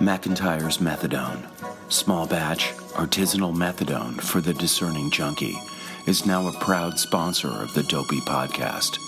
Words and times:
McIntyre's 0.00 0.78
Methadone, 0.78 1.44
small 1.90 2.24
batch 2.24 2.72
artisanal 2.94 3.52
methadone 3.52 4.20
for 4.20 4.40
the 4.40 4.54
discerning 4.54 5.10
junkie, 5.10 5.58
is 6.06 6.24
now 6.24 6.46
a 6.46 6.52
proud 6.60 7.00
sponsor 7.00 7.48
of 7.48 7.74
the 7.74 7.82
Dopey 7.82 8.20
podcast. 8.20 8.98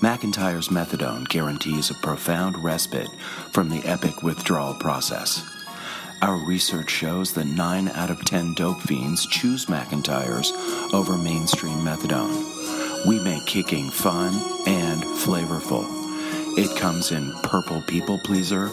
McIntyre's 0.00 0.68
Methadone 0.68 1.28
guarantees 1.28 1.90
a 1.90 1.94
profound 1.94 2.62
respite 2.62 3.10
from 3.50 3.68
the 3.68 3.84
epic 3.84 4.22
withdrawal 4.22 4.74
process. 4.74 5.44
Our 6.22 6.36
research 6.36 6.90
shows 6.90 7.32
that 7.32 7.46
9 7.46 7.88
out 7.88 8.10
of 8.10 8.24
10 8.24 8.54
dope 8.54 8.80
fiends 8.82 9.26
choose 9.26 9.66
McIntyre's 9.66 10.52
over 10.94 11.18
mainstream 11.18 11.78
methadone. 11.78 13.08
We 13.08 13.18
make 13.18 13.44
kicking 13.46 13.90
fun 13.90 14.34
and 14.68 15.02
flavorful. 15.02 15.84
It 16.56 16.78
comes 16.78 17.10
in 17.10 17.32
Purple 17.42 17.82
People 17.88 18.20
Pleaser, 18.20 18.70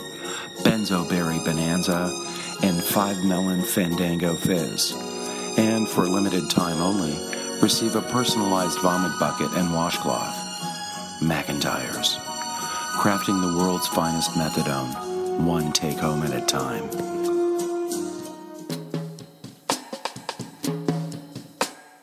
Benzo 0.63 1.08
Berry 1.09 1.40
Bonanza, 1.40 2.12
and 2.63 2.84
5 2.84 3.23
Melon 3.23 3.63
Fandango 3.63 4.36
Fizz. 4.36 4.94
And 5.58 5.88
for 5.88 6.08
limited 6.08 6.50
time 6.50 6.81
only, 6.81 7.16
receive 7.62 7.95
a 7.95 8.02
personalized 8.02 8.80
vomit 8.80 9.17
bucket 9.20 9.52
and 9.53 9.73
washcloth. 9.73 10.36
McIntyre's. 11.22 12.16
Crafting 13.00 13.41
the 13.41 13.58
world's 13.58 13.88
finest 13.88 14.31
methadone, 14.31 15.40
one 15.40 15.72
take 15.72 15.98
home 15.98 16.23
at 16.23 16.34
a 16.34 16.45
time. 16.45 16.89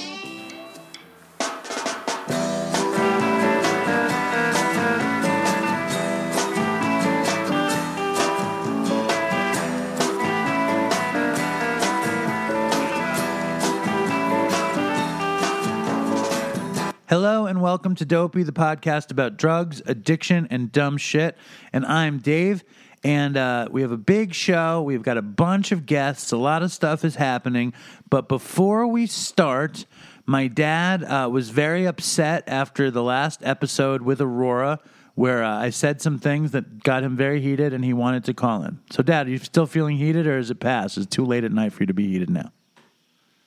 Hello 17.30 17.46
and 17.46 17.62
welcome 17.62 17.94
to 17.94 18.04
Dopey, 18.04 18.42
the 18.42 18.50
podcast 18.50 19.12
about 19.12 19.36
drugs, 19.36 19.80
addiction, 19.86 20.48
and 20.50 20.72
dumb 20.72 20.96
shit. 20.96 21.38
And 21.72 21.86
I'm 21.86 22.18
Dave, 22.18 22.64
and 23.04 23.36
uh, 23.36 23.68
we 23.70 23.82
have 23.82 23.92
a 23.92 23.96
big 23.96 24.34
show. 24.34 24.82
We've 24.82 25.04
got 25.04 25.16
a 25.16 25.22
bunch 25.22 25.70
of 25.70 25.86
guests. 25.86 26.32
A 26.32 26.36
lot 26.36 26.64
of 26.64 26.72
stuff 26.72 27.04
is 27.04 27.14
happening. 27.14 27.72
But 28.10 28.28
before 28.28 28.88
we 28.88 29.06
start, 29.06 29.86
my 30.26 30.48
dad 30.48 31.04
uh, 31.04 31.28
was 31.30 31.50
very 31.50 31.86
upset 31.86 32.42
after 32.48 32.90
the 32.90 33.04
last 33.04 33.42
episode 33.44 34.02
with 34.02 34.20
Aurora, 34.20 34.80
where 35.14 35.44
uh, 35.44 35.56
I 35.56 35.70
said 35.70 36.02
some 36.02 36.18
things 36.18 36.50
that 36.50 36.82
got 36.82 37.04
him 37.04 37.16
very 37.16 37.40
heated, 37.40 37.72
and 37.72 37.84
he 37.84 37.92
wanted 37.92 38.24
to 38.24 38.34
call 38.34 38.64
in. 38.64 38.80
So, 38.90 39.04
Dad, 39.04 39.28
are 39.28 39.30
you 39.30 39.38
still 39.38 39.66
feeling 39.66 39.98
heated, 39.98 40.26
or 40.26 40.36
is 40.36 40.50
it 40.50 40.58
past? 40.58 40.98
Is 40.98 41.06
too 41.06 41.24
late 41.24 41.44
at 41.44 41.52
night 41.52 41.74
for 41.74 41.84
you 41.84 41.86
to 41.86 41.94
be 41.94 42.08
heated 42.08 42.28
now? 42.28 42.50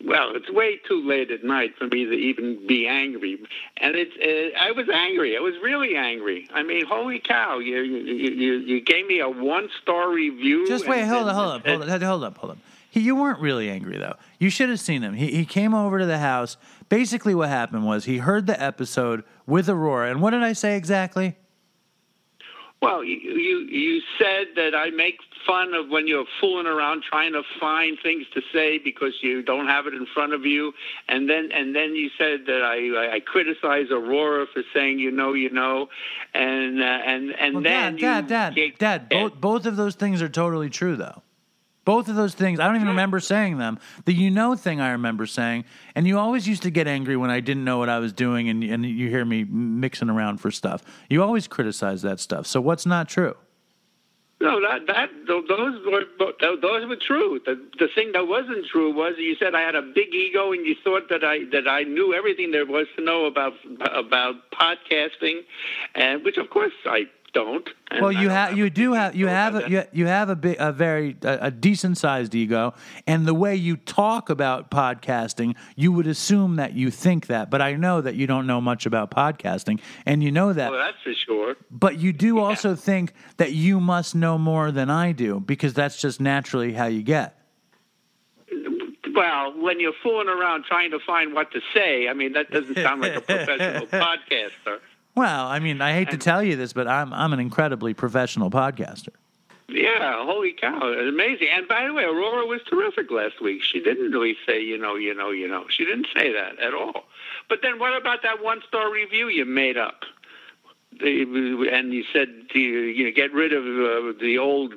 Well, 0.06 0.36
it's 0.36 0.52
way 0.52 0.80
too 0.86 1.08
late 1.08 1.32
at 1.32 1.46
night 1.46 1.76
for 1.78 1.86
me 1.86 2.06
to 2.06 2.12
even 2.12 2.68
be 2.68 2.88
angry, 2.88 3.40
and 3.78 3.96
it's. 3.96 4.12
Uh, 4.18 4.58
I 4.60 4.72
was 4.72 4.90
angry. 4.94 5.38
I 5.38 5.40
was 5.40 5.54
really 5.64 5.96
angry. 5.96 6.50
I 6.54 6.62
mean, 6.62 6.86
holy 6.86 7.20
cow! 7.20 7.60
You 7.60 7.82
you 7.82 8.32
you, 8.32 8.54
you 8.56 8.82
gave 8.82 9.08
me 9.08 9.22
a 9.22 9.30
one 9.30 9.70
star 9.82 10.12
review. 10.12 10.68
Just 10.68 10.88
wait, 10.88 11.06
hold 11.06 11.30
on, 11.30 11.36
hold 11.36 11.52
up, 11.52 11.66
hold 11.66 11.82
up, 11.84 12.02
hold 12.02 12.24
up, 12.24 12.38
hold 12.38 12.52
up. 12.52 12.58
He, 12.90 13.00
you 13.00 13.16
weren't 13.16 13.40
really 13.40 13.70
angry 13.70 13.98
though. 13.98 14.18
You 14.40 14.50
should 14.50 14.70
have 14.70 14.80
seen 14.80 15.04
him. 15.04 15.14
He 15.14 15.32
he 15.32 15.46
came 15.46 15.74
over 15.74 16.00
to 16.00 16.06
the 16.06 16.20
house. 16.20 16.58
Basically, 16.90 17.34
what 17.34 17.48
happened 17.48 17.86
was 17.86 18.04
he 18.04 18.18
heard 18.18 18.46
the 18.46 18.62
episode 18.62 19.24
with 19.48 19.70
Aurora, 19.70 20.12
and 20.12 20.22
what 20.22 20.32
did 20.32 20.44
I 20.44 20.52
say 20.52 20.76
exactly? 20.76 21.38
Well, 22.82 23.06
you 23.06 23.16
you 23.16 24.02
said 24.20 24.48
that 24.58 24.76
I 24.76 24.90
make 24.90 25.20
fun 25.46 25.74
of 25.74 25.90
when 25.90 26.08
you're 26.08 26.26
fooling 26.40 26.68
around 26.68 27.04
trying 27.04 27.34
to 27.34 27.44
find 27.60 27.98
things 28.02 28.26
to 28.34 28.42
say 28.54 28.78
because 28.78 29.14
you 29.22 29.42
don't 29.42 29.68
have 29.68 29.88
it 29.88 29.94
in 29.94 30.06
front 30.14 30.34
of 30.34 30.46
you, 30.46 30.74
and 31.08 31.30
then 31.30 31.52
and 31.52 31.76
then 31.76 31.96
you 31.96 32.10
said 32.18 32.46
that 32.48 32.62
I 32.64 33.16
I 33.16 33.20
criticize 33.20 33.88
Aurora 33.92 34.46
for 34.54 34.64
saying 34.74 35.00
you 35.00 35.12
know 35.12 35.34
you 35.34 35.50
know, 35.50 35.90
and 36.34 36.82
uh, 36.82 36.86
and 36.86 37.32
and 37.32 37.54
well, 37.56 37.64
then 37.64 37.96
Dad, 37.98 38.28
Dad, 38.28 38.56
Dad, 38.56 38.78
Dad, 38.78 39.10
both 39.10 39.40
both 39.40 39.66
of 39.66 39.76
those 39.76 39.96
things 39.96 40.22
are 40.22 40.30
totally 40.30 40.70
true 40.70 40.96
though. 40.96 41.22
Both 41.86 42.08
of 42.08 42.16
those 42.16 42.34
things, 42.34 42.62
I 42.62 42.68
don't 42.68 42.78
even 42.78 42.88
remember 42.88 43.20
saying 43.20 43.58
them. 43.58 43.78
The 44.06 44.14
you 44.14 44.32
know 44.32 44.56
thing 44.56 44.80
I 44.80 44.92
remember 44.92 45.26
saying, 45.26 45.66
and 45.96 46.08
you 46.08 46.18
always 46.18 46.48
used 46.48 46.64
to 46.64 46.72
get 46.72 46.88
angry 46.88 47.18
when 47.18 47.30
I 47.30 47.42
didn't 47.42 47.66
know 47.66 47.78
what 47.78 47.90
I 47.90 48.00
was 48.00 48.14
doing, 48.14 48.48
and, 48.48 48.64
and 48.64 48.86
you 48.86 49.10
hear 49.10 49.26
me 49.26 49.44
mixing 49.44 50.10
around 50.10 50.38
for 50.38 50.50
stuff. 50.50 50.82
You 51.10 51.22
always 51.22 51.46
criticize 51.46 52.02
that 52.04 52.22
stuff. 52.22 52.48
So 52.48 52.62
what's 52.62 52.86
not 52.86 53.10
true? 53.10 53.36
No, 54.44 54.60
that 54.60 54.88
that 54.88 55.10
those 55.26 55.48
were 55.86 56.04
those 56.62 56.86
were 56.86 56.98
true. 56.98 57.40
The 57.46 57.56
the 57.80 57.88
thing 57.96 58.12
that 58.12 58.28
wasn't 58.28 58.66
true 58.68 58.94
was 58.94 59.14
you 59.18 59.36
said 59.36 59.56
I 59.56 59.62
had 59.62 59.76
a 59.76 59.82
big 59.82 60.14
ego 60.14 60.52
and 60.52 60.66
you 60.66 60.76
thought 60.84 61.08
that 61.10 61.24
I 61.24 61.46
that 61.52 61.68
I 61.68 61.84
knew 61.84 62.14
everything 62.14 62.52
there 62.52 62.66
was 62.66 62.88
to 62.98 63.04
know 63.04 63.26
about 63.26 63.54
about 63.94 64.36
podcasting, 64.52 65.42
and 65.96 66.24
which 66.26 66.38
of 66.38 66.50
course 66.50 66.74
I 66.86 67.06
don't. 67.34 67.68
and 67.92 68.02
Well, 68.02 68.12
you 68.12 68.30
have 68.30 68.58
you 68.58 68.70
do 68.70 68.94
have 68.94 69.16
you 69.16 69.28
have 69.28 69.56
a, 69.56 69.70
you, 69.70 69.84
you 69.92 70.06
have 70.06 70.30
a 70.30 70.36
big 70.36 70.58
a 70.60 70.72
very 70.72 71.18
a, 71.24 71.48
a 71.48 71.52
decent 71.52 71.98
sized 71.98 72.34
ego, 72.34 72.74
and 73.06 73.26
the 73.26 73.34
way 73.34 73.56
you 73.56 73.76
talk 73.76 74.30
about 74.30 74.72
podcasting, 74.72 75.56
you 75.76 75.92
would 75.92 76.08
assume 76.08 76.56
that 76.58 76.74
you 76.74 76.92
think 76.92 77.28
that, 77.28 77.50
but 77.50 77.62
I 77.62 77.74
know 77.74 78.02
that 78.02 78.16
you 78.16 78.28
don't 78.28 78.48
know 78.48 78.62
much 78.62 78.86
about 78.86 79.12
podcasting, 79.12 79.80
and 80.06 80.24
you 80.24 80.32
know 80.32 80.54
that. 80.54 80.56
that. 80.56 80.72
Well, 80.72 80.80
that's 80.80 81.02
for 81.04 81.14
sure. 81.14 81.56
But 81.72 81.98
you 81.98 82.14
do 82.14 82.40
also 82.40 82.76
think 82.76 83.14
that 83.38 83.52
you 83.54 83.80
must 83.80 84.16
know 84.16 84.38
more 84.38 84.72
than 84.72 84.90
I 84.90 85.12
do 85.12 85.40
because 85.40 85.74
that's 85.74 86.00
just 86.00 86.22
naturally 86.22 86.74
how 86.74 86.86
you 86.86 87.04
get. 87.04 87.40
Well, 89.16 89.62
when 89.62 89.80
you're 89.80 89.94
fooling 90.02 90.28
around 90.28 90.66
trying 90.66 90.92
to 90.92 91.00
find 91.06 91.34
what 91.34 91.52
to 91.52 91.60
say, 91.74 92.08
I 92.08 92.14
mean 92.14 92.34
that 92.34 92.52
doesn't 92.52 92.76
sound 92.76 93.02
like 93.02 93.16
a 93.16 93.22
professional 93.22 93.88
podcaster. 93.88 94.80
Well, 95.16 95.48
I 95.48 95.60
mean, 95.60 95.82
I 95.82 95.94
hate 95.94 96.10
to 96.12 96.18
tell 96.18 96.44
you 96.44 96.56
this, 96.56 96.74
but 96.74 96.88
I'm 96.88 97.14
I'm 97.14 97.34
an 97.34 97.40
incredibly 97.40 97.94
professional 97.94 98.50
podcaster. 98.50 99.10
Yeah, 99.70 100.26
holy 100.26 100.54
cow, 100.54 100.92
amazing! 100.92 101.48
And 101.52 101.68
by 101.68 101.86
the 101.86 101.94
way, 101.94 102.04
Aurora 102.04 102.46
was 102.46 102.62
terrific 102.70 103.10
last 103.12 103.42
week. 103.42 103.62
She 103.64 103.80
didn't 103.80 104.12
really 104.12 104.36
say, 104.46 104.62
you 104.62 104.78
know, 104.78 104.96
you 104.96 105.14
know, 105.14 105.32
you 105.32 105.48
know. 105.48 105.66
She 105.70 105.86
didn't 105.86 106.08
say 106.16 106.34
that 106.34 106.60
at 106.60 106.74
all. 106.74 107.06
But 107.48 107.60
then, 107.62 107.80
what 107.80 107.96
about 107.96 108.24
that 108.24 108.44
one-star 108.44 108.92
review 108.92 109.30
you 109.30 109.46
made 109.46 109.78
up? 109.78 110.04
And 111.00 111.94
you 111.94 112.04
said, 112.12 112.30
you, 112.54 112.62
you 112.62 113.06
know, 113.06 113.12
get 113.16 113.34
rid 113.34 113.54
of 113.54 113.64
uh, 113.64 114.20
the 114.20 114.38
old. 114.38 114.74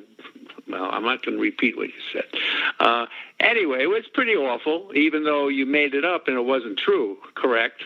Well, 0.68 0.88
I'm 0.90 1.04
not 1.04 1.24
going 1.24 1.36
to 1.36 1.42
repeat 1.42 1.76
what 1.76 1.88
you 1.88 2.00
said. 2.12 2.24
Uh, 2.80 3.06
anyway, 3.38 3.82
it 3.82 3.86
was 3.86 4.04
pretty 4.12 4.34
awful, 4.34 4.90
even 4.94 5.24
though 5.24 5.48
you 5.48 5.64
made 5.64 5.94
it 5.94 6.04
up 6.04 6.26
and 6.26 6.36
it 6.36 6.44
wasn't 6.44 6.78
true. 6.78 7.18
Correct? 7.34 7.82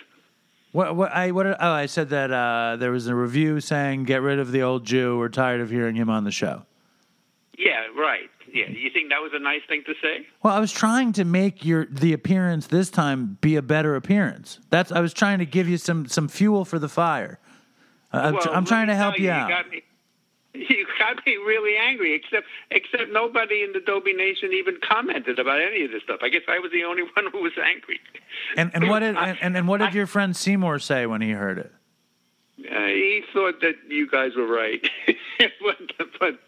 What 0.72 0.94
what 0.94 1.12
I 1.12 1.32
what 1.32 1.46
oh 1.46 1.56
I 1.58 1.86
said 1.86 2.10
that 2.10 2.30
uh, 2.30 2.76
there 2.76 2.92
was 2.92 3.06
a 3.08 3.14
review 3.14 3.60
saying 3.60 4.04
get 4.04 4.22
rid 4.22 4.38
of 4.38 4.52
the 4.52 4.62
old 4.62 4.84
Jew. 4.84 5.18
We're 5.18 5.28
tired 5.28 5.60
of 5.60 5.70
hearing 5.70 5.96
him 5.96 6.08
on 6.08 6.24
the 6.24 6.30
show. 6.30 6.64
Yeah, 7.58 7.86
right. 7.96 8.30
Yeah, 8.52 8.68
you 8.68 8.90
think 8.90 9.10
that 9.10 9.20
was 9.20 9.32
a 9.34 9.38
nice 9.38 9.60
thing 9.68 9.84
to 9.86 9.94
say? 10.02 10.26
Well, 10.42 10.54
I 10.54 10.60
was 10.60 10.72
trying 10.72 11.12
to 11.14 11.24
make 11.24 11.64
your 11.64 11.86
the 11.86 12.12
appearance 12.12 12.66
this 12.66 12.90
time 12.90 13.38
be 13.40 13.56
a 13.56 13.62
better 13.62 13.96
appearance. 13.96 14.58
That's 14.70 14.92
I 14.92 15.00
was 15.00 15.12
trying 15.12 15.38
to 15.40 15.46
give 15.46 15.68
you 15.68 15.76
some 15.76 16.06
some 16.06 16.28
fuel 16.28 16.64
for 16.64 16.78
the 16.78 16.88
fire. 16.88 17.38
Uh, 18.12 18.16
I'm, 18.16 18.40
tr- 18.40 18.48
I'm 18.50 18.64
trying 18.64 18.88
to 18.88 18.96
help 18.96 19.18
you 19.18 19.26
you 19.26 19.30
out. 19.30 19.48
Got 19.48 19.70
me, 19.70 19.82
you 20.54 20.86
got 20.98 21.24
me 21.26 21.36
really 21.36 21.76
angry. 21.76 22.14
Except, 22.14 22.46
except 22.70 23.10
nobody 23.12 23.62
in 23.62 23.72
the 23.72 23.80
Dopey 23.80 24.12
Nation 24.12 24.52
even 24.52 24.78
commented 24.86 25.38
about 25.38 25.60
any 25.60 25.84
of 25.84 25.90
this 25.90 26.02
stuff. 26.02 26.20
I 26.22 26.28
guess 26.28 26.42
I 26.48 26.58
was 26.58 26.70
the 26.72 26.84
only 26.84 27.02
one 27.14 27.26
who 27.32 27.42
was 27.42 27.52
angry. 27.62 28.00
and 28.56 28.70
and 28.74 28.88
what 28.88 29.00
did 29.00 29.16
I- 29.16 29.38
and, 29.40 29.56
and, 29.56 29.68
what 29.68 29.78
did 29.78 29.88
I- 29.88 29.92
your 29.92 30.06
friend 30.06 30.36
Seymour 30.36 30.78
say 30.80 31.06
when 31.06 31.20
he 31.20 31.30
heard 31.30 31.58
it? 31.58 31.72
Uh, 32.70 32.86
he 32.86 33.22
thought 33.32 33.60
that 33.62 33.76
you 33.88 34.06
guys 34.10 34.32
were 34.36 34.46
right, 34.46 34.86
but, 35.62 35.78
but 36.20 36.38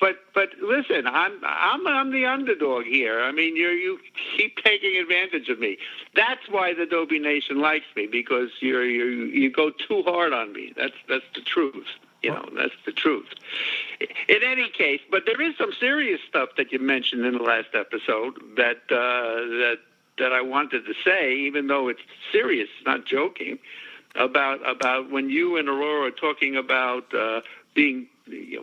but 0.00 0.16
but 0.34 0.48
listen, 0.62 1.06
I'm 1.06 1.32
I'm 1.44 1.86
I'm 1.86 2.12
the 2.12 2.24
underdog 2.24 2.84
here. 2.84 3.20
I 3.20 3.30
mean, 3.30 3.56
you 3.56 3.68
you 3.68 3.98
keep 4.38 4.56
taking 4.64 4.96
advantage 4.96 5.50
of 5.50 5.58
me. 5.60 5.76
That's 6.16 6.40
why 6.48 6.72
the 6.72 6.86
Dopey 6.86 7.18
Nation 7.18 7.60
likes 7.60 7.84
me 7.94 8.06
because 8.10 8.48
you're 8.60 8.86
you 8.86 9.26
you 9.26 9.50
go 9.52 9.70
too 9.70 10.02
hard 10.06 10.32
on 10.32 10.54
me. 10.54 10.72
That's 10.74 10.94
that's 11.10 11.26
the 11.34 11.42
truth. 11.42 11.84
You 12.22 12.30
know, 12.30 12.48
that's 12.54 12.74
the 12.84 12.92
truth. 12.92 13.28
In 14.28 14.42
any 14.44 14.68
case, 14.68 15.00
but 15.10 15.24
there 15.26 15.40
is 15.40 15.56
some 15.56 15.72
serious 15.78 16.20
stuff 16.28 16.50
that 16.56 16.70
you 16.72 16.78
mentioned 16.78 17.24
in 17.24 17.34
the 17.34 17.42
last 17.42 17.68
episode 17.74 18.34
that 18.56 18.82
uh, 18.90 19.40
that 19.60 19.78
that 20.18 20.32
I 20.32 20.42
wanted 20.42 20.84
to 20.84 20.94
say, 21.04 21.34
even 21.34 21.66
though 21.66 21.88
it's 21.88 22.02
serious, 22.30 22.68
not 22.84 23.06
joking 23.06 23.58
about 24.14 24.68
about 24.68 25.10
when 25.10 25.30
you 25.30 25.56
and 25.56 25.68
Aurora 25.68 26.08
are 26.08 26.10
talking 26.10 26.56
about 26.56 27.12
uh, 27.14 27.40
being 27.74 28.08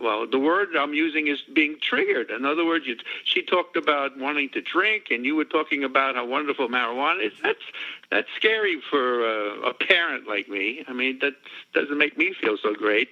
well, 0.00 0.26
the 0.26 0.38
word 0.38 0.68
I'm 0.76 0.94
using 0.94 1.26
is 1.28 1.42
being 1.52 1.76
triggered. 1.80 2.30
In 2.30 2.44
other 2.44 2.64
words, 2.64 2.86
you, 2.86 2.96
she 3.24 3.42
talked 3.42 3.76
about 3.76 4.18
wanting 4.18 4.48
to 4.50 4.60
drink, 4.60 5.06
and 5.10 5.24
you 5.24 5.36
were 5.36 5.44
talking 5.44 5.84
about 5.84 6.14
how 6.14 6.26
wonderful 6.26 6.68
marijuana 6.68 7.26
is. 7.26 7.32
That's 7.42 7.62
that's 8.10 8.28
scary 8.36 8.80
for 8.90 9.24
uh, 9.24 9.68
a 9.68 9.74
parent 9.74 10.26
like 10.26 10.48
me. 10.48 10.84
I 10.88 10.92
mean, 10.92 11.18
that 11.20 11.34
doesn't 11.74 11.98
make 11.98 12.16
me 12.16 12.34
feel 12.40 12.56
so 12.62 12.74
great. 12.74 13.10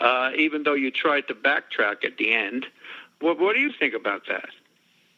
Uh, 0.00 0.30
even 0.36 0.62
though 0.62 0.74
you 0.74 0.90
tried 0.90 1.26
to 1.28 1.34
backtrack 1.34 2.04
at 2.04 2.16
the 2.18 2.32
end, 2.32 2.66
what 3.20 3.38
what 3.38 3.54
do 3.54 3.60
you 3.60 3.72
think 3.78 3.94
about 3.94 4.22
that? 4.28 4.50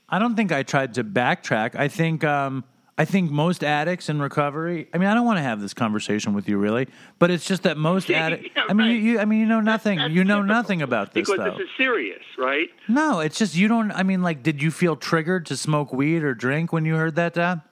I 0.09 0.19
don't 0.19 0.37
think 0.37 0.53
I 0.53 0.63
tried 0.63 0.95
to 0.95 1.05
backtrack. 1.05 1.75
I 1.75 1.89
think 1.89 2.25
um, 2.25 2.65
I 2.99 3.07
think 3.07 3.31
most 3.31 3.65
addicts 3.65 4.11
in 4.11 4.21
recovery. 4.21 4.87
I 4.93 4.99
mean, 4.99 5.09
I 5.09 5.15
don't 5.15 5.25
want 5.25 5.39
to 5.39 5.43
have 5.43 5.61
this 5.61 5.73
conversation 5.73 6.35
with 6.35 6.47
you 6.47 6.59
really, 6.59 6.89
but 7.19 7.31
it's 7.31 7.47
just 7.47 7.63
that 7.63 7.79
most 7.79 8.11
addicts. 8.11 8.49
yeah, 8.55 8.65
I 8.69 8.75
mean, 8.75 8.89
right. 8.89 8.93
you, 8.93 9.13
you. 9.13 9.19
I 9.19 9.25
mean, 9.25 9.41
you 9.41 9.47
know 9.47 9.61
nothing. 9.61 9.99
That's 9.99 10.13
you 10.13 10.25
know 10.25 10.43
nothing 10.43 10.83
about 10.83 11.15
this 11.15 11.29
because 11.29 11.39
though. 11.45 11.51
this 11.53 11.61
is 11.61 11.69
serious, 11.77 12.23
right? 12.37 12.69
No, 12.89 13.21
it's 13.21 13.39
just 13.39 13.57
you 13.57 13.67
don't. 13.67 13.93
I 13.93 14.03
mean, 14.03 14.23
like, 14.23 14.43
did 14.43 14.63
you 14.63 14.71
feel 14.71 14.95
triggered 14.97 15.47
to 15.47 15.57
smoke 15.57 15.93
weed 15.93 16.23
or 16.23 16.35
drink 16.35 16.73
when 16.73 16.85
you 16.85 16.97
heard 16.97 17.17
that, 17.17 17.33
Dad? 17.33 17.63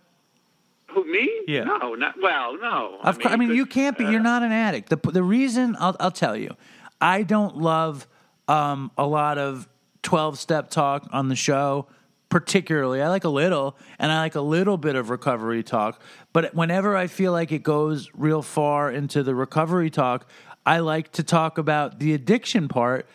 Who 0.88 1.04
me? 1.04 1.30
Yeah. 1.46 1.64
No, 1.64 1.94
not 1.94 2.14
well. 2.20 2.58
No. 2.58 2.98
Of 3.02 3.20
course, 3.20 3.32
I 3.32 3.36
mean, 3.36 3.50
you 3.50 3.66
can't 3.66 3.96
be. 3.98 4.06
uh, 4.06 4.10
You're 4.10 4.20
not 4.20 4.42
an 4.42 4.52
addict. 4.52 4.88
The 4.88 4.96
the 4.96 5.22
reason 5.22 5.76
I'll 5.78 5.96
I'll 6.00 6.10
tell 6.10 6.36
you, 6.36 6.56
I 7.00 7.24
don't 7.24 7.58
love 7.58 8.08
um, 8.48 8.90
a 8.96 9.06
lot 9.06 9.36
of 9.36 9.68
twelve 10.02 10.38
step 10.38 10.70
talk 10.70 11.06
on 11.12 11.28
the 11.28 11.36
show. 11.36 11.86
Particularly, 12.30 13.02
I 13.02 13.08
like 13.08 13.24
a 13.24 13.28
little, 13.28 13.76
and 13.98 14.10
I 14.10 14.20
like 14.20 14.36
a 14.36 14.40
little 14.40 14.78
bit 14.78 14.94
of 14.94 15.10
recovery 15.10 15.62
talk. 15.62 16.00
But 16.32 16.54
whenever 16.54 16.96
I 16.96 17.08
feel 17.08 17.32
like 17.32 17.50
it 17.50 17.64
goes 17.64 18.08
real 18.14 18.40
far 18.40 18.90
into 18.90 19.22
the 19.22 19.34
recovery 19.34 19.90
talk, 19.90 20.26
I 20.64 20.78
like 20.78 21.10
to 21.12 21.24
talk 21.24 21.58
about 21.58 21.98
the 21.98 22.14
addiction 22.14 22.68
part 22.68 23.08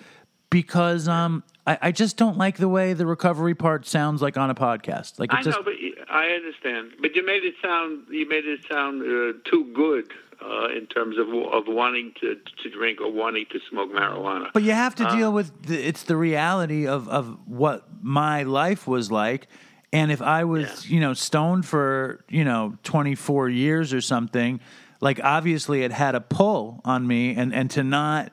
because 0.50 1.08
um, 1.08 1.44
I, 1.66 1.78
I 1.84 1.92
just 1.92 2.18
don't 2.18 2.38
like 2.38 2.58
the 2.58 2.68
way 2.68 2.94
the 2.94 3.06
recovery 3.06 3.56
part 3.56 3.86
sounds 3.86 4.22
like 4.22 4.38
on 4.38 4.50
a 4.50 4.56
podcast. 4.56 5.18
Like 5.18 5.32
it 5.32 5.40
I 5.40 5.42
just 5.44 5.58
know, 5.58 5.64
but 5.64 5.80
you- 5.80 5.96
I 6.10 6.28
understand. 6.28 6.92
But 7.02 7.16
you 7.16 7.26
made 7.26 7.44
it 7.44 7.56
sound 7.62 8.08
you 8.10 8.28
made 8.28 8.46
it 8.46 8.66
sound 8.70 9.02
uh, 9.02 9.40
too 9.50 9.72
good 9.74 10.12
uh, 10.42 10.68
in 10.76 10.88
terms 10.88 11.18
of 11.18 11.28
of 11.30 11.64
wanting 11.68 12.14
to 12.22 12.36
to 12.64 12.70
drink 12.70 13.02
or 13.02 13.12
wanting 13.12 13.46
to 13.52 13.60
smoke 13.70 13.92
marijuana. 13.92 14.48
But 14.54 14.64
you 14.64 14.72
have 14.72 14.96
to 14.96 15.10
deal 15.10 15.32
with 15.32 15.68
the, 15.68 15.88
it's 15.88 16.04
the 16.04 16.18
reality 16.18 16.88
of 16.88 17.08
of 17.08 17.38
what 17.48 17.86
my 18.02 18.44
life 18.44 18.88
was 18.88 19.12
like, 19.12 19.48
and 19.94 20.12
if 20.12 20.22
I 20.22 20.44
was 20.44 20.90
you 20.90 21.00
know 21.00 21.14
stoned 21.14 21.66
for 21.66 22.24
you 22.30 22.44
know 22.44 22.78
twenty 22.84 23.16
four 23.16 23.50
years 23.50 23.94
or 23.94 24.02
something, 24.02 24.60
like 25.02 25.20
obviously 25.24 25.84
it 25.84 25.92
had 25.92 26.16
a 26.16 26.22
pull 26.22 26.82
on 26.86 27.06
me, 27.08 27.36
and 27.36 27.54
and 27.54 27.70
to 27.72 27.84
not 27.84 28.32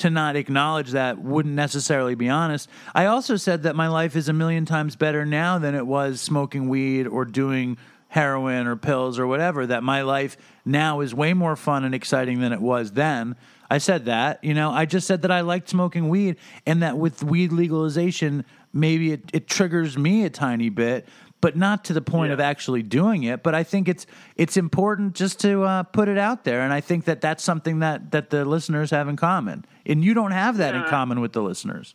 to 0.00 0.10
not 0.10 0.34
acknowledge 0.34 0.92
that 0.92 1.18
wouldn't 1.18 1.54
necessarily 1.54 2.14
be 2.14 2.28
honest. 2.28 2.68
I 2.94 3.06
also 3.06 3.36
said 3.36 3.64
that 3.64 3.76
my 3.76 3.88
life 3.88 4.16
is 4.16 4.28
a 4.28 4.32
million 4.32 4.64
times 4.64 4.96
better 4.96 5.26
now 5.26 5.58
than 5.58 5.74
it 5.74 5.86
was 5.86 6.20
smoking 6.20 6.68
weed 6.68 7.06
or 7.06 7.26
doing 7.26 7.76
heroin 8.08 8.66
or 8.66 8.76
pills 8.76 9.18
or 9.18 9.26
whatever. 9.26 9.66
That 9.66 9.82
my 9.82 10.02
life 10.02 10.36
now 10.70 11.00
is 11.00 11.14
way 11.14 11.34
more 11.34 11.56
fun 11.56 11.84
and 11.84 11.94
exciting 11.94 12.40
than 12.40 12.52
it 12.52 12.60
was 12.60 12.92
then. 12.92 13.36
I 13.70 13.78
said 13.78 14.06
that, 14.06 14.42
you 14.42 14.54
know, 14.54 14.70
I 14.70 14.84
just 14.84 15.06
said 15.06 15.22
that 15.22 15.30
I 15.30 15.42
liked 15.42 15.68
smoking 15.68 16.08
weed 16.08 16.36
and 16.66 16.82
that 16.82 16.98
with 16.98 17.22
weed 17.22 17.52
legalization, 17.52 18.44
maybe 18.72 19.12
it, 19.12 19.30
it 19.32 19.46
triggers 19.46 19.96
me 19.96 20.24
a 20.24 20.30
tiny 20.30 20.68
bit, 20.68 21.06
but 21.40 21.56
not 21.56 21.84
to 21.84 21.92
the 21.92 22.00
point 22.00 22.32
of 22.32 22.40
actually 22.40 22.82
doing 22.82 23.22
it. 23.22 23.42
But 23.42 23.54
I 23.54 23.62
think 23.62 23.88
it's 23.88 24.06
it's 24.36 24.56
important 24.56 25.14
just 25.14 25.40
to 25.40 25.62
uh, 25.62 25.82
put 25.84 26.08
it 26.08 26.18
out 26.18 26.44
there, 26.44 26.60
and 26.62 26.72
I 26.72 26.80
think 26.80 27.04
that 27.06 27.20
that's 27.20 27.42
something 27.42 27.78
that 27.78 28.10
that 28.10 28.30
the 28.30 28.44
listeners 28.44 28.90
have 28.90 29.08
in 29.08 29.16
common, 29.16 29.64
and 29.86 30.04
you 30.04 30.14
don't 30.14 30.32
have 30.32 30.58
that 30.58 30.74
in 30.74 30.84
common 30.84 31.20
with 31.20 31.32
the 31.32 31.42
listeners. 31.42 31.94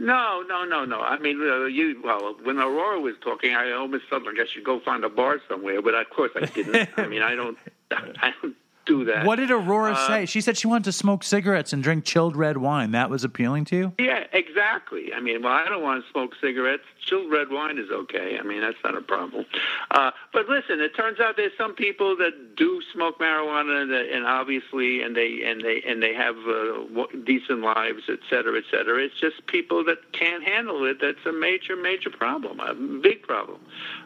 No, 0.00 0.42
no, 0.48 0.64
no, 0.64 0.86
no. 0.86 1.00
I 1.02 1.18
mean, 1.18 1.38
uh, 1.42 1.66
you. 1.66 2.00
Well, 2.02 2.34
when 2.42 2.58
Aurora 2.58 2.98
was 3.00 3.16
talking, 3.20 3.54
I 3.54 3.72
almost 3.72 4.04
felt 4.08 4.24
like 4.24 4.36
I 4.40 4.46
should 4.50 4.64
go 4.64 4.80
find 4.80 5.04
a 5.04 5.10
bar 5.10 5.42
somewhere, 5.46 5.82
but 5.82 5.94
of 5.94 6.08
course 6.08 6.30
I 6.34 6.46
didn't. 6.46 6.88
I 6.96 7.06
mean, 7.06 7.20
I 7.20 7.34
don't. 7.34 7.58
I 7.90 8.32
don't 8.40 8.56
do 8.90 9.04
that. 9.04 9.26
What 9.26 9.36
did 9.36 9.50
Aurora 9.50 9.96
say? 10.06 10.26
She 10.26 10.40
said 10.40 10.56
she 10.56 10.66
wanted 10.66 10.84
to 10.84 10.92
smoke 10.92 11.22
cigarettes 11.22 11.72
and 11.72 11.82
drink 11.82 12.04
chilled 12.04 12.36
red 12.36 12.56
wine. 12.56 12.90
That 12.92 13.08
was 13.10 13.24
appealing 13.24 13.64
to 13.66 13.76
you. 13.76 13.92
Yeah, 13.98 14.24
exactly. 14.32 15.12
I 15.14 15.20
mean, 15.20 15.42
well, 15.42 15.52
I 15.52 15.66
don't 15.66 15.82
want 15.82 16.04
to 16.04 16.10
smoke 16.10 16.32
cigarettes. 16.40 16.84
Chilled 17.06 17.30
red 17.30 17.50
wine 17.50 17.78
is 17.78 17.90
okay. 17.90 18.38
I 18.38 18.42
mean, 18.42 18.60
that's 18.60 18.82
not 18.84 18.96
a 18.96 19.00
problem. 19.00 19.44
Uh, 19.90 20.10
but 20.32 20.48
listen, 20.48 20.80
it 20.80 20.94
turns 20.96 21.18
out 21.20 21.36
there's 21.36 21.56
some 21.56 21.74
people 21.74 22.16
that 22.16 22.56
do 22.56 22.82
smoke 22.92 23.18
marijuana, 23.18 23.82
and, 23.82 23.92
and 23.92 24.26
obviously, 24.26 25.02
and 25.02 25.16
they 25.16 25.42
and 25.44 25.60
they 25.60 25.82
and 25.86 26.02
they 26.02 26.14
have 26.14 26.36
uh, 26.36 27.06
decent 27.24 27.60
lives, 27.60 28.02
et 28.08 28.20
cetera, 28.28 28.58
et 28.58 28.64
cetera. 28.70 29.02
It's 29.02 29.18
just 29.20 29.46
people 29.46 29.84
that 29.84 30.12
can't 30.12 30.44
handle 30.44 30.84
it. 30.84 30.98
That's 31.00 31.24
a 31.26 31.32
major, 31.32 31.76
major 31.76 32.10
problem, 32.10 32.60
a 32.60 32.74
big 32.74 33.22
problem, 33.22 33.60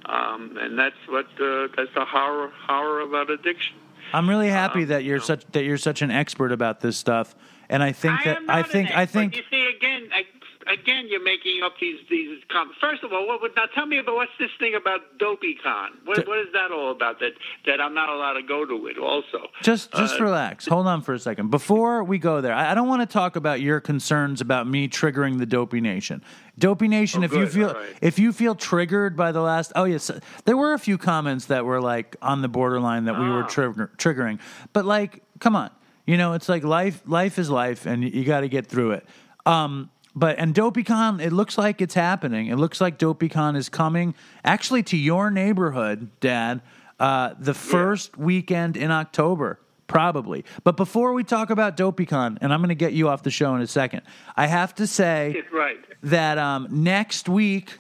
um, 0.07 0.57
and 0.61 0.79
that's 0.79 1.03
what 1.09 1.27
uh, 1.41 1.69
that's 1.77 1.93
the 1.95 2.05
horror 2.05 2.51
horror 2.67 3.01
about 3.01 3.31
addiction. 3.31 3.77
I'm 4.15 4.29
really 4.29 4.49
happy 4.49 4.83
Um, 4.83 4.89
that 4.89 5.05
you're 5.05 5.21
such 5.21 5.45
that 5.53 5.65
you're 5.65 5.77
such 5.77 6.01
an 6.03 6.11
expert 6.11 6.53
about 6.53 6.81
this 6.81 6.97
stuff, 6.97 7.35
and 7.69 7.83
I 7.83 7.93
think 7.93 8.21
I 8.21 8.25
that 8.25 8.39
I 8.49 8.63
think 8.63 8.97
I 8.97 9.07
think 9.07 9.37
You 9.37 9.43
see, 9.51 9.67
again, 9.77 10.09
I, 10.15 10.25
again, 10.67 11.07
you're 11.09 11.23
making 11.23 11.63
up 11.65 11.73
these 11.81 11.99
these. 12.11 12.39
Com- 12.51 12.73
First 12.81 13.03
of 13.05 13.13
all, 13.13 13.27
what 13.27 13.41
would 13.43 13.53
now 13.57 13.67
tell 13.75 13.87
me 13.87 13.99
about 13.99 14.15
what's 14.17 14.33
this 14.39 14.51
thing 14.59 14.75
about 14.75 15.01
DopeyCon? 15.19 15.89
What, 16.05 16.27
what 16.27 16.39
is 16.39 16.47
that 16.53 16.71
all 16.73 16.91
about? 16.91 17.21
That 17.21 17.33
that 17.67 17.81
I'm 17.81 17.95
not 17.95 18.09
allowed 18.09 18.35
to 18.35 18.43
go 18.43 18.65
to 18.65 18.87
it. 18.87 18.99
Also, 18.99 19.49
Just 19.63 19.93
just 19.93 20.21
Uh, 20.21 20.25
relax. 20.25 20.67
Hold 20.67 20.87
on 20.87 21.03
for 21.03 21.15
a 21.15 21.19
second. 21.19 21.51
Before 21.51 22.05
we 22.05 22.19
go 22.19 22.41
there, 22.41 22.53
I, 22.55 22.73
I 22.73 22.75
don't 22.75 22.89
want 22.89 23.03
to 23.03 23.07
talk 23.13 23.37
about 23.37 23.61
your 23.61 23.81
concerns 23.81 24.41
about 24.41 24.67
me 24.67 24.89
triggering 24.89 25.39
the 25.39 25.47
Dopey 25.47 25.81
Nation. 25.81 26.23
Dopey 26.59 26.87
Nation, 26.89 27.23
Oh, 27.23 27.27
if 27.27 27.33
you 27.35 27.47
feel 27.47 27.75
right. 27.75 27.97
if 28.01 28.19
you 28.19 28.33
feel 28.33 28.55
triggered 28.55 29.17
by 29.17 29.33
the 29.33 29.41
last, 29.41 29.73
oh 29.77 29.85
yes, 29.85 30.11
there 30.45 30.57
were 30.57 30.73
a 30.75 30.79
few 30.79 30.99
comments 30.99 31.47
that 31.47 31.65
were 31.65 31.81
like 31.81 32.17
on 32.23 32.43
the 32.43 32.49
borderline 32.49 33.05
that 33.07 33.19
we 33.19 33.29
were 33.29 33.43
Ah. 33.45 33.49
trigger, 33.49 33.91
triggering. 33.97 34.39
But 34.73 34.85
like, 34.85 35.23
come 35.41 35.57
on, 35.57 35.71
you 36.07 36.17
know, 36.17 36.35
it's 36.35 36.49
like 36.49 36.63
life. 36.63 37.03
Life 37.07 37.39
is 37.39 37.51
life, 37.51 37.87
and 37.87 38.05
you, 38.05 38.11
you 38.11 38.25
got 38.25 38.41
to 38.43 38.49
get 38.49 38.67
through 38.67 38.93
it. 38.93 39.07
Um, 39.47 39.91
but 40.15 40.39
and 40.39 40.55
DopeyCon, 40.55 41.21
it 41.21 41.33
looks 41.33 41.59
like 41.59 41.81
it's 41.81 41.95
happening. 41.95 42.47
It 42.47 42.57
looks 42.57 42.81
like 42.81 42.99
DopeyCon 42.99 43.57
is 43.57 43.69
coming 43.69 44.15
actually 44.45 44.83
to 44.85 44.97
your 44.97 45.31
neighborhood, 45.31 46.11
Dad. 46.21 46.63
Uh, 47.01 47.35
the 47.41 47.55
first 47.55 48.17
weekend 48.17 48.77
in 48.77 48.93
October, 48.93 49.59
probably. 49.89 50.45
But 50.63 50.77
before 50.77 51.13
we 51.13 51.25
talk 51.25 51.51
about 51.51 51.77
DopeyCon, 51.77 52.39
and 52.41 52.53
I'm 52.53 52.61
going 52.61 52.69
to 52.69 52.77
get 52.77 52.93
you 52.93 53.09
off 53.09 53.25
the 53.25 53.33
show 53.33 53.55
in 53.57 53.61
a 53.63 53.67
second, 53.67 54.03
I 54.37 54.47
have 54.47 54.75
to 54.77 54.87
say 54.87 55.43
right. 55.53 55.77
that 56.05 56.39
um, 56.39 56.69
next 56.71 57.29
week 57.29 57.79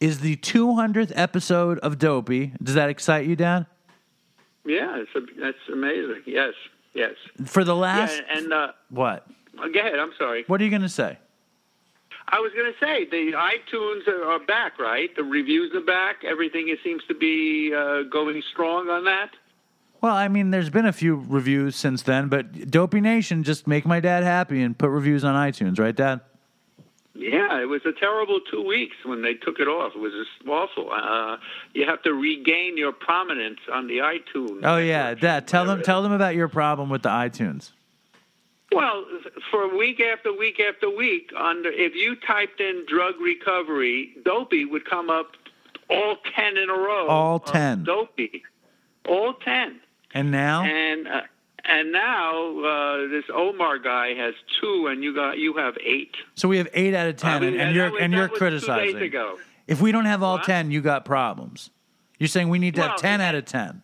is 0.00 0.20
the 0.20 0.36
200th 0.36 1.12
episode 1.14 1.78
of 1.80 1.98
Dopey. 1.98 2.52
Does 2.62 2.74
that 2.74 2.88
excite 2.88 3.26
you, 3.26 3.36
Dad? 3.36 3.66
Yeah, 4.64 4.96
it's 4.96 5.10
a, 5.14 5.20
that's 5.40 5.58
amazing. 5.70 6.22
Yes, 6.26 6.54
yes. 6.94 7.12
For 7.44 7.64
the 7.64 7.74
Yeah, 7.74 7.80
last 7.80 8.22
and 8.30 8.52
uh, 8.52 8.72
what? 8.88 9.26
go 9.56 9.78
ahead. 9.78 9.98
I'm 9.98 10.12
sorry. 10.18 10.44
What 10.46 10.60
are 10.60 10.64
you 10.64 10.70
going 10.70 10.82
to 10.82 10.88
say? 10.88 11.18
I 12.28 12.40
was 12.40 12.52
going 12.54 12.72
to 12.72 12.78
say 12.84 13.04
the 13.04 13.32
iTunes 13.36 14.08
are, 14.08 14.38
back, 14.44 14.78
right? 14.78 15.14
The 15.14 15.24
reviews 15.24 15.74
are 15.74 15.84
back. 15.84 16.24
Everything 16.24 16.68
it 16.68 16.78
seems 16.82 17.02
to 17.08 17.14
be 17.14 17.72
uh, 17.74 18.02
going 18.10 18.42
strong 18.50 18.88
on 18.88 19.04
that. 19.04 19.30
Well, 20.00 20.14
I 20.14 20.28
mean, 20.28 20.50
there's 20.50 20.70
been 20.70 20.86
a 20.86 20.92
few 20.92 21.24
reviews 21.28 21.76
since 21.76 22.02
then, 22.02 22.28
but 22.28 22.70
Dopey 22.70 23.00
Nation 23.00 23.42
just 23.42 23.66
make 23.66 23.86
my 23.86 24.00
dad 24.00 24.22
happy 24.22 24.62
and 24.62 24.76
put 24.76 24.90
reviews 24.90 25.24
on 25.24 25.34
iTunes, 25.34 25.78
right, 25.78 25.94
Dad? 25.94 26.20
Yeah, 27.14 27.60
it 27.62 27.66
was 27.66 27.80
a 27.86 27.92
terrible 27.92 28.40
two 28.50 28.62
weeks 28.62 28.96
when 29.04 29.22
they 29.22 29.34
took 29.34 29.60
it 29.60 29.68
off. 29.68 29.92
It 29.94 30.00
was 30.00 30.12
just 30.12 30.48
awful. 30.48 30.90
Uh, 30.90 31.36
you 31.72 31.86
have 31.86 32.02
to 32.02 32.12
regain 32.12 32.76
your 32.76 32.92
prominence 32.92 33.60
on 33.72 33.86
the 33.86 33.98
iTunes. 33.98 34.60
Oh 34.64 34.78
yeah. 34.78 35.14
Dad. 35.14 35.46
Tell 35.46 35.64
them, 35.64 35.82
tell 35.82 36.02
them 36.02 36.12
about 36.12 36.34
your 36.34 36.48
problem 36.48 36.90
with 36.90 37.02
the 37.02 37.10
iTunes. 37.10 37.70
Well, 38.74 39.04
for 39.50 39.76
week 39.76 40.00
after 40.00 40.32
week 40.32 40.60
after 40.60 40.90
week, 40.90 41.30
under 41.36 41.70
if 41.70 41.94
you 41.94 42.16
typed 42.16 42.60
in 42.60 42.84
drug 42.88 43.14
recovery, 43.20 44.14
Dopey 44.24 44.64
would 44.64 44.84
come 44.88 45.10
up 45.10 45.32
all 45.88 46.16
ten 46.34 46.56
in 46.56 46.70
a 46.70 46.74
row. 46.74 47.06
All 47.08 47.38
10. 47.40 47.84
Dopey, 47.84 48.42
all 49.08 49.34
ten. 49.34 49.80
And 50.12 50.30
now, 50.30 50.62
And 50.64 51.06
uh, 51.08 51.20
and 51.64 51.92
now 51.92 52.58
uh, 52.60 53.08
this 53.08 53.24
Omar 53.32 53.78
guy 53.78 54.14
has 54.14 54.34
two, 54.60 54.86
and 54.88 55.02
you 55.02 55.14
got 55.14 55.38
you 55.38 55.54
have 55.56 55.76
eight. 55.84 56.14
so 56.34 56.48
we 56.48 56.58
have 56.58 56.68
eight 56.74 56.94
out 56.94 57.06
of 57.08 57.16
ten, 57.16 57.30
I 57.30 57.38
mean, 57.40 57.52
and, 57.54 57.60
and 57.62 57.76
you're 57.76 57.90
was- 57.90 58.00
and 58.02 58.12
you're 58.12 58.28
was 58.28 58.38
Two 58.38 58.46
days 58.48 58.64
criticizing. 58.64 59.12
If 59.66 59.80
we 59.80 59.92
don't 59.92 60.04
have 60.04 60.22
all 60.22 60.36
What? 60.36 60.44
ten, 60.44 60.70
you 60.70 60.80
got 60.82 61.04
problems. 61.04 61.70
You're 62.18 62.28
saying 62.28 62.48
we 62.48 62.58
need 62.58 62.74
to 62.76 62.82
have 62.82 62.96
ten 62.98 63.20
out 63.20 63.34
of 63.34 63.44
ten. 63.44 63.82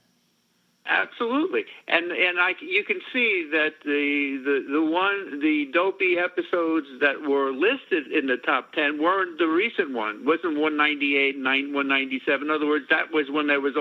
Absolutely, 0.86 1.64
and 1.86 2.10
and 2.10 2.40
I 2.40 2.54
you 2.60 2.82
can 2.84 3.00
see 3.12 3.48
that 3.52 3.74
the 3.84 4.40
the 4.44 4.72
the 4.72 4.82
one 4.82 5.40
the 5.40 5.70
dopey 5.72 6.16
episodes 6.18 6.86
that 7.00 7.20
were 7.20 7.52
listed 7.52 8.10
in 8.10 8.26
the 8.26 8.38
top 8.38 8.72
ten 8.72 9.00
weren't 9.00 9.38
the 9.38 9.46
recent 9.46 9.92
one. 9.92 10.24
wasn't 10.24 10.58
one 10.58 10.76
ninety 10.76 11.16
eight, 11.16 11.36
nine 11.36 11.74
one 11.74 11.86
ninety 11.86 12.20
seven. 12.26 12.48
In 12.48 12.50
other 12.50 12.66
words, 12.66 12.86
that 12.88 13.12
was 13.12 13.30
when 13.30 13.46
there 13.46 13.60
was 13.60 13.74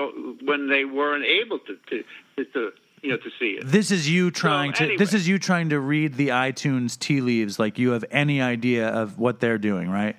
when 0.44 0.68
they 0.68 0.84
weren't 0.84 1.24
able 1.24 1.58
to 1.60 1.76
to, 1.88 2.04
to, 2.36 2.44
to 2.52 2.70
you 3.02 3.10
know 3.10 3.16
to 3.16 3.30
see 3.38 3.52
it. 3.52 3.66
This 3.66 3.90
is 3.90 4.08
you 4.08 4.30
trying 4.30 4.74
to. 4.74 4.84
anyway. 4.84 4.98
This 4.98 5.14
is 5.14 5.26
you 5.26 5.38
trying 5.38 5.70
to 5.70 5.80
read 5.80 6.14
the 6.14 6.28
iTunes 6.28 6.98
tea 6.98 7.22
leaves 7.22 7.58
like 7.58 7.78
you 7.78 7.90
have 7.90 8.04
any 8.10 8.42
idea 8.42 8.88
of 8.88 9.18
what 9.18 9.40
they're 9.40 9.58
doing, 9.58 9.90
right? 9.90 10.16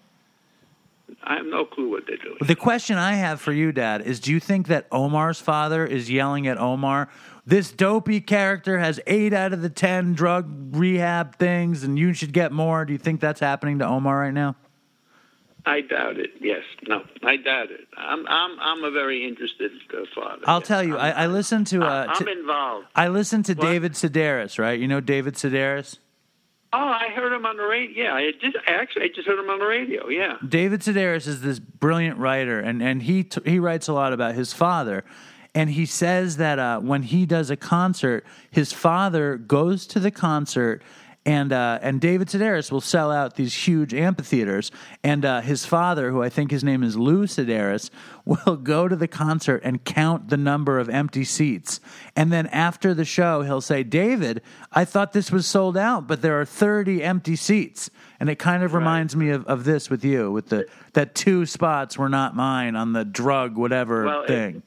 I 1.24 1.36
have 1.36 1.46
no 1.46 1.65
clue 1.65 1.89
what 1.89 2.03
they're 2.08 2.18
doing. 2.18 2.38
The 2.41 2.56
question 2.56 2.98
I 2.98 3.13
have 3.13 3.39
for 3.41 3.51
you, 3.53 3.72
Dad, 3.72 4.01
is: 4.01 4.20
Do 4.20 4.32
you 4.32 4.39
think 4.39 4.68
that 4.68 4.88
Omar's 4.91 5.39
father 5.39 5.86
is 5.86 6.10
yelling 6.10 6.48
at 6.48 6.58
Omar? 6.58 7.10
This 7.46 7.72
dopey 7.72 8.22
character 8.22 8.80
has 8.80 9.00
eight 9.08 9.34
out 9.34 9.51
of 9.53 9.62
the 9.62 9.70
ten 9.70 10.13
drug 10.13 10.75
rehab 10.75 11.38
things, 11.38 11.84
and 11.84 11.98
you 11.98 12.13
should 12.13 12.34
get 12.34 12.51
more. 12.51 12.86
Do 12.86 12.94
you 12.94 13.00
think 13.00 13.20
that's 13.20 13.39
happening 13.39 13.80
to 13.80 13.88
Omar 13.88 14.20
right 14.20 14.34
now? 14.34 14.56
I 15.65 15.82
doubt 15.82 16.18
it. 16.18 16.32
Yes, 16.39 16.63
no, 16.88 17.03
I 17.24 17.38
doubt 17.38 17.70
it. 17.72 17.88
I'm 17.96 18.25
I'm 18.27 18.60
I'm 18.60 18.84
a 18.84 18.89
very 18.91 19.27
interested 19.27 19.72
uh, 19.94 20.06
father. 20.15 20.41
I'll 20.46 20.60
Yes, 20.60 20.68
tell 20.68 20.84
you. 20.84 20.98
I, 20.98 21.10
I'm- 21.12 21.32
listened 21.34 21.68
to. 21.68 21.84
Uh, 21.84 22.08
I'm 22.10 22.25
to- 22.25 22.32
involved. 22.32 22.88
I 22.96 23.08
listened 23.10 23.46
to 23.46 23.53
What? 23.53 23.68
David 23.68 23.94
Sedaris, 23.94 24.58
right? 24.58 24.80
You 24.80 24.88
know 24.88 25.00
David 25.01 25.36
Sedaris. 25.36 25.98
Oh, 26.74 26.78
I 26.78 27.10
heard 27.10 27.34
him 27.34 27.46
on 27.46 27.58
the 27.58 27.66
radio. 27.66 28.04
Yeah, 28.04 28.13
I 28.13 28.32
just 28.40 28.56
actually 28.66 29.06
I 29.06 29.08
just 29.13 29.28
heard 29.28 29.38
him 29.38 29.50
on 29.50 29.60
the 29.60 29.66
radio. 29.66 30.08
Yeah. 30.08 30.38
David 30.48 30.82
Sedaris 30.82 31.28
is 31.28 31.42
this 31.42 31.60
brilliant 31.60 32.18
writer, 32.18 32.60
and 32.60 32.82
and 32.82 33.04
he 33.04 33.24
t- 33.24 33.42
he 33.44 33.60
writes 33.60 33.90
a 33.90 33.94
lot 33.94 34.13
about 34.13 34.36
his 34.36 34.54
father, 34.54 35.04
and 35.54 35.70
he 35.70 35.86
says 35.86 36.38
that 36.38 36.60
uh, 36.60 36.80
when 36.80 37.04
he 37.04 37.25
does 37.25 37.50
a 37.50 37.58
concert, 37.58 38.25
his 38.51 38.72
father 38.72 39.38
goes 39.38 39.86
to 39.88 40.00
the 40.00 40.12
concert. 40.12 40.82
And 41.24 41.54
uh, 41.54 41.78
and 41.84 42.01
David 42.01 42.30
Sedaris 42.30 42.72
will 42.72 42.82
sell 42.82 43.12
out 43.12 43.36
these 43.36 43.54
huge 43.54 43.94
amphitheaters, 43.94 44.72
and 45.04 45.24
uh, 45.24 45.42
his 45.42 45.68
father, 45.68 46.10
who 46.10 46.24
I 46.24 46.30
think 46.30 46.50
his 46.50 46.63
name 46.63 46.82
is 46.82 46.98
Lou 46.98 47.28
Sedaris, 47.28 47.92
will 48.25 48.56
go 48.58 48.88
to 48.88 48.96
the 48.96 49.08
concert 49.08 49.62
and 49.63 49.84
count 49.84 50.30
the 50.30 50.38
number 50.38 50.80
of 50.80 50.90
empty 50.90 51.24
seats, 51.24 51.80
and 52.16 52.34
then 52.34 52.48
after 52.48 52.96
the 52.96 53.06
show, 53.06 53.44
he'll 53.44 53.62
say, 53.62 53.84
"David, 53.84 54.42
I 54.72 54.84
thought 54.84 55.13
this 55.13 55.32
was 55.32 55.46
sold 55.46 55.78
out, 55.78 56.08
but 56.08 56.24
there 56.24 56.42
are 56.42 56.46
thirty 56.46 57.04
empty 57.04 57.36
seats." 57.36 57.92
And 58.20 58.28
it 58.30 58.38
kind 58.40 58.63
of 58.63 58.74
reminds 58.75 59.16
me 59.16 59.30
of, 59.30 59.46
of 59.46 59.63
this 59.63 59.90
with 59.92 60.04
you, 60.04 60.32
with 60.32 60.50
the 60.50 60.68
that 60.94 61.13
two 61.13 61.46
spots 61.46 62.00
were 62.00 62.10
not 62.10 62.36
mine 62.36 62.75
on 62.75 62.94
the 62.94 63.06
drug 63.06 63.58
whatever 63.58 64.06
Well, 64.06 64.24
it- 64.24 64.28
thing. 64.28 64.63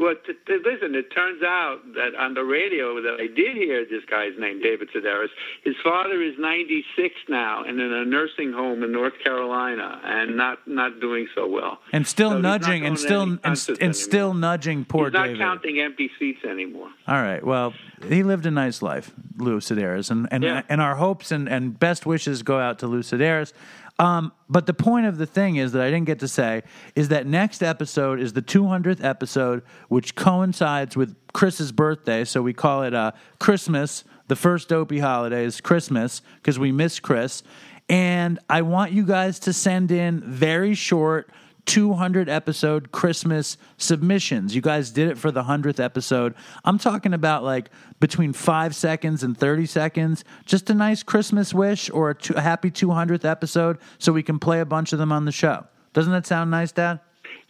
Well, 0.00 0.14
t- 0.26 0.32
t- 0.46 0.58
listen. 0.64 0.94
It 0.96 1.10
turns 1.14 1.42
out 1.44 1.78
that 1.94 2.16
on 2.18 2.34
the 2.34 2.42
radio 2.42 3.00
that 3.00 3.18
I 3.20 3.28
did 3.28 3.56
hear 3.56 3.84
this 3.88 4.04
guy's 4.10 4.32
name, 4.36 4.60
David 4.60 4.88
Sedaris. 4.94 5.28
His 5.64 5.76
father 5.82 6.20
is 6.22 6.34
96 6.38 7.14
now 7.28 7.62
and 7.62 7.80
in 7.80 7.92
a 7.92 8.04
nursing 8.04 8.52
home 8.52 8.82
in 8.82 8.90
North 8.90 9.12
Carolina, 9.22 10.00
and 10.04 10.36
not 10.36 10.58
not 10.66 11.00
doing 11.00 11.28
so 11.36 11.46
well. 11.48 11.78
and 11.92 12.04
still 12.06 12.30
So 12.32 12.40
nudging, 12.40 12.84
and 12.84 12.98
still 12.98 13.22
and, 13.22 13.38
and 13.44 13.68
anymore. 13.78 13.92
still 13.94 14.34
nudging 14.34 14.84
poor 14.84 15.06
He's 15.06 15.12
not 15.14 15.26
David. 15.26 15.38
counting 15.38 15.80
empty 15.80 16.10
seats 16.18 16.44
anymore. 16.44 16.88
All 17.06 17.22
right. 17.22 17.42
Well, 17.44 17.72
he 18.08 18.24
lived 18.24 18.44
a 18.44 18.50
nice 18.50 18.82
life, 18.82 19.12
Lou 19.38 19.60
Sedaris, 19.60 20.10
and 20.10 20.26
and, 20.32 20.42
Yeah. 20.42 20.62
and 20.68 20.80
our 20.80 20.96
hopes 20.96 21.30
and, 21.30 21.48
and 21.48 21.78
best 21.78 22.04
wishes 22.06 22.42
go 22.42 22.58
out 22.58 22.80
to 22.80 22.88
Lou 22.88 23.02
Sedaris. 23.02 23.52
Um, 23.98 24.32
but 24.48 24.66
the 24.66 24.74
point 24.74 25.06
of 25.06 25.16
the 25.16 25.26
thing 25.26 25.56
is 25.56 25.72
that 25.72 25.82
I 25.82 25.90
didn't 25.90 26.06
get 26.06 26.20
to 26.20 26.28
say 26.28 26.62
is 26.94 27.08
that 27.08 27.26
next 27.26 27.62
episode 27.62 28.20
is 28.20 28.34
the 28.34 28.42
200th 28.42 29.02
episode, 29.02 29.62
which 29.88 30.14
coincides 30.14 30.96
with 30.96 31.16
Chris's 31.32 31.72
birthday. 31.72 32.24
So 32.24 32.42
we 32.42 32.52
call 32.52 32.82
it 32.82 32.94
uh, 32.94 33.12
Chrismiss. 33.40 34.04
The 34.28 34.36
first 34.36 34.68
dopey 34.68 34.98
holiday 34.98 35.44
is 35.44 35.60
Chrismiss 35.60 36.20
because 36.36 36.58
we 36.58 36.72
miss 36.72 37.00
Chris. 37.00 37.42
And 37.88 38.38
I 38.50 38.62
want 38.62 38.92
you 38.92 39.06
guys 39.06 39.38
to 39.40 39.52
send 39.52 39.90
in 39.90 40.20
very 40.20 40.74
short 40.74 41.30
200 41.66 42.28
episode 42.28 42.90
Chrismiss 42.92 43.58
submissions. 43.76 44.54
You 44.54 44.62
guys 44.62 44.90
did 44.90 45.08
it 45.08 45.18
for 45.18 45.30
the 45.30 45.42
100th 45.42 45.78
episode. 45.82 46.34
I'm 46.64 46.78
talking 46.78 47.12
about 47.12 47.44
like 47.44 47.70
between 48.00 48.32
five 48.32 48.74
seconds 48.74 49.22
and 49.22 49.36
30 49.36 49.66
seconds. 49.66 50.24
Just 50.46 50.70
a 50.70 50.74
nice 50.74 51.02
Chrismiss 51.02 51.52
wish 51.52 51.90
or 51.90 52.10
a, 52.10 52.14
two, 52.14 52.34
a 52.34 52.40
happy 52.40 52.70
200th 52.70 53.24
episode 53.24 53.78
so 53.98 54.12
we 54.12 54.22
can 54.22 54.38
play 54.38 54.60
a 54.60 54.64
bunch 54.64 54.92
of 54.92 54.98
them 54.98 55.12
on 55.12 55.24
the 55.24 55.32
show. 55.32 55.66
Doesn't 55.92 56.12
that 56.12 56.26
sound 56.26 56.50
nice, 56.50 56.72
Dad? 56.72 57.00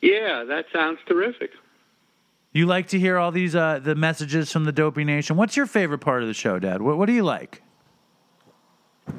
Yeah, 0.01 0.45
that 0.45 0.67
sounds 0.73 0.99
terrific. 1.07 1.51
You 2.53 2.67
like 2.67 2.89
to 2.89 2.99
hear 2.99 3.19
all 3.19 3.33
these 3.33 3.55
uh, 3.55 3.81
the 3.83 3.95
messages 3.95 4.51
from 4.51 4.65
the 4.65 4.73
Dopey 4.73 5.05
Nation. 5.05 5.37
What's 5.37 5.57
your 5.57 5.67
favorite 5.67 5.99
part 5.99 6.23
of 6.23 6.29
the 6.29 6.35
show, 6.35 6.59
Dad? 6.59 6.81
What, 6.81 6.97
what 6.97 7.07
do 7.07 7.13
you 7.13 7.23
like? 7.23 7.63
Uh, 9.09 9.13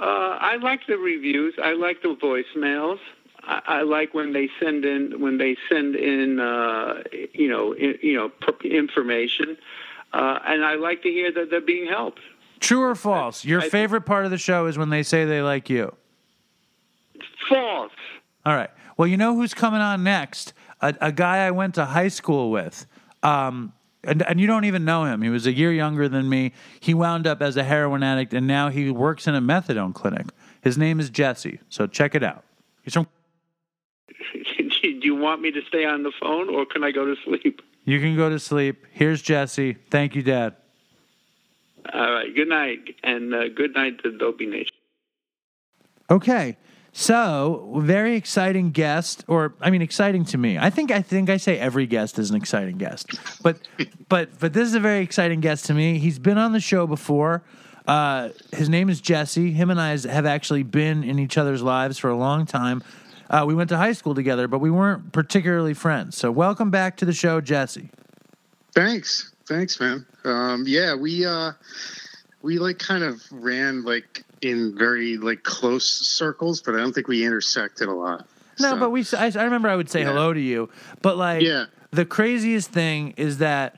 I 0.00 0.56
like 0.62 0.80
the 0.88 0.96
reviews. 0.96 1.54
I 1.62 1.74
like 1.74 2.00
the 2.02 2.16
voicemails. 2.16 2.98
I, 3.46 3.62
I 3.66 3.82
like 3.82 4.14
when 4.14 4.32
they 4.32 4.48
send 4.60 4.84
in 4.84 5.20
when 5.20 5.38
they 5.38 5.56
send 5.68 5.96
in 5.96 6.40
uh, 6.40 7.02
you 7.32 7.48
know 7.48 7.74
i 7.74 7.94
you 8.02 8.14
know 8.14 8.30
information, 8.64 9.56
uh, 10.12 10.38
and 10.46 10.64
I 10.64 10.74
like 10.74 11.02
to 11.02 11.10
hear 11.10 11.32
that 11.32 11.50
they're 11.50 11.60
being 11.60 11.86
helped. 11.86 12.20
True 12.60 12.82
or 12.82 12.94
false? 12.94 13.44
Your 13.44 13.60
I 13.60 13.68
favorite 13.68 14.02
part 14.02 14.24
of 14.24 14.30
the 14.30 14.38
show 14.38 14.66
is 14.66 14.78
when 14.78 14.90
they 14.90 15.02
say 15.02 15.24
they 15.24 15.42
like 15.42 15.68
you. 15.68 15.94
False. 17.48 17.92
All 18.46 18.54
right. 18.54 18.70
Well, 18.96 19.08
you 19.08 19.16
know 19.16 19.34
who's 19.34 19.54
coming 19.54 19.80
on 19.80 20.04
next? 20.04 20.52
A, 20.80 20.94
a 21.00 21.12
guy 21.12 21.46
I 21.46 21.50
went 21.50 21.74
to 21.74 21.84
high 21.84 22.08
school 22.08 22.50
with. 22.50 22.86
Um, 23.22 23.72
and, 24.06 24.22
and 24.22 24.40
you 24.40 24.46
don't 24.46 24.64
even 24.64 24.84
know 24.84 25.04
him. 25.04 25.22
He 25.22 25.30
was 25.30 25.46
a 25.46 25.52
year 25.52 25.72
younger 25.72 26.08
than 26.08 26.28
me. 26.28 26.52
He 26.80 26.94
wound 26.94 27.26
up 27.26 27.42
as 27.42 27.56
a 27.56 27.64
heroin 27.64 28.02
addict, 28.02 28.34
and 28.34 28.46
now 28.46 28.68
he 28.68 28.90
works 28.90 29.26
in 29.26 29.34
a 29.34 29.40
methadone 29.40 29.94
clinic. 29.94 30.26
His 30.62 30.78
name 30.78 31.00
is 31.00 31.10
Jesse. 31.10 31.60
So 31.68 31.86
check 31.86 32.14
it 32.14 32.22
out. 32.22 32.44
He's 32.82 32.94
from. 32.94 33.06
Do 35.00 35.06
you 35.06 35.16
want 35.16 35.40
me 35.40 35.50
to 35.50 35.60
stay 35.68 35.84
on 35.84 36.02
the 36.02 36.12
phone 36.20 36.48
or 36.48 36.66
can 36.66 36.84
I 36.84 36.90
go 36.90 37.06
to 37.06 37.14
sleep? 37.24 37.62
You 37.84 38.00
can 38.00 38.16
go 38.16 38.28
to 38.28 38.38
sleep. 38.38 38.84
Here's 38.92 39.22
Jesse. 39.22 39.74
Thank 39.90 40.14
you, 40.14 40.22
Dad. 40.22 40.54
All 41.92 42.12
right. 42.12 42.34
Good 42.34 42.48
night. 42.48 42.96
And 43.02 43.34
uh, 43.34 43.48
good 43.48 43.74
night 43.74 44.02
to 44.02 44.16
Dopey 44.16 44.46
Nation. 44.46 44.74
Okay. 46.10 46.56
So, 46.96 47.72
very 47.78 48.14
exciting 48.14 48.70
guest, 48.70 49.24
or 49.26 49.54
I 49.60 49.70
mean, 49.70 49.82
exciting 49.82 50.24
to 50.26 50.38
me. 50.38 50.58
I 50.58 50.70
think 50.70 50.92
I 50.92 51.02
think 51.02 51.28
I 51.28 51.38
say 51.38 51.58
every 51.58 51.88
guest 51.88 52.20
is 52.20 52.30
an 52.30 52.36
exciting 52.36 52.78
guest, 52.78 53.18
but 53.42 53.58
but 54.08 54.38
but 54.38 54.52
this 54.52 54.68
is 54.68 54.76
a 54.76 54.80
very 54.80 55.02
exciting 55.02 55.40
guest 55.40 55.64
to 55.66 55.74
me. 55.74 55.98
He's 55.98 56.20
been 56.20 56.38
on 56.38 56.52
the 56.52 56.60
show 56.60 56.86
before. 56.86 57.42
Uh, 57.88 58.28
his 58.52 58.68
name 58.68 58.88
is 58.88 59.00
Jesse. 59.00 59.50
Him 59.50 59.70
and 59.70 59.80
I 59.80 59.90
have 60.08 60.24
actually 60.24 60.62
been 60.62 61.02
in 61.02 61.18
each 61.18 61.36
other's 61.36 61.62
lives 61.62 61.98
for 61.98 62.10
a 62.10 62.16
long 62.16 62.46
time. 62.46 62.80
Uh, 63.30 63.44
we 63.46 63.54
went 63.54 63.68
to 63.70 63.76
high 63.76 63.92
school 63.92 64.14
together, 64.14 64.46
but 64.48 64.58
we 64.58 64.70
weren't 64.70 65.12
particularly 65.12 65.74
friends. 65.74 66.16
So, 66.16 66.30
welcome 66.30 66.70
back 66.70 66.96
to 66.98 67.04
the 67.04 67.12
show, 67.12 67.40
Jesse. 67.40 67.90
Thanks, 68.74 69.32
thanks, 69.46 69.78
man. 69.80 70.04
Um, 70.24 70.64
yeah, 70.66 70.94
we 70.94 71.24
uh, 71.24 71.52
we 72.42 72.58
like 72.58 72.78
kind 72.78 73.02
of 73.04 73.22
ran 73.30 73.84
like 73.84 74.24
in 74.42 74.76
very 74.76 75.16
like 75.16 75.42
close 75.42 75.84
circles, 75.86 76.60
but 76.60 76.74
I 76.74 76.78
don't 76.78 76.92
think 76.92 77.08
we 77.08 77.24
intersected 77.24 77.88
a 77.88 77.92
lot. 77.94 78.26
No, 78.60 78.70
So, 78.70 78.78
but 78.78 78.90
we. 78.90 79.04
I, 79.16 79.32
I 79.34 79.44
remember 79.44 79.68
I 79.68 79.76
would 79.76 79.90
say 79.90 80.00
Yeah. 80.00 80.12
hello 80.12 80.32
to 80.32 80.40
you, 80.40 80.68
but 81.02 81.16
like 81.16 81.42
Yeah. 81.42 81.66
the 81.92 82.04
craziest 82.04 82.70
thing 82.70 83.14
is 83.16 83.38
that 83.38 83.76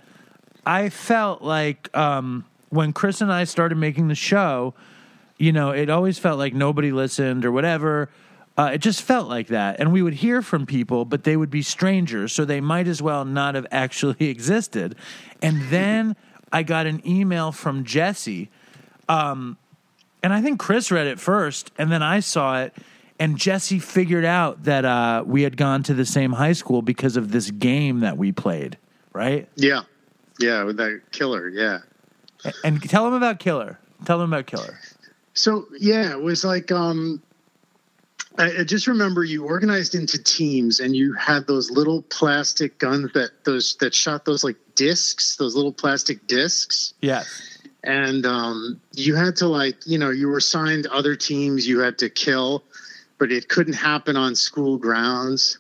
I 0.64 0.88
felt 0.88 1.42
like 1.42 1.94
um, 1.96 2.44
when 2.70 2.92
Chris 2.92 3.20
and 3.20 3.32
I 3.32 3.44
started 3.44 3.76
making 3.78 4.08
the 4.08 4.14
show, 4.14 4.74
you 5.38 5.52
know, 5.52 5.70
it 5.70 5.88
always 5.88 6.18
felt 6.18 6.38
like 6.38 6.52
nobody 6.54 6.90
listened 6.90 7.44
or 7.44 7.52
whatever. 7.52 8.08
Uh, 8.56 8.70
it 8.74 8.78
just 8.78 9.02
felt 9.02 9.28
like 9.28 9.48
that, 9.48 9.78
and 9.78 9.92
we 9.92 10.02
would 10.02 10.14
hear 10.14 10.40
from 10.40 10.64
people, 10.64 11.04
but 11.04 11.24
they 11.24 11.36
would 11.36 11.50
be 11.50 11.62
strangers, 11.62 12.32
so 12.32 12.44
they 12.44 12.60
might 12.60 12.88
as 12.88 13.02
well 13.02 13.24
not 13.24 13.54
have 13.54 13.66
actually 13.72 14.28
existed. 14.28 14.96
And 15.42 15.62
then 15.68 16.16
I 16.52 16.62
got 16.62 16.86
an 16.86 17.06
email 17.06 17.52
from 17.52 17.84
Jesse 17.84 18.50
and 20.26 20.34
I 20.34 20.42
think 20.42 20.58
Chris 20.58 20.90
read 20.90 21.06
it 21.06 21.20
first, 21.20 21.70
and 21.78 21.90
then 21.92 22.02
I 22.02 22.20
saw 22.20 22.62
it, 22.62 22.74
and 23.18 23.38
Jesse 23.38 23.78
figured 23.78 24.24
out 24.24 24.64
that 24.64 24.84
uh, 24.84 25.22
we 25.24 25.42
had 25.42 25.56
gone 25.56 25.84
to 25.84 25.94
the 25.94 26.04
same 26.04 26.32
high 26.32 26.52
school 26.52 26.82
because 26.82 27.16
of 27.16 27.30
this 27.30 27.50
game 27.50 28.00
that 28.00 28.16
we 28.16 28.32
played, 28.32 28.76
right? 29.12 29.48
yeah, 29.54 29.82
yeah, 30.40 30.64
with 30.64 30.78
that 30.78 31.00
killer, 31.12 31.48
yeah. 31.48 31.78
And 32.64 32.82
tell 32.82 33.06
him 33.06 33.14
about 33.14 33.38
Killer. 33.38 33.78
Tell 34.04 34.20
him 34.20 34.32
about 34.32 34.46
Killer. 34.46 34.78
So 35.34 35.66
yeah, 35.78 36.10
it 36.10 36.20
was 36.20 36.44
like 36.44 36.70
um, 36.70 37.22
I, 38.38 38.64
just 38.64 38.86
remember 38.86 39.24
you 39.24 39.44
organized 39.44 39.94
into 39.94 40.22
teams, 40.22 40.80
and 40.80 40.94
you 40.94 41.14
had 41.14 41.46
those 41.46 41.70
little 41.70 42.02
plastic 42.02 42.78
guns 42.78 43.12
that 43.14 43.30
those 43.44 43.76
that 43.80 43.94
shot 43.94 44.24
those 44.24 44.44
like 44.44 44.56
discs, 44.74 45.36
those 45.36 45.54
little 45.54 45.72
plastic 45.72 46.26
discs. 46.26 46.94
Yes. 47.00 47.58
and 47.84 48.26
um, 48.26 48.80
you 48.92 49.14
had 49.14 49.36
to 49.36 49.48
like 49.48 49.76
you 49.86 49.98
know 49.98 50.10
you 50.10 50.28
were 50.28 50.38
assigned 50.38 50.86
other 50.86 51.16
teams 51.16 51.66
you 51.66 51.80
had 51.80 51.98
to 51.98 52.10
kill 52.10 52.62
but 53.18 53.32
it 53.32 53.48
couldn't 53.48 53.74
happen 53.74 54.16
on 54.16 54.34
school 54.34 54.76
grounds 54.76 55.58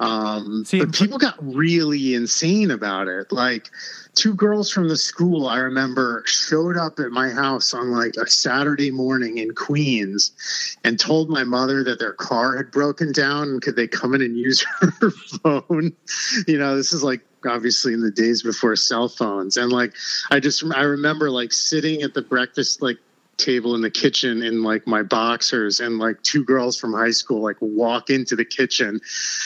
um, 0.00 0.64
See, 0.64 0.78
but 0.78 0.94
people 0.94 1.18
got 1.18 1.34
really 1.40 2.14
insane 2.14 2.70
about 2.70 3.08
it. 3.08 3.32
Like 3.32 3.70
two 4.14 4.34
girls 4.34 4.68
from 4.68 4.88
the 4.88 4.96
school 4.96 5.46
i 5.46 5.58
remember 5.58 6.24
showed 6.26 6.76
up 6.76 6.98
at 6.98 7.12
my 7.12 7.30
house 7.30 7.72
on 7.72 7.92
like 7.92 8.16
a 8.16 8.26
saturday 8.26 8.90
morning 8.90 9.38
in 9.38 9.54
queens 9.54 10.76
and 10.82 10.98
told 10.98 11.30
my 11.30 11.44
mother 11.44 11.84
that 11.84 12.00
their 12.00 12.14
car 12.14 12.56
had 12.56 12.70
broken 12.72 13.12
down 13.12 13.44
and 13.44 13.62
could 13.62 13.76
they 13.76 13.86
come 13.86 14.14
in 14.14 14.22
and 14.22 14.36
use 14.36 14.64
her 15.00 15.10
phone? 15.42 15.92
You 16.48 16.58
know 16.58 16.76
this 16.76 16.92
is 16.92 17.04
like 17.04 17.20
obviously 17.46 17.92
in 17.92 18.00
the 18.00 18.10
days 18.10 18.42
before 18.42 18.74
cell 18.74 19.08
phones. 19.08 19.56
And 19.56 19.70
like 19.70 19.94
i 20.32 20.40
just 20.40 20.64
i 20.74 20.82
remember 20.82 21.30
like 21.30 21.52
sitting 21.52 22.02
at 22.02 22.14
the 22.14 22.22
breakfast 22.22 22.82
like 22.82 22.98
table 23.38 23.74
in 23.74 23.80
the 23.80 23.90
kitchen 23.90 24.42
in 24.42 24.62
like 24.62 24.86
my 24.86 25.02
boxers 25.02 25.80
and 25.80 25.98
like 25.98 26.20
two 26.22 26.44
girls 26.44 26.78
from 26.78 26.92
high 26.92 27.10
school 27.10 27.40
like 27.42 27.56
walk 27.60 28.10
into 28.10 28.36
the 28.36 28.44
kitchen 28.44 29.00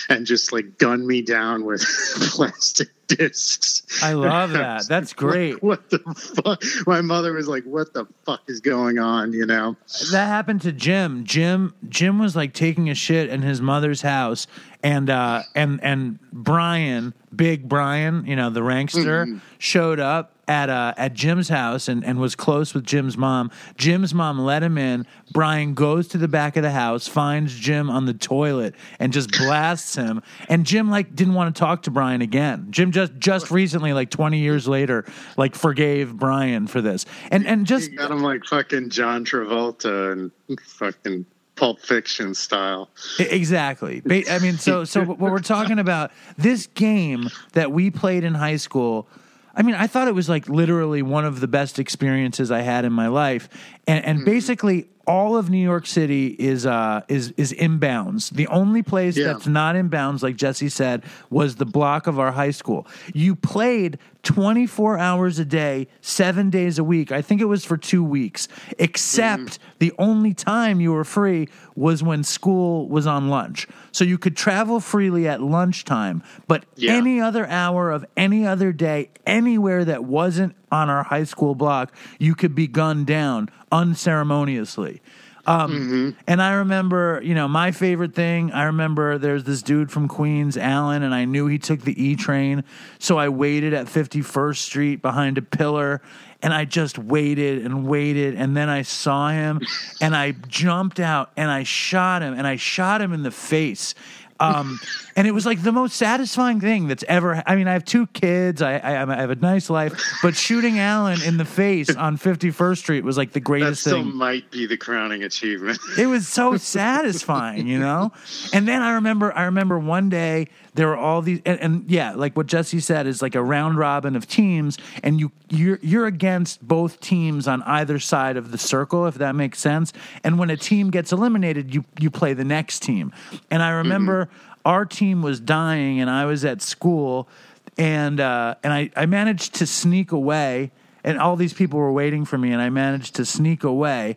and 0.09 0.27
just 0.27 0.53
like 0.53 0.79
gun 0.79 1.07
me 1.07 1.23
down 1.23 1.65
with 1.65 1.83
plastic 2.31 2.89
discs 3.07 3.83
I 4.03 4.15
love 4.15 4.53
that. 4.53 4.89
That's 4.89 5.13
great. 5.13 5.63
what 5.63 5.91
the 5.91 5.99
fuck 6.45 6.63
my 6.87 7.01
mother 7.03 7.35
was 7.35 7.47
like 7.49 7.65
what 7.65 7.93
the 7.93 8.07
fuck 8.25 8.41
is 8.49 8.61
going 8.61 8.99
on 8.99 9.33
you 9.33 9.45
know 9.47 9.77
That 10.11 10.27
happened 10.27 10.63
to 10.63 10.73
Jim. 10.73 11.25
Jim 11.25 11.75
Jim 11.89 12.19
was 12.19 12.35
like 12.35 12.55
taking 12.55 12.89
a 12.89 12.95
shit 12.95 13.29
in 13.29 13.43
his 13.43 13.61
mother's 13.61 14.03
house 14.03 14.47
and 14.83 15.11
uh 15.11 15.43
and 15.55 15.83
and 15.83 16.19
Brian, 16.33 17.15
big 17.35 17.69
Brian, 17.69 18.27
you 18.27 18.37
know, 18.37 18.51
the 18.51 18.61
rankster, 18.61 19.41
showed 19.59 20.01
up 20.01 20.37
at 20.49 20.69
uh 20.69 20.93
at 20.97 21.15
Jim's 21.15 21.49
house 21.49 21.89
and, 21.89 22.05
and 22.05 22.19
was 22.19 22.35
close 22.35 22.75
with 22.75 22.85
Jim's 22.85 23.17
mom. 23.17 23.51
Jim's 23.77 24.13
mom 24.13 24.41
let 24.41 24.63
him 24.63 24.77
in. 24.77 25.07
Brian 25.33 25.75
goes 25.75 26.09
to 26.09 26.19
the 26.19 26.29
back 26.29 26.57
of 26.57 26.63
the 26.63 26.73
house, 26.73 27.07
finds 27.07 27.55
Jim 27.55 27.89
on 27.91 28.07
the 28.07 28.15
toilet 28.15 28.75
and 28.99 29.13
just 29.13 29.31
blasts 29.31 29.95
him. 29.95 30.23
And 30.49 30.67
Jim 30.67 30.91
like 30.91 31.15
didn't 31.15 31.35
want 31.35 31.55
to 31.55 31.59
talk 31.59 31.83
to 31.83 31.91
Brian 31.91 32.23
again. 32.23 32.67
Jim 32.71 32.91
just 32.91 33.13
just 33.19 33.51
recently, 33.51 33.93
like 33.93 34.11
twenty 34.11 34.39
years 34.39 34.67
later, 34.67 35.05
like 35.37 35.55
forgave 35.55 36.17
Brian 36.17 36.67
for 36.67 36.81
this. 36.81 37.07
And 37.31 37.47
and 37.47 37.67
just 37.67 37.91
you 37.91 37.99
got 37.99 38.11
him 38.11 38.23
like 38.23 38.45
fucking 38.45 38.91
john 38.91 39.25
travolta 39.25 40.13
and 40.13 40.33
fucking 40.61 41.25
pulp 41.63 41.79
fiction 41.79 42.35
style 42.35 42.91
Exactly. 43.21 44.03
I 44.29 44.41
mean, 44.41 44.59
so 44.59 44.83
so 44.83 45.05
what 45.05 45.21
we're 45.21 45.39
talking 45.39 45.79
about 45.79 46.11
this 46.37 46.67
game 46.67 47.29
that 47.53 47.71
we 47.71 47.89
played 47.89 48.25
in 48.25 48.35
high 48.35 48.57
school. 48.57 49.07
I 49.55 49.63
mean, 49.63 49.77
I 49.77 49.87
thought 49.87 50.09
it 50.09 50.15
was 50.15 50.29
like 50.29 50.49
literally 50.49 51.03
one 51.03 51.25
of 51.25 51.39
the 51.39 51.47
best 51.47 51.79
experiences 51.79 52.51
I 52.51 52.63
had 52.63 52.85
in 52.85 52.93
my 52.93 53.07
life, 53.07 53.49
and 53.87 54.05
and 54.05 54.25
basically 54.25 54.89
all 55.05 55.37
of 55.37 55.51
New 55.51 55.59
York 55.63 55.85
City 55.87 56.29
is 56.39 56.65
uh 56.65 57.01
is 57.09 57.33
is 57.37 57.53
inbounds. 57.53 58.31
The 58.31 58.47
only 58.47 58.83
place 58.83 59.17
Yeah. 59.17 59.33
that's 59.33 59.49
not 59.49 59.75
inbounds, 59.75 60.23
like 60.23 60.37
Jesse 60.37 60.69
said, 60.69 61.03
was 61.31 61.57
the 61.57 61.67
block 61.67 62.07
of 62.07 62.21
our 62.21 62.31
high 62.31 62.53
school. 62.53 62.87
You 63.13 63.35
played 63.35 63.99
24 64.23 64.99
hours 64.99 65.41
a 65.41 65.45
day, 65.45 65.89
seven 66.01 66.49
days 66.51 66.79
a 66.79 66.85
week. 66.85 67.11
I 67.11 67.21
think 67.23 67.41
it 67.41 67.47
was 67.47 67.65
for 67.65 67.77
two 67.77 68.05
weeks, 68.05 68.47
except 68.79 69.59
the 69.81 69.93
only 69.99 70.33
time 70.35 70.81
you 70.81 70.93
were 70.93 71.03
free 71.05 71.49
was 71.75 72.05
when 72.05 72.23
school 72.23 72.89
was 72.89 73.05
on 73.07 73.29
lunch. 73.29 73.67
So 73.91 74.05
you 74.05 74.19
could 74.19 74.37
travel 74.37 74.79
freely 74.79 75.27
at 75.27 75.43
lunchtime, 75.43 76.23
but 76.47 76.65
Yeah. 76.77 76.93
any 76.93 77.21
other 77.21 77.47
hour 77.49 77.91
of 77.91 78.05
any 78.17 78.47
other 78.47 78.73
day, 78.73 79.11
anywhere 79.27 79.85
that 79.85 80.05
wasn't 80.05 80.55
on 80.73 80.91
our 80.91 81.05
high 81.05 81.25
school 81.25 81.55
block, 81.55 81.95
you 82.19 82.35
could 82.35 82.55
be 82.55 82.67
gunned 82.67 83.07
down 83.07 83.49
unceremoniously. 83.71 85.01
Um, 85.45 86.17
And 86.29 86.41
I 86.41 86.53
remember, 86.53 87.21
you 87.25 87.35
know, 87.35 87.49
my 87.49 87.73
favorite 87.73 88.15
thing. 88.15 88.53
I 88.53 88.65
remember 88.65 89.19
there's 89.19 89.43
this 89.43 89.61
dude 89.63 89.91
from 89.91 90.07
Queens, 90.07 90.57
Alan, 90.57 91.03
and 91.03 91.13
I 91.13 91.25
knew 91.25 91.49
he 91.49 91.59
took 91.59 91.81
the 91.81 92.01
E 92.01 92.15
train, 92.15 92.63
so 93.01 93.19
I 93.19 93.29
waited 93.29 93.75
at 93.75 93.87
51st 93.87 94.57
Street 94.59 95.03
behind 95.03 95.39
a 95.39 95.43
pillar, 95.43 96.01
and 96.43 96.55
I 96.55 96.65
just 96.65 96.97
waited 96.97 97.65
and 97.65 97.85
waited, 97.89 98.37
and 98.37 98.57
then 98.57 98.69
I 98.69 98.83
saw 98.83 99.31
him, 99.31 99.61
and 100.01 100.15
I 100.15 100.33
jumped 100.47 101.01
out 101.01 101.33
and 101.37 101.51
I 101.51 101.65
shot 101.65 102.23
him, 102.23 102.35
and 102.35 102.47
I 102.47 102.55
shot 102.57 103.01
him 103.03 103.13
in 103.13 103.25
the 103.25 103.33
face. 103.33 103.97
Um, 104.39 104.79
and 105.17 105.27
it 105.27 105.33
was 105.33 105.47
like 105.47 105.63
the 105.63 105.73
most 105.73 105.97
satisfying 105.97 106.61
thing 106.61 106.89
that's 106.89 107.05
ever. 107.09 107.43
I 107.47 107.57
mean, 107.57 107.69
I 107.69 107.73
have 107.73 107.85
two 107.85 108.07
kids. 108.09 108.63
I, 108.63 108.77
I, 108.79 109.03
I 109.03 109.17
have 109.17 109.31
a 109.31 109.35
nice 109.37 109.71
life, 109.71 110.01
but 110.23 110.37
shooting 110.37 110.79
Alan 110.79 111.23
in 111.23 111.37
the 111.37 111.45
face 111.45 111.95
on 111.95 112.19
51st 112.19 112.79
Street 112.79 113.05
was 113.05 113.17
like 113.17 113.33
the 113.33 113.41
that 113.41 113.45
greatest 113.45 113.83
still 113.83 114.03
thing. 114.03 114.15
might 114.15 114.51
be 114.51 114.67
the 114.67 114.77
crowning 114.77 115.23
achievement 115.23 115.79
It 115.99 116.07
was 116.07 116.29
so 116.29 116.57
satisfying, 116.57 117.67
you 117.67 117.79
know. 117.79 118.13
And 118.53 118.67
then 118.67 118.83
I 118.83 118.95
remember, 118.95 119.33
I 119.37 119.45
remember 119.45 119.79
one 119.79 120.09
day 120.09 120.49
there 120.75 120.87
were 120.87 120.97
all 120.97 121.21
these, 121.21 121.41
and, 121.45 121.61
and 121.61 121.91
yeah, 121.91 122.13
like 122.13 122.37
what 122.37 122.47
Jesse 122.47 122.81
said 122.81 123.07
is 123.07 123.21
like 123.21 123.35
a 123.35 123.43
round 123.43 123.77
robin 123.79 124.17
of 124.17 124.27
teams, 124.27 124.79
and 125.03 125.21
you 125.21 125.31
you're 125.51 125.79
you're 125.83 126.07
against 126.07 126.67
both 126.67 127.01
teams 127.01 127.47
on 127.47 127.63
either 127.65 127.99
side 127.99 128.37
of 128.37 128.51
the 128.51 128.59
circle, 128.59 129.07
if 129.07 129.17
that 129.17 129.35
makes 129.35 129.59
sense. 129.59 129.93
And 130.25 130.39
when 130.39 130.49
a 130.49 130.57
team 130.57 130.91
gets 130.91 131.13
eliminated, 131.13 131.75
you 131.75 131.85
you 132.01 132.11
play 132.11 132.33
the 132.33 132.45
next 132.45 132.81
team. 132.81 133.13
And 133.51 133.63
I 133.63 133.71
remember 133.71 134.27
mm-hmm. 134.27 134.52
Our 134.65 134.85
team 134.85 135.23
was 135.23 135.41
dying, 135.41 136.01
and 136.01 136.09
I 136.09 136.25
was 136.25 136.45
at 136.45 136.63
school, 136.63 137.29
and 137.77 138.21
uh, 138.21 138.57
and 138.63 138.73
I 138.73 138.91
I 138.97 139.07
managed 139.07 139.55
to 139.57 139.67
sneak 139.67 140.13
away, 140.13 140.71
and 141.05 141.19
all 141.19 141.37
these 141.37 141.53
people 141.53 141.79
were 141.79 141.93
waiting 141.93 142.25
for 142.25 142.39
me, 142.39 142.53
and 142.53 142.61
I 142.61 142.71
managed 142.71 143.15
to 143.17 143.25
sneak 143.25 143.65
away. 143.65 144.17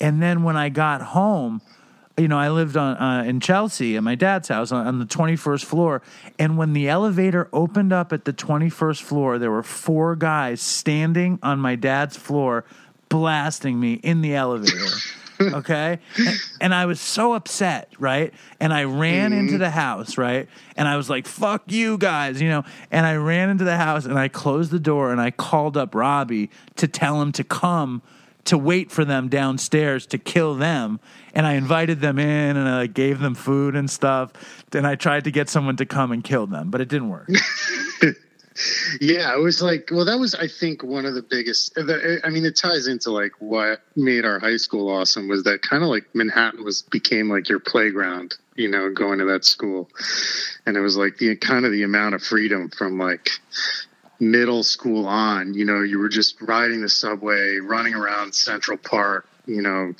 And 0.00 0.20
then 0.20 0.42
when 0.42 0.56
I 0.56 0.68
got 0.68 1.00
home, 1.00 1.62
you 2.16 2.28
know, 2.28 2.38
I 2.38 2.50
lived 2.50 2.76
on 2.76 2.96
uh, 2.96 3.24
in 3.24 3.40
Chelsea 3.40 3.96
at 3.96 4.02
my 4.02 4.14
dad's 4.14 4.48
house 4.48 4.72
on, 4.72 4.86
on 4.86 4.98
the 4.98 5.06
21st 5.06 5.64
floor, 5.64 6.02
and 6.38 6.58
when 6.58 6.72
the 6.72 6.88
elevator 6.88 7.48
opened 7.52 7.92
up 7.92 8.12
at 8.12 8.24
the 8.24 8.32
21st 8.32 9.02
floor, 9.02 9.38
there 9.38 9.50
were 9.50 9.62
four 9.62 10.16
guys 10.16 10.60
standing 10.60 11.38
on 11.42 11.58
my 11.58 11.76
dad's 11.76 12.16
floor, 12.16 12.64
blasting 13.08 13.78
me 13.78 13.94
in 13.94 14.20
the 14.22 14.34
elevator. 14.34 14.86
okay? 15.40 15.98
And, 16.60 16.74
i 16.74 16.86
was 16.86 17.00
so 17.00 17.34
upset 17.34 17.88
right? 17.98 18.32
And 18.60 18.72
i 18.72 18.84
ran 18.84 19.30
mm-hmm. 19.30 19.40
into 19.40 19.58
the 19.58 19.70
house 19.70 20.16
right? 20.16 20.48
And 20.76 20.88
i 20.88 20.96
was 20.96 21.08
like 21.10 21.26
fuck 21.26 21.62
you 21.66 21.98
guys 21.98 22.40
you 22.40 22.48
know? 22.48 22.64
And 22.90 23.06
i 23.06 23.16
ran 23.16 23.50
into 23.50 23.64
the 23.64 23.76
house 23.76 24.04
and 24.04 24.18
i 24.18 24.28
closed 24.28 24.70
the 24.70 24.80
door 24.80 25.12
and 25.12 25.20
i 25.20 25.30
called 25.30 25.76
up 25.76 25.94
robbie 25.94 26.50
to 26.76 26.88
tell 26.88 27.20
him 27.20 27.32
to 27.32 27.44
come 27.44 28.02
to 28.44 28.58
wait 28.58 28.90
for 28.90 29.04
them 29.04 29.28
downstairs 29.28 30.04
to 30.06 30.18
kill 30.18 30.56
them. 30.56 30.98
And 31.34 31.46
i 31.46 31.54
invited 31.54 32.00
them 32.00 32.18
in 32.18 32.56
and 32.56 32.68
i 32.68 32.78
like, 32.78 32.94
gave 32.94 33.20
them 33.20 33.34
food 33.34 33.76
and 33.76 33.90
stuff. 33.90 34.32
And 34.72 34.86
i 34.86 34.94
tried 34.94 35.24
to 35.24 35.30
get 35.30 35.48
someone 35.48 35.76
to 35.76 35.86
come 35.86 36.12
and 36.12 36.24
kill 36.24 36.46
them 36.46 36.70
but 36.70 36.80
it 36.80 36.88
didn't 36.88 37.08
work 37.08 37.28
Yeah, 39.00 39.34
it 39.34 39.40
was 39.40 39.62
like, 39.62 39.88
well, 39.90 40.04
that 40.04 40.18
was, 40.18 40.34
I 40.34 40.48
think, 40.48 40.82
one 40.82 41.06
of 41.06 41.14
the 41.14 41.22
biggest. 41.22 41.76
Uh, 41.76 41.84
the, 41.84 41.94
uh, 41.94 42.26
I 42.26 42.30
mean, 42.30 42.44
it 42.44 42.56
ties 42.56 42.86
into 42.86 43.10
like 43.10 43.32
what 43.38 43.80
made 43.96 44.24
our 44.24 44.38
high 44.38 44.56
school 44.56 44.90
awesome 44.90 45.28
was 45.28 45.44
that 45.44 45.62
kind 45.62 45.82
of 45.82 45.88
like 45.88 46.04
Manhattan 46.14 46.64
was 46.64 46.82
became 46.82 47.28
like 47.28 47.48
your 47.48 47.60
playground, 47.60 48.36
you 48.54 48.68
know, 48.68 48.90
going 48.90 49.18
to 49.18 49.24
that 49.26 49.44
school, 49.44 49.88
and 50.66 50.76
it 50.76 50.80
was 50.80 50.96
like 50.96 51.18
the 51.18 51.36
kind 51.36 51.64
of 51.64 51.72
the 51.72 51.82
amount 51.82 52.14
of 52.14 52.22
freedom 52.22 52.70
from 52.70 52.98
like 52.98 53.30
middle 54.20 54.62
school 54.62 55.06
on. 55.06 55.54
You 55.54 55.64
know, 55.64 55.80
you 55.82 55.98
were 55.98 56.08
just 56.08 56.40
riding 56.40 56.82
the 56.82 56.88
subway, 56.88 57.58
running 57.58 57.94
around 57.94 58.34
Central 58.34 58.76
Park. 58.76 59.26
You 59.46 59.62
know, 59.62 59.94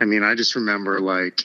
I 0.00 0.04
mean, 0.04 0.22
I 0.22 0.34
just 0.34 0.54
remember 0.54 1.00
like 1.00 1.44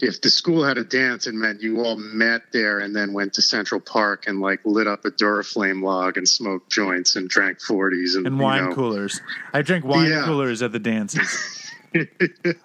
if 0.00 0.20
the 0.20 0.28
school 0.28 0.62
had 0.64 0.76
a 0.76 0.84
dance, 0.84 1.26
it 1.26 1.34
meant 1.34 1.62
you 1.62 1.80
all 1.82 1.96
met 1.96 2.42
there 2.52 2.80
and 2.80 2.94
then 2.94 3.12
went 3.14 3.32
to 3.34 3.42
Central 3.42 3.80
Park 3.80 4.24
and 4.26 4.40
like 4.40 4.60
lit 4.64 4.86
up 4.86 5.04
a 5.06 5.10
Duraflame 5.10 5.82
log 5.82 6.18
and 6.18 6.28
smoked 6.28 6.70
joints 6.70 7.16
and 7.16 7.28
drank 7.28 7.60
forties 7.60 8.14
and, 8.14 8.26
and 8.26 8.36
you 8.36 8.42
wine 8.42 8.68
know. 8.68 8.74
coolers 8.74 9.20
i 9.54 9.62
drink 9.62 9.84
wine 9.84 10.10
Yeah. 10.10 10.24
coolers 10.24 10.62
at 10.62 10.72
the 10.72 10.78
dances 10.78 11.62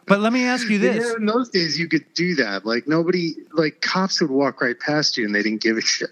but 0.08 0.20
let 0.20 0.34
me 0.34 0.44
ask 0.46 0.68
you 0.68 0.78
this 0.78 1.06
Yeah, 1.08 1.16
in 1.16 1.26
those 1.26 1.50
days 1.50 1.80
you 1.80 1.88
could 1.88 2.04
do 2.16 2.36
that. 2.36 2.66
Like 2.66 2.86
nobody, 2.86 3.36
like 3.54 3.80
cops 3.80 4.20
would 4.20 4.30
walk 4.32 4.60
right 4.62 4.78
past 4.78 5.16
you 5.18 5.26
and 5.26 5.34
they 5.34 5.42
didn't 5.42 5.62
give 5.62 5.78
a 5.78 5.82
shit. 5.82 6.10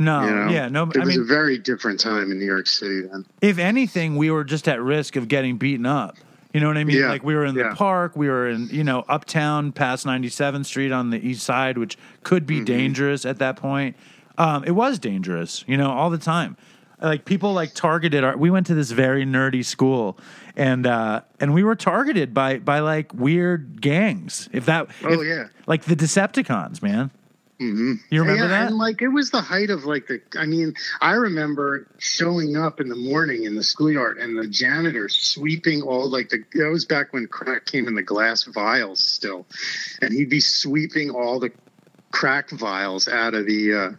no 0.00 0.24
You 0.26 0.34
know? 0.34 0.48
yeah 0.50 0.68
no 0.68 0.82
it 0.90 0.96
i 0.96 1.00
was 1.00 1.08
mean 1.10 1.20
a 1.20 1.24
very 1.24 1.58
different 1.58 2.00
time 2.00 2.32
in 2.32 2.38
New 2.40 2.46
York 2.46 2.66
City 2.66 3.02
then. 3.02 3.24
if 3.40 3.58
anything, 3.58 4.16
we 4.16 4.30
were 4.32 4.42
just 4.42 4.66
at 4.66 4.82
risk 4.82 5.14
of 5.14 5.28
getting 5.28 5.56
beaten 5.56 5.86
up. 5.86 6.16
You 6.52 6.60
know 6.60 6.68
what 6.68 6.78
I 6.78 6.84
mean? 6.84 6.96
Yeah, 6.96 7.10
Like 7.10 7.22
we 7.22 7.34
were 7.34 7.44
in 7.44 7.54
the 7.54 7.72
park, 7.74 8.16
we 8.16 8.28
were 8.28 8.48
in, 8.48 8.68
you 8.68 8.82
know, 8.82 9.04
uptown 9.08 9.70
past 9.72 10.06
97th 10.06 10.64
Street 10.64 10.92
on 10.92 11.10
the 11.10 11.18
east 11.18 11.42
side, 11.42 11.76
which 11.76 11.98
could 12.22 12.46
be 12.46 12.56
Mm-hmm. 12.56 12.64
dangerous 12.64 13.26
at 13.26 13.38
that 13.38 13.56
point. 13.56 13.96
Um, 14.38 14.64
it 14.64 14.70
was 14.70 14.98
dangerous, 14.98 15.62
you 15.66 15.76
know, 15.76 15.90
all 15.90 16.08
the 16.10 16.16
time. 16.18 16.56
Like 17.00 17.24
people 17.26 17.52
like 17.52 17.74
targeted 17.74 18.24
our 18.24 18.36
we 18.36 18.50
went 18.50 18.66
to 18.68 18.74
this 18.74 18.90
very 18.90 19.24
nerdy 19.24 19.64
school 19.64 20.18
and 20.56 20.84
uh 20.84 21.20
and 21.38 21.54
we 21.54 21.62
were 21.62 21.76
targeted 21.76 22.34
by 22.34 22.58
by 22.58 22.80
like 22.80 23.14
weird 23.14 23.80
gangs. 23.80 24.48
If 24.52 24.66
that 24.66 24.88
Oh, 25.04 25.20
if- 25.20 25.26
yeah. 25.28 25.44
Like 25.68 25.84
the 25.84 25.94
Decepticons, 25.94 26.82
man. 26.82 27.10
Mm-hmm. 27.60 27.94
You 28.10 28.20
remember 28.20 28.44
yeah, 28.44 28.48
that? 28.48 28.66
And 28.68 28.78
like 28.78 29.02
it 29.02 29.08
was 29.08 29.32
the 29.32 29.40
height 29.40 29.70
of 29.70 29.84
like 29.84 30.06
the. 30.06 30.20
I 30.38 30.46
mean, 30.46 30.74
I 31.00 31.12
remember 31.14 31.88
showing 31.98 32.56
up 32.56 32.80
in 32.80 32.88
the 32.88 32.96
morning 32.96 33.44
in 33.44 33.56
the 33.56 33.64
schoolyard 33.64 34.18
and 34.18 34.38
the 34.38 34.46
janitor 34.46 35.08
sweeping 35.08 35.82
all 35.82 36.08
like 36.08 36.28
the. 36.28 36.44
That 36.54 36.70
was 36.70 36.84
back 36.84 37.12
when 37.12 37.26
crack 37.26 37.66
came 37.66 37.88
in 37.88 37.96
the 37.96 38.02
glass 38.02 38.44
vials 38.44 39.00
still, 39.00 39.44
and 40.00 40.12
he'd 40.12 40.30
be 40.30 40.38
sweeping 40.40 41.10
all 41.10 41.40
the 41.40 41.50
crack 42.12 42.50
vials 42.50 43.08
out 43.08 43.34
of 43.34 43.46
the 43.46 43.74
uh, 43.74 43.90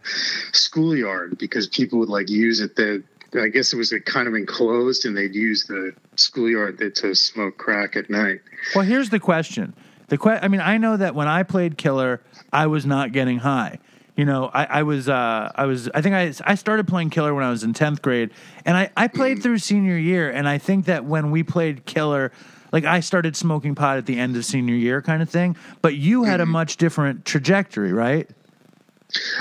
schoolyard 0.52 1.38
because 1.38 1.68
people 1.68 1.98
would 1.98 2.08
like 2.08 2.30
use 2.30 2.60
it. 2.60 2.76
The 2.76 3.02
I 3.38 3.48
guess 3.48 3.72
it 3.72 3.76
was 3.76 3.94
kind 4.06 4.26
of 4.26 4.34
enclosed, 4.34 5.04
and 5.04 5.14
they'd 5.16 5.34
use 5.34 5.66
the 5.66 5.92
schoolyard 6.16 6.78
to- 6.78 6.90
to 6.90 7.14
smoke 7.14 7.58
crack 7.58 7.94
at 7.94 8.10
night. 8.10 8.40
Well, 8.74 8.84
here's 8.84 9.10
the 9.10 9.20
question. 9.20 9.74
The 10.08 10.18
que- 10.18 10.40
I 10.42 10.48
mean, 10.48 10.60
I 10.60 10.78
know 10.78 10.96
that 10.96 11.14
when 11.14 11.28
I 11.28 11.44
played 11.44 11.78
Killer, 11.78 12.20
I 12.52 12.66
was 12.66 12.86
not 12.86 13.12
getting 13.12 13.38
high. 13.38 13.78
You 14.16 14.24
know, 14.24 14.50
I, 14.52 14.64
I 14.64 14.82
was, 14.82 15.08
uh, 15.08 15.50
I 15.54 15.64
was, 15.66 15.88
I 15.94 16.02
think 16.02 16.14
I, 16.14 16.34
I 16.44 16.54
started 16.54 16.86
playing 16.86 17.10
Killer 17.10 17.34
when 17.34 17.44
I 17.44 17.50
was 17.50 17.64
in 17.64 17.72
tenth 17.72 18.02
grade, 18.02 18.30
and 18.66 18.76
I, 18.76 18.90
I 18.96 19.08
played 19.08 19.42
through 19.42 19.58
senior 19.58 19.96
year, 19.96 20.30
and 20.30 20.46
I 20.48 20.58
think 20.58 20.86
that 20.86 21.04
when 21.04 21.30
we 21.30 21.42
played 21.42 21.86
Killer, 21.86 22.32
like 22.72 22.84
I 22.84 23.00
started 23.00 23.34
smoking 23.36 23.74
pot 23.74 23.96
at 23.96 24.06
the 24.06 24.18
end 24.18 24.36
of 24.36 24.44
senior 24.44 24.74
year, 24.74 25.00
kind 25.00 25.22
of 25.22 25.30
thing. 25.30 25.56
But 25.80 25.94
you 25.94 26.24
had 26.24 26.40
a 26.40 26.46
much 26.46 26.76
different 26.76 27.24
trajectory, 27.24 27.92
right? 27.92 28.28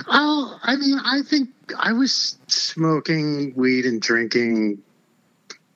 Oh, 0.08 0.58
I 0.64 0.76
mean, 0.78 0.98
I 1.04 1.22
think 1.24 1.50
I 1.78 1.94
was 1.94 2.38
smoking 2.48 3.54
weed 3.56 3.86
and 3.86 4.02
drinking 4.02 4.82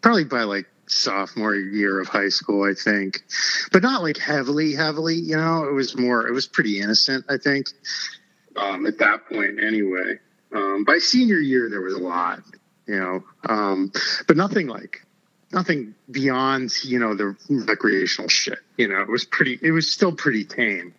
probably 0.01 0.23
by 0.23 0.43
like 0.43 0.67
sophomore 0.93 1.55
year 1.55 1.99
of 1.99 2.07
high 2.07 2.29
school, 2.29 2.63
I 2.69 2.73
think, 2.73 3.23
but 3.71 3.81
not 3.81 4.03
like 4.03 4.17
heavily, 4.17 4.73
heavily. 4.73 5.15
You 5.15 5.37
know, 5.37 5.65
it 5.65 5.73
was 5.73 5.97
more, 5.97 6.27
it 6.27 6.33
was 6.33 6.47
pretty 6.47 6.79
innocent, 6.79 7.25
I 7.29 7.37
think, 7.37 7.67
um, 8.55 8.85
at 8.85 8.97
that 8.99 9.27
point 9.27 9.63
anyway. 9.63 10.19
Um, 10.53 10.83
by 10.83 10.99
senior 10.99 11.39
year, 11.39 11.69
there 11.69 11.81
was 11.81 11.93
a 11.93 11.99
lot, 11.99 12.41
you 12.85 12.99
know, 12.99 13.23
um, 13.49 13.91
but 14.27 14.37
nothing 14.37 14.67
like 14.67 15.05
nothing 15.51 15.93
beyond, 16.11 16.73
you 16.83 16.99
know, 16.99 17.13
the 17.13 17.35
recreational 17.49 18.27
shit. 18.27 18.59
You 18.77 18.87
know, 18.87 19.01
it 19.01 19.09
was 19.09 19.23
pretty, 19.23 19.59
it 19.61 19.71
was 19.71 19.91
still 19.91 20.11
pretty 20.11 20.43
tame. 20.43 20.93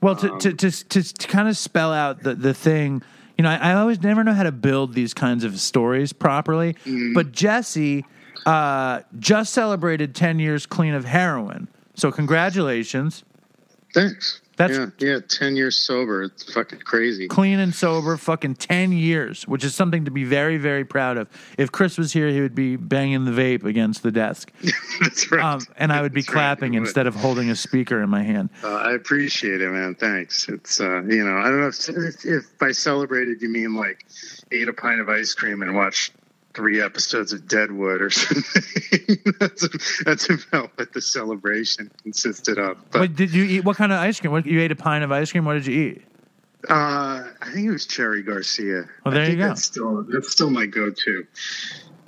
Well, 0.00 0.14
to, 0.16 0.32
Um, 0.32 0.38
to, 0.40 0.52
to, 0.52 0.70
to, 0.70 1.02
to 1.02 1.28
kind 1.28 1.48
of 1.48 1.56
spell 1.56 1.92
out 1.92 2.22
the, 2.22 2.34
the 2.34 2.54
thing, 2.54 3.02
you 3.36 3.42
know, 3.42 3.50
I, 3.50 3.70
I 3.70 3.74
always 3.74 4.02
never 4.02 4.22
know 4.22 4.32
how 4.32 4.42
to 4.42 4.52
build 4.52 4.94
these 4.94 5.14
kinds 5.14 5.42
of 5.42 5.58
stories 5.58 6.12
properly. 6.12 6.74
Mm-hmm. 6.74 7.14
But 7.14 7.32
Jesse 7.32 8.04
uh, 8.46 9.00
just 9.18 9.52
celebrated 9.52 10.14
10 10.14 10.38
years 10.38 10.66
clean 10.66 10.94
of 10.94 11.04
heroin. 11.04 11.68
So, 11.94 12.10
congratulations. 12.12 13.24
Thanks. 13.94 14.40
That's- 14.58 14.76
yeah, 14.98 15.12
yeah, 15.12 15.18
ten 15.28 15.54
years 15.54 15.76
sober. 15.76 16.24
It's 16.24 16.52
fucking 16.52 16.80
crazy. 16.80 17.28
Clean 17.28 17.60
and 17.60 17.72
sober, 17.72 18.16
fucking 18.16 18.56
10 18.56 18.90
years, 18.90 19.46
which 19.46 19.62
is 19.62 19.72
something 19.72 20.04
to 20.04 20.10
be 20.10 20.24
very, 20.24 20.56
very 20.56 20.84
proud 20.84 21.16
of. 21.16 21.28
If 21.56 21.70
Chris 21.70 21.96
was 21.96 22.12
here, 22.12 22.28
he 22.28 22.40
would 22.40 22.56
be 22.56 22.74
banging 22.74 23.24
the 23.24 23.30
vape 23.30 23.62
against 23.62 24.02
the 24.02 24.10
desk. 24.10 24.50
That's 25.00 25.30
right. 25.30 25.44
Um, 25.44 25.60
and 25.76 25.92
I 25.92 26.02
would 26.02 26.12
be 26.12 26.22
That's 26.22 26.32
clapping 26.32 26.72
would. 26.72 26.80
instead 26.80 27.06
of 27.06 27.14
holding 27.14 27.50
a 27.50 27.56
speaker 27.56 28.02
in 28.02 28.10
my 28.10 28.24
hand. 28.24 28.50
Uh, 28.64 28.74
I 28.74 28.94
appreciate 28.94 29.60
it, 29.62 29.70
man. 29.70 29.94
Thanks. 29.94 30.48
It's 30.48 30.80
uh, 30.80 31.02
you 31.02 31.24
know, 31.24 31.36
I 31.36 31.44
don't 31.44 31.60
know 31.60 31.68
if, 31.68 31.88
if 31.88 32.24
if 32.26 32.58
by 32.58 32.72
celebrated 32.72 33.40
you 33.40 33.48
mean 33.50 33.76
like 33.76 34.06
ate 34.50 34.66
a 34.66 34.72
pint 34.72 35.00
of 35.00 35.08
ice 35.08 35.34
cream 35.34 35.62
and 35.62 35.76
watched 35.76 36.14
three 36.54 36.80
episodes 36.82 37.32
of 37.32 37.46
Deadwood 37.46 38.00
or 38.02 38.10
something. 38.10 39.16
that's 39.38 40.02
that's 40.04 40.28
about 40.30 40.70
what 40.76 40.92
the 40.92 41.00
celebration 41.00 41.90
consisted 42.02 42.58
of. 42.58 42.78
But 42.90 43.00
What 43.00 43.16
did 43.16 43.32
you 43.32 43.44
eat? 43.44 43.64
What 43.64 43.76
kind 43.76 43.92
of 43.92 43.98
ice 43.98 44.18
cream? 44.20 44.32
What, 44.32 44.46
you 44.46 44.60
ate 44.60 44.72
a 44.72 44.76
pint 44.76 45.04
of 45.04 45.12
ice 45.12 45.30
cream? 45.32 45.44
What 45.44 45.54
did 45.54 45.66
you 45.66 45.80
eat? 45.80 46.02
uh, 46.68 47.22
I 47.40 47.50
think 47.52 47.68
it 47.68 47.70
was 47.70 47.86
Cherry 47.86 48.22
Garcia. 48.22 48.84
Well, 49.04 49.14
there 49.14 49.30
you 49.30 49.36
go. 49.36 49.48
That's 49.48 49.64
still 49.64 50.02
that's 50.08 50.30
still 50.32 50.50
my 50.50 50.66
go-to. 50.66 51.26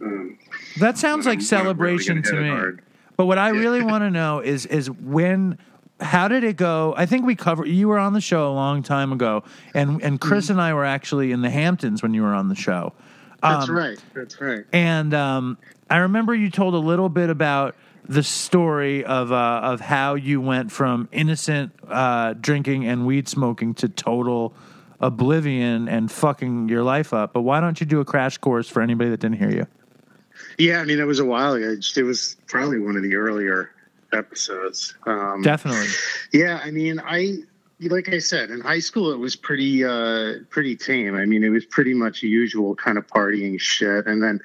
Um, 0.03 0.39
That 0.81 0.99
sounds 0.99 1.27
like 1.27 1.39
I'm- 1.39 1.39
really 1.39 1.45
celebration 1.47 2.21
gonna 2.23 2.37
to 2.43 2.73
me. 2.73 2.79
But 3.17 3.27
what 3.27 3.39
I 3.39 3.51
really 3.51 3.83
want 3.83 4.03
to 4.03 4.11
know 4.11 4.41
is 4.41 4.67
is 4.67 4.91
when 4.91 5.59
how 6.01 6.27
did 6.29 6.43
it 6.43 6.57
go? 6.57 6.95
I 6.97 7.05
think 7.05 7.27
we 7.27 7.35
covered 7.37 7.69
you 7.69 7.87
were 7.89 7.99
on 7.99 8.15
the 8.15 8.21
show 8.23 8.51
a 8.51 8.55
long 8.55 8.83
time 8.83 9.13
ago 9.13 9.45
and 9.75 10.03
and 10.03 10.19
Chris 10.21 10.47
Mm-hmm. 10.47 10.53
and 10.53 10.61
I 10.63 10.73
were 10.75 10.87
actually 10.87 11.31
in 11.31 11.43
the 11.43 11.51
Hamptons 11.51 12.03
when 12.03 12.15
you 12.15 12.23
were 12.23 12.35
on 12.35 12.49
the 12.49 12.55
show. 12.55 12.93
That's 13.43 13.69
Um, 13.69 13.77
right. 13.77 13.99
That's 14.15 14.41
right. 14.41 14.65
And 14.73 15.15
um, 15.15 15.59
I 15.89 15.99
remember 15.99 16.35
you 16.35 16.51
told 16.51 16.75
a 16.75 16.79
little 16.79 17.09
bit 17.09 17.31
about 17.31 17.77
the 18.09 18.23
story 18.23 19.05
of 19.05 19.31
uh, 19.31 19.61
of 19.63 19.81
how 19.81 20.15
you 20.15 20.41
went 20.41 20.73
from 20.73 21.09
innocent 21.13 21.73
uh, 21.89 22.33
drinking 22.35 22.87
and 22.87 23.07
weed 23.07 23.29
smoking 23.29 23.75
to 23.75 23.89
total 23.89 24.53
oblivion 25.01 25.89
and 25.89 26.11
fucking 26.11 26.69
your 26.69 26.83
life 26.83 27.13
up. 27.15 27.33
But 27.33 27.43
why 27.43 27.61
don't 27.61 27.79
you 27.81 27.87
do 27.87 28.01
a 28.01 28.05
crash 28.05 28.39
course 28.39 28.69
for 28.69 28.83
anybody 28.83 29.11
that 29.11 29.21
didn't 29.21 29.39
hear 29.39 29.51
you? 29.51 29.67
Yeah, 30.59 30.81
I 30.81 30.85
mean, 30.85 30.99
it 30.99 31.07
was 31.07 31.21
a 31.21 31.25
while 31.25 31.55
ago. 31.55 31.77
It 31.97 32.03
was 32.03 32.37
probably 32.47 32.81
one 32.81 32.97
of 32.97 33.03
the 33.03 33.15
earlier 33.15 33.71
episodes. 34.13 34.95
Um, 35.07 35.43
Definitely. 35.43 35.87
Yeah, 36.33 36.61
I 36.63 36.71
mean, 36.71 37.01
I 37.05 37.39
like 37.89 38.13
I 38.13 38.19
said 38.19 38.51
in 38.51 38.61
high 38.61 38.81
school, 38.81 39.13
it 39.13 39.19
was 39.19 39.37
pretty 39.37 39.85
uh, 39.85 40.41
pretty 40.51 40.77
tame. 40.77 41.15
I 41.15 41.25
mean, 41.25 41.43
it 41.43 41.49
was 41.49 41.65
pretty 41.65 41.95
much 41.95 42.23
usual 42.23 42.75
kind 42.75 42.99
of 42.99 43.07
partying 43.07 43.59
shit, 43.61 44.07
and 44.07 44.23
then 44.23 44.41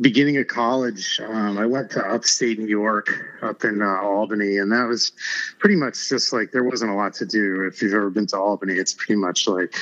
beginning 0.00 0.36
of 0.38 0.46
college, 0.46 1.20
um, 1.20 1.56
I 1.58 1.66
went 1.66 1.90
to 1.92 2.04
upstate 2.04 2.58
New 2.58 2.66
York, 2.66 3.10
up 3.42 3.64
in 3.64 3.80
uh, 3.80 3.86
Albany, 4.02 4.58
and 4.58 4.70
that 4.72 4.86
was 4.86 5.12
pretty 5.58 5.76
much 5.76 6.08
just 6.08 6.32
like 6.32 6.50
there 6.52 6.64
wasn't 6.64 6.90
a 6.90 6.94
lot 6.94 7.14
to 7.14 7.26
do. 7.26 7.62
If 7.66 7.82
you've 7.82 7.94
ever 7.94 8.10
been 8.10 8.26
to 8.28 8.38
Albany, 8.38 8.74
it's 8.74 8.94
pretty 8.94 9.16
much 9.16 9.46
like 9.46 9.74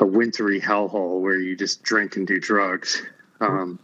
a 0.00 0.06
wintry 0.06 0.60
hellhole 0.60 1.20
where 1.20 1.38
you 1.38 1.56
just 1.56 1.82
drink 1.82 2.16
and 2.16 2.26
do 2.26 2.38
drugs. 2.38 3.02
Um, 3.40 3.78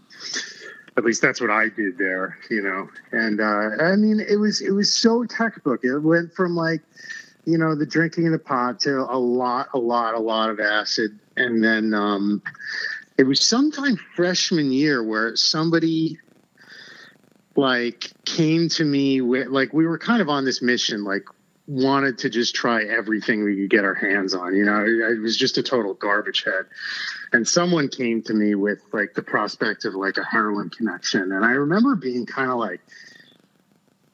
at 0.97 1.05
least 1.05 1.23
that's 1.23 1.41
what 1.41 1.51
I 1.51 1.69
did 1.69 1.97
there, 1.97 2.39
you 2.51 2.63
know. 2.63 2.89
And 3.13 3.41
uh, 3.41 3.83
I 3.83 3.97
mean, 3.97 4.21
it 4.21 4.37
was 4.37 4.61
it 4.61 4.73
was 4.73 4.93
so 4.93 5.25
textbook. 5.25 5.85
It 5.85 5.99
went 5.99 6.35
from 6.35 6.55
like 6.55 6.83
you 7.45 7.59
know, 7.59 7.75
the 7.75 7.87
drinking 7.87 8.27
of 8.27 8.33
the 8.33 8.39
pot 8.39 8.81
to 8.81 9.01
a 9.01 9.19
lot, 9.19 9.69
a 9.75 9.79
lot, 9.79 10.15
a 10.15 10.21
lot 10.21 10.51
of 10.51 10.61
acid. 10.61 11.19
And 11.37 11.63
then 11.63 11.93
um, 11.95 12.43
it 13.19 13.25
was 13.25 13.41
sometime 13.41 13.99
freshman 14.15 14.73
year 14.73 15.03
where 15.03 15.35
somebody 15.37 16.19
like 17.57 18.11
came 18.25 18.69
to 18.69 18.85
me 18.85 19.21
with 19.21 19.49
like 19.49 19.73
we 19.73 19.87
were 19.87 19.99
kind 19.99 20.23
of 20.23 20.29
on 20.31 20.45
this 20.45 20.63
mission 20.63 21.05
like 21.05 21.25
wanted 21.67 22.17
to 22.19 22.31
just 22.31 22.55
try 22.55 22.83
everything 22.83 23.45
we 23.45 23.55
could 23.57 23.71
get 23.71 23.85
our 23.85 23.95
hands 23.95 24.35
on 24.35 24.55
you 24.55 24.65
know? 24.65 24.85
It, 24.85 25.21
was 25.21 25.37
just 25.37 25.59
a 25.59 25.63
total 25.63 25.95
garbage 25.95 26.45
head. 26.45 26.65
And 27.33 27.47
someone 27.47 27.89
came 27.89 28.23
to 28.23 28.35
me 28.35 28.55
with 28.55 28.83
like 28.93 29.15
the 29.15 29.23
prospect 29.23 29.85
of 29.85 29.95
like 29.95 30.17
a 30.17 30.25
heroin 30.25 30.71
connection. 30.71 31.33
And 31.33 31.45
i 31.45 31.51
remember 31.51 31.95
being 31.95 32.25
kind 32.25 32.51
of 32.51 32.59
like 32.59 32.81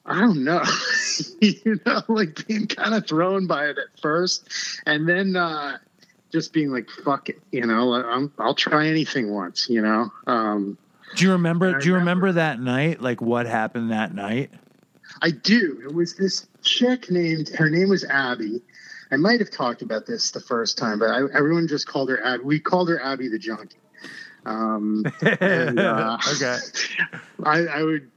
i 0.09 0.19
don't 0.19 0.43
know 0.43 0.63
you 1.41 1.79
know 1.85 2.01
like 2.07 2.45
being 2.47 2.67
kind 2.67 2.93
of 2.93 3.07
thrown 3.07 3.47
by 3.47 3.65
it 3.65 3.77
at 3.77 3.99
first 4.01 4.49
and 4.85 5.07
then 5.07 5.35
uh 5.35 5.77
just 6.31 6.53
being 6.53 6.71
like 6.71 6.89
fuck 6.89 7.29
it 7.29 7.41
you 7.51 7.65
know 7.65 7.93
I'm, 7.93 8.31
i'll 8.39 8.55
try 8.55 8.87
anything 8.87 9.31
once 9.31 9.69
you 9.69 9.81
know 9.81 10.11
um 10.27 10.77
do 11.15 11.25
you 11.25 11.31
remember? 11.31 11.79
Do 11.79 11.87
you 11.87 11.93
remember. 11.95 12.27
remember 12.27 12.31
that 12.33 12.59
night? 12.59 13.01
Like 13.01 13.21
what 13.21 13.45
happened 13.45 13.91
that 13.91 14.13
night? 14.13 14.51
I 15.21 15.31
do. 15.31 15.81
It 15.83 15.93
was 15.93 16.15
this 16.15 16.47
chick 16.61 17.09
named, 17.09 17.49
her 17.49 17.69
name 17.69 17.89
was 17.89 18.03
Abby. 18.05 18.61
I 19.11 19.17
might 19.17 19.39
have 19.39 19.49
talked 19.49 19.81
about 19.81 20.05
this 20.05 20.31
the 20.31 20.39
first 20.39 20.77
time, 20.77 20.99
but 20.99 21.09
I, 21.09 21.21
everyone 21.33 21.67
just 21.67 21.87
called 21.87 22.09
her 22.09 22.23
Abby. 22.23 22.43
We 22.43 22.59
called 22.59 22.89
her 22.89 23.03
Abby 23.03 23.27
the 23.27 23.39
Junkie. 23.39 23.77
Um, 24.45 25.03
and, 25.41 25.79
uh, 25.79 26.17
okay. 26.35 26.57
I, 27.43 27.65
I 27.65 27.83
would, 27.83 28.09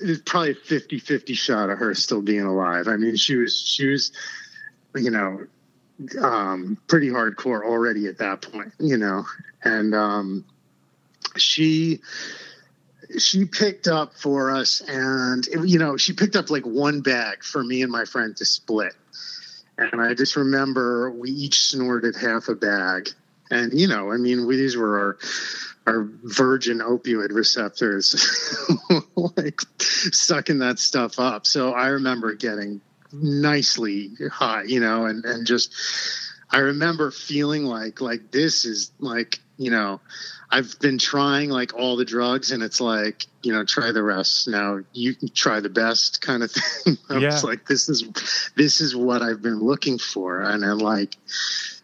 it's 0.00 0.22
probably 0.24 0.52
a 0.52 0.54
50 0.54 0.98
50 0.98 1.34
shot 1.34 1.70
of 1.70 1.78
her 1.78 1.94
still 1.94 2.22
being 2.22 2.44
alive. 2.44 2.88
I 2.88 2.96
mean, 2.96 3.16
she 3.16 3.36
was, 3.36 3.58
she 3.58 3.88
was, 3.88 4.12
you 4.94 5.10
know, 5.10 5.46
um, 6.20 6.78
pretty 6.88 7.08
hardcore 7.08 7.64
already 7.64 8.06
at 8.06 8.18
that 8.18 8.42
point, 8.42 8.72
you 8.78 8.96
know, 8.96 9.24
and, 9.62 9.94
um, 9.94 10.44
she, 11.36 12.00
she 13.18 13.44
picked 13.44 13.86
up 13.86 14.14
for 14.14 14.50
us 14.50 14.80
and 14.80 15.46
you 15.64 15.78
know 15.78 15.96
she 15.96 16.12
picked 16.12 16.36
up 16.36 16.50
like 16.50 16.64
one 16.64 17.00
bag 17.00 17.44
for 17.44 17.62
me 17.62 17.82
and 17.82 17.92
my 17.92 18.04
friend 18.04 18.36
to 18.36 18.44
split. 18.44 18.94
And 19.78 20.00
i 20.00 20.14
just 20.14 20.36
remember 20.36 21.10
we 21.10 21.30
each 21.30 21.60
snorted 21.60 22.16
half 22.16 22.48
a 22.48 22.54
bag. 22.54 23.10
And 23.50 23.78
you 23.78 23.88
know 23.88 24.10
i 24.10 24.16
mean 24.16 24.46
we, 24.46 24.56
these 24.56 24.76
were 24.76 24.98
our 24.98 25.18
our 25.86 26.08
virgin 26.24 26.78
opioid 26.78 27.30
receptors 27.32 28.14
like 29.36 29.60
sucking 29.80 30.58
that 30.58 30.78
stuff 30.78 31.18
up 31.18 31.46
so 31.46 31.72
i 31.72 31.88
remember 31.88 32.34
getting 32.34 32.80
nicely 33.12 34.10
high 34.32 34.62
you 34.64 34.80
know 34.80 35.04
and 35.06 35.24
and 35.24 35.46
just 35.46 35.74
i 36.50 36.58
remember 36.58 37.10
feeling 37.10 37.64
like 37.64 38.00
like 38.00 38.30
this 38.30 38.64
is 38.64 38.92
like 38.98 39.38
you 39.58 39.70
know 39.70 40.00
I've 40.50 40.78
been 40.78 40.98
trying 40.98 41.50
like 41.50 41.74
all 41.74 41.96
the 41.96 42.04
drugs, 42.04 42.52
and 42.52 42.62
it's 42.62 42.80
like 42.80 43.26
you 43.42 43.52
know, 43.52 43.64
try 43.64 43.90
the 43.90 44.04
rest. 44.04 44.46
Now 44.46 44.80
you 44.92 45.12
can 45.14 45.28
try 45.28 45.58
the 45.58 45.68
best 45.68 46.20
kind 46.22 46.44
of 46.44 46.50
thing. 46.52 46.96
I 47.10 47.18
Yeah. 47.18 47.26
was 47.32 47.42
like, 47.42 47.66
this 47.66 47.88
is 47.88 48.04
this 48.54 48.80
is 48.80 48.94
what 48.94 49.20
I've 49.20 49.42
been 49.42 49.58
looking 49.58 49.98
for, 49.98 50.42
and 50.42 50.64
I'm 50.64 50.78
like, 50.78 51.16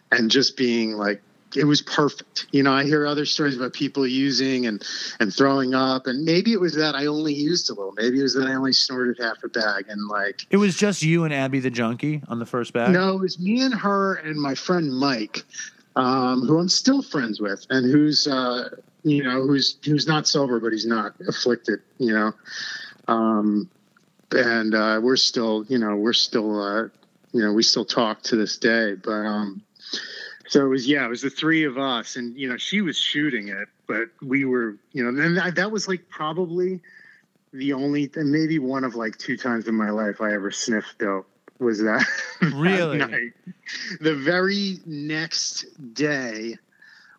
and 0.09 0.31
just 0.31 0.55
being 0.55 0.93
like, 0.93 1.21
it 1.55 1.65
was 1.65 1.81
perfect. 1.81 2.47
You 2.51 2.63
know, 2.63 2.73
I 2.73 2.83
hear 2.83 3.05
other 3.05 3.25
stories 3.25 3.55
about 3.57 3.73
people 3.73 4.05
using 4.07 4.65
and 4.65 4.83
and 5.19 5.33
throwing 5.33 5.73
up, 5.73 6.07
and 6.07 6.23
maybe 6.23 6.53
it 6.53 6.59
was 6.59 6.75
that 6.75 6.95
I 6.95 7.05
only 7.07 7.33
used 7.33 7.69
a 7.69 7.73
little. 7.73 7.93
Maybe 7.93 8.19
it 8.19 8.23
was 8.23 8.33
that 8.35 8.47
I 8.47 8.53
only 8.55 8.73
snorted 8.73 9.17
half 9.19 9.43
a 9.43 9.49
bag, 9.49 9.85
and 9.89 10.07
like, 10.07 10.45
It 10.49 10.57
was 10.57 10.75
just 10.75 11.01
you 11.01 11.23
and 11.23 11.33
Abby 11.33 11.59
the 11.59 11.69
junkie 11.69 12.21
on 12.27 12.39
the 12.39 12.45
first 12.45 12.73
bag. 12.73 12.91
no, 12.91 13.15
it 13.15 13.19
was 13.19 13.39
me 13.39 13.61
and 13.61 13.73
her 13.73 14.15
and 14.15 14.39
my 14.39 14.55
friend 14.55 14.93
Mike, 14.97 15.43
um, 15.95 16.41
who 16.45 16.59
I'm 16.59 16.69
still 16.69 17.01
friends 17.01 17.39
with, 17.41 17.65
and 17.69 17.91
who's 17.91 18.27
uh, 18.27 18.69
you 19.03 19.23
know 19.23 19.41
who's 19.45 19.77
who's 19.83 20.07
not 20.07 20.27
sober, 20.27 20.59
but 20.59 20.71
he's 20.71 20.85
not 20.85 21.13
afflicted. 21.27 21.79
You 21.97 22.13
know, 22.13 22.33
um, 23.07 23.69
and 24.31 24.73
uh, 24.73 24.99
we're 25.01 25.17
still 25.17 25.65
you 25.67 25.77
know 25.77 25.95
we're 25.95 26.13
still 26.13 26.61
uh, 26.61 26.83
you 27.33 27.41
know 27.43 27.53
we 27.53 27.63
still 27.63 27.85
talk 27.85 28.21
to 28.23 28.35
this 28.35 28.57
day. 28.57 28.95
But 28.95 29.11
um, 29.11 29.61
so 30.51 30.65
it 30.65 30.67
was 30.67 30.85
yeah, 30.85 31.05
it 31.05 31.07
was 31.07 31.21
the 31.21 31.29
three 31.29 31.63
of 31.63 31.77
us, 31.77 32.17
and 32.17 32.35
you 32.37 32.49
know 32.49 32.57
she 32.57 32.81
was 32.81 32.97
shooting 32.97 33.47
it, 33.47 33.69
but 33.87 34.09
we 34.21 34.43
were 34.43 34.75
you 34.91 35.01
know, 35.01 35.23
and 35.23 35.37
that, 35.37 35.55
that 35.55 35.71
was 35.71 35.87
like 35.87 36.09
probably 36.09 36.81
the 37.53 37.71
only 37.71 38.11
and 38.15 38.29
maybe 38.29 38.59
one 38.59 38.83
of 38.83 38.93
like 38.93 39.17
two 39.17 39.37
times 39.37 39.69
in 39.69 39.75
my 39.75 39.91
life 39.91 40.19
I 40.19 40.33
ever 40.33 40.51
sniffed 40.51 40.97
dope 40.99 41.25
was 41.59 41.79
that 41.79 42.05
that 42.41 42.53
Really? 42.53 42.97
night. 42.97 43.31
The 44.01 44.13
very 44.13 44.79
next 44.85 45.67
day, 45.93 46.57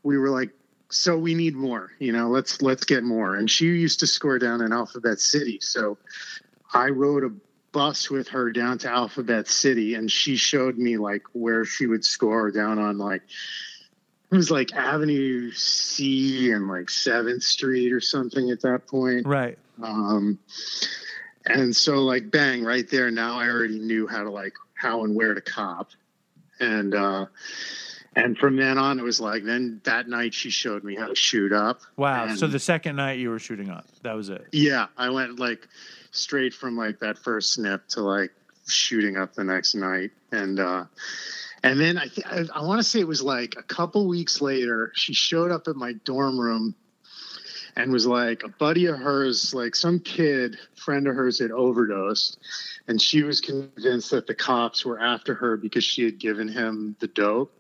we 0.03 0.19
were 0.19 0.29
like, 0.29 0.51
"So 0.91 1.17
we 1.17 1.35
need 1.35 1.55
more, 1.57 1.91
you 2.01 2.13
know. 2.13 2.29
Let's 2.29 2.61
let's 2.61 2.85
get 2.85 3.03
more." 3.03 3.37
And 3.37 3.51
she 3.51 3.65
used 3.65 3.99
to 4.01 4.07
score 4.07 4.39
down 4.39 4.61
in 4.61 4.75
Alphabet 4.75 5.21
City, 5.21 5.59
so 5.63 5.97
I 6.75 6.89
wrote 6.91 7.25
a 7.25 7.33
bus 7.73 8.11
with 8.11 8.29
her 8.29 8.53
down 8.53 8.79
to 8.79 8.91
Alphabet 8.91 9.49
City, 9.49 9.95
and 9.95 10.11
she 10.11 10.37
showed 10.37 10.79
me 10.79 10.99
like 10.99 11.23
where 11.33 11.65
she 11.65 11.87
would 11.87 12.05
score 12.05 12.51
down 12.51 12.79
on 12.79 12.99
like 12.99 13.23
it 14.31 14.37
was 14.37 14.51
like 14.51 14.73
Avenue 14.75 15.51
C 15.53 16.53
and 16.53 16.69
like 16.69 16.89
Seventh 16.89 17.43
Street 17.43 17.93
or 17.93 18.01
something 18.01 18.51
at 18.51 18.63
that 18.63 18.87
point. 18.87 19.27
Right. 19.27 19.59
Um, 19.83 20.39
and 21.47 21.75
so 21.75 21.97
like 21.97 22.31
bang 22.31 22.65
right 22.65 22.89
there 22.89 23.11
now 23.11 23.39
I 23.39 23.49
already 23.49 23.79
knew 23.79 24.07
how 24.07 24.23
to 24.23 24.31
like 24.31 24.55
how 24.75 25.05
and 25.05 25.15
where 25.15 25.35
to 25.35 25.41
cop. 25.41 25.91
And 26.61 26.95
uh 26.95 27.27
and 28.15 28.37
from 28.37 28.57
then 28.57 28.79
on 28.79 28.99
it 28.99 29.03
was 29.03 29.21
like 29.21 29.45
then 29.45 29.81
that 29.85 30.09
night 30.09 30.35
she 30.35 30.51
showed 30.51 30.85
me 30.85 30.95
how 30.95 31.09
to 31.09 31.15
shoot 31.15 31.53
up. 31.53 31.81
Wow. 31.97 32.35
So 32.35 32.47
the 32.47 32.59
second 32.59 32.97
night 32.97 33.19
you 33.19 33.31
were 33.31 33.39
shooting 33.39 33.71
up, 33.71 33.87
that 34.03 34.15
was 34.15 34.29
it. 34.29 34.47
Yeah, 34.53 34.87
I 34.97 35.11
went 35.11 35.39
like 35.39 35.67
straight 36.13 36.55
from 36.55 36.77
like 36.77 37.01
that 37.01 37.19
first 37.19 37.55
snip 37.55 37.89
to 37.89 38.03
like 38.03 38.31
shooting 38.69 39.17
up 39.17 39.35
the 39.35 39.43
next 39.43 39.75
night, 39.75 40.13
and 40.31 40.61
uh, 40.61 40.85
and 41.65 41.81
then 41.81 41.99
I 41.99 42.07
th- 42.07 42.27
I, 42.27 42.45
I 42.55 42.63
want 42.63 42.79
to 42.79 42.85
say 42.85 43.01
it 43.01 43.09
was 43.09 43.23
like 43.23 43.57
a 43.59 43.63
couple 43.63 44.07
weeks 44.07 44.41
later, 44.41 44.93
she 44.95 45.13
showed 45.13 45.51
up 45.51 45.67
at 45.67 45.75
my 45.75 45.95
dorm 46.05 46.39
room, 46.39 46.75
and 47.77 47.93
was 47.93 48.07
like 48.07 48.43
a 48.45 48.49
buddy 48.49 48.87
of 48.87 48.99
hers, 48.99 49.53
like 49.55 49.75
some 49.75 49.99
kid 49.99 50.59
friend 50.77 51.09
of 51.09 51.17
hers 51.17 51.41
had 51.41 51.51
overdosed, 51.51 52.39
and 52.87 53.01
she 53.01 53.23
was 53.23 53.41
convinced 53.41 54.11
that 54.11 54.27
the 54.27 54.35
cops 54.35 54.85
were 54.85 55.01
after 55.01 55.35
her 55.35 55.57
because 55.57 55.85
she 55.85 56.05
had 56.05 56.19
given 56.19 56.49
him 56.49 56.95
the 57.01 57.09
dope. 57.09 57.53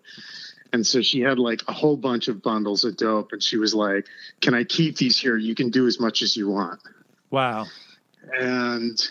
And 0.74 0.86
so 0.86 1.02
she 1.02 1.20
had 1.20 1.38
like 1.38 1.60
a 1.68 1.72
whole 1.72 1.98
bunch 1.98 2.28
of 2.28 2.42
bundles 2.42 2.84
of 2.84 2.96
dope, 2.96 3.32
and 3.32 3.42
she 3.42 3.58
was 3.58 3.74
like, 3.74 4.06
"Can 4.40 4.54
I 4.54 4.64
keep 4.64 4.96
these 4.96 5.18
here? 5.18 5.36
You 5.36 5.54
can 5.54 5.68
do 5.68 5.86
as 5.86 6.00
much 6.00 6.22
as 6.22 6.34
you 6.34 6.48
want." 6.48 6.80
Wow. 7.30 7.66
And 8.38 9.10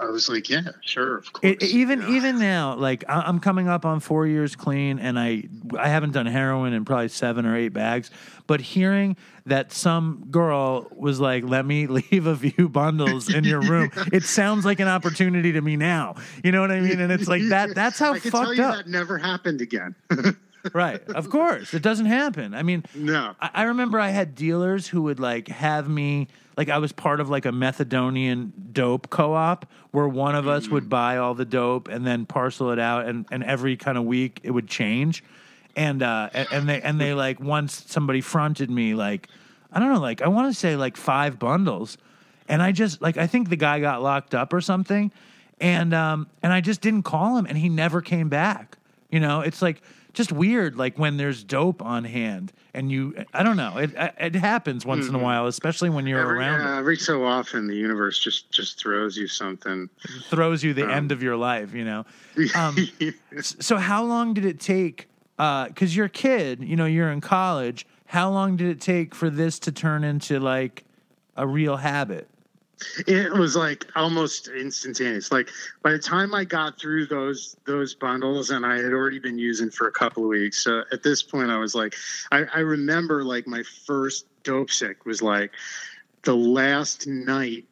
I 0.00 0.06
was 0.06 0.28
like, 0.28 0.48
"Yeah, 0.48 0.62
sure, 0.82 1.16
of 1.16 1.32
course." 1.32 1.56
It, 1.60 1.62
even 1.64 2.00
know. 2.00 2.08
even 2.10 2.38
now, 2.38 2.76
like 2.76 3.04
I'm 3.08 3.40
coming 3.40 3.68
up 3.68 3.84
on 3.84 3.98
four 3.98 4.26
years 4.26 4.54
clean, 4.54 5.00
and 5.00 5.18
I 5.18 5.44
I 5.76 5.88
haven't 5.88 6.12
done 6.12 6.26
heroin 6.26 6.72
in 6.72 6.84
probably 6.84 7.08
seven 7.08 7.44
or 7.44 7.56
eight 7.56 7.70
bags. 7.70 8.10
But 8.46 8.60
hearing 8.60 9.16
that 9.46 9.72
some 9.72 10.26
girl 10.30 10.86
was 10.94 11.18
like, 11.18 11.42
"Let 11.44 11.66
me 11.66 11.86
leave 11.88 12.26
a 12.26 12.36
few 12.36 12.68
bundles 12.68 13.32
in 13.32 13.42
your 13.42 13.60
room," 13.60 13.90
it 14.12 14.22
sounds 14.22 14.64
like 14.64 14.78
an 14.78 14.88
opportunity 14.88 15.52
to 15.52 15.60
me 15.60 15.76
now. 15.76 16.14
You 16.44 16.52
know 16.52 16.60
what 16.60 16.70
I 16.70 16.80
mean? 16.80 17.00
And 17.00 17.10
it's 17.10 17.26
like 17.26 17.42
that. 17.48 17.74
That's 17.74 17.98
how 17.98 18.12
I 18.12 18.20
can 18.20 18.30
tell 18.30 18.44
fucked 18.44 18.56
you 18.56 18.64
up. 18.64 18.76
that 18.76 18.88
never 18.88 19.18
happened 19.18 19.60
again. 19.60 19.96
right? 20.72 21.02
Of 21.08 21.28
course, 21.28 21.74
it 21.74 21.82
doesn't 21.82 22.06
happen. 22.06 22.54
I 22.54 22.62
mean, 22.62 22.84
no, 22.94 23.34
I, 23.40 23.50
I 23.52 23.62
remember 23.64 23.98
I 23.98 24.10
had 24.10 24.36
dealers 24.36 24.86
who 24.86 25.02
would 25.02 25.18
like 25.18 25.48
have 25.48 25.88
me 25.88 26.28
like 26.58 26.68
I 26.68 26.78
was 26.78 26.90
part 26.90 27.20
of 27.20 27.30
like 27.30 27.46
a 27.46 27.50
Methadonian 27.50 28.50
dope 28.72 29.10
co-op 29.10 29.64
where 29.92 30.08
one 30.08 30.34
of 30.34 30.48
us 30.48 30.68
would 30.68 30.88
buy 30.88 31.18
all 31.18 31.32
the 31.32 31.44
dope 31.44 31.86
and 31.86 32.04
then 32.04 32.26
parcel 32.26 32.72
it 32.72 32.80
out 32.80 33.06
and, 33.06 33.26
and 33.30 33.44
every 33.44 33.76
kind 33.76 33.96
of 33.96 34.02
week 34.04 34.40
it 34.42 34.50
would 34.50 34.66
change. 34.66 35.22
And 35.76 36.02
uh 36.02 36.30
and, 36.34 36.48
and 36.50 36.68
they 36.68 36.82
and 36.82 37.00
they 37.00 37.14
like 37.14 37.38
once 37.38 37.84
somebody 37.86 38.20
fronted 38.20 38.72
me 38.72 38.94
like 38.94 39.28
I 39.72 39.78
don't 39.78 39.92
know, 39.92 40.00
like 40.00 40.20
I 40.20 40.26
want 40.26 40.52
to 40.52 40.58
say 40.58 40.74
like 40.74 40.96
five 40.96 41.38
bundles. 41.38 41.96
And 42.48 42.60
I 42.60 42.72
just 42.72 43.00
like 43.00 43.16
I 43.16 43.28
think 43.28 43.50
the 43.50 43.56
guy 43.56 43.78
got 43.78 44.02
locked 44.02 44.34
up 44.34 44.52
or 44.52 44.60
something. 44.60 45.12
And 45.60 45.94
um 45.94 46.26
and 46.42 46.52
I 46.52 46.60
just 46.60 46.80
didn't 46.80 47.04
call 47.04 47.36
him 47.36 47.46
and 47.46 47.56
he 47.56 47.68
never 47.68 48.02
came 48.02 48.28
back. 48.28 48.78
You 49.10 49.20
know, 49.20 49.42
it's 49.42 49.62
like 49.62 49.80
just 50.18 50.32
weird 50.32 50.76
like 50.76 50.98
when 50.98 51.16
there's 51.16 51.42
dope 51.44 51.80
on 51.80 52.02
hand 52.04 52.52
and 52.74 52.90
you 52.92 53.14
i 53.32 53.42
don't 53.44 53.56
know 53.56 53.78
it 53.78 53.92
it 54.18 54.34
happens 54.34 54.84
once 54.84 55.08
in 55.08 55.14
a 55.14 55.18
while 55.18 55.46
especially 55.46 55.88
when 55.88 56.06
you're 56.06 56.18
Mm-hmm. 56.18 56.30
every, 56.42 56.44
around 56.44 56.78
every 56.78 56.96
so 56.96 57.24
often 57.24 57.68
the 57.68 57.76
universe 57.76 58.18
just 58.18 58.50
just 58.50 58.80
throws 58.80 59.16
you 59.16 59.28
something. 59.28 59.88
it 60.04 60.10
throws 60.28 60.64
you 60.64 60.74
the 60.74 60.84
Um, 60.84 60.90
end 60.90 61.12
of 61.12 61.22
your 61.22 61.36
life 61.36 61.72
you 61.72 61.84
know 61.84 62.04
um, 62.56 62.76
so 63.40 63.76
how 63.76 64.02
long 64.04 64.34
did 64.34 64.44
it 64.44 64.58
take 64.60 65.08
because 65.36 65.94
you're 65.96 66.06
a 66.06 66.10
kid 66.10 66.62
you 66.64 66.74
know 66.74 66.84
you're 66.86 67.10
in 67.12 67.20
college 67.20 67.86
how 68.06 68.28
long 68.30 68.56
did 68.56 68.66
it 68.68 68.80
take 68.80 69.14
for 69.14 69.30
this 69.30 69.58
to 69.60 69.70
turn 69.72 70.02
into 70.02 70.40
like 70.40 70.84
a 71.36 71.46
real 71.46 71.76
habit 71.76 72.28
it 73.06 73.32
was 73.32 73.56
like 73.56 73.86
almost 73.96 74.48
instantaneous. 74.48 75.32
Like 75.32 75.50
by 75.82 75.92
the 75.92 75.98
time 75.98 76.34
I 76.34 76.44
got 76.44 76.78
through 76.78 77.06
those 77.06 77.56
those 77.64 77.94
bundles, 77.94 78.50
and 78.50 78.64
I 78.64 78.76
had 78.76 78.92
already 78.92 79.18
been 79.18 79.38
using 79.38 79.70
for 79.70 79.88
a 79.88 79.92
couple 79.92 80.22
of 80.24 80.28
weeks. 80.28 80.62
So 80.62 80.84
at 80.92 81.02
this 81.02 81.22
point, 81.22 81.50
I 81.50 81.58
was 81.58 81.74
like, 81.74 81.94
I, 82.32 82.44
I 82.54 82.60
remember 82.60 83.24
like 83.24 83.46
my 83.46 83.62
first 83.86 84.26
dope 84.42 84.70
sick 84.70 85.06
was 85.06 85.22
like 85.22 85.52
the 86.22 86.36
last 86.36 87.06
night 87.06 87.64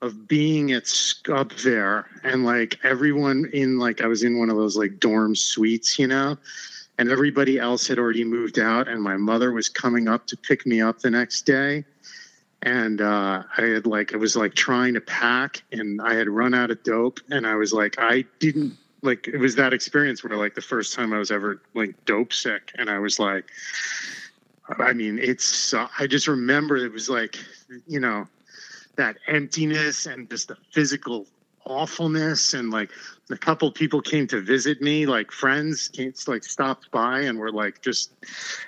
of 0.00 0.28
being 0.28 0.72
at 0.72 0.92
up 1.32 1.52
there, 1.56 2.06
and 2.22 2.44
like 2.44 2.78
everyone 2.84 3.50
in 3.52 3.78
like 3.78 4.00
I 4.00 4.06
was 4.06 4.22
in 4.22 4.38
one 4.38 4.50
of 4.50 4.56
those 4.56 4.76
like 4.76 4.98
dorm 5.00 5.34
suites, 5.36 5.98
you 5.98 6.06
know. 6.06 6.36
And 7.00 7.08
everybody 7.10 7.60
else 7.60 7.86
had 7.86 7.96
already 8.00 8.24
moved 8.24 8.58
out, 8.58 8.88
and 8.88 9.00
my 9.00 9.16
mother 9.16 9.52
was 9.52 9.68
coming 9.68 10.08
up 10.08 10.26
to 10.26 10.36
pick 10.36 10.66
me 10.66 10.80
up 10.80 10.98
the 10.98 11.10
next 11.10 11.42
day 11.42 11.84
and 12.62 13.00
uh, 13.00 13.42
I 13.56 13.62
had 13.62 13.86
like 13.86 14.14
I 14.14 14.16
was 14.16 14.36
like 14.36 14.54
trying 14.54 14.94
to 14.94 15.00
pack, 15.00 15.62
and 15.72 16.00
I 16.00 16.14
had 16.14 16.28
run 16.28 16.54
out 16.54 16.70
of 16.70 16.82
dope, 16.82 17.20
and 17.30 17.46
I 17.46 17.54
was 17.54 17.72
like 17.72 17.96
I 17.98 18.24
didn't 18.38 18.76
like 19.02 19.28
it 19.28 19.38
was 19.38 19.54
that 19.56 19.72
experience 19.72 20.24
where 20.24 20.36
like 20.36 20.54
the 20.54 20.60
first 20.60 20.94
time 20.94 21.12
I 21.12 21.18
was 21.18 21.30
ever 21.30 21.60
like 21.74 22.04
dope 22.04 22.32
sick, 22.32 22.72
and 22.76 22.90
I 22.90 22.98
was 22.98 23.18
like, 23.18 23.46
I 24.78 24.92
mean, 24.92 25.18
it's 25.18 25.72
uh, 25.72 25.88
I 25.98 26.06
just 26.06 26.26
remember 26.26 26.76
it 26.76 26.92
was 26.92 27.08
like 27.08 27.38
you 27.86 28.00
know 28.00 28.26
that 28.96 29.16
emptiness 29.28 30.06
and 30.06 30.28
just 30.28 30.48
the 30.48 30.56
physical 30.72 31.26
awfulness 31.64 32.54
and 32.54 32.70
like 32.70 32.90
a 33.30 33.36
couple 33.36 33.70
people 33.70 34.00
came 34.00 34.26
to 34.26 34.40
visit 34.40 34.80
me 34.80 35.06
like 35.06 35.30
friends 35.30 35.88
came 35.88 36.12
like 36.26 36.44
stopped 36.44 36.90
by 36.90 37.20
and 37.20 37.38
were 37.38 37.52
like 37.52 37.82
just 37.82 38.12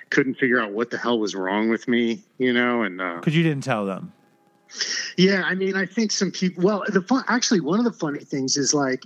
couldn't 0.09 0.35
figure 0.35 0.61
out 0.61 0.71
what 0.71 0.89
the 0.89 0.97
hell 0.97 1.19
was 1.19 1.35
wrong 1.35 1.69
with 1.69 1.87
me 1.87 2.23
you 2.37 2.53
know 2.53 2.83
and 2.83 2.97
because 2.97 3.33
uh, 3.33 3.37
you 3.37 3.43
didn't 3.43 3.63
tell 3.63 3.85
them. 3.85 4.13
Yeah 5.17 5.43
i 5.45 5.55
mean 5.55 5.75
i 5.75 5.85
think 5.85 6.11
some 6.11 6.31
people 6.31 6.63
well 6.63 6.83
the 6.87 7.01
fun 7.01 7.23
actually 7.27 7.59
one 7.59 7.79
of 7.79 7.85
the 7.85 7.91
funny 7.91 8.19
things 8.19 8.55
is 8.55 8.73
like 8.73 9.03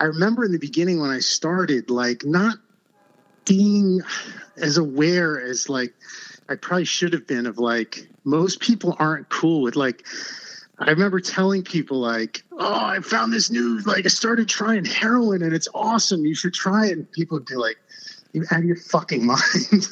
i 0.00 0.04
remember 0.04 0.44
in 0.44 0.52
the 0.52 0.58
beginning 0.58 1.00
when 1.00 1.10
i 1.10 1.20
started 1.20 1.90
like 1.90 2.24
not 2.24 2.56
being 3.44 4.00
as 4.56 4.76
aware 4.76 5.40
as 5.40 5.68
like 5.68 5.94
i 6.48 6.56
probably 6.56 6.84
should 6.84 7.12
have 7.12 7.26
been 7.26 7.46
of 7.46 7.58
like 7.58 8.08
most 8.24 8.58
people 8.60 8.96
aren't 8.98 9.28
cool 9.28 9.62
with 9.62 9.76
like 9.76 10.04
I 10.78 10.90
remember 10.90 11.20
telling 11.20 11.62
people 11.62 12.00
like, 12.00 12.42
"Oh, 12.52 12.84
I 12.84 13.00
found 13.00 13.32
this 13.32 13.50
new 13.50 13.80
like 13.80 14.04
I 14.04 14.08
started 14.08 14.48
trying 14.48 14.84
heroin 14.84 15.42
and 15.42 15.54
it's 15.54 15.68
awesome. 15.74 16.24
You 16.24 16.34
should 16.34 16.54
try 16.54 16.86
it." 16.86 16.92
And 16.92 17.10
people 17.12 17.36
would 17.36 17.46
be 17.46 17.56
like, 17.56 17.76
"You 18.32 18.44
out 18.50 18.60
of 18.60 18.64
your 18.64 18.76
fucking 18.76 19.24
mind." 19.26 19.88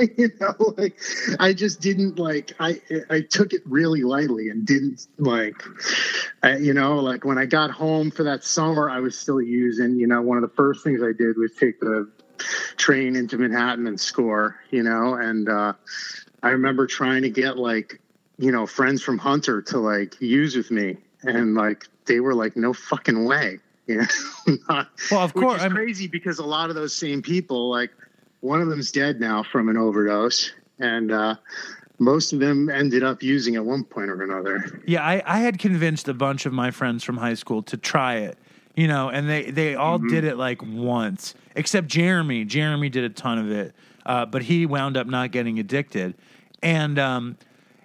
you 0.16 0.30
know, 0.40 0.54
like 0.76 0.98
I 1.38 1.52
just 1.52 1.80
didn't 1.80 2.18
like 2.18 2.52
I 2.58 2.80
I 3.10 3.20
took 3.22 3.52
it 3.52 3.62
really 3.66 4.02
lightly 4.02 4.48
and 4.48 4.66
didn't 4.66 5.06
like 5.18 5.62
I, 6.42 6.56
you 6.56 6.72
know, 6.72 6.96
like 6.96 7.24
when 7.24 7.38
I 7.38 7.46
got 7.46 7.70
home 7.70 8.10
for 8.10 8.22
that 8.24 8.44
summer, 8.44 8.88
I 8.88 9.00
was 9.00 9.18
still 9.18 9.40
using. 9.40 9.98
You 9.98 10.06
know, 10.06 10.22
one 10.22 10.38
of 10.38 10.42
the 10.42 10.56
first 10.56 10.84
things 10.84 11.02
I 11.02 11.12
did 11.12 11.36
was 11.36 11.52
take 11.58 11.80
the 11.80 12.10
train 12.76 13.16
into 13.16 13.36
Manhattan 13.36 13.86
and 13.86 14.00
score. 14.00 14.56
You 14.70 14.82
know, 14.82 15.14
and 15.14 15.48
uh, 15.48 15.74
I 16.42 16.50
remember 16.50 16.86
trying 16.86 17.22
to 17.22 17.30
get 17.30 17.58
like 17.58 18.00
you 18.40 18.50
know, 18.50 18.66
friends 18.66 19.02
from 19.02 19.18
Hunter 19.18 19.60
to 19.60 19.78
like 19.78 20.18
use 20.20 20.56
with 20.56 20.70
me, 20.70 20.96
and 21.22 21.54
like 21.54 21.86
they 22.06 22.20
were 22.20 22.34
like, 22.34 22.56
no 22.56 22.72
fucking 22.72 23.24
way. 23.24 23.58
Yeah. 23.86 24.06
well, 25.10 25.24
of 25.24 25.34
course, 25.34 25.60
I'm 25.60 25.72
crazy 25.72 26.06
because 26.06 26.38
a 26.38 26.44
lot 26.44 26.68
of 26.68 26.76
those 26.76 26.94
same 26.94 27.22
people, 27.22 27.68
like 27.68 27.90
one 28.38 28.62
of 28.62 28.68
them's 28.68 28.92
dead 28.92 29.18
now 29.18 29.42
from 29.42 29.68
an 29.68 29.76
overdose, 29.76 30.52
and 30.78 31.10
uh, 31.10 31.34
most 31.98 32.32
of 32.32 32.38
them 32.38 32.70
ended 32.70 33.02
up 33.02 33.20
using 33.20 33.56
at 33.56 33.64
one 33.64 33.82
point 33.82 34.08
or 34.08 34.22
another. 34.22 34.80
Yeah, 34.86 35.04
I, 35.04 35.22
I 35.26 35.40
had 35.40 35.58
convinced 35.58 36.06
a 36.06 36.14
bunch 36.14 36.46
of 36.46 36.52
my 36.52 36.70
friends 36.70 37.02
from 37.02 37.16
high 37.16 37.34
school 37.34 37.64
to 37.64 37.76
try 37.76 38.18
it, 38.18 38.38
you 38.76 38.86
know, 38.86 39.08
and 39.08 39.28
they 39.28 39.50
they 39.50 39.74
all 39.74 39.98
mm-hmm. 39.98 40.08
did 40.08 40.22
it 40.22 40.36
like 40.36 40.62
once, 40.62 41.34
except 41.56 41.88
Jeremy. 41.88 42.44
Jeremy 42.44 42.90
did 42.90 43.02
a 43.02 43.10
ton 43.10 43.38
of 43.38 43.50
it, 43.50 43.74
uh, 44.06 44.24
but 44.24 44.42
he 44.44 44.66
wound 44.66 44.96
up 44.96 45.08
not 45.08 45.32
getting 45.32 45.58
addicted, 45.58 46.14
and 46.62 46.96
um, 46.96 47.36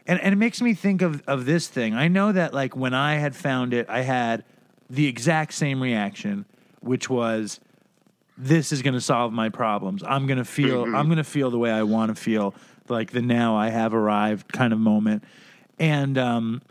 and 0.08 0.20
and 0.22 0.34
it 0.34 0.38
makes 0.38 0.62
me 0.62 0.74
think 0.74 1.02
of 1.02 1.24
of 1.28 1.46
this 1.46 1.68
thing. 1.68 1.94
I 1.94 2.08
know 2.08 2.32
that 2.32 2.54
like 2.54 2.76
when 2.76 2.94
I 2.94 3.16
had 3.16 3.36
found 3.36 3.74
it, 3.74 3.90
I 3.90 4.02
had 4.02 4.44
the 4.90 5.08
exact 5.08 5.54
same 5.54 5.82
reaction, 5.82 6.46
which 6.82 7.10
was 7.10 7.60
this 8.38 8.72
is 8.72 8.82
going 8.82 8.94
to 8.94 9.02
solve 9.02 9.32
my 9.32 9.50
problems. 9.50 10.04
I'm 10.06 10.28
going 10.28 10.38
to 10.38 10.46
feel 10.46 10.86
mm-hmm. 10.86 10.96
I'm 10.96 11.08
going 11.08 11.18
to 11.18 11.24
feel 11.24 11.50
the 11.50 11.58
way 11.58 11.72
I 11.72 11.84
want 11.84 12.16
to 12.16 12.22
feel, 12.22 12.54
like 12.88 13.12
the 13.12 13.22
now 13.22 13.56
I 13.56 13.70
have 13.70 13.94
arrived 13.94 14.52
kind 14.52 14.74
of 14.74 14.80
moment. 14.80 15.24
And 15.80 16.18
um 16.18 16.62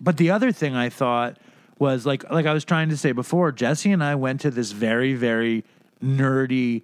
but 0.00 0.16
the 0.16 0.30
other 0.30 0.52
thing 0.52 0.74
I 0.74 0.88
thought 0.88 1.38
was 1.78 2.06
like 2.06 2.28
like 2.30 2.46
I 2.46 2.52
was 2.52 2.64
trying 2.64 2.88
to 2.88 2.96
say 2.96 3.12
before, 3.12 3.52
Jesse 3.52 3.92
and 3.92 4.02
I 4.02 4.14
went 4.14 4.40
to 4.42 4.50
this 4.50 4.72
very 4.72 5.14
very 5.14 5.64
nerdy 6.02 6.82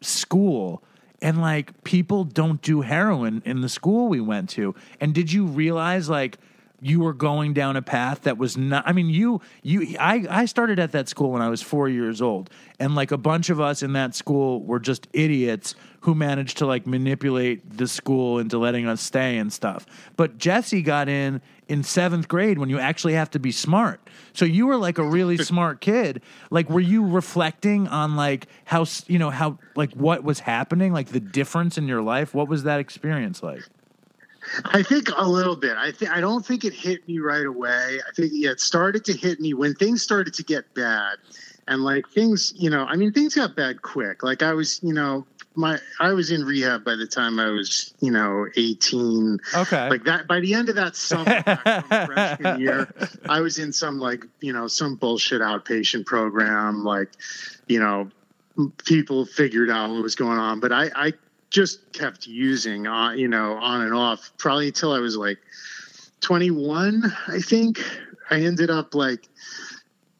school 0.00 0.82
and 1.22 1.40
like 1.40 1.84
people 1.84 2.24
don't 2.24 2.62
do 2.62 2.80
heroin 2.80 3.42
in 3.44 3.60
the 3.60 3.68
school 3.68 4.08
we 4.08 4.20
went 4.20 4.48
to. 4.50 4.74
And 5.00 5.14
did 5.14 5.32
you 5.32 5.46
realize 5.46 6.08
like 6.08 6.38
you 6.80 7.00
were 7.00 7.12
going 7.12 7.52
down 7.52 7.76
a 7.76 7.82
path 7.82 8.22
that 8.22 8.38
was 8.38 8.56
not 8.56 8.82
I 8.86 8.92
mean 8.92 9.08
you 9.08 9.40
you 9.62 9.96
I 9.98 10.26
I 10.28 10.44
started 10.46 10.78
at 10.78 10.92
that 10.92 11.08
school 11.08 11.32
when 11.32 11.42
I 11.42 11.48
was 11.48 11.62
4 11.62 11.88
years 11.88 12.22
old 12.22 12.50
and 12.78 12.94
like 12.94 13.10
a 13.10 13.18
bunch 13.18 13.50
of 13.50 13.60
us 13.60 13.82
in 13.82 13.92
that 13.94 14.14
school 14.14 14.62
were 14.62 14.80
just 14.80 15.08
idiots 15.12 15.74
who 16.00 16.14
managed 16.14 16.58
to 16.58 16.66
like 16.66 16.86
manipulate 16.86 17.76
the 17.76 17.86
school 17.86 18.38
into 18.38 18.58
letting 18.58 18.86
us 18.86 19.02
stay 19.02 19.36
and 19.36 19.52
stuff. 19.52 19.86
But 20.16 20.38
Jesse 20.38 20.82
got 20.82 21.08
in 21.08 21.42
in 21.68 21.82
seventh 21.82 22.26
grade 22.26 22.58
when 22.58 22.70
you 22.70 22.78
actually 22.78 23.14
have 23.14 23.30
to 23.30 23.38
be 23.38 23.52
smart. 23.52 24.00
So 24.32 24.44
you 24.44 24.66
were 24.66 24.76
like 24.76 24.98
a 24.98 25.04
really 25.04 25.36
smart 25.52 25.80
kid. 25.80 26.22
Like, 26.50 26.70
were 26.70 26.80
you 26.80 27.06
reflecting 27.06 27.86
on 27.88 28.16
like 28.16 28.46
how 28.64 28.86
you 29.06 29.18
know 29.18 29.30
how 29.30 29.58
like 29.76 29.92
what 29.92 30.24
was 30.24 30.40
happening, 30.40 30.92
like 30.92 31.08
the 31.08 31.20
difference 31.20 31.76
in 31.76 31.86
your 31.86 32.02
life? 32.02 32.34
What 32.34 32.48
was 32.48 32.62
that 32.64 32.80
experience 32.80 33.42
like? 33.42 33.62
I 34.64 34.82
think 34.82 35.08
a 35.16 35.28
little 35.28 35.56
bit. 35.56 35.76
I 35.76 35.92
think 35.92 36.10
I 36.10 36.20
don't 36.20 36.44
think 36.44 36.64
it 36.64 36.72
hit 36.72 37.06
me 37.06 37.18
right 37.18 37.46
away. 37.46 38.00
I 38.06 38.12
think 38.14 38.32
yeah, 38.34 38.50
it 38.50 38.60
started 38.60 39.04
to 39.06 39.12
hit 39.12 39.40
me 39.40 39.54
when 39.54 39.74
things 39.74 40.02
started 40.02 40.34
to 40.34 40.42
get 40.42 40.72
bad, 40.74 41.18
and 41.68 41.82
like 41.84 42.08
things, 42.08 42.52
you 42.56 42.70
know, 42.70 42.84
I 42.84 42.96
mean, 42.96 43.12
things 43.12 43.34
got 43.34 43.54
bad 43.54 43.82
quick. 43.82 44.22
Like 44.22 44.42
I 44.42 44.52
was, 44.54 44.80
you 44.82 44.92
know, 44.92 45.26
my 45.54 45.78
I 45.98 46.12
was 46.12 46.30
in 46.30 46.44
rehab 46.44 46.84
by 46.84 46.96
the 46.96 47.06
time 47.06 47.38
I 47.38 47.50
was, 47.50 47.94
you 48.00 48.10
know, 48.10 48.46
18. 48.56 49.38
Okay. 49.54 49.88
Like 49.88 50.04
that 50.04 50.26
by 50.26 50.40
the 50.40 50.54
end 50.54 50.68
of 50.68 50.74
that 50.76 50.96
summer 50.96 51.42
freshman 52.06 52.60
year, 52.60 52.92
I 53.28 53.40
was 53.40 53.58
in 53.58 53.72
some 53.72 53.98
like, 53.98 54.24
you 54.40 54.52
know, 54.52 54.66
some 54.66 54.96
bullshit 54.96 55.42
outpatient 55.42 56.06
program 56.06 56.84
like, 56.84 57.10
you 57.68 57.80
know, 57.80 58.10
people 58.84 59.26
figured 59.26 59.70
out 59.70 59.90
what 59.90 60.02
was 60.02 60.14
going 60.14 60.38
on, 60.38 60.60
but 60.60 60.72
I 60.72 60.90
I 60.94 61.12
just 61.50 61.92
kept 61.92 62.26
using 62.26 62.86
uh, 62.86 63.10
you 63.10 63.28
know, 63.28 63.54
on 63.54 63.82
and 63.82 63.94
off 63.94 64.32
probably 64.38 64.68
until 64.68 64.92
I 64.92 65.00
was 65.00 65.16
like 65.16 65.38
21, 66.20 67.12
I 67.28 67.38
think. 67.40 67.80
I 68.30 68.42
ended 68.42 68.70
up 68.70 68.94
like 68.94 69.28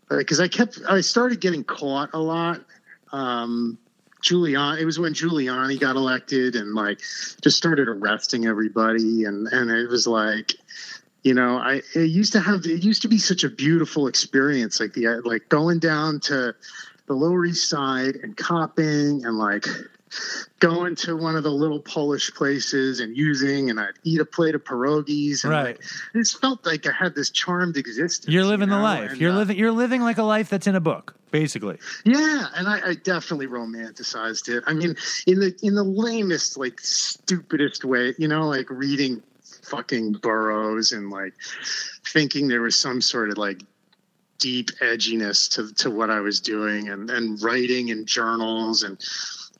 because 0.08 0.40
I 0.40 0.48
kept 0.48 0.80
I 0.88 1.00
started 1.00 1.40
getting 1.40 1.62
caught 1.62 2.10
a 2.12 2.18
lot 2.18 2.60
um 3.12 3.78
Giuliani. 4.22 4.80
It 4.80 4.84
was 4.84 4.98
when 4.98 5.14
Giuliani 5.14 5.78
got 5.78 5.96
elected 5.96 6.56
and 6.56 6.74
like 6.74 7.00
just 7.40 7.56
started 7.56 7.88
arresting 7.88 8.46
everybody, 8.46 9.24
and 9.24 9.46
and 9.48 9.70
it 9.70 9.88
was 9.88 10.06
like, 10.06 10.54
you 11.22 11.34
know, 11.34 11.56
I 11.58 11.82
it 11.94 12.10
used 12.10 12.32
to 12.32 12.40
have 12.40 12.66
it 12.66 12.82
used 12.82 13.02
to 13.02 13.08
be 13.08 13.18
such 13.18 13.44
a 13.44 13.48
beautiful 13.48 14.06
experience, 14.06 14.80
like 14.80 14.92
the 14.92 15.22
like 15.24 15.48
going 15.48 15.78
down 15.78 16.20
to 16.20 16.54
the 17.06 17.14
Lower 17.14 17.44
East 17.46 17.68
Side 17.68 18.16
and 18.16 18.36
copping 18.36 19.24
and 19.24 19.38
like 19.38 19.66
going 20.58 20.94
to 20.96 21.16
one 21.16 21.36
of 21.36 21.42
the 21.42 21.50
little 21.50 21.80
Polish 21.80 22.32
places 22.34 23.00
and 23.00 23.16
using, 23.16 23.70
and 23.70 23.78
I'd 23.80 23.94
eat 24.04 24.20
a 24.20 24.24
plate 24.24 24.54
of 24.54 24.64
pierogies. 24.64 25.44
And 25.44 25.52
right. 25.52 25.66
Like, 25.66 25.80
it 26.14 26.18
just 26.18 26.40
felt 26.40 26.64
like 26.66 26.86
I 26.86 26.92
had 26.92 27.14
this 27.14 27.30
charmed 27.30 27.76
existence. 27.76 28.32
You're 28.32 28.44
living 28.44 28.68
you 28.68 28.74
know? 28.74 28.78
the 28.78 28.82
life. 28.82 29.10
And, 29.12 29.20
you're 29.20 29.32
uh, 29.32 29.36
living. 29.36 29.56
You're 29.56 29.72
living 29.72 30.02
like 30.02 30.18
a 30.18 30.22
life 30.22 30.48
that's 30.48 30.66
in 30.66 30.74
a 30.74 30.80
book, 30.80 31.14
basically. 31.30 31.78
Yeah, 32.04 32.46
and 32.56 32.68
I, 32.68 32.90
I 32.90 32.94
definitely 32.94 33.46
romanticized 33.46 34.48
it. 34.48 34.64
I 34.66 34.74
mean, 34.74 34.96
in 35.26 35.40
the 35.40 35.56
in 35.62 35.74
the 35.74 35.84
lamest, 35.84 36.56
like 36.56 36.80
stupidest 36.80 37.84
way, 37.84 38.14
you 38.18 38.28
know, 38.28 38.48
like 38.48 38.68
reading 38.70 39.22
fucking 39.62 40.14
Burroughs 40.14 40.92
and 40.92 41.10
like 41.10 41.34
thinking 42.06 42.48
there 42.48 42.62
was 42.62 42.76
some 42.76 43.00
sort 43.00 43.30
of 43.30 43.38
like 43.38 43.62
deep 44.38 44.70
edginess 44.80 45.50
to 45.54 45.72
to 45.74 45.90
what 45.90 46.10
I 46.10 46.20
was 46.20 46.40
doing 46.40 46.88
and 46.88 47.08
and 47.10 47.40
writing 47.42 47.88
in 47.88 48.06
journals 48.06 48.82
and 48.82 48.98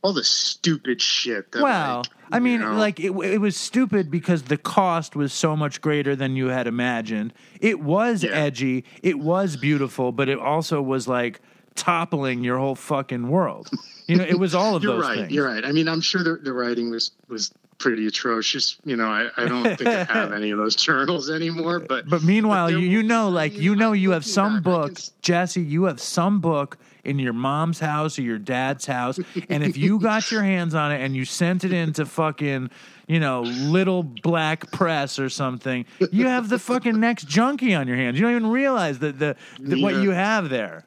all 0.02 0.12
the 0.12 0.24
stupid 0.24 1.00
shit. 1.02 1.52
That, 1.52 1.62
well, 1.62 1.98
like, 1.98 2.06
I 2.32 2.38
mean, 2.38 2.60
know, 2.60 2.72
like 2.74 2.98
it, 3.00 3.10
it 3.10 3.40
was 3.40 3.56
stupid 3.56 4.10
because 4.10 4.42
the 4.44 4.56
cost 4.56 5.14
was 5.16 5.32
so 5.32 5.56
much 5.56 5.80
greater 5.80 6.16
than 6.16 6.36
you 6.36 6.46
had 6.46 6.66
imagined. 6.66 7.32
It 7.60 7.80
was 7.80 8.24
Yeah. 8.24 8.30
edgy, 8.30 8.84
it 9.02 9.18
was 9.18 9.56
beautiful, 9.56 10.12
but 10.12 10.28
it 10.28 10.38
also 10.38 10.80
was 10.80 11.06
like 11.08 11.40
toppling 11.74 12.42
your 12.44 12.58
whole 12.58 12.74
fucking 12.74 13.28
world. 13.28 13.70
You 14.06 14.16
know, 14.16 14.24
it 14.24 14.38
was 14.38 14.54
all 14.54 14.76
of 14.76 14.82
those 14.82 14.88
you're 14.88 14.96
those 14.96 15.08
right. 15.08 15.18
things. 15.20 15.32
You're 15.32 15.46
right. 15.46 15.64
I 15.64 15.72
mean, 15.72 15.88
I'm 15.88 16.00
sure 16.00 16.22
the, 16.22 16.36
the 16.36 16.52
writing 16.52 16.90
was 16.90 17.12
was 17.28 17.52
pretty 17.78 18.06
atrocious. 18.06 18.76
You 18.84 18.96
know, 18.96 19.06
I, 19.06 19.28
I 19.36 19.46
don't 19.46 19.64
think 19.76 19.88
I 19.88 20.04
have 20.04 20.32
any 20.40 20.50
of 20.50 20.58
those 20.58 20.76
journals 20.76 21.30
anymore. 21.30 21.80
But 21.80 22.08
But 22.08 22.22
meanwhile, 22.22 22.66
but 22.70 22.74
you, 22.74 22.86
you 22.86 23.02
know, 23.02 23.28
like 23.28 23.54
you 23.54 23.74
know, 23.76 23.92
you 23.92 24.10
have 24.10 24.24
some 24.24 24.62
book, 24.62 24.98
Jesse. 25.22 25.62
You 25.62 25.84
have 25.84 26.00
some 26.00 26.40
book 26.40 26.76
in 27.04 27.18
your 27.18 27.32
mom's 27.32 27.80
house 27.80 28.18
or 28.18 28.22
your 28.22 28.38
dad's 28.38 28.86
house, 28.86 29.18
and 29.48 29.62
if 29.64 29.76
you 29.76 29.98
got 29.98 30.30
your 30.30 30.42
hands 30.42 30.74
on 30.74 30.92
it 30.92 31.00
and 31.00 31.14
you 31.16 31.24
sent 31.24 31.64
it 31.64 31.72
into 31.72 32.04
fucking, 32.06 32.70
you 33.06 33.20
know, 33.20 33.42
little 33.42 34.02
black 34.02 34.70
press 34.70 35.18
or 35.18 35.28
something, 35.28 35.84
you 36.12 36.26
have 36.26 36.48
the 36.48 36.58
fucking 36.58 36.98
next 37.00 37.26
junkie 37.28 37.74
on 37.74 37.88
your 37.88 37.96
hands. 37.96 38.18
You 38.18 38.26
don't 38.26 38.36
even 38.36 38.50
realize 38.50 38.98
that 39.00 39.18
the, 39.18 39.36
the 39.58 39.80
what 39.82 39.96
you 39.96 40.10
have 40.10 40.48
there. 40.50 40.84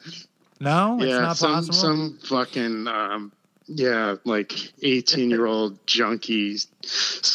No, 0.59 0.97
it's 1.01 1.11
not 1.11 1.35
some 1.37 1.53
possible. 1.55 1.73
some 1.73 2.17
fucking 2.23 2.87
um, 2.87 3.31
yeah, 3.67 4.15
like 4.23 4.53
eighteen 4.81 5.29
year 5.29 5.45
old 5.45 5.83
junkies 5.85 6.67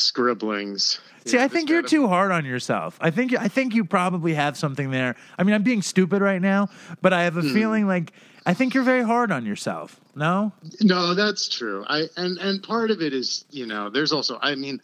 scribblings. 0.03 1.01
See, 1.27 1.37
Yeah, 1.37 1.45
I 1.45 1.49
think 1.49 1.69
you're 1.69 1.83
too 1.83 2.07
hard 2.07 2.31
on 2.33 2.45
yourself. 2.45 2.97
I 3.01 3.11
think 3.11 3.35
I 3.37 3.49
think 3.49 3.75
you 3.75 3.85
probably 3.85 4.35
have 4.35 4.57
something 4.57 4.91
there. 4.91 5.17
I 5.39 5.43
mean, 5.43 5.55
I'm 5.55 5.63
being 5.63 5.83
stupid 5.83 6.23
right 6.23 6.41
now, 6.41 6.69
but 7.03 7.13
I 7.13 7.25
have 7.25 7.35
Hmm. 7.35 7.41
a 7.41 7.53
feeling 7.53 7.87
like 7.87 8.13
I 8.49 8.55
think 8.55 8.73
you're 8.73 8.83
very 8.83 9.03
hard 9.03 9.31
on 9.31 9.45
yourself. 9.45 10.01
No? 10.15 10.53
No, 10.81 11.13
that's 11.13 11.51
true. 11.51 11.85
I 11.87 12.05
and 12.17 12.39
and 12.39 12.63
part 12.63 12.91
of 12.91 13.03
it 13.03 13.13
is 13.13 13.45
you 13.51 13.67
know 13.67 13.91
there's 13.91 14.11
also 14.11 14.39
I 14.41 14.55
mean. 14.55 14.81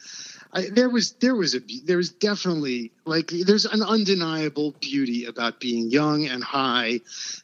I, 0.56 0.68
there 0.70 0.88
was 0.88 1.14
there 1.14 1.34
was 1.34 1.56
a 1.56 1.60
there 1.84 1.96
was 1.96 2.10
definitely 2.10 2.92
like 3.04 3.26
there's 3.26 3.64
an 3.64 3.82
undeniable 3.82 4.72
beauty 4.80 5.24
about 5.24 5.58
being 5.58 5.90
young 5.90 6.26
and 6.26 6.44
high 6.44 7.00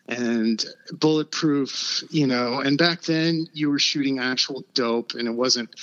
and 0.06 0.64
bulletproof 0.92 2.04
you 2.10 2.28
know 2.28 2.60
and 2.60 2.78
back 2.78 3.02
then 3.02 3.48
you 3.52 3.68
were 3.68 3.80
shooting 3.80 4.20
actual 4.20 4.64
dope 4.74 5.14
and 5.14 5.26
it 5.26 5.32
wasn't 5.32 5.74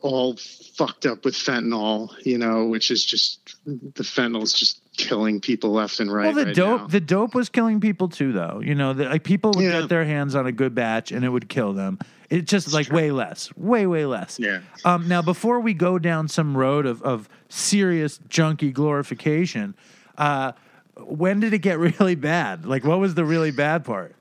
all 0.00 0.36
fucked 0.76 1.06
up 1.06 1.24
with 1.24 1.34
fentanyl 1.34 2.14
you 2.24 2.38
know 2.38 2.66
which 2.66 2.92
is 2.92 3.04
just 3.04 3.56
the 3.66 4.04
fentanyl's 4.04 4.52
just 4.52 4.80
killing 4.96 5.40
people 5.40 5.72
left 5.72 5.98
and 6.00 6.12
right 6.12 6.26
Well, 6.26 6.34
the 6.34 6.46
right 6.46 6.54
dope 6.54 6.80
now. 6.82 6.86
the 6.86 7.00
dope 7.00 7.34
was 7.34 7.48
killing 7.48 7.80
people 7.80 8.08
too, 8.08 8.32
though. 8.32 8.60
You 8.64 8.74
know, 8.74 8.92
the, 8.92 9.04
like 9.06 9.24
people 9.24 9.52
would 9.54 9.64
Yeah. 9.64 9.80
get 9.80 9.88
their 9.88 10.04
hands 10.04 10.34
on 10.34 10.46
a 10.46 10.52
good 10.52 10.74
batch 10.74 11.10
and 11.12 11.24
it 11.24 11.28
would 11.30 11.48
kill 11.48 11.72
them. 11.72 11.98
It's 12.30 12.50
just 12.50 12.72
like 12.72 12.90
way 12.90 13.10
less, 13.10 13.54
way 13.56 13.86
way 13.86 14.06
less. 14.06 14.38
yeah 14.40 14.60
Um, 14.84 15.06
now, 15.08 15.20
before 15.22 15.60
we 15.60 15.74
go 15.74 15.98
down 15.98 16.28
some 16.28 16.56
road 16.56 16.86
of, 16.86 17.02
of 17.02 17.28
serious 17.48 18.18
junkie 18.28 18.72
glorification, 18.72 19.74
uh, 20.18 20.52
when 20.96 21.40
did 21.40 21.52
it 21.52 21.58
get 21.58 21.78
really 22.00 22.14
bad? 22.14 22.64
Like, 22.66 22.84
what 22.84 22.98
was 22.98 23.14
the 23.14 23.24
really 23.24 23.50
bad 23.50 23.84
part? 23.84 24.14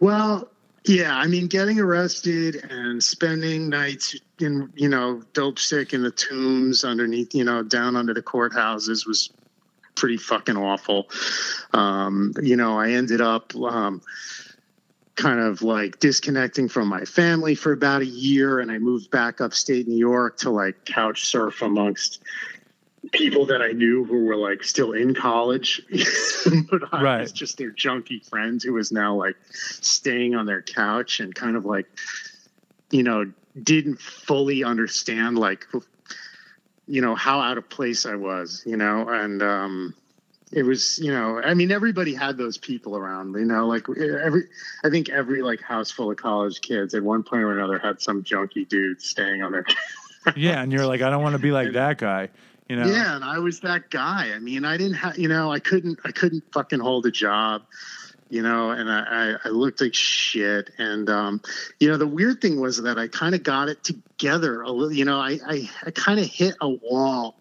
Well, 0.00 0.48
yeah, 0.84 1.16
I 1.16 1.26
mean, 1.26 1.48
getting 1.48 1.80
arrested 1.80 2.56
and 2.70 3.02
spending 3.02 3.68
nights 3.68 4.14
in, 4.38 4.70
you 4.76 4.88
know, 4.88 5.22
dope 5.32 5.58
sick 5.58 5.92
in 5.92 6.02
the 6.02 6.10
tombs 6.12 6.84
underneath, 6.84 7.34
you 7.34 7.42
know, 7.44 7.62
down 7.62 7.96
under 7.96 8.14
the 8.14 8.22
courthouses 8.22 9.06
was 9.06 9.30
pretty 9.96 10.16
fucking 10.18 10.56
awful. 10.56 11.08
Um, 11.72 12.32
you 12.42 12.56
know, 12.56 12.78
I 12.78 12.90
ended 12.92 13.20
up 13.20 13.54
um, 13.56 14.00
kind 15.16 15.40
of 15.40 15.62
like 15.62 15.98
disconnecting 15.98 16.68
from 16.68 16.88
my 16.88 17.04
family 17.04 17.54
for 17.54 17.72
about 17.72 18.02
a 18.02 18.06
year, 18.06 18.60
and 18.60 18.70
I 18.70 18.78
moved 18.78 19.10
back 19.10 19.40
upstate 19.40 19.88
New 19.88 19.98
York 19.98 20.36
to 20.38 20.50
like 20.50 20.84
couch 20.84 21.24
surf 21.24 21.62
amongst 21.62 22.22
people 23.12 23.46
that 23.46 23.62
I 23.62 23.72
knew 23.72 24.04
who 24.04 24.24
were 24.24 24.36
like 24.36 24.64
still 24.64 24.92
in 24.92 25.14
college, 25.14 25.82
but 26.70 26.82
I 26.92 27.02
Right. 27.02 27.20
was 27.20 27.32
just 27.32 27.56
their 27.56 27.70
junkie 27.70 28.20
friends 28.20 28.64
who 28.64 28.74
was 28.74 28.92
now 28.92 29.14
like 29.14 29.36
staying 29.50 30.34
on 30.34 30.46
their 30.46 30.62
couch 30.62 31.20
and 31.20 31.34
kind 31.34 31.56
of 31.56 31.64
like, 31.64 31.86
you 32.90 33.02
know, 33.02 33.30
didn't 33.62 34.00
fully 34.00 34.64
understand 34.64 35.38
like, 35.38 35.66
you 36.86 37.00
know, 37.00 37.14
how 37.14 37.40
out 37.40 37.58
of 37.58 37.68
place 37.68 38.06
I 38.06 38.14
was, 38.14 38.62
you 38.66 38.76
know, 38.76 39.08
and 39.08 39.42
um, 39.42 39.94
it 40.52 40.62
was, 40.62 40.98
you 40.98 41.12
know, 41.12 41.40
I 41.42 41.54
mean, 41.54 41.72
everybody 41.72 42.14
had 42.14 42.36
those 42.36 42.56
people 42.56 42.96
around, 42.96 43.34
you 43.34 43.44
know, 43.44 43.66
like 43.66 43.88
every, 43.88 44.44
I 44.84 44.90
think 44.90 45.08
every 45.08 45.42
like 45.42 45.60
house 45.60 45.90
full 45.90 46.10
of 46.10 46.16
college 46.16 46.60
kids 46.60 46.94
at 46.94 47.02
one 47.02 47.22
point 47.22 47.42
or 47.42 47.58
another 47.58 47.78
had 47.78 48.00
some 48.00 48.22
junkie 48.22 48.64
dude 48.64 49.02
staying 49.02 49.42
on 49.42 49.52
their 49.52 49.64
Yeah, 50.36 50.62
and 50.62 50.72
you're 50.72 50.86
like, 50.86 51.02
I 51.02 51.10
don't 51.10 51.22
want 51.22 51.34
to 51.34 51.42
be 51.42 51.52
like 51.52 51.72
that 51.72 51.98
guy. 51.98 52.30
You 52.68 52.76
know? 52.76 52.86
yeah, 52.86 53.14
and 53.14 53.24
I 53.24 53.38
was 53.38 53.60
that 53.60 53.90
guy. 53.90 54.32
I 54.34 54.40
mean, 54.40 54.64
I 54.64 54.76
didn't 54.76 54.94
have, 54.94 55.16
you 55.16 55.28
know, 55.28 55.52
I 55.52 55.60
couldn't, 55.60 56.00
I 56.04 56.10
couldn't 56.10 56.42
fucking 56.52 56.80
hold 56.80 57.06
a 57.06 57.12
job, 57.12 57.62
you 58.28 58.42
know, 58.42 58.70
and 58.70 58.90
I, 58.90 59.34
I, 59.44 59.48
looked 59.48 59.80
like 59.80 59.94
shit. 59.94 60.70
And, 60.78 61.08
um, 61.08 61.40
you 61.78 61.88
know, 61.88 61.96
the 61.96 62.06
weird 62.06 62.40
thing 62.40 62.60
was 62.60 62.82
that 62.82 62.98
I 62.98 63.08
kind 63.08 63.34
of 63.34 63.42
got 63.42 63.68
it 63.68 63.84
together 63.84 64.62
a 64.62 64.70
little, 64.70 64.92
you 64.92 65.04
know, 65.04 65.20
I, 65.20 65.38
I, 65.46 65.70
I 65.84 65.90
kind 65.92 66.18
of 66.18 66.26
hit 66.26 66.56
a 66.60 66.68
wall 66.68 67.36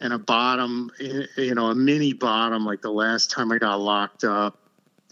and 0.00 0.12
a 0.12 0.18
bottom, 0.18 0.90
eh, 1.00 1.26
you 1.36 1.54
know, 1.54 1.66
a 1.66 1.74
mini 1.74 2.12
bottom, 2.12 2.64
like 2.66 2.82
the 2.82 2.90
last 2.90 3.30
time 3.30 3.52
I 3.52 3.58
got 3.58 3.80
locked 3.80 4.24
up. 4.24 4.58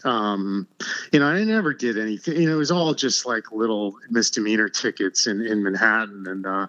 Um, 0.03 0.67
you 1.11 1.19
know, 1.19 1.25
I 1.25 1.43
never 1.43 1.73
did 1.73 1.97
anything, 1.97 2.39
you 2.39 2.47
know, 2.47 2.55
it 2.55 2.57
was 2.57 2.71
all 2.71 2.93
just 2.93 3.25
like 3.25 3.51
little 3.51 3.95
misdemeanor 4.09 4.69
tickets 4.69 5.27
in, 5.27 5.41
in 5.41 5.63
Manhattan. 5.63 6.25
And, 6.27 6.45
uh, 6.45 6.67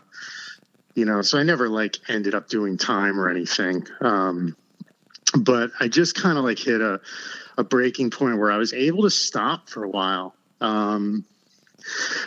you 0.96 1.04
know 1.04 1.22
so 1.22 1.38
i 1.38 1.42
never 1.44 1.68
like 1.68 1.98
ended 2.08 2.34
up 2.34 2.48
doing 2.48 2.76
time 2.76 3.20
or 3.20 3.28
anything 3.28 3.86
um 4.00 4.56
but 5.38 5.70
i 5.78 5.86
just 5.86 6.16
kind 6.16 6.36
of 6.38 6.44
like 6.44 6.58
hit 6.58 6.80
a 6.80 7.00
a 7.56 7.64
breaking 7.64 8.10
point 8.10 8.38
where 8.38 8.50
i 8.50 8.56
was 8.56 8.72
able 8.72 9.02
to 9.02 9.10
stop 9.10 9.68
for 9.68 9.84
a 9.84 9.88
while 9.88 10.34
um 10.60 11.24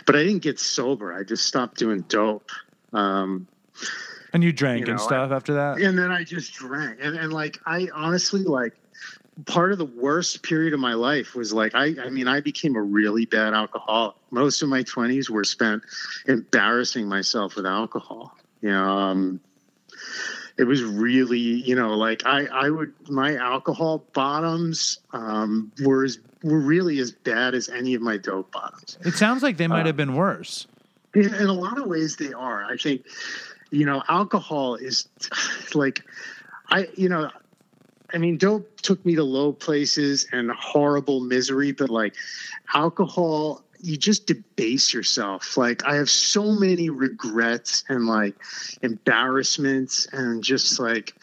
but 0.06 0.16
i 0.16 0.22
didn't 0.22 0.42
get 0.42 0.58
sober 0.58 1.12
i 1.12 1.22
just 1.22 1.44
stopped 1.46 1.78
doing 1.78 2.00
dope 2.08 2.50
um 2.92 3.46
And 4.32 4.42
you 4.42 4.52
drank 4.52 4.80
You 4.86 4.92
and 4.92 4.98
know, 4.98 5.04
stuff 5.04 5.30
after 5.32 5.54
that? 5.54 5.80
and 5.80 5.98
then 5.98 6.10
i 6.10 6.24
just 6.24 6.52
drank 6.54 6.98
and, 7.00 7.16
and 7.16 7.32
like 7.32 7.58
i 7.66 7.88
honestly 7.94 8.42
like 8.42 8.74
part 9.46 9.72
of 9.72 9.78
the 9.78 9.86
worst 9.86 10.42
period 10.42 10.74
of 10.74 10.80
my 10.80 10.92
life 10.92 11.34
was 11.34 11.52
like 11.52 11.74
I 11.74 11.94
I 12.04 12.10
mean 12.10 12.28
I 12.28 12.40
became 12.40 12.76
a 12.76 12.82
really 12.82 13.24
bad 13.24 13.54
alcoholic. 13.54 14.14
Most 14.30 14.60
of 14.60 14.68
my 14.68 14.82
20s 14.82 15.30
were 15.30 15.44
spent 15.44 15.82
embarrassing 16.26 17.08
myself 17.08 17.56
with 17.56 17.64
alcohol. 17.64 18.36
You 18.60 18.70
know, 18.70 18.84
um 18.84 19.40
it 20.60 20.66
was 20.66 20.84
really, 20.84 21.38
you 21.38 21.74
know, 21.74 21.94
like 21.94 22.26
I 22.26 22.44
I 22.52 22.68
would 22.68 22.92
my 23.08 23.36
alcohol 23.36 24.04
bottoms 24.12 24.98
um 25.14 25.72
were 25.82 26.04
as, 26.04 26.18
were 26.42 26.60
really 26.60 26.98
as 26.98 27.12
bad 27.12 27.54
as 27.54 27.70
any 27.70 27.94
of 27.94 28.02
my 28.02 28.18
dope 28.18 28.52
bottoms. 28.52 28.98
It 29.00 29.14
sounds 29.14 29.42
like 29.42 29.56
they 29.56 29.66
might 29.66 29.86
have 29.86 29.96
been 29.96 30.14
worse. 30.14 30.66
In, 31.14 31.32
in 31.34 31.46
a 31.46 31.52
lot 31.54 31.78
of 31.78 31.86
ways, 31.86 32.16
they 32.16 32.34
are. 32.34 32.64
I 32.64 32.76
think, 32.76 33.06
you 33.70 33.86
know, 33.86 34.02
alcohol 34.08 34.74
is 34.74 35.08
like, 35.74 36.04
I, 36.68 36.88
you 36.94 37.08
know, 37.08 37.30
I 38.12 38.18
mean, 38.18 38.36
dope 38.36 38.80
took 38.82 39.04
me 39.06 39.14
to 39.16 39.24
low 39.24 39.52
places 39.54 40.26
and 40.30 40.50
horrible 40.50 41.20
misery, 41.20 41.72
but 41.72 41.88
like 41.88 42.14
alcohol, 42.74 43.64
you 43.82 43.96
just 43.96 44.26
debase 44.26 44.92
yourself. 44.92 45.56
Like, 45.56 45.84
I 45.84 45.96
have 45.96 46.10
so 46.10 46.52
many 46.52 46.90
regrets 46.90 47.84
and 47.88 48.06
like 48.06 48.34
embarrassments 48.82 50.06
and 50.12 50.42
just 50.42 50.78
like 50.78 51.14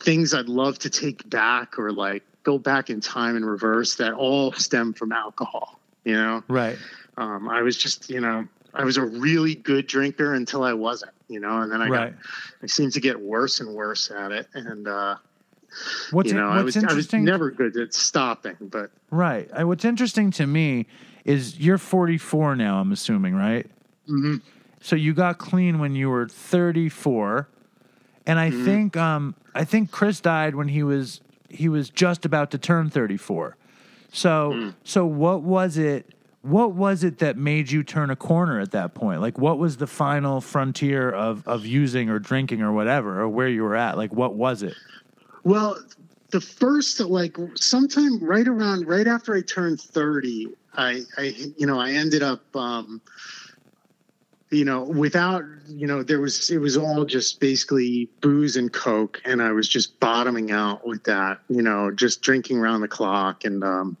things 0.00 0.32
I'd 0.34 0.48
love 0.48 0.78
to 0.80 0.90
take 0.90 1.28
back 1.28 1.78
or 1.78 1.92
like 1.92 2.22
go 2.42 2.58
back 2.58 2.90
in 2.90 3.00
time 3.00 3.36
and 3.36 3.44
reverse 3.44 3.96
that 3.96 4.14
all 4.14 4.52
stem 4.52 4.92
from 4.94 5.12
alcohol, 5.12 5.78
you 6.04 6.14
know? 6.14 6.42
Right. 6.48 6.78
um, 7.16 7.48
I 7.48 7.62
was 7.62 7.76
just, 7.76 8.08
you 8.08 8.20
know, 8.20 8.46
I 8.72 8.84
was 8.84 8.96
a 8.96 9.04
really 9.04 9.54
good 9.54 9.86
drinker 9.86 10.34
until 10.34 10.62
I 10.62 10.72
wasn't, 10.72 11.12
you 11.28 11.40
know, 11.40 11.60
and 11.60 11.70
then 11.70 11.82
I 11.82 11.88
Right. 11.88 12.12
got, 12.12 12.22
I 12.62 12.66
seemed 12.66 12.92
to 12.92 13.00
get 13.00 13.20
worse 13.20 13.60
and 13.60 13.74
worse 13.74 14.10
at 14.10 14.32
it. 14.32 14.48
And, 14.54 14.88
uh, 14.88 15.16
What's, 16.10 16.30
you 16.30 16.36
know, 16.36 16.48
what's 16.48 16.58
I 16.58 16.62
was, 16.62 16.76
I 16.76 16.80
was 16.80 16.90
interesting? 16.90 17.24
never 17.24 17.50
good 17.50 17.76
at 17.76 17.94
stopping, 17.94 18.56
but 18.60 18.90
right. 19.10 19.48
I, 19.54 19.62
what's 19.62 19.84
interesting 19.84 20.32
to 20.32 20.46
me 20.46 20.86
is 21.30 21.58
you're 21.58 21.78
44 21.78 22.56
now, 22.56 22.80
I'm 22.80 22.92
assuming, 22.92 23.34
right? 23.34 23.66
mhm. 24.08 24.40
So 24.80 24.96
you 24.96 25.12
got 25.14 25.38
clean 25.38 25.78
when 25.78 25.94
you 25.94 26.08
were 26.08 26.26
34, 26.28 27.48
and 28.26 28.38
I 28.38 28.50
Mm-hmm. 28.50 28.64
think 28.64 28.96
um, 28.96 29.34
I 29.54 29.64
think 29.64 29.90
Chris 29.90 30.20
died 30.20 30.54
when 30.54 30.68
he 30.68 30.82
was 30.82 31.20
he 31.48 31.68
was 31.68 31.90
just 31.90 32.24
about 32.24 32.50
to 32.52 32.58
turn 32.58 32.90
34. 32.90 33.56
So 34.12 34.52
Mm. 34.54 34.74
so 34.84 35.04
what 35.06 35.42
was 35.42 35.76
it? 35.76 36.14
What 36.42 36.72
was 36.72 37.04
it 37.04 37.18
that 37.18 37.36
made 37.36 37.70
you 37.70 37.82
turn 37.82 38.08
a 38.08 38.16
corner 38.16 38.60
at 38.60 38.70
that 38.70 38.94
point? 38.94 39.20
Like, 39.20 39.38
what 39.38 39.58
was 39.58 39.76
the 39.76 39.86
final 39.86 40.40
frontier 40.40 41.10
of 41.10 41.46
of 41.46 41.66
using 41.66 42.08
or 42.08 42.18
drinking 42.18 42.62
or 42.62 42.72
whatever, 42.72 43.20
or 43.20 43.28
where 43.28 43.48
you 43.48 43.62
were 43.62 43.76
at? 43.76 43.96
Like, 43.98 44.12
what 44.14 44.34
was 44.34 44.62
it? 44.62 44.74
well, 45.44 45.76
the 46.30 46.40
first, 46.40 47.00
like 47.00 47.36
sometime 47.56 48.18
right 48.22 48.46
around, 48.46 48.86
right 48.86 49.06
after 49.06 49.34
I 49.34 49.40
turned 49.42 49.80
30, 49.80 50.48
I, 50.74 51.02
I, 51.16 51.22
you 51.56 51.66
know, 51.66 51.80
I 51.80 51.92
ended 51.92 52.22
up, 52.22 52.42
um, 52.56 53.00
you 54.50 54.64
know, 54.64 54.82
without, 54.82 55.44
you 55.68 55.86
know, 55.86 56.02
there 56.02 56.20
was, 56.20 56.50
it 56.50 56.58
was 56.58 56.76
all 56.76 57.04
just 57.04 57.40
basically 57.40 58.08
booze 58.20 58.56
and 58.56 58.72
Coke. 58.72 59.20
And 59.24 59.40
I 59.42 59.52
was 59.52 59.68
just 59.68 60.00
bottoming 60.00 60.50
out 60.50 60.86
with 60.86 61.04
that, 61.04 61.40
you 61.48 61.62
know, 61.62 61.90
just 61.90 62.22
drinking 62.22 62.58
around 62.58 62.80
the 62.80 62.88
clock 62.88 63.44
and, 63.44 63.62
um, 63.62 63.96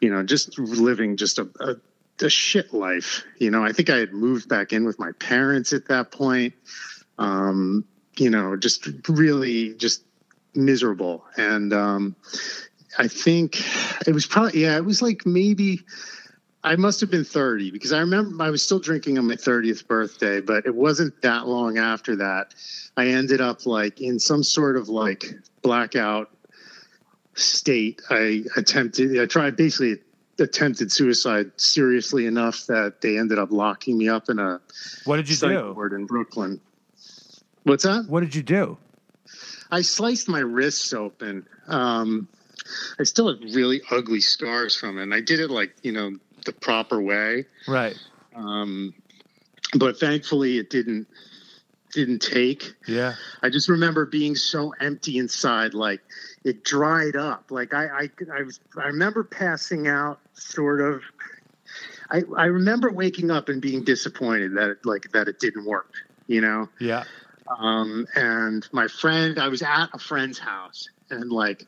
you 0.00 0.10
know, 0.10 0.22
just 0.22 0.58
living 0.58 1.16
just 1.16 1.38
a, 1.38 1.48
a, 1.60 1.76
a 2.24 2.30
shit 2.30 2.72
life. 2.72 3.24
You 3.38 3.50
know, 3.50 3.64
I 3.64 3.72
think 3.72 3.90
I 3.90 3.96
had 3.96 4.12
moved 4.12 4.48
back 4.48 4.72
in 4.72 4.84
with 4.84 4.98
my 4.98 5.12
parents 5.12 5.72
at 5.72 5.88
that 5.88 6.10
point. 6.10 6.54
um, 7.18 7.84
you 8.16 8.30
know, 8.30 8.56
just 8.56 8.88
really 9.08 9.74
just 9.74 10.04
miserable. 10.54 11.24
And 11.36 11.72
um, 11.72 12.16
I 12.98 13.08
think 13.08 13.60
it 14.06 14.12
was 14.12 14.26
probably 14.26 14.62
yeah, 14.62 14.76
it 14.76 14.84
was 14.84 15.02
like 15.02 15.26
maybe 15.26 15.80
I 16.62 16.76
must 16.76 17.00
have 17.00 17.10
been 17.10 17.24
30 17.24 17.70
because 17.70 17.92
I 17.92 18.00
remember 18.00 18.42
I 18.42 18.50
was 18.50 18.62
still 18.62 18.78
drinking 18.78 19.18
on 19.18 19.26
my 19.26 19.34
30th 19.34 19.86
birthday, 19.86 20.40
but 20.40 20.64
it 20.64 20.74
wasn't 20.74 21.20
that 21.22 21.46
long 21.46 21.76
after 21.76 22.16
that. 22.16 22.54
I 22.96 23.08
ended 23.08 23.40
up 23.40 23.66
like 23.66 24.00
in 24.00 24.18
some 24.18 24.42
sort 24.42 24.76
of 24.76 24.88
like 24.88 25.34
blackout 25.62 26.30
state. 27.34 28.00
I 28.08 28.44
attempted, 28.56 29.20
I 29.20 29.26
tried 29.26 29.56
basically 29.56 29.98
attempted 30.38 30.90
suicide 30.90 31.50
seriously 31.56 32.26
enough 32.26 32.66
that 32.66 33.00
they 33.02 33.18
ended 33.18 33.38
up 33.38 33.50
locking 33.52 33.98
me 33.98 34.08
up 34.08 34.28
in 34.30 34.38
a 34.38 34.60
What 35.04 35.16
did 35.16 35.28
you 35.28 35.36
do? 35.36 35.72
ward 35.74 35.92
in 35.92 36.06
Brooklyn. 36.06 36.60
What's 37.64 37.84
that? 37.84 38.06
What 38.08 38.20
did 38.20 38.34
you 38.34 38.42
do? 38.42 38.78
I 39.70 39.82
sliced 39.82 40.28
my 40.28 40.40
wrists 40.40 40.92
open. 40.92 41.46
Um, 41.66 42.28
I 42.98 43.04
still 43.04 43.28
have 43.28 43.54
really 43.54 43.82
ugly 43.90 44.20
scars 44.20 44.74
from 44.76 44.98
it. 44.98 45.02
And 45.02 45.14
I 45.14 45.20
did 45.20 45.40
it 45.40 45.50
like, 45.50 45.74
you 45.82 45.92
know, 45.92 46.16
the 46.44 46.52
proper 46.52 47.00
way. 47.00 47.46
Right. 47.68 47.96
Um, 48.34 48.94
but 49.78 49.98
thankfully 49.98 50.58
it 50.58 50.70
didn't 50.70 51.06
didn't 51.92 52.20
take. 52.20 52.74
Yeah. 52.88 53.14
I 53.42 53.50
just 53.50 53.68
remember 53.68 54.04
being 54.04 54.34
so 54.34 54.74
empty 54.80 55.18
inside, 55.18 55.74
like 55.74 56.00
it 56.42 56.64
dried 56.64 57.14
up. 57.16 57.50
Like 57.50 57.72
I, 57.72 57.86
I, 57.86 58.10
I 58.32 58.42
was, 58.42 58.58
I 58.76 58.86
remember 58.86 59.22
passing 59.22 59.86
out, 59.86 60.18
sort 60.34 60.80
of. 60.80 61.02
I, 62.10 62.22
I 62.36 62.46
remember 62.46 62.90
waking 62.90 63.30
up 63.30 63.48
and 63.48 63.62
being 63.62 63.84
disappointed 63.84 64.56
that, 64.56 64.70
it, 64.70 64.78
like, 64.84 65.10
that 65.12 65.28
it 65.28 65.38
didn't 65.40 65.64
work. 65.64 65.92
You 66.26 66.40
know, 66.40 66.68
Yeah. 66.80 67.04
um, 67.58 68.06
and 68.14 68.66
my 68.72 68.88
friend, 68.88 69.38
I 69.38 69.48
was 69.48 69.62
at 69.62 69.88
a 69.92 69.98
friend's 69.98 70.38
house, 70.38 70.88
and 71.10 71.30
like, 71.30 71.66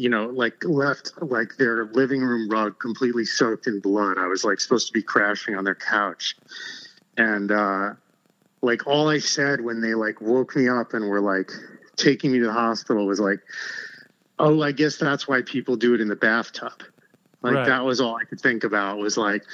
you 0.00 0.08
know, 0.08 0.28
like 0.28 0.64
left 0.64 1.12
like 1.20 1.58
their 1.58 1.84
living 1.92 2.22
room 2.22 2.48
rug 2.48 2.78
completely 2.80 3.26
soaked 3.26 3.66
in 3.66 3.80
blood. 3.80 4.16
I 4.16 4.28
was 4.28 4.44
like 4.44 4.58
supposed 4.58 4.86
to 4.86 4.94
be 4.94 5.02
crashing 5.02 5.54
on 5.54 5.64
their 5.64 5.74
couch, 5.74 6.36
and 7.18 7.52
uh, 7.52 7.90
like 8.62 8.86
all 8.86 9.10
I 9.10 9.18
said 9.18 9.60
when 9.60 9.82
they 9.82 9.92
like 9.92 10.22
woke 10.22 10.56
me 10.56 10.70
up 10.70 10.94
and 10.94 11.06
were 11.06 11.20
like 11.20 11.50
taking 11.96 12.32
me 12.32 12.38
to 12.38 12.46
the 12.46 12.52
hospital 12.52 13.04
was 13.06 13.20
like, 13.20 13.40
"Oh, 14.38 14.62
I 14.62 14.72
guess 14.72 14.96
that's 14.96 15.28
why 15.28 15.42
people 15.42 15.76
do 15.76 15.92
it 15.92 16.00
in 16.00 16.08
the 16.08 16.16
bathtub." 16.16 16.82
Like 17.42 17.56
Right. 17.56 17.66
that 17.66 17.84
was 17.84 18.00
all 18.00 18.16
I 18.16 18.24
could 18.24 18.40
think 18.40 18.64
about 18.64 18.96
was 18.96 19.18
like, 19.18 19.44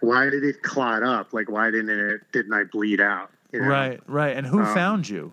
why 0.00 0.28
did 0.28 0.44
it 0.44 0.62
clot 0.62 1.02
up? 1.04 1.32
Like 1.32 1.50
why 1.50 1.70
didn't 1.70 1.88
it 1.88 2.20
didn't 2.32 2.52
I 2.52 2.64
bleed 2.64 3.00
out? 3.00 3.30
you 3.50 3.60
know? 3.60 3.66
Right. 3.66 4.00
Right. 4.06 4.36
And 4.36 4.46
who 4.46 4.60
Um, 4.60 4.74
found 4.74 5.08
you? 5.08 5.32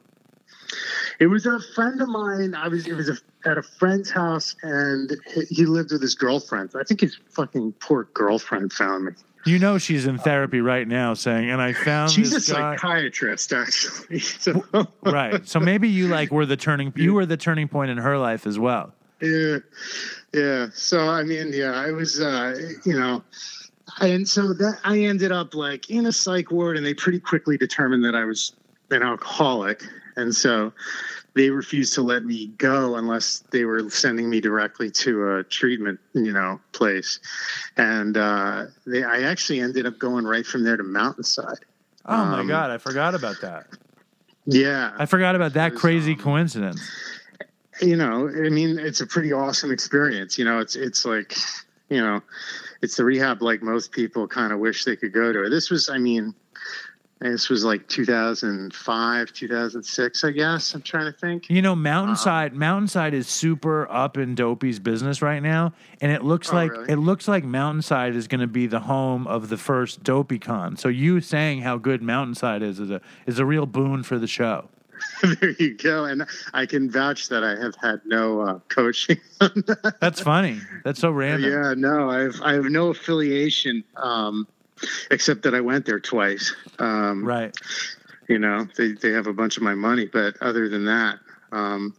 It 1.24 1.28
was 1.28 1.45
a 1.45 1.57
friend 1.74 2.01
of 2.01 2.09
mine. 2.09 2.53
I 2.53 2.67
was 2.67 2.86
it 2.86 2.95
was 2.95 3.07
a, 3.07 3.15
at 3.49 3.57
a 3.57 3.63
friend's 3.63 4.11
house, 4.11 4.57
and 4.61 5.15
he- 5.34 5.45
he 5.55 5.65
lived 5.65 5.93
with 5.93 6.01
his 6.01 6.15
girlfriend. 6.15 6.71
I 6.78 6.84
think 6.84 6.99
his 6.99 7.17
fucking 7.30 7.76
poor 7.80 8.09
girlfriend 8.13 8.74
found 8.74 9.05
me. 9.05 9.11
You 9.45 9.57
know 9.57 9.78
she's 9.78 10.05
in 10.05 10.17
therapy 10.17 10.59
right 10.59 10.86
now, 10.86 11.13
saying, 11.13 11.49
"And 11.49 11.61
I 11.61 11.71
found 11.71 12.11
She's 12.11 12.34
a 12.34 12.53
guy." 12.53 12.76
psychiatrist, 12.76 13.53
actually. 13.53 14.19
So, 14.43 14.65
right. 15.05 15.47
So 15.47 15.61
maybe 15.61 15.88
you 15.88 16.09
like 16.09 16.30
were 16.30 16.45
the 16.45 16.57
turning. 16.57 16.91
You 16.97 17.13
were 17.13 17.26
the 17.26 17.38
turning 17.38 17.69
point 17.69 17.89
in 17.89 17.97
her 17.99 18.17
life 18.17 18.45
as 18.45 18.59
well. 18.59 18.91
yeah, 19.21 19.59
yeah. 20.34 20.67
So 20.74 21.07
I 21.07 21.24
mean, 21.24 21.53
yeah, 21.53 21.71
I 21.71 21.91
was, 21.91 22.19
uh, 22.19 22.59
you 22.84 22.99
know, 22.99 23.24
and 24.01 24.28
so 24.28 24.51
that 24.51 24.78
I 24.84 24.99
ended 24.99 25.32
up 25.32 25.55
like 25.55 25.89
in 25.89 26.05
a 26.05 26.11
psych 26.11 26.51
ward, 26.51 26.76
and 26.76 26.86
they 26.86 26.93
pretty 26.93 27.21
quickly 27.21 27.57
determined 27.57 28.03
that 28.03 28.13
I 28.15 28.26
was 28.26 28.51
an 28.91 29.03
alcoholic, 29.03 29.84
and 30.16 30.36
so 30.36 30.74
they 31.36 31.49
refused 31.49 31.93
to 31.95 32.01
let 32.01 32.24
me 32.26 32.47
go 32.57 32.95
unless 32.95 33.39
they 33.51 33.66
were 33.66 33.89
sending 33.89 34.30
me 34.30 34.39
directly 34.39 34.91
to 34.91 35.38
a 35.38 35.43
treatment, 35.43 35.99
you 36.14 36.32
know, 36.32 36.59
place. 36.74 37.20
And 37.76 38.18
uh, 38.18 38.66
they, 38.86 39.03
I 39.03 39.24
actually 39.24 39.59
ended 39.59 39.86
up 39.88 39.97
going 39.97 40.26
right 40.26 40.45
from 40.45 40.64
there 40.64 40.78
to 40.78 40.84
Mountainside. 40.84 41.57
Oh 42.05 42.26
my 42.26 42.41
Um, 42.41 42.47
god, 42.47 42.70
I 42.70 42.78
forgot 42.78 43.16
about 43.16 43.41
that. 43.41 43.66
Yeah, 44.45 44.91
I 44.97 45.05
forgot 45.05 45.36
about 45.36 45.53
that 45.53 45.72
was, 45.72 45.82
crazy 45.82 46.11
um, 46.14 46.20
coincidence. 46.20 46.82
you 47.82 47.95
know, 47.95 48.28
I 48.30 48.49
mean, 48.49 48.78
it's 48.78 49.01
a 49.01 49.07
pretty 49.07 49.32
awesome 49.34 49.72
experience. 49.72 50.38
You 50.38 50.45
know, 50.45 50.59
it's 50.59 50.76
it's 50.76 51.05
like, 51.05 51.36
you 51.89 52.01
know, 52.01 52.22
it's 52.82 52.97
the 52.97 53.05
rehab 53.05 53.41
like 53.41 53.64
most 53.64 53.91
people 53.91 54.28
kind 54.28 54.51
of 54.53 54.59
wish 54.59 54.84
they 54.84 54.95
could 54.97 55.14
go 55.14 55.32
to. 55.32 55.49
This 55.49 55.70
was, 55.70 55.89
I 55.89 55.97
mean, 55.97 56.36
this 57.24 57.49
was 57.49 57.63
like 57.63 57.88
2005, 57.88 59.34
2006, 59.34 60.24
I 60.24 60.32
guess. 60.32 60.74
I'm 60.74 60.82
trying 60.82 61.11
to 61.11 61.17
think. 61.17 61.49
You 61.49 61.61
know, 61.61 61.76
Mountainside 61.76 62.53
Mountainside 62.53 63.13
is 63.13 63.28
super 63.28 63.89
up 63.91 64.17
in 64.17 64.36
Dopey's 64.36 64.80
business 64.80 65.21
right 65.21 65.41
now, 65.41 65.74
and 66.01 66.11
it 66.11 66.24
looks 66.24 66.51
Oh, 66.51 66.55
like 66.55 66.71
really? 66.71 66.91
it 66.93 66.97
looks 66.97 67.28
like 67.28 67.43
Mountainside 67.43 68.15
is 68.15 68.28
going 68.28 68.41
to 68.41 68.47
be 68.47 68.67
the 68.67 68.82
home 68.82 69.26
of 69.28 69.49
the 69.49 69.57
first 69.57 70.03
DopeyCon. 70.03 70.78
So 70.80 70.89
you 70.89 71.21
saying 71.21 71.61
how 71.61 71.78
good 71.78 72.01
Mountainside 72.01 72.61
is 72.61 72.80
is 72.80 72.91
a 72.91 73.01
is 73.26 73.39
a 73.39 73.45
real 73.45 73.65
boon 73.65 74.03
for 74.03 74.17
the 74.19 74.28
show. 74.28 74.69
there 75.41 75.49
you 75.59 75.76
go. 75.76 76.05
And 76.05 76.26
I 76.53 76.65
can 76.65 76.89
vouch 76.89 77.28
that 77.30 77.43
I 77.43 77.61
have 77.61 77.76
had 77.82 77.99
no 78.05 78.41
uh, 78.41 78.59
coaching. 78.69 79.17
on 79.41 79.51
that. 79.67 79.95
That's 79.99 80.21
funny. 80.21 80.59
That's 80.86 80.99
so 81.01 81.11
random. 81.11 81.51
yeah, 81.51 81.74
no, 81.76 82.09
I 82.09 82.19
have 82.19 82.36
I 82.41 82.53
have 82.53 82.65
no 82.65 82.89
affiliation, 82.89 83.84
um, 83.97 84.47
except 85.11 85.43
that 85.43 85.53
I 85.55 85.61
went 85.61 85.86
there 85.86 85.99
twice. 85.99 86.53
Um, 86.79 87.23
Right. 87.25 87.55
you 88.27 88.39
know 88.39 88.67
they, 88.77 88.93
they 88.93 89.11
have 89.11 89.27
a 89.27 89.34
bunch 89.34 89.57
of 89.57 89.63
my 89.63 89.75
money 89.75 90.05
but 90.05 90.36
other 90.41 90.69
than 90.69 90.86
that 90.86 91.19
um 91.51 91.93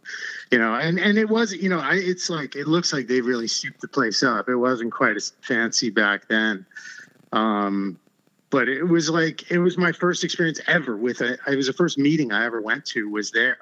you 0.51 0.57
know 0.57 0.73
and 0.73 0.99
and 0.99 1.17
it 1.19 1.29
was 1.29 1.53
you 1.53 1.69
know 1.69 1.79
I, 1.79 1.93
it's 1.95 2.29
like 2.31 2.55
it 2.55 2.67
looks 2.67 2.91
like 2.91 3.07
they 3.07 3.21
really 3.21 3.47
souped 3.47 3.79
the 3.79 3.87
place 3.87 4.23
up 4.23 4.49
it 4.49 4.55
wasn't 4.55 4.91
quite 4.91 5.15
as 5.15 5.33
fancy 5.41 5.91
back 5.91 6.27
then 6.27 6.65
um 7.31 7.99
but 8.49 8.67
it 8.67 8.83
was 8.83 9.09
like 9.09 9.49
it 9.51 9.59
was 9.59 9.77
my 9.77 9.91
first 9.91 10.23
experience 10.23 10.59
ever 10.67 10.97
with 10.97 11.21
a 11.21 11.37
it 11.47 11.55
was 11.55 11.67
the 11.67 11.73
first 11.73 11.97
meeting 11.99 12.31
i 12.31 12.43
ever 12.43 12.59
went 12.59 12.83
to 12.85 13.07
was 13.09 13.29
there 13.31 13.57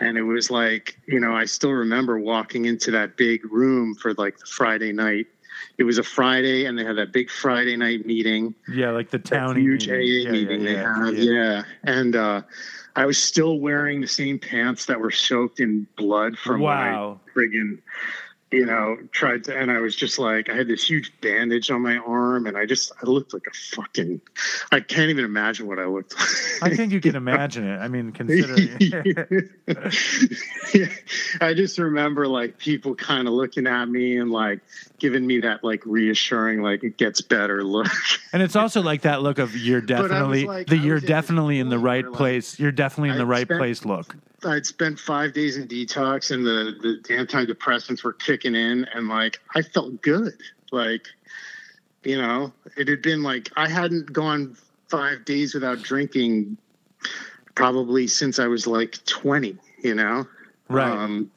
and 0.00 0.16
it 0.16 0.22
was 0.22 0.50
like 0.50 0.96
you 1.06 1.20
know 1.20 1.34
i 1.36 1.44
still 1.44 1.72
remember 1.72 2.18
walking 2.18 2.64
into 2.64 2.90
that 2.90 3.16
big 3.18 3.44
room 3.52 3.94
for 3.94 4.14
like 4.14 4.38
the 4.38 4.46
friday 4.46 4.90
night 4.92 5.26
it 5.78 5.84
was 5.84 5.98
a 5.98 6.02
friday 6.02 6.66
and 6.66 6.78
they 6.78 6.84
had 6.84 6.96
that 6.96 7.12
big 7.12 7.30
friday 7.30 7.76
night 7.76 8.06
meeting 8.06 8.54
Yeah, 8.68 8.90
like 8.90 9.10
the 9.10 9.18
town 9.18 9.56
huge 9.56 9.88
AA 9.88 10.30
meeting 10.30 10.64
they 10.64 10.74
had. 10.76 11.14
Yeah. 11.14 11.62
And 11.82 12.16
uh, 12.16 12.42
I 12.96 13.06
was 13.06 13.18
still 13.18 13.58
wearing 13.58 14.00
the 14.00 14.06
same 14.06 14.38
pants 14.38 14.86
that 14.86 15.00
were 15.00 15.10
soaked 15.10 15.60
in 15.60 15.86
blood 15.96 16.38
from 16.38 16.60
Wow. 16.60 17.20
I 17.26 17.30
friggin', 17.38 17.78
you 18.54 18.64
know, 18.64 18.96
tried 19.10 19.44
to, 19.44 19.56
and 19.56 19.70
I 19.70 19.80
was 19.80 19.96
just 19.96 20.18
like, 20.18 20.48
I 20.48 20.54
had 20.54 20.68
this 20.68 20.88
huge 20.88 21.12
bandage 21.20 21.70
on 21.70 21.82
my 21.82 21.96
arm 21.98 22.46
and 22.46 22.56
I 22.56 22.66
just, 22.66 22.92
I 23.02 23.06
looked 23.06 23.34
like 23.34 23.46
a 23.46 23.54
fucking, 23.54 24.20
I 24.70 24.80
can't 24.80 25.10
even 25.10 25.24
imagine 25.24 25.66
what 25.66 25.78
I 25.78 25.86
looked 25.86 26.14
like. 26.14 26.62
I 26.72 26.76
think 26.76 26.92
you 26.92 27.00
can 27.00 27.16
imagine 27.16 27.68
it. 27.68 27.78
I 27.78 27.88
mean, 27.88 28.12
considering 28.12 28.76
yeah. 30.74 30.86
I 31.40 31.54
just 31.54 31.78
remember 31.78 32.28
like 32.28 32.58
people 32.58 32.94
kind 32.94 33.26
of 33.26 33.34
looking 33.34 33.66
at 33.66 33.88
me 33.88 34.18
and 34.18 34.30
like 34.30 34.60
giving 34.98 35.26
me 35.26 35.40
that 35.40 35.64
like 35.64 35.84
reassuring, 35.84 36.62
like 36.62 36.84
it 36.84 36.96
gets 36.96 37.20
better 37.20 37.64
look. 37.64 37.88
And 38.32 38.42
it's 38.42 38.56
also 38.56 38.82
like 38.82 39.02
that 39.02 39.22
look 39.22 39.38
of 39.38 39.56
you're 39.56 39.80
definitely 39.80 40.46
like- 40.46 40.66
the 40.68 40.76
you're 40.76 40.94
was 40.94 41.02
at 41.04 41.08
this 41.08 41.10
definitely 41.10 41.58
in 41.58 41.68
the 41.68 41.78
right 41.78 42.04
where, 42.04 42.10
like, 42.10 42.18
place. 42.18 42.58
You're 42.58 42.72
definitely 42.72 43.10
in 43.10 43.18
the 43.18 43.26
right 43.26 43.46
spent- 43.46 43.58
place 43.58 43.84
look. 43.84 44.16
I'd 44.44 44.66
spent 44.66 44.98
five 44.98 45.32
days 45.32 45.56
in 45.56 45.68
detox 45.68 46.30
and 46.30 46.46
the, 46.46 47.00
the 47.06 47.14
antidepressants 47.14 48.04
were 48.04 48.12
kicking 48.12 48.54
in 48.54 48.84
and 48.94 49.08
like 49.08 49.40
I 49.54 49.62
felt 49.62 50.02
good. 50.02 50.34
Like, 50.72 51.06
you 52.02 52.20
know, 52.20 52.52
it 52.76 52.88
had 52.88 53.02
been 53.02 53.22
like 53.22 53.50
I 53.56 53.68
hadn't 53.68 54.12
gone 54.12 54.56
five 54.88 55.24
days 55.24 55.54
without 55.54 55.82
drinking 55.82 56.56
probably 57.54 58.06
since 58.06 58.38
I 58.38 58.46
was 58.46 58.66
like 58.66 59.04
20, 59.06 59.56
you 59.82 59.94
know? 59.94 60.26
Right. 60.68 60.90
Um, 60.90 61.30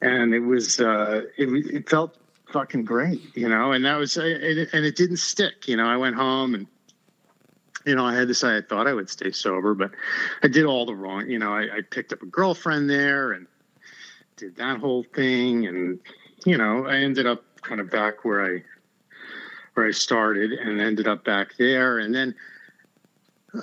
and 0.00 0.34
it 0.34 0.40
was, 0.40 0.80
uh, 0.80 1.22
it, 1.36 1.48
it 1.74 1.88
felt 1.88 2.16
fucking 2.52 2.84
great, 2.84 3.20
you 3.36 3.48
know? 3.48 3.72
And 3.72 3.84
that 3.84 3.96
was, 3.96 4.16
it, 4.16 4.68
and 4.72 4.84
it 4.84 4.96
didn't 4.96 5.18
stick, 5.18 5.68
you 5.68 5.76
know? 5.76 5.86
I 5.86 5.96
went 5.96 6.16
home 6.16 6.54
and, 6.54 6.66
you 7.86 7.94
know, 7.94 8.04
I 8.04 8.14
had 8.14 8.28
to 8.28 8.34
say 8.34 8.56
I 8.56 8.60
thought 8.62 8.86
I 8.86 8.92
would 8.92 9.08
stay 9.08 9.30
sober, 9.30 9.74
but 9.74 9.90
I 10.42 10.48
did 10.48 10.64
all 10.64 10.84
the 10.86 10.94
wrong, 10.94 11.28
you 11.30 11.38
know, 11.38 11.52
I, 11.52 11.62
I 11.76 11.80
picked 11.90 12.12
up 12.12 12.22
a 12.22 12.26
girlfriend 12.26 12.88
there 12.90 13.32
and 13.32 13.46
did 14.36 14.56
that 14.56 14.78
whole 14.80 15.04
thing. 15.14 15.66
And, 15.66 15.98
you 16.44 16.56
know, 16.58 16.86
I 16.86 16.96
ended 16.96 17.26
up 17.26 17.42
kind 17.62 17.80
of 17.80 17.90
back 17.90 18.24
where 18.24 18.44
I, 18.44 18.62
where 19.74 19.86
I 19.86 19.90
started 19.92 20.52
and 20.52 20.80
ended 20.80 21.06
up 21.08 21.24
back 21.24 21.56
there. 21.58 21.98
And 21.98 22.14
then, 22.14 22.34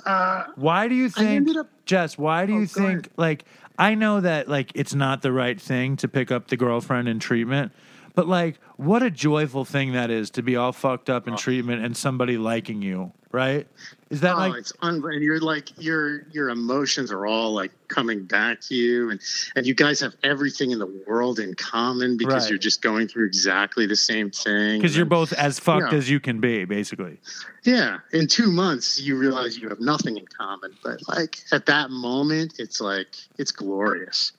uh, 0.04 0.44
Why 0.56 0.88
do 0.88 0.94
you 0.94 1.08
think, 1.08 1.56
up- 1.56 1.70
Jess? 1.86 2.18
Why 2.18 2.46
do 2.46 2.54
Oh, 2.54 2.60
you 2.60 2.66
think 2.66 3.06
ahead. 3.06 3.10
like 3.16 3.44
I 3.78 3.94
know 3.94 4.20
that 4.20 4.48
like 4.48 4.72
it's 4.74 4.94
not 4.94 5.22
the 5.22 5.30
right 5.32 5.60
thing 5.60 5.96
to 5.98 6.08
pick 6.08 6.32
up 6.32 6.48
the 6.48 6.56
girlfriend 6.56 7.08
in 7.08 7.18
treatment, 7.20 7.72
but 8.14 8.26
like 8.26 8.58
what 8.76 9.02
a 9.02 9.10
joyful 9.10 9.64
thing 9.64 9.92
that 9.92 10.10
is 10.10 10.30
to 10.30 10.42
be 10.42 10.56
all 10.56 10.72
fucked 10.72 11.08
up 11.10 11.28
in 11.28 11.34
Oh. 11.34 11.36
treatment 11.36 11.84
and 11.84 11.96
somebody 11.96 12.36
liking 12.38 12.82
you, 12.82 13.12
right? 13.36 13.66
Is 14.08 14.20
that 14.20 14.34
oh, 14.36 14.38
like 14.38 14.54
it's 14.54 14.72
un- 14.82 15.02
and 15.04 15.22
you're 15.22 15.40
like 15.40 15.70
your 15.82 16.22
your 16.30 16.48
emotions 16.48 17.10
are 17.10 17.26
all 17.26 17.52
like 17.52 17.72
coming 17.88 18.24
back 18.24 18.60
to 18.62 18.74
you, 18.74 19.10
and 19.10 19.20
and 19.56 19.66
you 19.66 19.74
guys 19.74 19.98
have 20.00 20.14
everything 20.22 20.70
in 20.70 20.78
the 20.78 20.86
world 21.08 21.38
in 21.40 21.54
common 21.54 22.16
because 22.16 22.44
Right. 22.44 22.50
you're 22.50 22.58
just 22.58 22.82
going 22.82 23.08
through 23.08 23.26
exactly 23.26 23.84
the 23.84 23.96
same 23.96 24.30
thing. 24.30 24.80
because 24.80 24.96
you're 24.96 25.06
both 25.06 25.32
as 25.32 25.58
fucked 25.58 25.90
Yeah. 25.92 25.98
as 25.98 26.08
you 26.08 26.20
can 26.20 26.40
be, 26.40 26.64
basically? 26.64 27.18
yeah. 27.64 27.98
In 28.12 28.28
two 28.28 28.50
months, 28.52 29.00
you 29.00 29.16
realize 29.18 29.58
you 29.58 29.68
have 29.68 29.80
nothing 29.80 30.16
in 30.16 30.26
common, 30.26 30.70
but 30.84 31.00
like 31.08 31.40
at 31.50 31.66
that 31.66 31.90
moment, 31.90 32.54
it's 32.60 32.80
like 32.80 33.08
it's 33.38 33.50
glorious. 33.50 34.32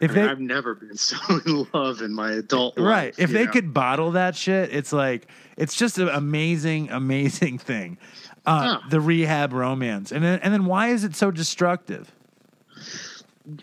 If 0.00 0.12
I 0.12 0.14
mean, 0.14 0.24
they 0.24 0.30
I've 0.30 0.40
never 0.40 0.74
been 0.74 0.96
so 1.10 1.18
in 1.44 1.66
love 1.74 2.00
in 2.00 2.14
my 2.14 2.32
adult 2.32 2.78
life. 2.78 2.86
right, 2.90 3.14
if 3.18 3.30
they 3.30 3.44
know? 3.44 3.52
could 3.52 3.74
bottle 3.74 4.12
that 4.12 4.34
shit, 4.34 4.72
it's 4.72 4.94
like 4.94 5.26
it's 5.60 5.76
just 5.76 5.98
an 5.98 6.08
amazing, 6.08 6.90
amazing 6.90 7.58
thing. 7.70 7.98
Uh, 8.46 8.78
Yeah. 8.82 8.88
The 8.90 9.00
rehab 9.00 9.52
romance, 9.52 10.10
and 10.12 10.24
then 10.24 10.40
and 10.42 10.52
then 10.52 10.64
why 10.64 10.88
is 10.88 11.04
it 11.04 11.14
so 11.14 11.30
destructive? 11.30 12.10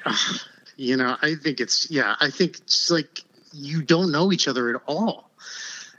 you 0.77 0.95
know 0.95 1.17
i 1.21 1.33
think 1.35 1.59
it's 1.59 1.89
yeah 1.89 2.15
i 2.19 2.29
think 2.29 2.57
it's 2.57 2.91
like 2.91 3.21
you 3.51 3.81
don't 3.81 4.11
know 4.11 4.31
each 4.31 4.47
other 4.47 4.69
at 4.69 4.81
all 4.85 5.29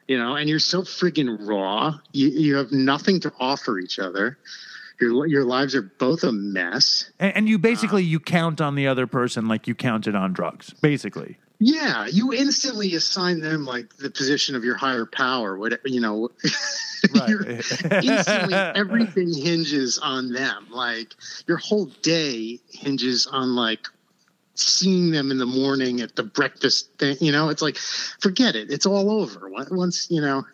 you 0.07 0.17
know 0.17 0.37
and 0.37 0.49
you're 0.49 0.59
so 0.59 0.83
friggin' 0.83 1.37
raw 1.41 1.99
you, 2.13 2.29
you 2.29 2.57
have 2.57 2.71
nothing 2.71 3.19
to 3.19 3.33
offer 3.41 3.79
each 3.79 3.99
other 3.99 4.39
your 5.01 5.27
your 5.27 5.45
lives 5.45 5.75
are 5.75 5.83
both 5.83 6.23
a 6.23 6.33
mess 6.33 7.11
And, 7.19 7.35
and 7.37 7.49
you 7.49 7.59
basically 7.59 8.05
you 8.05 8.21
count 8.21 8.61
on 8.61 8.75
the 8.75 8.87
other 8.87 9.07
person 9.07 9.49
like 9.49 9.67
you 9.67 9.75
counted 9.75 10.15
on 10.15 10.33
drugs, 10.33 10.73
basically. 10.75 11.39
Yeah 11.59 12.07
you 12.07 12.33
instantly 12.33 12.95
assign 12.95 13.41
them 13.41 13.65
like 13.65 13.97
the 13.97 14.11
position 14.11 14.55
of 14.55 14.65
your 14.65 14.77
higher 14.77 15.07
power 15.07 15.59
whatever 15.59 15.87
you 15.87 16.01
know 16.01 16.29
instantly 18.03 18.55
everything 18.55 19.33
hinges 19.33 19.99
on 19.99 20.33
them. 20.33 20.67
Like 20.71 21.15
your 21.47 21.59
whole 21.59 21.87
day 22.03 22.59
hinges 22.71 23.27
on 23.27 23.55
like 23.55 23.87
seeing 24.55 25.11
them 25.13 25.31
in 25.31 25.39
the 25.39 25.47
morning 25.47 26.01
at 26.01 26.17
the 26.17 26.23
breakfast 26.23 26.91
thing 26.99 27.17
you 27.21 27.33
know? 27.33 27.49
It's 27.49 27.63
like 27.63 27.77
forget 27.77 28.57
it. 28.57 28.71
It's 28.71 28.87
all 28.87 29.11
over. 29.11 29.51
Once 29.71 30.11
you 30.11 30.21
know 30.21 30.45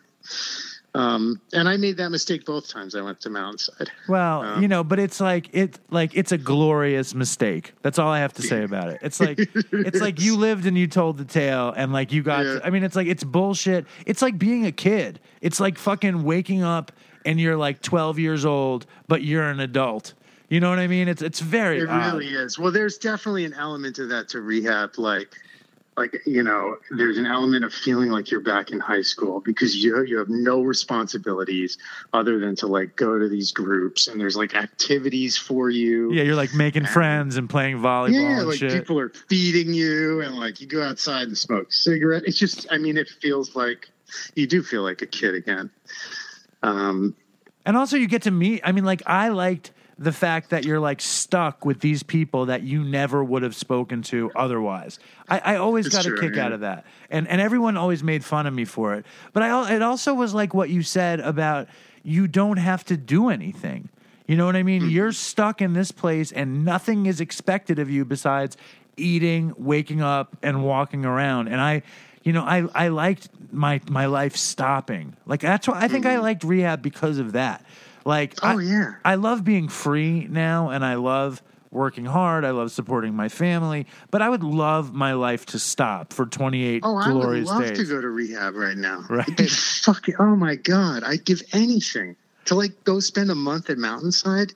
um 0.96 1.40
and 1.52 1.68
i 1.68 1.76
made 1.76 1.96
that 1.96 2.10
mistake 2.10 2.44
both 2.44 2.68
times 2.68 2.94
i 2.94 3.00
went 3.00 3.20
to 3.20 3.28
mountainside 3.30 3.90
Well, 4.08 4.42
Uh, 4.42 4.60
you 4.60 4.68
know, 4.68 4.84
but 4.84 4.98
it's 4.98 5.20
like 5.20 5.48
it 5.52 5.78
like 5.90 6.14
it's 6.14 6.30
a 6.32 6.38
glorious 6.38 7.14
mistake. 7.14 7.72
That's 7.82 7.98
all 7.98 8.10
I 8.10 8.20
have 8.20 8.32
to 8.34 8.42
say 8.42 8.62
about 8.70 8.88
it. 8.90 8.98
It's 9.02 9.18
like 9.20 9.38
it's 9.72 10.00
like 10.00 10.20
you 10.20 10.36
lived 10.36 10.66
and 10.66 10.76
you 10.78 10.86
told 10.86 11.16
the 11.18 11.24
tale 11.24 11.72
and 11.76 11.92
like 11.92 12.12
you 12.12 12.22
got 12.22 12.44
Yeah. 12.44 12.60
I 12.62 12.70
mean 12.70 12.84
it's 12.84 12.94
like 12.96 13.06
it's 13.08 13.24
bullshit. 13.24 13.86
It's 14.06 14.22
like 14.22 14.38
being 14.38 14.66
a 14.66 14.72
kid. 14.72 15.20
It's 15.40 15.58
like 15.60 15.78
fucking 15.78 16.22
waking 16.22 16.62
up 16.62 16.92
and 17.24 17.40
you're 17.40 17.56
like 17.56 17.80
12 17.82 18.18
years 18.18 18.44
old 18.44 18.86
but 19.08 19.22
you're 19.22 19.48
an 19.48 19.60
adult. 19.60 20.14
You 20.50 20.60
know 20.60 20.68
what 20.70 20.78
I 20.78 20.86
mean? 20.86 21.08
It's 21.08 21.22
it's 21.22 21.40
very 21.40 21.78
it 21.80 21.88
odd. 21.88 22.12
really 22.14 22.28
is 22.28 22.58
well 22.58 22.70
there's 22.70 22.98
definitely 22.98 23.44
an 23.46 23.54
element 23.54 23.98
of 23.98 24.08
that 24.10 24.28
to 24.30 24.40
rehab 24.42 24.98
like 24.98 25.34
like 25.96 26.22
you 26.26 26.42
know 26.42 26.76
there's 26.90 27.18
an 27.18 27.26
element 27.26 27.64
of 27.64 27.72
feeling 27.72 28.10
like 28.10 28.30
you're 28.30 28.40
back 28.40 28.70
in 28.70 28.80
high 28.80 29.02
school 29.02 29.40
because 29.40 29.76
you 29.76 30.02
you 30.04 30.18
have 30.18 30.28
no 30.28 30.60
responsibilities 30.62 31.78
other 32.12 32.38
than 32.38 32.56
to 32.56 32.66
like 32.66 32.96
go 32.96 33.18
to 33.18 33.28
these 33.28 33.52
groups 33.52 34.08
and 34.08 34.20
there's 34.20 34.36
like 34.36 34.54
activities 34.54 35.36
for 35.36 35.70
you 35.70 36.12
Yeah, 36.12 36.24
you're 36.24 36.34
like 36.36 36.54
making 36.54 36.86
friends 36.86 37.36
and 37.36 37.48
playing 37.48 37.78
volleyball 37.78 38.12
yeah 38.12 38.38
and 38.40 38.48
like 38.48 38.58
shit. 38.58 38.72
people 38.72 38.98
are 38.98 39.10
feeding 39.28 39.72
you 39.72 40.20
and 40.22 40.34
like 40.36 40.60
you 40.60 40.66
go 40.66 40.82
outside 40.82 41.28
and 41.28 41.38
smoke 41.38 41.72
cigarette 41.72 42.24
it's 42.26 42.38
just 42.38 42.66
i 42.70 42.78
mean 42.78 42.96
it 42.96 43.08
feels 43.08 43.54
like 43.54 43.88
you 44.34 44.46
do 44.46 44.62
feel 44.62 44.82
like 44.82 45.02
a 45.02 45.06
kid 45.06 45.34
again 45.34 45.70
um 46.62 47.14
And 47.66 47.76
also, 47.76 47.96
you 47.96 48.06
get 48.06 48.22
to 48.22 48.30
meet. 48.30 48.60
I 48.62 48.72
mean, 48.72 48.84
like, 48.84 49.02
I 49.06 49.28
liked 49.28 49.72
the 49.98 50.12
fact 50.12 50.50
that 50.50 50.64
you're 50.64 50.80
like 50.80 51.00
stuck 51.00 51.64
with 51.64 51.80
these 51.80 52.02
people 52.02 52.46
that 52.46 52.62
you 52.62 52.82
never 52.82 53.22
would 53.22 53.42
have 53.42 53.54
spoken 53.54 54.02
to 54.02 54.30
otherwise. 54.34 54.98
I, 55.28 55.38
I 55.38 55.56
always 55.56 55.86
It's 55.86 55.94
got 55.94 56.06
a 56.06 56.16
kick 56.18 56.34
yeah. 56.34 56.46
out 56.46 56.52
of 56.52 56.60
that, 56.60 56.84
and 57.10 57.28
and 57.28 57.40
everyone 57.40 57.76
always 57.76 58.02
made 58.02 58.24
fun 58.24 58.46
of 58.46 58.54
me 58.54 58.64
for 58.64 58.94
it. 58.94 59.06
But 59.32 59.42
I, 59.42 59.74
it 59.74 59.82
also 59.82 60.14
was 60.14 60.34
like 60.34 60.54
what 60.54 60.70
you 60.70 60.82
said 60.82 61.20
about 61.20 61.68
you 62.02 62.26
don't 62.26 62.58
have 62.58 62.84
to 62.86 62.96
do 62.96 63.28
anything. 63.28 63.88
You 64.26 64.36
know 64.36 64.46
what 64.46 64.56
I 64.56 64.62
mean? 64.62 64.82
Mm-hmm. 64.82 64.90
You're 64.90 65.12
stuck 65.12 65.60
in 65.60 65.74
this 65.74 65.92
place, 65.92 66.32
and 66.32 66.64
nothing 66.64 67.06
is 67.06 67.20
expected 67.20 67.78
of 67.78 67.90
you 67.90 68.04
besides 68.04 68.56
eating, 68.96 69.54
waking 69.56 70.00
up, 70.02 70.36
and 70.42 70.64
walking 70.64 71.04
around. 71.04 71.48
And 71.48 71.60
I, 71.60 71.82
you 72.22 72.32
know, 72.32 72.42
I 72.42 72.66
I 72.74 72.88
liked 72.88 73.28
my 73.52 73.80
my 73.88 74.06
life 74.06 74.36
stopping. 74.36 75.16
Like 75.26 75.40
that's 75.40 75.68
why 75.68 75.80
I 75.80 75.88
think 75.88 76.06
I 76.06 76.18
liked 76.18 76.42
rehab 76.42 76.82
because 76.82 77.18
of 77.18 77.32
that. 77.32 77.64
Like. 78.04 78.34
Oh, 78.42 78.58
I, 78.58 78.62
yeah. 78.62 78.94
I 79.04 79.14
love 79.16 79.44
being 79.44 79.68
free 79.68 80.26
now, 80.30 80.70
and 80.70 80.84
I 80.84 80.94
love 80.96 81.42
working 81.70 82.04
hard. 82.04 82.44
I 82.44 82.50
love 82.50 82.70
supporting 82.70 83.14
my 83.16 83.28
family, 83.28 83.86
but 84.12 84.22
I 84.22 84.28
would 84.28 84.44
love 84.44 84.94
my 84.94 85.14
life 85.14 85.44
to 85.46 85.58
stop 85.58 86.12
for 86.12 86.24
28 86.24 86.82
Oh, 86.84 86.96
I 86.96 87.08
would 87.08 87.20
glorious 87.20 87.48
love 87.48 87.62
days. 87.64 87.78
to 87.78 87.84
go 87.84 88.00
to 88.00 88.08
rehab 88.08 88.54
right 88.54 88.76
now. 88.76 89.04
Right. 89.10 89.50
Fucking. 89.50 90.14
Oh 90.20 90.36
my 90.36 90.54
god, 90.54 91.02
I'd 91.04 91.24
give 91.24 91.42
anything 91.52 92.14
to 92.44 92.54
like 92.54 92.84
go 92.84 93.00
spend 93.00 93.30
a 93.30 93.34
month 93.34 93.70
at 93.70 93.78
Mountainside. 93.78 94.52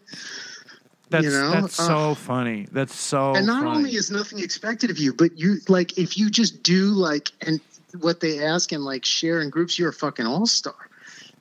That's 1.11 1.25
you 1.25 1.31
know? 1.31 1.51
that's 1.51 1.75
so 1.75 2.11
Uh, 2.11 2.15
funny. 2.15 2.67
That's 2.71 2.95
so. 2.95 3.35
and 3.35 3.47
not 3.47 3.65
funny. 3.65 3.77
only 3.79 3.95
is 3.95 4.11
nothing 4.11 4.39
expected 4.41 4.91
of 4.91 4.99
you, 4.99 5.13
but 5.15 5.37
you 5.39 5.57
like 5.69 5.97
if 5.99 6.19
you 6.19 6.29
just 6.31 6.63
do 6.63 6.91
like 6.93 7.33
and 7.41 7.61
what 8.01 8.21
they 8.21 8.45
ask 8.45 8.71
and 8.73 8.85
like 8.85 9.05
share 9.05 9.41
in 9.41 9.49
groups, 9.51 9.79
you're 9.79 9.89
a 9.89 9.93
fucking 9.93 10.27
all 10.27 10.47
star. 10.47 10.75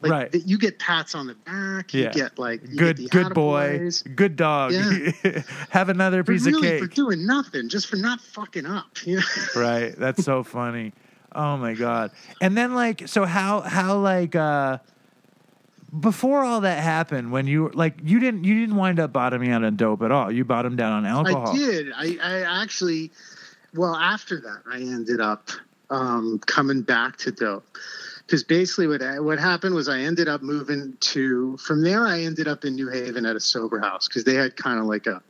Like, 0.02 0.12
Right. 0.12 0.36
You 0.46 0.58
get 0.60 0.78
pats 0.78 1.16
on 1.16 1.28
the 1.28 1.34
back. 1.34 1.94
Yeah. 1.94 2.08
You 2.08 2.12
get 2.12 2.38
like 2.38 2.62
you 2.68 2.78
good, 2.78 2.98
get 2.98 3.10
good 3.10 3.34
boy, 3.34 3.80
attaboys. 3.80 4.16
good 4.16 4.36
dog. 4.36 4.74
Yeah. 4.74 5.42
Have 5.70 5.90
another 5.90 6.24
For 6.24 6.34
piece 6.34 6.46
really 6.46 6.68
of 6.68 6.82
cake 6.82 6.82
for 6.82 6.96
doing 6.96 7.26
nothing, 7.26 7.68
just 7.68 7.88
for 7.88 7.96
not 7.96 8.22
fucking 8.22 8.66
up. 8.66 9.06
You 9.06 9.18
know? 9.18 9.24
right. 9.56 9.96
That's 9.98 10.24
so 10.24 10.44
funny. 10.44 10.94
Oh 11.34 11.58
my 11.58 11.74
god. 11.74 12.12
And 12.42 12.56
then 12.56 12.76
like, 12.76 13.08
so 13.08 13.26
how 13.26 13.62
how 13.62 13.98
like 13.98 14.36
uh 14.36 14.78
before 16.00 16.44
all 16.44 16.62
that 16.62 16.84
happened, 16.84 17.32
when 17.32 17.48
you 17.48 17.72
like 17.74 17.96
you 18.04 18.20
didn't 18.20 18.44
you 18.44 18.60
didn't 18.60 18.76
wind 18.76 19.00
up 19.00 19.14
bottoming 19.14 19.52
out 19.52 19.64
on 19.64 19.76
dope 19.76 20.02
at 20.02 20.12
all. 20.12 20.32
You 20.32 20.46
bottomed 20.46 20.80
out 20.80 20.92
on 20.92 21.06
alcohol. 21.06 21.50
I 21.50 21.58
did. 21.58 21.88
I, 21.96 22.18
I 22.22 22.62
actually, 22.62 23.12
well, 23.74 23.96
after 23.96 24.40
that, 24.42 24.62
I 24.70 24.78
ended 24.78 25.22
up 25.22 25.50
um, 25.90 26.40
coming 26.46 26.82
back 26.82 27.18
to 27.18 27.32
dope. 27.32 27.66
Because 28.28 28.44
basically, 28.44 28.88
what 28.88 29.02
I- 29.02 29.22
what 29.22 29.40
happened 29.40 29.74
was 29.74 29.88
I 29.88 30.00
ended 30.02 30.28
up 30.28 30.42
moving 30.42 30.98
to. 31.00 31.56
From 31.58 31.82
there, 31.82 32.06
I 32.06 32.20
ended 32.22 32.48
up 32.48 32.66
in 32.66 32.76
New 32.76 32.90
Haven 32.90 33.26
at 33.26 33.38
a 33.38 33.40
sober 33.40 33.80
house 33.80 34.08
because 34.08 34.26
they 34.26 34.36
had 34.36 34.56
kind 34.58 34.80
of 34.80 34.86
like 34.86 35.08
a 35.08 35.22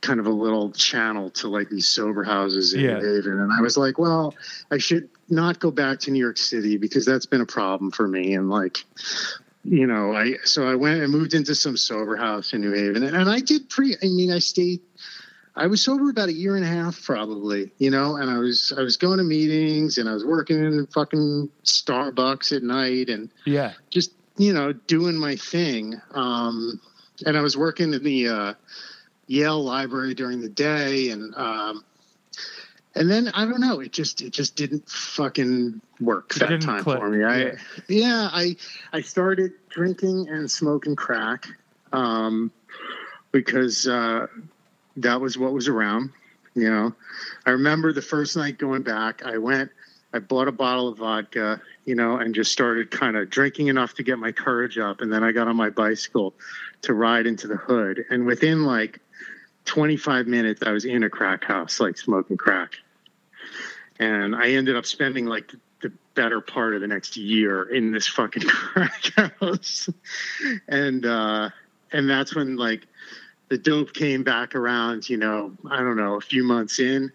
kind 0.00 0.20
of 0.20 0.26
a 0.26 0.30
little 0.30 0.70
channel 0.70 1.28
to 1.30 1.48
like 1.48 1.68
these 1.70 1.88
sober 1.88 2.22
houses 2.22 2.72
in 2.72 2.80
Yeah. 2.82 2.98
New 3.00 3.14
Haven, 3.16 3.40
and 3.40 3.52
I 3.52 3.60
was 3.60 3.76
like, 3.76 3.98
well, 3.98 4.32
I 4.70 4.78
should 4.78 5.08
not 5.28 5.58
go 5.58 5.72
back 5.72 5.98
to 6.00 6.12
New 6.12 6.20
York 6.20 6.38
City 6.38 6.76
because 6.76 7.04
that's 7.04 7.26
been 7.26 7.40
a 7.40 7.46
problem 7.46 7.90
for 7.90 8.06
me, 8.06 8.34
and 8.34 8.48
like 8.48 8.84
you 9.64 9.86
know, 9.88 10.14
I 10.14 10.36
so 10.44 10.68
I 10.70 10.76
went 10.76 11.02
and 11.02 11.12
moved 11.12 11.34
into 11.34 11.54
some 11.54 11.76
sober 11.76 12.16
house 12.16 12.52
in 12.52 12.60
New 12.60 12.72
Haven, 12.72 13.02
and, 13.02 13.16
and 13.16 13.28
I 13.28 13.40
did 13.40 13.68
pretty. 13.68 13.96
I 14.00 14.06
mean, 14.06 14.30
I 14.30 14.38
stayed. 14.38 14.80
I 15.58 15.66
was 15.66 15.82
sober 15.82 16.08
about 16.08 16.28
a 16.28 16.32
year 16.32 16.54
and 16.54 16.64
a 16.64 16.68
half, 16.68 17.02
probably, 17.02 17.72
you 17.78 17.90
know, 17.90 18.16
and 18.16 18.30
I 18.30 18.38
was 18.38 18.72
I 18.76 18.82
was 18.82 18.96
going 18.96 19.18
to 19.18 19.24
meetings 19.24 19.98
and 19.98 20.08
I 20.08 20.14
was 20.14 20.24
working 20.24 20.64
in 20.64 20.86
fucking 20.86 21.48
Starbucks 21.64 22.56
at 22.56 22.62
night 22.62 23.08
and 23.08 23.28
Yeah. 23.44 23.72
just 23.90 24.12
you 24.36 24.52
know 24.52 24.72
doing 24.72 25.16
my 25.16 25.34
thing. 25.34 26.00
Um, 26.12 26.80
and 27.26 27.36
I 27.36 27.40
was 27.40 27.56
working 27.56 27.92
in 27.92 28.04
the 28.04 28.28
uh, 28.28 28.54
Yale 29.26 29.62
Library 29.62 30.14
during 30.14 30.40
the 30.40 30.48
day, 30.48 31.10
and 31.10 31.34
um, 31.36 31.84
and 32.94 33.10
then 33.10 33.28
I 33.34 33.44
don't 33.44 33.60
know, 33.60 33.80
it 33.80 33.92
just 33.92 34.22
it 34.22 34.32
just 34.32 34.54
didn't 34.54 34.88
fucking 34.88 35.80
work 36.00 36.36
It 36.36 36.38
that 36.38 36.60
time 36.62 36.84
click, 36.84 37.00
for 37.00 37.10
me. 37.10 37.24
I 37.24 37.38
yeah. 37.38 37.54
yeah, 37.88 38.28
I 38.32 38.54
I 38.92 39.00
started 39.00 39.50
drinking 39.70 40.28
and 40.28 40.48
smoking 40.48 40.94
crack 40.94 41.48
um, 41.92 42.52
because 43.32 43.88
uh, 43.88 44.28
that 45.02 45.20
was 45.20 45.38
what 45.38 45.52
was 45.52 45.68
around. 45.68 46.10
You 46.54 46.70
know, 46.70 46.94
I 47.46 47.50
remember 47.50 47.92
the 47.92 48.02
first 48.02 48.36
night 48.36 48.58
going 48.58 48.82
back. 48.82 49.24
I 49.24 49.38
went, 49.38 49.70
I 50.12 50.18
bought 50.18 50.48
a 50.48 50.52
bottle 50.52 50.88
of 50.88 50.98
vodka, 50.98 51.60
you 51.84 51.94
know, 51.94 52.16
and 52.16 52.34
just 52.34 52.50
started 52.50 52.90
kind 52.90 53.16
of 53.16 53.30
drinking 53.30 53.68
enough 53.68 53.94
to 53.94 54.02
get 54.02 54.18
my 54.18 54.32
courage 54.32 54.76
up. 54.76 55.00
And 55.00 55.12
then 55.12 55.22
I 55.22 55.32
got 55.32 55.46
on 55.46 55.56
my 55.56 55.70
bicycle 55.70 56.34
to 56.82 56.94
ride 56.94 57.26
into 57.26 57.46
the 57.46 57.56
hood. 57.56 58.04
And 58.10 58.26
within 58.26 58.64
like 58.64 58.98
25 59.66 60.26
minutes, 60.26 60.62
I 60.64 60.72
was 60.72 60.84
in 60.84 61.04
a 61.04 61.10
crack 61.10 61.44
house, 61.44 61.78
like 61.78 61.96
smoking 61.96 62.36
crack. 62.36 62.72
And 64.00 64.34
I 64.34 64.50
ended 64.50 64.76
up 64.76 64.86
spending 64.86 65.26
like 65.26 65.52
the 65.80 65.92
better 66.14 66.40
part 66.40 66.74
of 66.74 66.80
the 66.80 66.88
next 66.88 67.16
year 67.16 67.64
in 67.64 67.92
this 67.92 68.08
fucking 68.08 68.42
crack 68.48 69.12
house. 69.40 69.88
And, 70.66 71.06
uh, 71.06 71.50
and 71.92 72.10
that's 72.10 72.34
when 72.34 72.56
like 72.56 72.87
the 73.48 73.58
dope 73.58 73.92
came 73.94 74.22
back 74.22 74.54
around, 74.54 75.08
you 75.08 75.16
know, 75.16 75.52
I 75.70 75.78
don't 75.78 75.96
know, 75.96 76.14
a 76.16 76.20
few 76.20 76.44
months 76.44 76.78
in. 76.78 77.10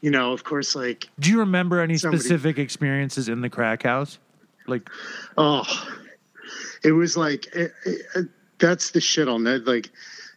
You 0.00 0.10
know, 0.10 0.32
of 0.32 0.44
course, 0.44 0.74
like, 0.74 1.08
Do 1.18 1.30
you 1.30 1.38
remember 1.38 1.80
any 1.80 1.96
Somebody- 1.96 2.20
specific 2.20 2.58
experiences 2.58 3.28
in 3.28 3.40
the 3.40 3.48
crack 3.48 3.84
house? 3.84 4.18
Like, 4.66 4.90
oh, 5.38 5.62
it 6.82 6.92
was 6.92 7.16
like 7.16 7.46
it, 7.54 7.72
it, 7.86 8.28
that's 8.58 8.90
the 8.90 9.00
shit 9.00 9.28
on 9.28 9.44
that. 9.44 9.66
Like 9.66 9.90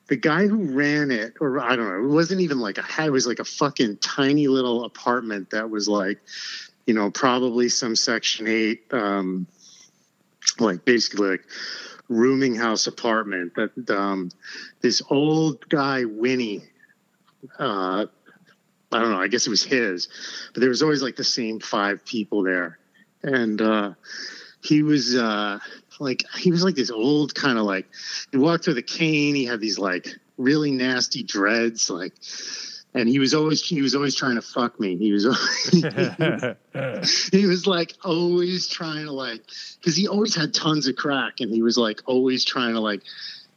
the 0.08 0.16
guy 0.16 0.48
who 0.48 0.64
ran 0.74 1.12
it, 1.12 1.34
or 1.42 1.60
I 1.60 1.76
don't 1.76 1.88
know, 1.90 2.06
it 2.10 2.14
wasn't 2.14 2.42
even 2.42 2.60
like 2.60 2.78
a. 2.78 3.06
It 3.06 3.10
was 3.12 3.28
like 3.28 3.40
a 3.40 3.46
fucking 3.46 3.98
tiny 3.98 4.48
little 4.48 4.86
apartment 4.86 5.50
that 5.52 5.70
was 5.70 5.88
like, 5.90 6.20
you 6.86 6.94
know, 6.94 7.10
probably 7.12 7.68
some 7.70 7.96
Section 7.96 8.48
Eight, 8.48 8.84
um, 8.92 9.48
like 10.60 10.84
basically 10.86 11.30
like 11.32 11.46
rooming 12.10 12.56
house 12.56 12.88
apartment 12.88 13.54
that 13.56 13.90
um, 13.90 14.32
this 14.82 15.02
old 15.10 15.68
guy 15.70 16.06
Winnie. 16.06 16.64
Uh, 17.60 18.06
I 18.92 19.00
don't 19.00 19.12
know. 19.12 19.22
I 19.22 19.28
guess 19.28 19.46
it 19.46 19.50
was 19.50 19.64
his, 19.64 20.08
but 20.54 20.62
there 20.62 20.70
was 20.70 20.82
always 20.82 21.04
like 21.04 21.18
the 21.18 21.24
same 21.24 21.60
five 21.60 22.06
people 22.06 22.44
there, 22.44 22.80
and 23.22 23.62
uh, 23.62 23.94
he 24.64 24.82
was 24.82 25.16
uh, 25.16 25.60
like 26.00 26.24
he 26.38 26.52
was 26.52 26.64
like 26.64 26.76
this 26.76 26.90
old 26.90 27.36
kind 27.36 27.58
of 27.58 27.66
like 27.66 27.88
he 28.32 28.38
walked 28.38 28.68
with 28.68 28.78
a 28.78 28.84
cane. 28.84 29.36
He 29.36 29.46
had 29.46 29.60
these 29.60 29.78
like 29.78 30.08
really 30.38 30.72
nasty 30.72 31.24
dreads, 31.24 31.90
like, 31.90 32.14
and 32.98 33.08
he 33.08 33.20
was 33.20 33.34
always 33.34 33.64
he 33.64 33.82
was 33.82 33.96
always 33.96 34.16
trying 34.16 34.36
to 34.36 34.42
fuck 34.42 34.80
me. 34.80 34.98
He 34.98 35.12
was 35.12 35.26
always, 35.26 35.72
he 37.32 37.46
was 37.46 37.68
like 37.68 37.94
always 38.04 38.68
trying 38.68 39.06
to 39.06 39.12
like 39.12 39.42
because 39.80 39.96
he 39.96 40.08
always 40.08 40.36
had 40.36 40.54
tons 40.54 40.88
of 40.88 40.96
crack, 40.96 41.40
and 41.40 41.54
he 41.54 41.62
was 41.62 41.78
like 41.78 42.02
always 42.06 42.44
trying 42.44 42.74
to 42.74 42.80
like. 42.80 43.02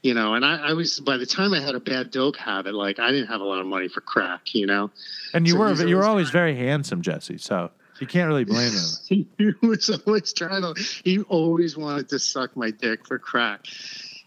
You 0.03 0.14
know, 0.14 0.32
and 0.32 0.47
I, 0.47 0.70
I 0.70 0.72
was 0.72 0.99
by 0.99 1.18
the 1.18 1.26
time 1.26 1.53
I 1.53 1.61
had 1.61 1.74
a 1.74 1.80
bad 1.80 2.11
dope 2.11 2.36
habit, 2.36 2.72
like 2.72 2.99
I 2.99 3.11
didn't 3.11 3.26
have 3.26 3.43
a 3.43 3.45
lot 3.45 3.61
of 3.61 3.66
money 3.66 3.88
for 3.88 4.01
crack, 4.01 4.55
you 4.55 4.64
know. 4.64 4.91
And 5.34 5.47
you 5.47 5.53
So 5.53 5.59
were 5.59 5.74
you 5.86 5.97
were 5.97 6.05
always 6.05 6.09
always 6.09 6.30
very 6.30 6.57
handsome, 6.57 7.03
Jesse. 7.03 7.36
So 7.36 7.70
you 8.01 8.07
can't 8.07 8.26
really 8.26 8.45
blame 8.45 8.72
him. 8.72 9.26
he 9.36 9.55
was 9.61 9.91
always 10.07 10.32
trying 10.32 10.62
to 10.62 10.74
he 11.05 11.20
always 11.20 11.76
wanted 11.76 12.09
to 12.09 12.18
suck 12.18 12.57
my 12.57 12.70
dick 12.70 13.07
for 13.07 13.18
crack 13.18 13.66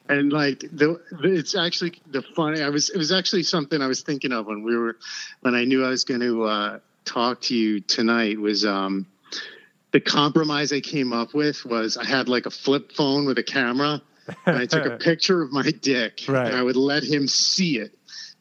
and 0.09 0.33
like 0.33 0.59
the 0.71 0.99
it's 1.23 1.55
actually 1.55 1.93
the 2.11 2.21
funny 2.35 2.61
i 2.61 2.69
was 2.69 2.89
it 2.89 2.97
was 2.97 3.11
actually 3.11 3.43
something 3.43 3.81
i 3.81 3.87
was 3.87 4.01
thinking 4.01 4.31
of 4.31 4.45
when 4.45 4.63
we 4.63 4.75
were 4.75 4.97
when 5.41 5.55
i 5.55 5.63
knew 5.63 5.83
i 5.85 5.89
was 5.89 6.03
going 6.03 6.19
to 6.19 6.43
uh 6.43 6.79
talk 7.05 7.39
to 7.41 7.55
you 7.55 7.79
tonight 7.79 8.39
was 8.39 8.65
um 8.65 9.05
the 9.91 9.99
compromise 10.01 10.73
i 10.73 10.79
came 10.81 11.13
up 11.13 11.33
with 11.33 11.63
was 11.65 11.95
i 11.97 12.05
had 12.05 12.27
like 12.27 12.45
a 12.45 12.49
flip 12.51 12.91
phone 12.91 13.25
with 13.25 13.37
a 13.37 13.43
camera 13.43 14.01
and 14.45 14.57
i 14.57 14.65
took 14.65 14.85
a 14.85 14.97
picture 15.09 15.41
of 15.41 15.51
my 15.51 15.71
dick 15.81 16.21
Right. 16.27 16.47
and 16.47 16.55
i 16.55 16.61
would 16.61 16.75
let 16.75 17.03
him 17.03 17.27
see 17.27 17.77
it 17.79 17.97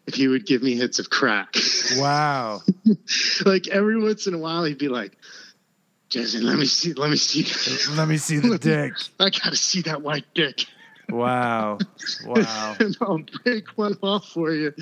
if 0.06 0.14
he 0.14 0.26
would 0.26 0.46
give 0.46 0.62
me 0.64 0.74
hits 0.74 0.98
of 0.98 1.10
crack 1.10 1.54
Wow. 1.96 2.62
like 3.44 3.68
every 3.68 4.02
once 4.02 4.26
in 4.26 4.34
a 4.34 4.38
while 4.38 4.64
he'd 4.64 4.78
be 4.78 4.88
like 4.88 5.16
Jason, 6.08 6.44
let 6.44 6.58
me 6.58 6.66
see 6.66 6.92
let 6.92 7.08
me 7.08 7.16
see 7.16 7.44
Let 7.96 8.06
me 8.06 8.18
see 8.18 8.38
the 8.38 8.58
dick. 8.70 8.92
I 9.18 9.30
gotta 9.30 9.56
see 9.56 9.80
that 9.82 10.02
white 10.02 10.26
dick. 10.34 10.66
Wow. 11.08 11.78
Wow. 12.24 12.76
and 12.80 12.96
I'll 13.00 13.20
break 13.44 13.68
one 13.76 13.96
off 14.02 14.28
for 14.28 14.52
you. 14.52 14.72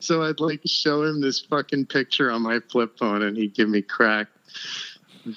So 0.00 0.22
I'd 0.22 0.40
like 0.40 0.60
show 0.66 1.04
him 1.04 1.20
this 1.20 1.40
fucking 1.40 1.86
picture 1.86 2.30
on 2.30 2.42
my 2.42 2.60
flip 2.70 2.98
phone 2.98 3.22
and 3.22 3.36
he'd 3.36 3.54
give 3.54 3.68
me 3.68 3.82
crack. 3.82 4.28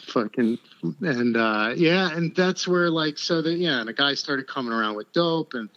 Fucking 0.07 0.57
and 1.01 1.35
uh 1.35 1.73
yeah, 1.75 2.15
and 2.15 2.33
that's 2.35 2.67
where 2.67 2.89
like 2.89 3.17
so 3.17 3.41
that 3.41 3.55
yeah, 3.55 3.81
and 3.81 3.89
a 3.89 3.93
guy 3.93 4.13
started 4.13 4.47
coming 4.47 4.71
around 4.71 4.95
with 4.95 5.11
dope 5.11 5.53
and 5.53 5.69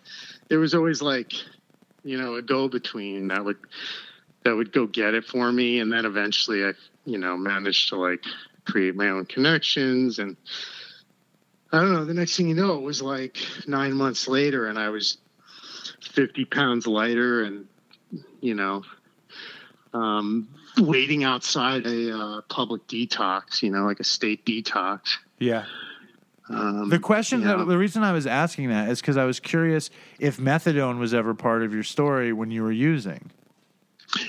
there 0.49 0.61
was 0.61 0.75
always 0.75 1.03
like, 1.03 1.33
you 2.05 2.17
know, 2.21 2.35
a 2.35 2.43
go 2.43 2.69
between 2.69 3.29
that 3.29 3.45
would 3.45 3.59
that 4.45 4.55
would 4.55 4.73
go 4.73 4.87
get 4.87 5.15
it 5.15 5.25
for 5.25 5.51
me 5.51 5.81
and 5.81 5.93
then 5.93 6.05
eventually 6.05 6.65
I, 6.65 6.73
you 7.05 7.19
know, 7.19 7.37
managed 7.37 7.89
to 7.89 7.97
like 7.97 8.23
create 8.67 8.95
my 8.95 9.09
own 9.09 9.25
connections 9.27 10.19
and 10.19 10.37
I 11.75 11.81
don't 11.81 11.93
know. 11.93 12.05
The 12.05 12.15
next 12.15 12.37
thing 12.37 12.49
you 12.49 12.55
know, 12.55 12.75
it 12.75 12.83
was 12.83 13.03
like 13.03 13.37
nine 13.67 13.95
months 13.95 14.29
later, 14.29 14.69
and 14.69 14.79
I 14.79 14.91
was 14.91 15.19
50 16.13 16.45
pounds 16.45 16.87
lighter 16.87 17.43
and, 17.43 17.67
you 18.41 18.55
know, 18.55 18.85
um, 19.93 20.49
waiting 20.79 21.25
outside 21.25 21.85
a 21.85 22.17
uh, 22.17 22.41
public 22.43 22.87
detox, 22.87 23.61
you 23.61 23.71
know, 23.73 23.85
like 23.87 23.99
a 23.99 24.05
state 24.05 24.47
detox. 24.47 25.17
Yeah. 25.41 25.65
Um, 26.49 26.91
The 26.91 27.01
question, 27.01 27.41
you 27.41 27.47
know, 27.47 27.65
the 27.65 27.79
reason 27.79 28.05
I 28.05 28.13
was 28.13 28.27
asking 28.27 28.69
that 28.69 28.89
is 28.89 29.01
because 29.01 29.17
I 29.17 29.25
was 29.25 29.41
curious 29.41 29.91
if 30.21 30.37
methadone 30.37 30.99
was 30.99 31.13
ever 31.13 31.35
part 31.35 31.63
of 31.63 31.75
your 31.75 31.83
story 31.83 32.33
when 32.33 32.53
you 32.53 32.63
were 32.63 32.73
using. 32.73 33.33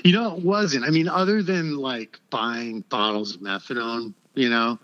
You 0.04 0.14
know, 0.14 0.36
it 0.36 0.42
wasn't. 0.42 0.86
I 0.86 0.90
mean, 0.90 1.08
other 1.08 1.44
than 1.44 1.78
like 1.78 2.20
buying 2.32 2.82
bottles 2.90 3.36
of 3.36 3.42
methadone, 3.42 4.16
you 4.34 4.50
know, 4.50 4.80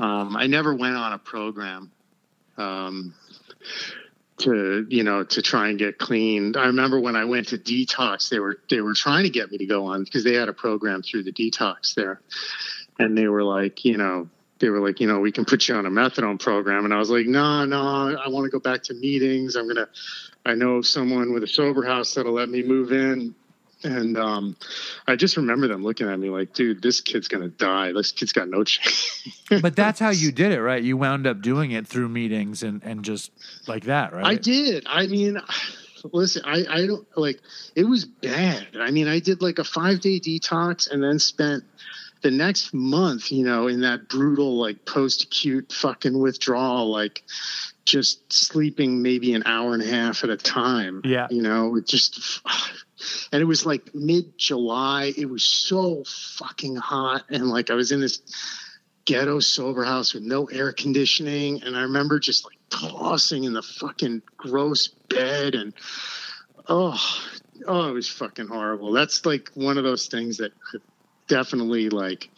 um, 0.00 0.34
I 0.34 0.46
never 0.46 0.74
went 0.74 0.96
on 0.96 1.12
a 1.12 1.18
program 1.18 1.92
um, 2.56 3.14
to, 4.38 4.86
you 4.88 5.04
know, 5.04 5.24
to 5.24 5.42
try 5.42 5.68
and 5.68 5.78
get 5.78 5.98
clean. 5.98 6.56
I 6.56 6.66
remember 6.66 6.98
when 6.98 7.16
I 7.16 7.26
went 7.26 7.48
to 7.48 7.58
detox, 7.58 8.30
they 8.30 8.38
were 8.38 8.60
they 8.70 8.80
were 8.80 8.94
trying 8.94 9.24
to 9.24 9.30
get 9.30 9.50
me 9.50 9.58
to 9.58 9.66
go 9.66 9.84
on 9.84 10.04
because 10.04 10.24
they 10.24 10.32
had 10.32 10.48
a 10.48 10.54
program 10.54 11.02
through 11.02 11.24
the 11.24 11.32
detox 11.32 11.94
there, 11.94 12.22
and 12.98 13.16
they 13.16 13.28
were 13.28 13.44
like, 13.44 13.84
you 13.84 13.98
know. 13.98 14.28
They 14.58 14.68
were 14.68 14.86
like, 14.86 15.00
you 15.00 15.06
know, 15.06 15.20
we 15.20 15.32
can 15.32 15.46
put 15.46 15.68
you 15.68 15.74
on 15.74 15.86
a 15.86 15.90
methadone 15.90 16.38
program, 16.38 16.84
and 16.84 16.92
I 16.92 16.98
was 16.98 17.08
like, 17.08 17.24
no, 17.24 17.64
no, 17.64 17.80
I 18.22 18.28
want 18.28 18.44
to 18.44 18.50
go 18.50 18.60
back 18.60 18.82
to 18.84 18.94
meetings. 18.94 19.56
I'm 19.56 19.66
gonna, 19.66 19.88
I 20.44 20.54
know 20.54 20.82
someone 20.82 21.32
with 21.32 21.42
a 21.42 21.46
sober 21.46 21.82
house 21.82 22.12
that'll 22.12 22.34
let 22.34 22.50
me 22.50 22.62
move 22.62 22.92
in, 22.92 23.34
and 23.82 24.18
um, 24.18 24.56
I 25.06 25.16
just 25.16 25.36
remember 25.36 25.68
them 25.68 25.82
looking 25.82 26.08
at 26.08 26.18
me 26.18 26.30
like, 26.30 26.52
dude, 26.52 26.82
this 26.82 27.00
kid's 27.00 27.28
going 27.28 27.42
to 27.42 27.48
die. 27.48 27.92
This 27.92 28.12
kid's 28.12 28.32
got 28.32 28.48
no 28.48 28.64
chance. 28.64 29.26
But 29.62 29.76
that's 29.76 29.98
how 30.00 30.10
you 30.10 30.32
did 30.32 30.52
it, 30.52 30.60
right? 30.60 30.82
You 30.82 30.96
wound 30.96 31.26
up 31.26 31.40
doing 31.40 31.72
it 31.72 31.86
through 31.86 32.08
meetings 32.08 32.62
and, 32.62 32.82
and 32.82 33.04
just 33.04 33.30
like 33.66 33.84
that, 33.84 34.12
right? 34.12 34.26
I 34.26 34.34
did. 34.34 34.84
I 34.86 35.06
mean, 35.06 35.40
listen, 36.12 36.42
I, 36.44 36.64
I 36.68 36.86
don't 36.86 37.06
like 37.16 37.40
it 37.74 37.84
was 37.84 38.04
bad. 38.04 38.68
I 38.78 38.90
mean, 38.90 39.08
I 39.08 39.18
did 39.18 39.42
like 39.42 39.58
a 39.58 39.64
five 39.64 40.00
day 40.00 40.20
detox 40.20 40.90
and 40.90 41.02
then 41.02 41.18
spent 41.18 41.64
the 42.22 42.30
next 42.30 42.74
month, 42.74 43.32
you 43.32 43.44
know, 43.44 43.66
in 43.66 43.80
that 43.80 44.08
brutal, 44.08 44.58
like 44.58 44.84
post 44.84 45.24
acute 45.24 45.72
fucking 45.72 46.18
withdrawal, 46.18 46.90
like 46.90 47.22
just 47.84 48.32
sleeping 48.32 49.02
maybe 49.02 49.34
an 49.34 49.42
hour 49.46 49.74
and 49.74 49.82
a 49.82 49.86
half 49.86 50.22
at 50.22 50.30
a 50.30 50.36
time. 50.36 51.00
Yeah. 51.04 51.28
You 51.30 51.42
know, 51.42 51.76
it 51.76 51.86
just, 51.86 52.40
and 53.32 53.40
it 53.40 53.46
was 53.46 53.66
like 53.66 53.94
mid 53.94 54.36
July. 54.38 55.12
It 55.16 55.28
was 55.28 55.44
so 55.44 56.04
fucking 56.04 56.76
hot. 56.76 57.24
And 57.30 57.48
like 57.48 57.70
I 57.70 57.74
was 57.74 57.92
in 57.92 58.00
this 58.00 58.20
ghetto 59.04 59.40
sober 59.40 59.84
house 59.84 60.14
with 60.14 60.22
no 60.22 60.46
air 60.46 60.72
conditioning. 60.72 61.62
And 61.62 61.76
I 61.76 61.82
remember 61.82 62.18
just 62.18 62.44
like 62.44 62.58
tossing 62.70 63.44
in 63.44 63.52
the 63.52 63.62
fucking 63.62 64.22
gross 64.36 64.88
bed 64.88 65.54
and, 65.54 65.72
oh, 66.68 66.98
oh, 67.66 67.88
it 67.88 67.92
was 67.92 68.08
fucking 68.08 68.48
horrible. 68.48 68.92
That's 68.92 69.24
like 69.26 69.50
one 69.54 69.78
of 69.78 69.84
those 69.84 70.06
things 70.06 70.38
that 70.38 70.52
definitely 71.30 71.88
like 71.90 72.28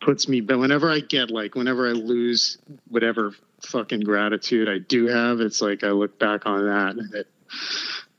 puts 0.00 0.28
me 0.28 0.40
but 0.40 0.58
whenever 0.58 0.90
i 0.90 1.00
get 1.00 1.30
like 1.30 1.54
whenever 1.54 1.88
i 1.88 1.92
lose 1.92 2.58
whatever 2.88 3.32
fucking 3.62 4.00
gratitude 4.00 4.68
i 4.68 4.78
do 4.78 5.06
have 5.06 5.40
it's 5.40 5.60
like 5.60 5.84
i 5.84 5.88
look 5.88 6.18
back 6.18 6.46
on 6.46 6.66
that 6.66 6.96
and 6.96 7.14
it 7.14 7.26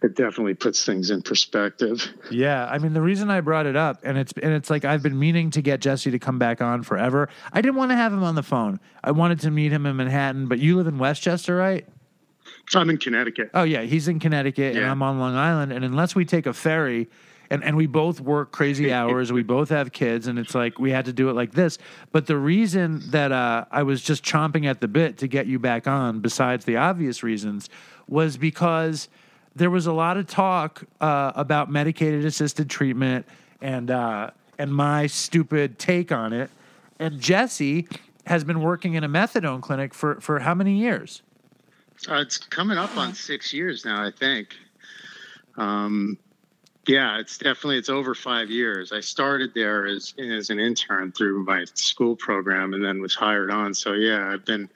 it 0.03 0.15
definitely 0.15 0.53
puts 0.53 0.85
things 0.85 1.09
in 1.09 1.21
perspective 1.21 2.13
Yeah, 2.29 2.67
I 2.67 2.77
mean 2.77 2.93
the 2.93 3.01
reason 3.01 3.29
I 3.29 3.41
brought 3.41 3.65
it 3.65 3.75
up, 3.75 4.01
and 4.03 4.17
it's 4.17 4.33
and 4.41 4.53
it's 4.53 4.69
like 4.69 4.85
I've 4.85 5.01
been 5.01 5.17
meaning 5.17 5.51
to 5.51 5.61
get 5.61 5.81
Jesse 5.81 6.11
to 6.11 6.19
come 6.19 6.37
back 6.37 6.61
on 6.61 6.83
forever. 6.83 7.29
I 7.51 7.61
didn't 7.61 7.75
want 7.75 7.91
to 7.91 7.95
have 7.95 8.13
him 8.13 8.23
on 8.23 8.35
the 8.35 8.43
phone. 8.43 8.79
I 9.03 9.11
wanted 9.11 9.39
to 9.41 9.51
meet 9.51 9.71
him 9.71 9.85
in 9.85 9.95
Manhattan, 9.95 10.47
but 10.47 10.59
you 10.59 10.77
live 10.77 10.87
in 10.87 10.97
Westchester, 10.97 11.55
right? 11.55 11.87
So 12.69 12.79
i'm 12.79 12.89
in 12.89 12.97
connecticut 12.97 13.49
Oh 13.53 13.63
yeah, 13.63 13.81
he's 13.81 14.07
in 14.07 14.19
Connecticut, 14.19 14.75
and 14.75 14.85
I'm 14.85 15.01
on 15.01 15.19
Long 15.19 15.35
Island. 15.35 15.71
And 15.71 15.85
unless 15.85 16.15
we 16.15 16.25
take 16.25 16.45
a 16.45 16.53
ferry, 16.53 17.07
and 17.49 17.63
and 17.63 17.75
we 17.77 17.85
both 17.87 18.19
work 18.21 18.51
crazy 18.51 18.91
hours, 18.99 19.31
we 19.31 19.43
both 19.43 19.69
have 19.69 19.91
kids, 19.91 20.27
and 20.27 20.37
it's 20.37 20.55
like 20.55 20.79
we 20.79 20.91
had 20.91 21.05
to 21.05 21.13
do 21.13 21.29
it 21.29 21.33
like 21.33 21.51
this. 21.51 21.77
But 22.11 22.27
the 22.27 22.37
reason 22.37 23.01
that 23.11 23.31
uh, 23.31 23.65
I 23.71 23.83
was 23.83 24.01
just 24.01 24.23
chomping 24.23 24.65
at 24.65 24.81
the 24.81 24.87
bit 24.87 25.17
to 25.19 25.27
get 25.27 25.47
you 25.47 25.59
back 25.59 25.87
on, 25.87 26.19
besides 26.19 26.65
the 26.65 26.77
obvious 26.77 27.23
reasons, 27.23 27.69
was 28.07 28.37
because 28.37 29.09
there 29.55 29.69
was 29.69 29.87
a 29.87 29.93
lot 29.93 30.17
of 30.17 30.27
talk 30.27 30.83
uh, 31.01 31.31
about 31.35 31.71
medicated 31.71 32.25
assisted 32.25 32.69
treatment 32.69 33.25
and 33.61 33.89
uh, 33.91 34.31
and 34.57 34.73
my 34.73 35.07
stupid 35.07 35.79
take 35.79 36.11
on 36.11 36.33
it. 36.33 36.49
And 36.99 37.19
Jesse 37.19 37.87
has 38.25 38.43
been 38.43 38.61
working 38.61 38.93
in 38.93 39.03
a 39.03 39.09
methadone 39.09 39.61
clinic 39.61 39.93
for 39.93 40.19
for 40.21 40.39
how 40.39 40.53
many 40.53 40.77
years? 40.77 41.21
uh, 42.09 42.15
it's 42.15 42.37
coming 42.37 42.77
up 42.77 42.95
on 42.97 43.13
six 43.13 43.53
years 43.53 43.85
now 43.85 44.03
i 44.03 44.11
think 44.11 44.55
um 45.57 46.17
yeah 46.87 47.17
it's 47.17 47.37
definitely 47.37 47.77
it's 47.77 47.89
over 47.89 48.13
five 48.13 48.49
years 48.49 48.91
i 48.91 48.99
started 48.99 49.51
there 49.55 49.85
as 49.87 50.13
as 50.19 50.49
an 50.49 50.59
intern 50.59 51.11
through 51.11 51.43
my 51.45 51.65
school 51.73 52.15
program 52.15 52.73
and 52.73 52.83
then 52.83 53.01
was 53.01 53.15
hired 53.15 53.49
on 53.49 53.73
so 53.73 53.93
yeah 53.93 54.29
i've 54.31 54.45
been 54.45 54.69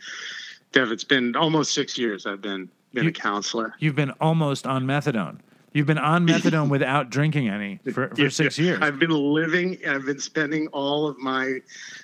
Dev, 0.72 0.92
it's 0.92 1.04
been 1.04 1.36
almost 1.36 1.74
six 1.74 1.98
years 1.98 2.26
i've 2.26 2.42
been 2.42 2.70
been 2.94 3.04
You- 3.06 3.10
a 3.10 3.14
counselor 3.14 3.74
You've 3.80 3.96
been 3.96 4.12
almost 4.22 4.66
on 4.68 4.86
methadone. 4.86 5.38
You've 5.72 5.86
been 5.86 6.00
on 6.00 6.26
methadone 6.28 6.70
without 6.70 7.12
drinking 7.12 7.48
any 7.48 7.80
for, 7.94 8.10
for 8.10 8.22
Yeah, 8.22 8.30
six 8.30 8.58
years. 8.58 8.80
I've 8.82 8.98
been 8.98 9.12
living. 9.12 9.78
I've 9.88 10.04
been 10.06 10.20
spending 10.20 10.68
all 10.70 11.08
of 11.08 11.18
my 11.20 11.60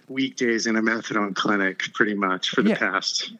weekdays 0.08 0.68
in 0.68 0.76
a 0.76 0.82
methadone 0.84 1.36
clinic, 1.36 1.92
pretty 1.96 2.14
much 2.14 2.52
for 2.52 2.62
the 2.62 2.70
Yeah. 2.70 2.78
past 2.78 3.34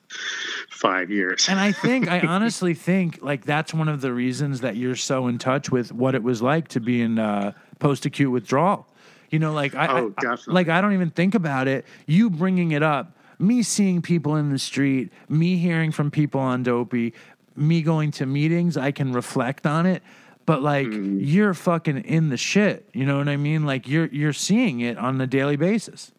five 0.72 1.12
years. 1.12 1.48
And 1.50 1.60
I 1.60 1.72
think, 1.72 2.08
I 2.10 2.20
honestly 2.28 2.74
think, 2.74 3.20
like 3.22 3.46
that's 3.46 3.74
one 3.74 3.88
of 3.88 4.02
the 4.02 4.14
reasons 4.14 4.62
that 4.62 4.76
you're 4.76 4.96
so 4.96 5.28
in 5.28 5.38
touch 5.38 5.70
with 5.72 5.92
what 5.92 6.16
it 6.16 6.24
was 6.24 6.42
like 6.42 6.70
to 6.70 6.80
be 6.80 7.02
in 7.02 7.20
uh, 7.20 7.54
post-acute 7.80 8.32
withdrawal. 8.32 8.88
You 9.30 9.40
know, 9.40 9.54
like 9.54 9.76
I, 9.76 9.88
Oh, 9.88 10.14
I- 10.18 10.38
like 10.48 10.70
I 10.70 10.82
don't 10.82 10.94
even 10.94 11.12
think 11.12 11.36
about 11.36 11.68
it. 11.68 11.86
You 12.08 12.30
bringing 12.32 12.72
it 12.72 12.82
up, 12.84 13.16
me 13.38 13.64
seeing 13.64 14.02
people 14.02 14.36
in 14.38 14.50
the 14.50 14.60
street, 14.60 15.12
me 15.30 15.58
hearing 15.58 15.92
from 15.92 16.10
people 16.10 16.40
on 16.40 16.64
dopey, 16.64 17.14
me 17.56 17.82
going 17.82 18.12
to 18.12 18.26
meetings, 18.26 18.78
I 18.78 18.92
can 18.92 19.12
reflect 19.14 19.66
on 19.66 19.86
it. 19.86 20.04
But 20.46 20.62
like 20.62 20.88
Mm-hmm. 20.88 21.20
you're 21.22 21.54
fucking 21.56 21.98
in 22.06 22.30
the 22.30 22.38
shit. 22.38 22.88
You 22.94 23.06
know 23.06 23.18
what 23.18 23.28
I 23.28 23.36
mean? 23.38 23.66
Like 23.66 23.88
you're 23.88 24.08
you're 24.08 24.34
seeing 24.34 24.80
it 24.82 24.98
on 24.98 25.20
a 25.20 25.26
daily 25.28 25.56
basis. 25.56 26.12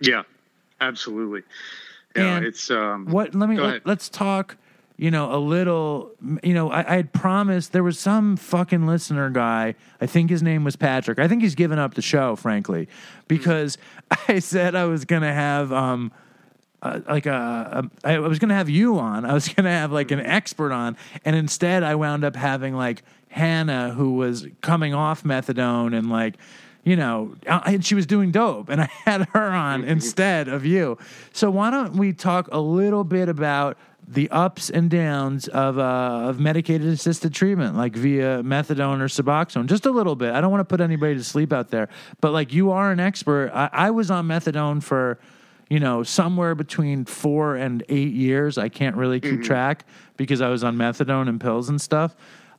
yeah, 0.00 0.22
absolutely. 0.80 1.42
Yeah, 2.16 2.36
And 2.36 2.46
it's 2.46 2.70
um. 2.70 3.06
What? 3.06 3.34
Let 3.34 3.48
me 3.48 3.58
let, 3.60 3.86
let's 3.86 4.08
talk. 4.08 4.56
You 4.96 5.10
know, 5.10 5.32
a 5.32 5.36
little. 5.38 6.12
You 6.42 6.54
know, 6.54 6.70
I, 6.70 6.80
I 6.92 6.96
had 6.96 7.12
promised 7.12 7.72
there 7.72 7.82
was 7.84 7.98
some 7.98 8.36
fucking 8.38 8.86
listener 8.86 9.28
guy. 9.30 9.74
I 10.00 10.06
think 10.06 10.30
his 10.30 10.42
name 10.42 10.64
was 10.64 10.74
Patrick. 10.74 11.18
I 11.18 11.28
think 11.28 11.42
he's 11.42 11.54
given 11.54 11.78
up 11.78 11.94
the 11.94 12.02
show, 12.02 12.34
frankly, 12.36 12.88
because 13.28 13.76
I 14.28 14.38
said 14.38 14.74
I 14.74 14.86
was 14.86 15.04
gonna 15.04 15.32
have 15.34 15.72
um. 15.74 16.10
Uh, 16.80 17.00
like 17.08 17.26
a, 17.26 17.88
a, 18.04 18.08
I 18.08 18.18
was 18.20 18.38
gonna 18.38 18.54
have 18.54 18.68
you 18.68 18.98
on. 18.98 19.24
I 19.24 19.34
was 19.34 19.48
gonna 19.54 19.70
have 19.70 19.90
like 19.92 20.10
an 20.10 20.20
expert 20.20 20.72
on, 20.72 20.96
and 21.24 21.34
instead 21.34 21.82
I 21.82 21.96
wound 21.96 22.24
up 22.24 22.36
having 22.36 22.74
like 22.74 23.02
Hannah, 23.28 23.90
who 23.90 24.14
was 24.14 24.46
coming 24.60 24.94
off 24.94 25.24
methadone 25.24 25.96
and 25.96 26.10
like, 26.10 26.36
you 26.84 26.96
know, 26.96 27.34
uh, 27.46 27.60
and 27.66 27.84
she 27.84 27.94
was 27.94 28.06
doing 28.06 28.30
dope, 28.30 28.68
and 28.68 28.80
I 28.80 28.86
had 29.04 29.28
her 29.34 29.50
on 29.50 29.84
instead 29.96 30.48
of 30.48 30.64
you. 30.64 30.98
So 31.32 31.50
why 31.50 31.70
don't 31.70 31.94
we 31.94 32.12
talk 32.12 32.48
a 32.52 32.60
little 32.60 33.04
bit 33.04 33.28
about 33.28 33.76
the 34.10 34.30
ups 34.30 34.70
and 34.70 34.88
downs 34.88 35.48
of 35.48 35.78
uh, 35.78 36.28
of 36.28 36.40
medicated 36.40 36.86
assisted 36.86 37.34
treatment, 37.34 37.76
like 37.76 37.94
via 37.94 38.42
methadone 38.42 39.00
or 39.00 39.08
Suboxone, 39.08 39.66
just 39.66 39.84
a 39.84 39.90
little 39.90 40.16
bit. 40.16 40.32
I 40.32 40.40
don't 40.40 40.50
want 40.50 40.60
to 40.60 40.64
put 40.64 40.80
anybody 40.80 41.16
to 41.16 41.24
sleep 41.24 41.52
out 41.52 41.70
there, 41.70 41.88
but 42.20 42.32
like 42.32 42.52
you 42.52 42.70
are 42.70 42.90
an 42.90 43.00
expert. 43.00 43.50
I, 43.52 43.68
I 43.72 43.90
was 43.90 44.10
on 44.10 44.26
methadone 44.26 44.82
for 44.82 45.18
you 45.68 45.80
know, 45.80 46.02
somewhere 46.02 46.54
between 46.54 47.04
four 47.04 47.56
and 47.56 47.84
eight 47.88 48.12
years. 48.12 48.58
I 48.58 48.68
can't 48.68 48.96
really 48.96 49.20
keep 49.20 49.32
mm-hmm. 49.32 49.42
track 49.42 49.84
because 50.16 50.40
I 50.40 50.48
was 50.48 50.64
on 50.64 50.76
methadone 50.76 51.28
and 51.28 51.40
pills 51.40 51.68
and 51.68 51.80
stuff. 51.80 52.16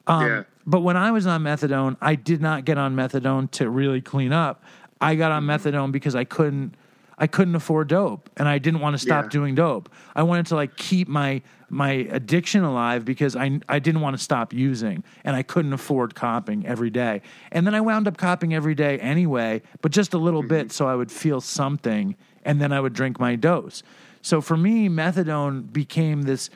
Um, 0.07 0.25
Yeah. 0.25 0.43
But 0.65 0.81
when 0.81 0.97
I 0.97 1.11
was 1.11 1.25
on 1.25 1.41
methadone, 1.43 1.97
I 1.99 2.13
did 2.13 2.41
not 2.41 2.63
get 2.63 2.77
on 2.77 2.95
methadone 2.95 3.49
to 3.51 3.69
really 3.69 4.01
clean 4.01 4.31
up. 4.31 4.63
I 5.01 5.15
got 5.15 5.31
on 5.31 5.43
mm-hmm. 5.43 5.67
methadone 5.67 5.91
because 5.91 6.15
I 6.15 6.23
couldn't. 6.25 6.75
I 7.21 7.27
couldn't 7.27 7.55
afford 7.55 7.89
dope, 7.89 8.29
and 8.37 8.47
I 8.47 8.59
didn't 8.59 8.79
want 8.79 8.93
to 8.93 8.97
stop 8.97 9.25
Yeah. 9.25 9.29
doing 9.29 9.53
dope. 9.53 9.89
I 10.15 10.23
wanted 10.23 10.45
to 10.47 10.55
like 10.55 10.77
keep 10.77 11.09
my 11.09 11.41
my 11.69 12.07
addiction 12.11 12.63
alive 12.63 13.03
because 13.03 13.35
I 13.35 13.59
I 13.67 13.79
didn't 13.79 13.99
want 13.99 14.15
to 14.15 14.23
stop 14.23 14.53
using, 14.53 15.03
and 15.25 15.35
I 15.35 15.43
couldn't 15.43 15.73
afford 15.73 16.15
copping 16.15 16.65
every 16.65 16.89
day. 16.89 17.21
And 17.51 17.67
then 17.67 17.75
I 17.75 17.81
wound 17.81 18.07
up 18.07 18.15
copping 18.15 18.53
every 18.53 18.73
day 18.73 18.99
anyway, 18.99 19.61
but 19.81 19.91
just 19.91 20.13
a 20.13 20.17
little 20.17 20.43
bit, 20.43 20.67
mm-hmm. 20.67 20.71
so 20.71 20.87
I 20.87 20.95
would 20.95 21.11
feel 21.11 21.41
something, 21.41 22.15
and 22.45 22.59
then 22.61 22.71
I 22.71 22.79
would 22.79 22.93
drink 22.93 23.19
my 23.19 23.35
dose. 23.35 23.83
So 24.21 24.41
for 24.41 24.57
me, 24.57 24.89
methadone 24.89 25.71
became 25.71 26.23
this, 26.23 26.49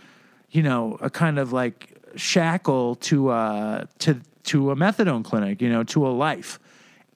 you 0.52 0.64
know, 0.64 0.98
a 1.02 1.10
kind 1.10 1.40
of 1.40 1.54
like 1.54 1.98
shackle 2.16 2.96
to 2.96 3.30
uh 3.30 3.86
to 4.00 4.20
to 4.44 4.72
a 4.72 4.76
methadone 4.76 5.24
clinic, 5.24 5.62
you 5.62 5.70
know, 5.70 5.84
to 5.84 6.06
a 6.08 6.10
life, 6.10 6.60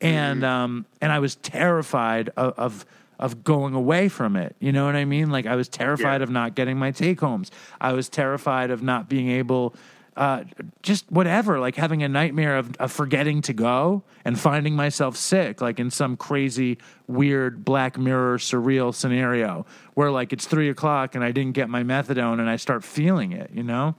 and 0.01 0.43
um 0.43 0.85
and 1.01 1.11
I 1.11 1.19
was 1.19 1.35
terrified 1.35 2.29
of. 2.37 2.53
of 2.57 2.85
of 3.19 3.43
going 3.43 3.73
away 3.73 4.09
from 4.09 4.35
it. 4.35 4.55
You 4.59 4.71
know 4.71 4.85
what 4.85 4.95
I 4.95 5.03
mean? 5.03 5.31
Like 5.31 5.47
I 5.47 5.55
was 5.55 5.67
terrified 5.67 6.21
Yeah. 6.21 6.25
of 6.25 6.29
not 6.29 6.53
getting 6.53 6.77
my 6.77 6.91
take 6.91 7.19
homes. 7.19 7.49
I 7.81 7.93
was 7.93 8.09
terrified 8.09 8.69
of 8.69 8.83
not 8.83 9.09
being 9.09 9.29
able 9.31 9.73
uh, 10.17 10.43
just 10.81 11.09
whatever, 11.11 11.59
like 11.59 11.75
having 11.75 12.01
a 12.01 12.09
nightmare 12.09 12.57
of, 12.57 12.75
of 12.77 12.91
forgetting 12.91 13.41
to 13.43 13.53
go 13.53 14.01
and 14.25 14.37
finding 14.37 14.75
myself 14.75 15.15
sick, 15.15 15.61
like 15.61 15.79
in 15.79 15.91
some 15.91 16.17
crazy, 16.17 16.79
weird 17.05 17.63
Black 17.63 17.99
Mirror 17.99 18.39
surreal 18.39 18.93
scenario 18.93 19.65
where 19.93 20.09
like 20.09 20.33
it's 20.33 20.47
three 20.47 20.69
o'clock 20.69 21.13
and 21.13 21.23
I 21.23 21.31
didn't 21.31 21.53
get 21.53 21.69
my 21.69 21.83
methadone 21.83 22.39
and 22.39 22.49
I 22.49 22.55
start 22.55 22.83
feeling 22.83 23.31
it, 23.31 23.51
you 23.53 23.61
know? 23.61 23.95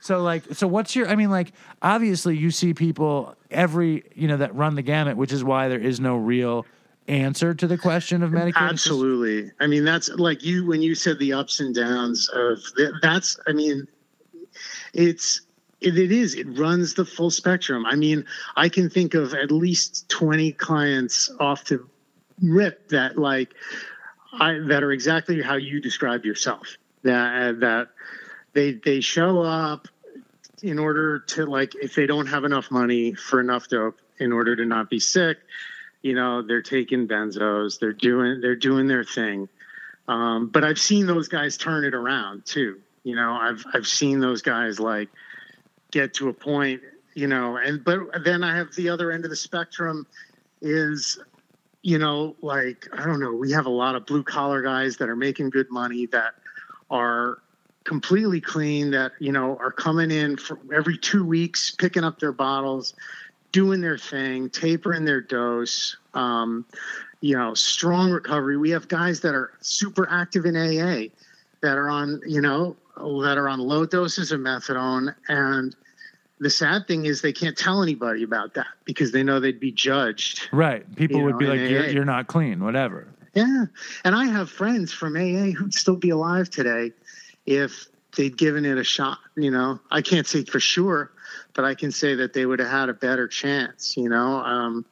So 0.00 0.22
like, 0.22 0.44
so 0.54 0.68
what's 0.68 0.94
your? 0.94 1.08
I 1.08 1.16
mean, 1.16 1.30
like, 1.30 1.52
obviously 1.82 2.36
you 2.36 2.52
see 2.52 2.72
people 2.72 3.34
every, 3.50 4.04
you 4.14 4.28
know, 4.28 4.36
that 4.36 4.54
run 4.54 4.76
the 4.76 4.82
gamut, 4.82 5.16
which 5.16 5.32
is 5.32 5.42
why 5.42 5.66
there 5.66 5.80
is 5.80 5.98
no 5.98 6.16
real 6.16 6.64
answer 7.08 7.52
to 7.52 7.66
the 7.66 7.76
question 7.76 8.22
of 8.22 8.30
medication. 8.30 8.68
Absolutely. 8.68 9.50
I 9.58 9.66
mean, 9.66 9.84
that's 9.84 10.08
like 10.10 10.44
you 10.44 10.66
when 10.66 10.82
you 10.82 10.94
said 10.94 11.18
the 11.18 11.32
ups 11.32 11.58
and 11.58 11.74
downs 11.74 12.28
of 12.28 12.60
th- 12.76 12.92
that's. 13.02 13.40
I 13.48 13.52
mean, 13.52 13.88
it's 14.98 15.42
it, 15.80 15.96
it 15.96 16.10
is. 16.10 16.34
It 16.34 16.58
runs 16.58 16.94
the 16.94 17.04
full 17.04 17.30
spectrum. 17.30 17.86
I 17.86 17.94
mean, 17.94 18.24
I 18.56 18.68
can 18.68 18.90
think 18.90 19.14
of 19.14 19.32
at 19.32 19.52
least 19.52 20.08
twenty 20.08 20.50
clients 20.52 21.30
off 21.38 21.64
the 21.64 21.86
rip 22.42 22.88
that 22.88 23.16
like 23.16 23.54
I 24.32 24.58
that 24.66 24.82
are 24.82 24.92
exactly 24.92 25.40
how 25.40 25.54
you 25.54 25.80
described 25.80 26.24
yourself. 26.24 26.76
That 27.04 27.60
that 27.60 27.88
they 28.54 28.72
they 28.72 29.00
show 29.00 29.40
up 29.42 29.86
in 30.62 30.80
order 30.80 31.20
to 31.20 31.46
like 31.46 31.76
if 31.76 31.94
they 31.94 32.06
don't 32.06 32.26
have 32.26 32.44
enough 32.44 32.72
money 32.72 33.14
for 33.14 33.38
enough 33.38 33.68
dope 33.68 34.00
in 34.18 34.32
order 34.32 34.56
to 34.56 34.64
not 34.64 34.90
be 34.90 34.98
sick 34.98 35.38
you 36.02 36.12
know 36.12 36.42
they're 36.42 36.62
taking 36.62 37.06
benzos 37.06 37.78
they're 37.78 37.92
doing 37.92 38.40
they're 38.40 38.56
doing 38.56 38.88
their 38.88 39.04
thing 39.04 39.48
um, 40.08 40.48
but 40.48 40.64
i've 40.64 40.80
seen 40.80 41.06
those 41.06 41.28
guys 41.28 41.56
turn 41.56 41.84
it 41.84 41.94
around 41.94 42.44
too 42.44 42.80
you 43.04 43.14
know 43.14 43.32
i've 43.32 43.64
i've 43.74 43.86
seen 43.86 44.20
those 44.20 44.42
guys 44.42 44.78
like 44.78 45.08
get 45.90 46.14
to 46.14 46.28
a 46.28 46.32
point 46.32 46.80
you 47.14 47.26
know 47.26 47.56
and 47.56 47.84
but 47.84 48.00
then 48.24 48.42
i 48.42 48.56
have 48.56 48.74
the 48.74 48.88
other 48.88 49.10
end 49.10 49.24
of 49.24 49.30
the 49.30 49.36
spectrum 49.36 50.06
is 50.60 51.18
you 51.82 51.98
know 51.98 52.34
like 52.42 52.86
i 52.92 53.04
don't 53.04 53.20
know 53.20 53.32
we 53.32 53.52
have 53.52 53.66
a 53.66 53.70
lot 53.70 53.94
of 53.94 54.06
blue 54.06 54.22
collar 54.22 54.62
guys 54.62 54.96
that 54.96 55.08
are 55.08 55.16
making 55.16 55.50
good 55.50 55.70
money 55.70 56.06
that 56.06 56.34
are 56.90 57.38
completely 57.84 58.40
clean 58.40 58.90
that 58.90 59.12
you 59.18 59.32
know 59.32 59.56
are 59.58 59.72
coming 59.72 60.10
in 60.10 60.36
for 60.36 60.58
every 60.74 60.98
two 60.98 61.24
weeks 61.24 61.70
picking 61.70 62.04
up 62.04 62.18
their 62.18 62.32
bottles 62.32 62.94
doing 63.52 63.80
their 63.80 63.96
thing 63.96 64.50
tapering 64.50 65.04
their 65.04 65.20
dose 65.20 65.96
um, 66.14 66.66
you 67.20 67.36
know 67.36 67.54
strong 67.54 68.10
recovery. 68.10 68.56
We 68.56 68.70
have 68.70 68.88
guys 68.88 69.20
that 69.20 69.34
are 69.34 69.52
super 69.60 70.08
active 70.10 70.44
in 70.44 70.56
aa 70.56 71.08
that 71.62 71.76
are 71.76 71.88
on 71.88 72.20
you 72.26 72.40
know 72.40 72.76
that 72.98 73.38
are 73.38 73.48
on 73.48 73.60
low 73.60 73.86
doses 73.86 74.32
of 74.32 74.40
methadone 74.40 75.14
and 75.28 75.74
the 76.40 76.50
sad 76.50 76.86
thing 76.86 77.04
is 77.06 77.20
they 77.20 77.32
can't 77.32 77.58
tell 77.58 77.82
anybody 77.82 78.22
about 78.22 78.54
that 78.54 78.68
because 78.84 79.10
they 79.10 79.22
know 79.24 79.40
they'd 79.40 79.58
be 79.58 79.72
judged 79.72 80.48
Right. 80.52 80.84
People 80.96 81.22
would 81.22 81.32
know, 81.32 81.38
be 81.38 81.46
like, 81.46 81.60
you're, 81.60 81.88
you're 81.88 82.04
not 82.04 82.26
clean, 82.28 82.62
whatever. 82.62 83.08
yeah. 83.34 83.64
And 84.04 84.14
I 84.14 84.26
have 84.26 84.48
friends 84.50 84.92
from 84.92 85.16
AA 85.16 85.50
who'd 85.56 85.74
still 85.74 85.96
be 85.96 86.10
alive 86.10 86.48
today 86.48 86.92
if 87.46 87.86
they'd 88.16 88.36
given 88.36 88.64
it 88.64 88.78
a 88.78 88.84
shot. 88.84 89.18
You 89.36 89.50
know, 89.50 89.80
I 89.90 90.00
can't 90.02 90.26
say 90.26 90.44
for 90.44 90.60
sure, 90.60 91.10
but 91.54 91.64
I 91.64 91.74
can 91.74 91.90
say 91.90 92.14
that 92.14 92.32
they 92.34 92.46
would 92.46 92.58
have 92.60 92.70
had 92.70 92.88
a 92.88 92.94
better 92.94 93.26
chance. 93.28 93.96
You 93.96 94.08
know, 94.08 94.38
um, 94.38 94.84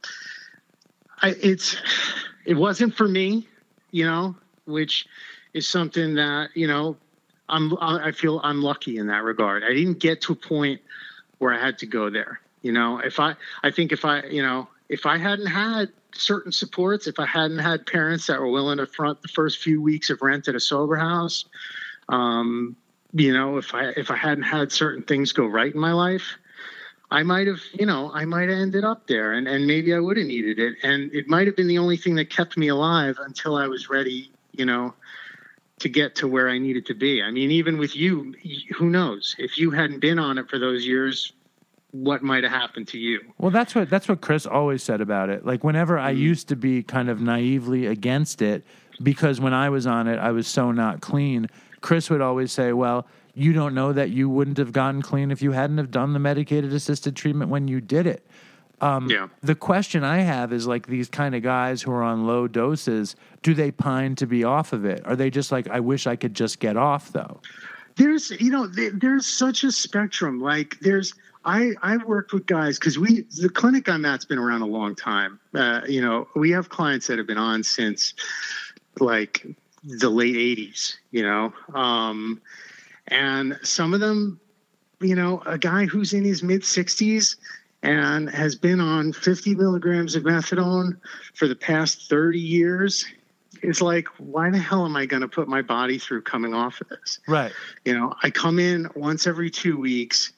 I, 1.22 1.34
it's 1.40 1.76
it 2.44 2.54
wasn't 2.54 2.94
for 2.94 3.06
me. 3.08 3.46
You 3.92 4.04
know, 4.06 4.36
which 4.66 5.06
is 5.54 5.66
something 5.68 6.14
that 6.16 6.50
you 6.54 6.66
know 6.66 6.96
I'm 7.48 7.76
I 7.80 8.12
feel 8.12 8.40
I'm 8.42 8.62
lucky 8.62 8.98
in 8.98 9.06
that 9.08 9.22
regard. 9.22 9.64
I 9.64 9.72
didn't 9.72 9.98
get 9.98 10.20
to 10.22 10.32
a 10.32 10.36
point 10.36 10.80
where 11.38 11.52
I 11.52 11.64
had 11.64 11.78
to 11.78 11.86
go 11.86 12.10
there. 12.10 12.40
You 12.62 12.72
know, 12.72 12.98
if 12.98 13.20
I 13.20 13.34
I 13.62 13.70
think 13.70 13.92
if 13.92 14.04
I 14.04 14.24
you 14.24 14.42
know 14.42 14.68
if 14.88 15.06
I 15.06 15.18
hadn't 15.18 15.46
had 15.46 15.90
certain 16.14 16.52
supports, 16.52 17.06
if 17.06 17.18
I 17.18 17.26
hadn't 17.26 17.58
had 17.58 17.86
parents 17.86 18.26
that 18.26 18.40
were 18.40 18.50
willing 18.50 18.78
to 18.78 18.86
front 18.86 19.22
the 19.22 19.28
first 19.28 19.58
few 19.58 19.80
weeks 19.80 20.10
of 20.10 20.22
rent 20.22 20.48
at 20.48 20.54
a 20.54 20.60
sober 20.60 20.96
house, 20.96 21.44
um, 22.08 22.76
you 23.12 23.32
know, 23.32 23.56
if 23.58 23.74
I 23.74 23.90
if 23.96 24.10
I 24.10 24.16
hadn't 24.16 24.44
had 24.44 24.72
certain 24.72 25.02
things 25.02 25.32
go 25.32 25.46
right 25.46 25.72
in 25.72 25.80
my 25.80 25.92
life, 25.92 26.36
I 27.10 27.22
might 27.22 27.46
have, 27.46 27.60
you 27.72 27.86
know, 27.86 28.10
I 28.12 28.24
might 28.24 28.48
have 28.48 28.58
ended 28.58 28.84
up 28.84 29.06
there, 29.06 29.32
and 29.32 29.46
and 29.46 29.66
maybe 29.66 29.94
I 29.94 30.00
would 30.00 30.16
have 30.16 30.26
needed 30.26 30.58
it, 30.58 30.76
and 30.82 31.12
it 31.14 31.28
might 31.28 31.46
have 31.46 31.56
been 31.56 31.68
the 31.68 31.78
only 31.78 31.96
thing 31.96 32.14
that 32.16 32.30
kept 32.30 32.56
me 32.56 32.68
alive 32.68 33.16
until 33.24 33.56
I 33.56 33.66
was 33.68 33.88
ready, 33.88 34.30
you 34.52 34.64
know, 34.64 34.94
to 35.78 35.88
get 35.88 36.14
to 36.16 36.28
where 36.28 36.48
I 36.48 36.58
needed 36.58 36.86
to 36.86 36.94
be. 36.94 37.22
I 37.22 37.30
mean, 37.30 37.50
even 37.50 37.78
with 37.78 37.94
you, 37.94 38.34
who 38.76 38.88
knows 38.88 39.34
if 39.38 39.58
you 39.58 39.70
hadn't 39.70 40.00
been 40.00 40.18
on 40.18 40.38
it 40.38 40.48
for 40.48 40.58
those 40.58 40.86
years, 40.86 41.32
what 41.90 42.22
might 42.22 42.44
have 42.44 42.52
happened 42.52 42.88
to 42.88 42.98
you? 42.98 43.20
Well, 43.38 43.50
that's 43.50 43.74
what 43.74 43.90
that's 43.90 44.08
what 44.08 44.20
Chris 44.20 44.46
always 44.46 44.82
said 44.82 45.00
about 45.00 45.30
it. 45.30 45.44
Like 45.44 45.64
whenever 45.64 45.98
I 45.98 46.12
mm-hmm. 46.12 46.22
used 46.22 46.48
to 46.48 46.56
be 46.56 46.82
kind 46.82 47.08
of 47.08 47.20
naively 47.20 47.86
against 47.86 48.42
it 48.42 48.64
because 49.02 49.40
when 49.40 49.54
I 49.54 49.68
was 49.68 49.86
on 49.86 50.08
it, 50.08 50.18
I 50.18 50.32
was 50.32 50.46
so 50.46 50.72
not 50.72 51.00
clean. 51.00 51.48
Chris 51.80 52.10
would 52.10 52.20
always 52.20 52.52
say, 52.52 52.72
"Well, 52.72 53.06
you 53.34 53.52
don't 53.52 53.74
know 53.74 53.92
that 53.92 54.10
you 54.10 54.30
wouldn't 54.30 54.56
have 54.56 54.72
gotten 54.72 55.02
clean 55.02 55.30
if 55.30 55.42
you 55.42 55.52
hadn't 55.52 55.76
have 55.76 55.90
done 55.90 56.14
the 56.14 56.18
medicated 56.18 56.72
assisted 56.72 57.14
treatment 57.14 57.50
when 57.50 57.68
you 57.68 57.82
did 57.82 58.06
it. 58.06 58.26
Um, 58.80 59.08
Yeah. 59.10 59.28
The 59.42 59.54
question 59.54 60.04
I 60.04 60.18
have 60.18 60.52
is 60.52 60.66
like 60.66 60.86
these 60.86 61.08
kind 61.08 61.34
of 61.34 61.42
guys 61.42 61.82
who 61.82 61.90
are 61.92 62.02
on 62.02 62.26
low 62.26 62.46
doses, 62.46 63.16
do 63.42 63.54
they 63.54 63.70
pine 63.70 64.14
to 64.16 64.26
be 64.26 64.44
off 64.44 64.72
of 64.72 64.84
it? 64.84 65.00
Are 65.06 65.16
they 65.16 65.30
just 65.30 65.50
like, 65.50 65.68
I 65.68 65.80
wish 65.80 66.06
I 66.06 66.16
could 66.16 66.34
just 66.34 66.60
get 66.60 66.76
off 66.76 67.12
though? 67.12 67.40
there's 67.96 68.30
you 68.40 68.50
know 68.50 68.66
there, 68.66 68.90
there's 68.92 69.26
such 69.26 69.64
a 69.64 69.72
spectrum 69.72 70.38
like 70.38 70.78
there's 70.80 71.14
i 71.44 71.72
i 71.82 71.96
worked 71.96 72.32
with 72.32 72.46
guys 72.46 72.78
because 72.78 72.98
we 72.98 73.22
the 73.40 73.48
clinic 73.48 73.88
i'm 73.88 74.04
at's 74.04 74.24
been 74.24 74.38
around 74.38 74.62
a 74.62 74.66
long 74.66 74.94
time 74.94 75.40
uh, 75.54 75.80
you 75.88 76.00
know 76.00 76.28
we 76.36 76.50
have 76.50 76.68
clients 76.68 77.06
that 77.06 77.18
have 77.18 77.26
been 77.26 77.38
on 77.38 77.62
since 77.62 78.14
like 79.00 79.46
the 79.82 80.10
late 80.10 80.34
80s 80.34 80.96
you 81.10 81.22
know 81.22 81.52
um 81.74 82.40
and 83.08 83.58
some 83.62 83.94
of 83.94 84.00
them 84.00 84.38
you 85.00 85.14
know 85.14 85.42
a 85.46 85.58
guy 85.58 85.86
who's 85.86 86.12
in 86.12 86.24
his 86.24 86.42
mid 86.42 86.62
60s 86.62 87.36
and 87.86 88.28
has 88.30 88.56
been 88.56 88.80
on 88.80 89.12
50 89.12 89.54
milligrams 89.54 90.16
of 90.16 90.24
methadone 90.24 90.96
for 91.34 91.46
the 91.46 91.54
past 91.54 92.08
30 92.10 92.38
years 92.38 93.06
it's 93.62 93.80
like 93.80 94.08
why 94.18 94.50
the 94.50 94.58
hell 94.58 94.84
am 94.84 94.96
i 94.96 95.06
going 95.06 95.22
to 95.22 95.28
put 95.28 95.48
my 95.48 95.62
body 95.62 95.98
through 95.98 96.20
coming 96.20 96.52
off 96.52 96.80
of 96.80 96.88
this 96.88 97.20
Right. 97.28 97.52
you 97.84 97.94
know, 97.96 98.12
I 98.22 98.30
come 98.30 98.58
in 98.58 98.88
once 98.94 99.26
every 99.26 99.50
two 99.50 99.78
weeks. 99.78 100.32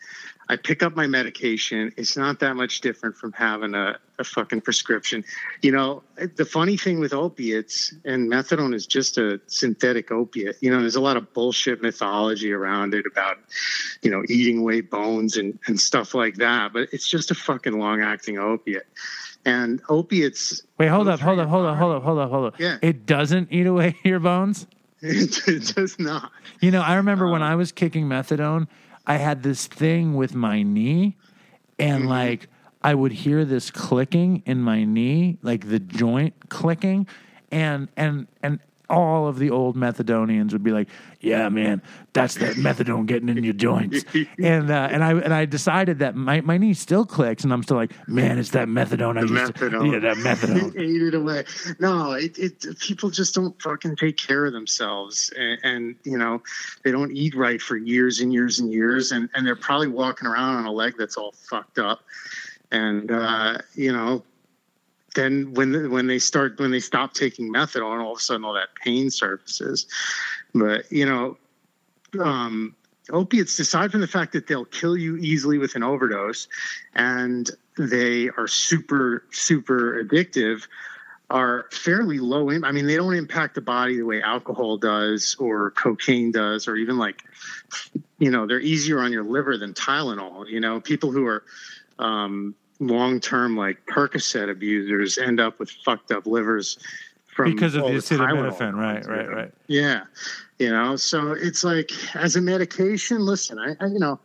I 0.50 0.56
pick 0.56 0.82
up 0.82 0.96
my 0.96 1.06
medication. 1.06 1.92
It's 1.96 2.16
not 2.16 2.40
that 2.40 2.56
much 2.56 2.80
different 2.80 3.16
from 3.16 3.32
having 3.32 3.74
a, 3.74 3.98
a 4.18 4.24
fucking 4.24 4.62
prescription. 4.62 5.24
You 5.60 5.72
know, 5.72 6.02
the 6.36 6.44
funny 6.46 6.76
thing 6.76 7.00
with 7.00 7.12
opiates 7.12 7.94
and 8.04 8.30
methadone 8.30 8.74
is 8.74 8.86
just 8.86 9.18
a 9.18 9.40
synthetic 9.46 10.10
opiate. 10.10 10.56
You 10.60 10.70
know, 10.70 10.80
there's 10.80 10.96
a 10.96 11.00
lot 11.00 11.18
of 11.18 11.32
bullshit 11.34 11.82
mythology 11.82 12.50
around 12.52 12.94
it 12.94 13.04
about, 13.10 13.38
you 14.02 14.10
know, 14.10 14.22
eating 14.28 14.58
away 14.58 14.80
bones 14.80 15.36
and, 15.36 15.58
and 15.66 15.78
stuff 15.78 16.14
like 16.14 16.36
that. 16.36 16.72
But 16.72 16.88
it's 16.92 17.06
just 17.06 17.30
a 17.30 17.34
fucking 17.34 17.78
long 17.78 18.00
acting 18.00 18.38
opiate. 18.38 18.86
And 19.44 19.80
opiates, 19.88 20.62
Wait, 20.78 20.88
hold 20.88 21.08
up, 21.08 21.20
hold 21.20 21.38
up, 21.38 21.48
hold 21.48 21.66
up, 21.66 21.78
hold 21.78 21.94
up, 21.94 22.02
hold 22.02 22.18
up, 22.18 22.30
hold 22.30 22.46
up. 22.46 22.60
Yeah. 22.60 22.78
It 22.82 23.06
doesn't 23.06 23.52
eat 23.52 23.66
away 23.66 23.96
your 24.04 24.18
bones? 24.18 24.66
it 25.00 25.74
does 25.76 25.98
not. 25.98 26.32
You 26.60 26.70
know, 26.70 26.80
I 26.80 26.96
remember 26.96 27.30
when 27.30 27.42
uh. 27.42 27.48
I 27.48 27.54
was 27.54 27.70
kicking 27.70 28.06
methadone, 28.06 28.66
I 29.08 29.16
had 29.16 29.42
this 29.42 29.66
thing 29.66 30.14
with 30.14 30.34
my 30.34 30.62
knee, 30.62 31.16
and 31.78 32.00
mm-hmm. 32.00 32.08
like 32.08 32.48
I 32.82 32.94
would 32.94 33.12
hear 33.12 33.44
this 33.44 33.70
clicking 33.70 34.42
in 34.44 34.60
my 34.60 34.84
knee, 34.84 35.38
like 35.42 35.68
the 35.68 35.80
joint 35.80 36.50
clicking, 36.50 37.08
and 37.50 37.88
and 37.96 38.28
and 38.42 38.60
all 38.90 39.28
of 39.28 39.38
the 39.38 39.50
old 39.50 39.76
methadonians 39.76 40.52
would 40.52 40.62
be 40.62 40.70
like, 40.70 40.88
"Yeah, 41.20 41.48
man, 41.48 41.82
that's 42.12 42.36
that 42.36 42.56
methadone 42.56 43.06
getting 43.06 43.28
in 43.28 43.44
your 43.44 43.52
joints," 43.52 44.04
and 44.42 44.70
uh, 44.70 44.88
and 44.90 45.04
I 45.04 45.12
and 45.12 45.34
I 45.34 45.44
decided 45.44 45.98
that 45.98 46.16
my 46.16 46.40
my 46.40 46.56
knee 46.56 46.74
still 46.74 47.04
clicks, 47.04 47.44
and 47.44 47.52
I'm 47.52 47.62
still 47.62 47.76
like, 47.76 47.92
"Man, 48.08 48.38
it's 48.38 48.50
that 48.50 48.68
methadone 48.68 49.18
I 49.18 49.22
used 49.22 49.54
to, 49.56 49.70
methadone. 49.70 49.92
yeah, 49.92 49.98
that 49.98 50.16
methadone." 50.16 50.76
ate 50.78 51.02
it 51.02 51.14
away. 51.14 51.44
No, 51.78 52.12
it, 52.12 52.38
it 52.38 52.78
people 52.78 53.10
just 53.10 53.34
don't 53.34 53.60
fucking 53.60 53.96
take 53.96 54.16
care 54.16 54.46
of 54.46 54.52
themselves, 54.52 55.32
and, 55.36 55.58
and 55.62 55.96
you 56.04 56.16
know 56.16 56.42
they 56.82 56.90
don't 56.90 57.12
eat 57.12 57.34
right 57.34 57.60
for 57.60 57.76
years 57.76 58.20
and 58.20 58.32
years 58.32 58.58
and 58.58 58.72
years, 58.72 59.12
and 59.12 59.28
and 59.34 59.46
they're 59.46 59.56
probably 59.56 59.88
walking 59.88 60.26
around 60.26 60.56
on 60.56 60.64
a 60.66 60.72
leg 60.72 60.94
that's 60.98 61.16
all 61.16 61.32
fucked 61.32 61.78
up, 61.78 62.00
and 62.70 63.10
uh, 63.10 63.58
you 63.74 63.92
know. 63.92 64.22
Then 65.18 65.52
when 65.54 65.90
when 65.90 66.06
they 66.06 66.20
start 66.20 66.60
when 66.60 66.70
they 66.70 66.78
stop 66.78 67.12
taking 67.12 67.52
methadone, 67.52 68.00
all 68.00 68.12
of 68.12 68.18
a 68.18 68.20
sudden 68.20 68.44
all 68.44 68.52
that 68.52 68.68
pain 68.76 69.10
surfaces. 69.10 69.88
But 70.54 70.90
you 70.92 71.04
know, 71.04 71.36
um, 72.20 72.76
opiates, 73.10 73.58
aside 73.58 73.90
from 73.90 74.00
the 74.00 74.06
fact 74.06 74.32
that 74.34 74.46
they'll 74.46 74.64
kill 74.64 74.96
you 74.96 75.16
easily 75.16 75.58
with 75.58 75.74
an 75.74 75.82
overdose, 75.82 76.46
and 76.94 77.50
they 77.76 78.28
are 78.36 78.46
super 78.46 79.24
super 79.32 80.04
addictive 80.04 80.68
are 81.30 81.66
fairly 81.70 82.18
low 82.18 82.48
in, 82.48 82.64
i 82.64 82.72
mean 82.72 82.86
they 82.86 82.96
don't 82.96 83.12
impact 83.12 83.54
the 83.54 83.60
body 83.60 83.98
the 83.98 84.02
way 84.02 84.22
alcohol 84.22 84.78
does 84.78 85.36
or 85.38 85.72
cocaine 85.72 86.32
does 86.32 86.66
or 86.66 86.74
even 86.74 86.96
like 86.96 87.22
you 88.18 88.30
know 88.30 88.46
they're 88.46 88.60
easier 88.60 88.98
on 89.00 89.12
your 89.12 89.22
liver 89.22 89.58
than 89.58 89.74
tylenol 89.74 90.48
you 90.48 90.58
know 90.58 90.80
people 90.80 91.12
who 91.12 91.26
are 91.26 91.44
um, 91.98 92.54
long-term 92.80 93.56
like 93.56 93.84
percocet 93.86 94.50
abusers 94.50 95.18
end 95.18 95.40
up 95.40 95.58
with 95.58 95.70
fucked 95.84 96.12
up 96.12 96.26
livers 96.26 96.78
from 97.34 97.52
Because 97.54 97.74
of 97.74 97.82
the 97.84 97.90
acetaminophen, 97.90 98.74
right, 98.74 99.04
right, 99.06 99.28
right. 99.32 99.52
yeah 99.66 100.02
you 100.58 100.70
know 100.70 100.96
so 100.96 101.32
it's 101.32 101.64
like 101.64 101.90
as 102.14 102.36
a 102.36 102.40
medication 102.40 103.18
listen 103.20 103.58
i, 103.58 103.74
I 103.80 103.86
you 103.88 103.98
know 103.98 104.18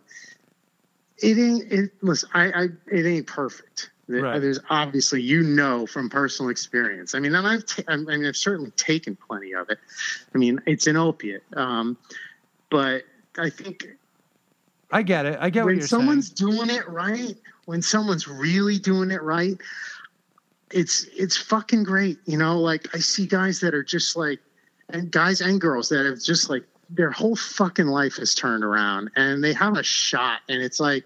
it 1.18 1.38
ain't 1.38 1.72
it 1.72 1.92
listen 2.02 2.30
i 2.34 2.52
i 2.52 2.68
it 2.92 3.06
ain't 3.06 3.28
perfect 3.28 3.90
Right. 4.10 4.40
there's 4.42 4.60
obviously 4.70 5.22
you 5.22 5.42
know 5.44 5.88
from 5.88 6.10
personal 6.10 6.50
experience 6.50 7.16
i 7.16 7.20
mean 7.20 7.34
and 7.36 7.48
i've 7.48 7.66
ta- 7.66 7.84
i 7.88 7.96
mean 7.96 8.26
i've 8.26 8.36
certainly 8.36 8.72
taken 8.72 9.16
plenty 9.16 9.54
of 9.54 9.70
it 9.70 9.80
i 10.36 10.38
mean 10.38 10.60
it's 10.68 10.88
an 10.88 10.98
opiate 10.98 11.42
um 11.56 11.98
but 12.70 13.04
i 13.40 13.50
think 13.50 13.88
I 14.92 15.02
get 15.02 15.26
it. 15.26 15.38
I 15.42 15.50
get 15.50 15.62
what 15.62 15.68
when 15.72 15.78
you're 15.80 15.88
someone's 15.88 16.38
saying. 16.38 16.52
doing 16.56 16.70
it 16.70 16.88
right, 16.88 17.36
when 17.66 17.82
someone's 17.82 18.28
really 18.28 18.78
doing 18.78 19.12
it 19.12 19.22
right, 19.22 19.58
it's 20.72 21.06
it's 21.16 21.38
fucking 21.38 21.84
great. 21.84 22.20
You 22.26 22.38
know, 22.38 22.60
like 22.60 22.94
I 22.96 23.00
see 23.00 23.26
guys 23.26 23.60
that 23.62 23.74
are 23.74 23.84
just 23.84 24.16
like, 24.16 24.40
and 24.90 25.12
guys 25.12 25.42
and 25.42 25.60
girls 25.60 25.90
that 25.90 26.06
have 26.06 26.22
just 26.22 26.50
like 26.50 26.64
their 26.90 27.12
whole 27.12 27.36
fucking 27.36 27.88
life 27.88 28.18
has 28.18 28.36
turned 28.36 28.64
around, 28.64 29.12
and 29.16 29.44
they 29.44 29.54
have 29.54 29.78
a 29.78 29.84
shot, 29.84 30.42
and 30.50 30.62
it's 30.62 30.80
like. 30.80 31.06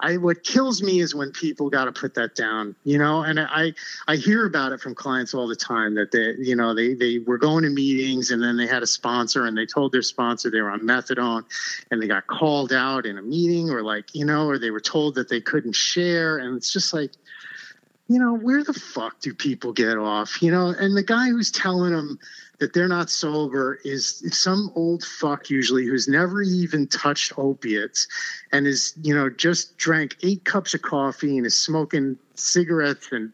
I 0.00 0.16
what 0.16 0.42
kills 0.42 0.82
me 0.82 1.00
is 1.00 1.14
when 1.14 1.30
people 1.30 1.70
got 1.70 1.84
to 1.84 1.92
put 1.92 2.14
that 2.14 2.34
down, 2.34 2.74
you 2.84 2.98
know. 2.98 3.22
And 3.22 3.38
I 3.38 3.72
I 4.08 4.16
hear 4.16 4.44
about 4.44 4.72
it 4.72 4.80
from 4.80 4.94
clients 4.94 5.34
all 5.34 5.46
the 5.46 5.56
time 5.56 5.94
that 5.94 6.10
they 6.10 6.34
you 6.44 6.56
know 6.56 6.74
they 6.74 6.94
they 6.94 7.20
were 7.20 7.38
going 7.38 7.62
to 7.62 7.70
meetings 7.70 8.30
and 8.30 8.42
then 8.42 8.56
they 8.56 8.66
had 8.66 8.82
a 8.82 8.86
sponsor 8.86 9.46
and 9.46 9.56
they 9.56 9.66
told 9.66 9.92
their 9.92 10.02
sponsor 10.02 10.50
they 10.50 10.60
were 10.60 10.70
on 10.70 10.80
methadone 10.80 11.44
and 11.90 12.02
they 12.02 12.08
got 12.08 12.26
called 12.26 12.72
out 12.72 13.06
in 13.06 13.18
a 13.18 13.22
meeting 13.22 13.70
or 13.70 13.82
like 13.82 14.14
you 14.14 14.24
know 14.24 14.46
or 14.48 14.58
they 14.58 14.70
were 14.70 14.80
told 14.80 15.14
that 15.14 15.28
they 15.28 15.40
couldn't 15.40 15.74
share 15.74 16.38
and 16.38 16.56
it's 16.56 16.72
just 16.72 16.92
like 16.92 17.12
you 18.08 18.18
know 18.18 18.34
where 18.34 18.64
the 18.64 18.74
fuck 18.74 19.20
do 19.20 19.32
people 19.32 19.72
get 19.72 19.96
off 19.96 20.42
you 20.42 20.50
know 20.50 20.74
and 20.78 20.96
the 20.96 21.02
guy 21.02 21.28
who's 21.28 21.50
telling 21.50 21.92
them 21.92 22.18
that 22.58 22.72
they're 22.72 22.88
not 22.88 23.10
sober 23.10 23.78
is 23.84 24.22
some 24.32 24.70
old 24.74 25.04
fuck 25.04 25.50
usually 25.50 25.84
who's 25.86 26.08
never 26.08 26.42
even 26.42 26.86
touched 26.86 27.32
opiates 27.36 28.06
and 28.52 28.66
is 28.66 28.94
you 29.02 29.14
know 29.14 29.28
just 29.28 29.76
drank 29.76 30.16
eight 30.22 30.44
cups 30.44 30.74
of 30.74 30.82
coffee 30.82 31.36
and 31.36 31.46
is 31.46 31.58
smoking 31.58 32.16
cigarettes 32.34 33.08
and 33.12 33.32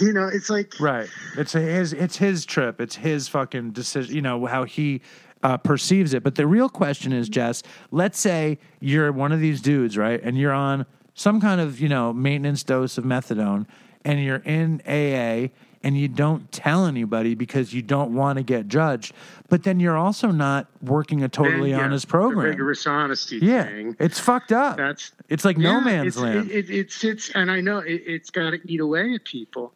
you 0.00 0.12
know 0.12 0.28
it's 0.28 0.50
like 0.50 0.72
Right. 0.80 1.08
It's 1.36 1.52
his. 1.52 1.92
It's 1.92 2.16
his 2.16 2.44
trip. 2.44 2.80
It's 2.80 2.96
his 2.96 3.28
fucking 3.28 3.70
decision. 3.72 4.14
You 4.14 4.22
know 4.22 4.46
how 4.46 4.64
he 4.64 5.00
uh, 5.42 5.56
perceives 5.58 6.14
it. 6.14 6.22
But 6.22 6.34
the 6.34 6.46
real 6.46 6.68
question 6.68 7.12
is, 7.12 7.28
Jess. 7.28 7.62
Let's 7.90 8.18
say 8.18 8.58
you're 8.80 9.12
one 9.12 9.32
of 9.32 9.40
these 9.40 9.60
dudes, 9.60 9.96
right? 9.96 10.20
And 10.22 10.36
you're 10.36 10.52
on 10.52 10.86
some 11.14 11.40
kind 11.40 11.60
of 11.60 11.80
you 11.80 11.88
know 11.88 12.12
maintenance 12.12 12.64
dose 12.64 12.98
of 12.98 13.04
methadone, 13.04 13.66
and 14.04 14.22
you're 14.22 14.42
in 14.44 14.82
AA, 14.86 15.52
and 15.84 15.96
you 15.96 16.08
don't 16.08 16.50
tell 16.52 16.86
anybody 16.86 17.34
because 17.34 17.72
you 17.74 17.82
don't 17.82 18.14
want 18.14 18.38
to 18.38 18.42
get 18.42 18.68
judged. 18.68 19.12
But 19.48 19.64
then 19.64 19.80
you're 19.80 19.96
also 19.96 20.30
not 20.30 20.66
working 20.80 21.22
a 21.22 21.28
totally 21.28 21.70
yeah, 21.70 21.80
honest 21.80 22.08
program. 22.08 22.46
rigorous 22.46 22.86
honesty 22.86 23.38
Yeah, 23.38 23.64
thing 23.64 23.96
it's 23.98 24.18
fucked 24.18 24.52
up. 24.52 24.76
that's 24.76 25.12
it's 25.28 25.44
like 25.44 25.58
no 25.58 25.80
man's 25.80 26.08
it's, 26.08 26.16
land. 26.18 26.50
It, 26.50 26.70
it, 26.70 26.70
it 26.70 26.92
sits, 26.92 27.30
and 27.34 27.50
I 27.50 27.60
know 27.60 27.78
it, 27.78 28.02
it's 28.06 28.30
got 28.30 28.50
to 28.50 28.60
eat 28.64 28.80
away 28.80 29.14
at 29.14 29.24
people. 29.24 29.72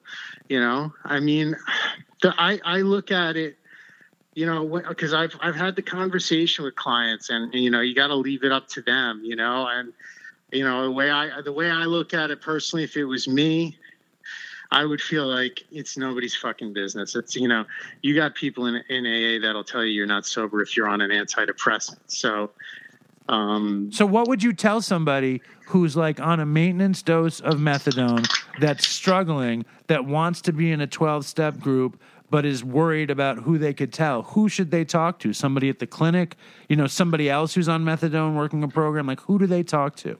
You 0.48 0.60
know, 0.60 0.92
I 1.04 1.20
mean, 1.20 1.56
the, 2.22 2.34
I 2.38 2.60
I 2.64 2.78
look 2.78 3.10
at 3.10 3.36
it, 3.36 3.58
you 4.34 4.46
know, 4.46 4.82
because 4.88 5.12
I've 5.12 5.36
I've 5.40 5.56
had 5.56 5.76
the 5.76 5.82
conversation 5.82 6.64
with 6.64 6.76
clients, 6.76 7.28
and, 7.30 7.52
and 7.52 7.62
you 7.62 7.70
know, 7.70 7.80
you 7.80 7.94
got 7.94 8.08
to 8.08 8.14
leave 8.14 8.44
it 8.44 8.52
up 8.52 8.68
to 8.68 8.82
them. 8.82 9.20
You 9.24 9.36
know, 9.36 9.66
and 9.66 9.92
you 10.52 10.64
know 10.64 10.84
the 10.84 10.90
way 10.92 11.10
I 11.10 11.42
the 11.42 11.52
way 11.52 11.70
I 11.70 11.84
look 11.84 12.14
at 12.14 12.30
it 12.30 12.40
personally, 12.40 12.84
if 12.84 12.96
it 12.96 13.04
was 13.04 13.28
me. 13.28 13.76
I 14.70 14.84
would 14.84 15.00
feel 15.00 15.26
like 15.26 15.64
it's 15.70 15.96
nobody's 15.96 16.34
fucking 16.36 16.72
business. 16.72 17.14
It's 17.14 17.36
you 17.36 17.48
know, 17.48 17.64
you 18.02 18.14
got 18.14 18.34
people 18.34 18.66
in 18.66 18.76
in 18.88 19.06
AA 19.06 19.44
that'll 19.44 19.64
tell 19.64 19.84
you 19.84 19.92
you're 19.92 20.06
not 20.06 20.26
sober 20.26 20.62
if 20.62 20.76
you're 20.76 20.88
on 20.88 21.00
an 21.00 21.10
antidepressant. 21.10 21.98
So, 22.06 22.50
um, 23.28 23.90
So, 23.92 24.06
what 24.06 24.28
would 24.28 24.42
you 24.42 24.52
tell 24.52 24.80
somebody 24.80 25.42
who's 25.66 25.96
like 25.96 26.20
on 26.20 26.40
a 26.40 26.46
maintenance 26.46 27.02
dose 27.02 27.40
of 27.40 27.54
methadone 27.54 28.28
that's 28.60 28.86
struggling, 28.88 29.64
that 29.86 30.04
wants 30.04 30.40
to 30.42 30.52
be 30.52 30.70
in 30.70 30.80
a 30.80 30.86
12 30.86 31.24
step 31.24 31.58
group, 31.58 32.00
but 32.30 32.44
is 32.44 32.64
worried 32.64 33.10
about 33.10 33.38
who 33.38 33.58
they 33.58 33.72
could 33.72 33.92
tell? 33.92 34.22
Who 34.22 34.48
should 34.48 34.70
they 34.70 34.84
talk 34.84 35.18
to? 35.20 35.32
Somebody 35.32 35.68
at 35.68 35.78
the 35.78 35.86
clinic? 35.86 36.36
You 36.68 36.76
know, 36.76 36.86
somebody 36.86 37.30
else 37.30 37.54
who's 37.54 37.68
on 37.68 37.84
methadone 37.84 38.34
working 38.34 38.62
a 38.62 38.68
program? 38.68 39.06
Like, 39.06 39.20
who 39.20 39.38
do 39.38 39.46
they 39.46 39.62
talk 39.62 39.96
to? 39.96 40.18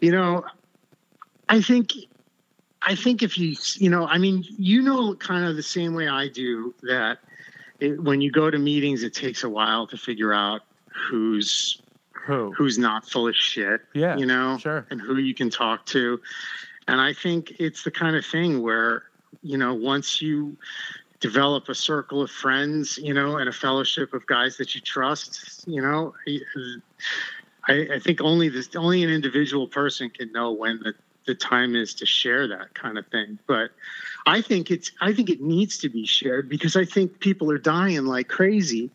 you 0.00 0.10
know 0.10 0.44
i 1.48 1.60
think 1.60 1.92
i 2.82 2.94
think 2.94 3.22
if 3.22 3.38
you 3.38 3.56
you 3.76 3.90
know 3.90 4.06
i 4.06 4.18
mean 4.18 4.44
you 4.58 4.82
know 4.82 5.14
kind 5.14 5.44
of 5.44 5.56
the 5.56 5.62
same 5.62 5.94
way 5.94 6.08
i 6.08 6.28
do 6.28 6.74
that 6.82 7.18
it, 7.80 8.02
when 8.02 8.20
you 8.20 8.30
go 8.30 8.50
to 8.50 8.58
meetings, 8.58 9.02
it 9.02 9.14
takes 9.14 9.44
a 9.44 9.48
while 9.48 9.86
to 9.88 9.96
figure 9.96 10.32
out 10.32 10.62
who's 10.86 11.80
Who? 12.26 12.52
who's 12.52 12.78
not 12.78 13.08
full 13.08 13.28
of 13.28 13.34
shit. 13.34 13.80
Yeah, 13.94 14.16
you 14.16 14.26
know, 14.26 14.58
sure. 14.58 14.86
and 14.90 15.00
who 15.00 15.16
you 15.16 15.34
can 15.34 15.50
talk 15.50 15.86
to. 15.86 16.20
And 16.86 17.00
I 17.00 17.12
think 17.12 17.54
it's 17.58 17.82
the 17.82 17.90
kind 17.90 18.16
of 18.16 18.24
thing 18.24 18.62
where 18.62 19.04
you 19.42 19.58
know 19.58 19.74
once 19.74 20.22
you 20.22 20.56
develop 21.20 21.68
a 21.68 21.74
circle 21.74 22.22
of 22.22 22.30
friends, 22.30 22.98
you 22.98 23.14
know, 23.14 23.38
and 23.38 23.48
a 23.48 23.52
fellowship 23.52 24.12
of 24.12 24.26
guys 24.26 24.56
that 24.58 24.74
you 24.74 24.80
trust, 24.80 25.66
you 25.66 25.80
know, 25.80 26.14
I, 27.66 27.94
I 27.94 27.98
think 27.98 28.20
only 28.20 28.50
this 28.50 28.68
only 28.76 29.02
an 29.02 29.10
individual 29.10 29.66
person 29.66 30.10
can 30.10 30.30
know 30.32 30.52
when 30.52 30.80
the 30.82 30.94
the 31.26 31.34
time 31.34 31.74
is 31.74 31.94
to 31.94 32.06
share 32.06 32.46
that 32.48 32.74
kind 32.74 32.98
of 32.98 33.06
thing. 33.08 33.38
But 33.46 33.70
I 34.26 34.40
think 34.40 34.70
it's 34.70 34.90
I 35.00 35.12
think 35.12 35.30
it 35.30 35.40
needs 35.40 35.78
to 35.78 35.88
be 35.88 36.06
shared 36.06 36.48
because 36.48 36.76
I 36.76 36.84
think 36.84 37.20
people 37.20 37.50
are 37.50 37.58
dying 37.58 38.04
like 38.04 38.28
crazy. 38.28 38.90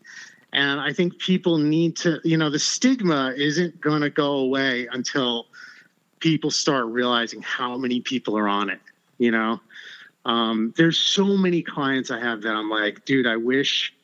And 0.52 0.80
I 0.80 0.92
think 0.92 1.18
people 1.18 1.58
need 1.58 1.96
to, 1.98 2.20
you 2.24 2.36
know, 2.36 2.50
the 2.50 2.58
stigma 2.58 3.32
isn't 3.36 3.80
going 3.80 4.02
to 4.02 4.10
go 4.10 4.32
away 4.32 4.88
until 4.90 5.46
people 6.18 6.50
start 6.50 6.86
realizing 6.86 7.40
how 7.40 7.76
many 7.76 8.00
people 8.00 8.36
are 8.36 8.48
on 8.48 8.68
it, 8.68 8.80
you 9.18 9.30
know. 9.30 9.60
Um, 10.24 10.74
there's 10.76 10.98
so 10.98 11.36
many 11.36 11.62
clients 11.62 12.10
I 12.10 12.18
have 12.18 12.42
that 12.42 12.52
I'm 12.52 12.68
like, 12.68 13.04
dude, 13.04 13.26
I 13.26 13.36
wish 13.36 13.94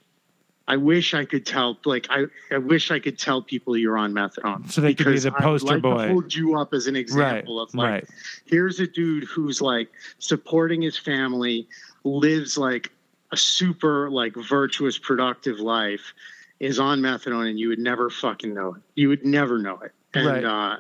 I 0.69 0.77
wish 0.77 1.15
I 1.15 1.25
could 1.25 1.47
tell, 1.47 1.79
like, 1.85 2.09
I, 2.11 2.25
I 2.51 2.59
wish 2.59 2.91
I 2.91 2.99
could 2.99 3.19
tell 3.19 3.41
people 3.41 3.77
you're 3.77 3.97
on 3.97 4.13
methadone. 4.13 4.71
So 4.71 4.81
they 4.81 4.95
could 4.95 5.07
be 5.07 5.19
the 5.19 5.31
poster 5.31 5.75
like 5.75 5.83
boy. 5.83 6.09
Hold 6.09 6.35
you 6.35 6.59
up 6.59 6.75
as 6.75 6.89
an 6.89 6.97
example 6.97 7.61
of 7.61 7.73
like, 7.75 7.91
right. 7.91 8.05
here's 8.47 8.81
a 8.81 8.87
dude 8.87 9.25
who's 9.25 9.61
like 9.61 9.89
supporting 10.19 10.83
his 10.83 10.99
family, 10.99 11.69
lives 12.03 12.59
like 12.59 12.91
a 13.31 13.37
super 13.37 14.11
like 14.11 14.35
virtuous, 14.35 14.99
productive 14.99 15.61
life, 15.61 16.13
is 16.59 16.79
on 16.81 17.01
methadone, 17.01 17.49
and 17.49 17.61
you 17.61 17.69
would 17.69 17.79
never 17.79 18.11
fucking 18.11 18.53
know 18.53 18.75
it. 18.75 18.83
You 18.95 19.09
would 19.09 19.25
never 19.25 19.59
know 19.59 19.79
it. 19.79 19.93
And 20.15 20.27
Right. 20.27 20.45
uh, 20.45 20.77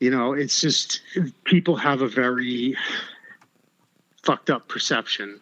you 0.00 0.10
know, 0.10 0.32
it's 0.32 0.60
just 0.60 1.00
people 1.44 1.76
have 1.76 2.02
a 2.02 2.08
very 2.08 2.76
fucked 4.28 4.50
up 4.50 4.68
perception. 4.68 5.40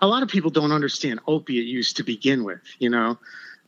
A 0.00 0.06
lot 0.06 0.22
of 0.22 0.28
people 0.28 0.48
don't 0.48 0.70
understand 0.70 1.18
opiate 1.26 1.66
use 1.66 1.92
to 1.94 2.04
begin 2.04 2.44
with, 2.44 2.60
you 2.78 2.88
know. 2.88 3.18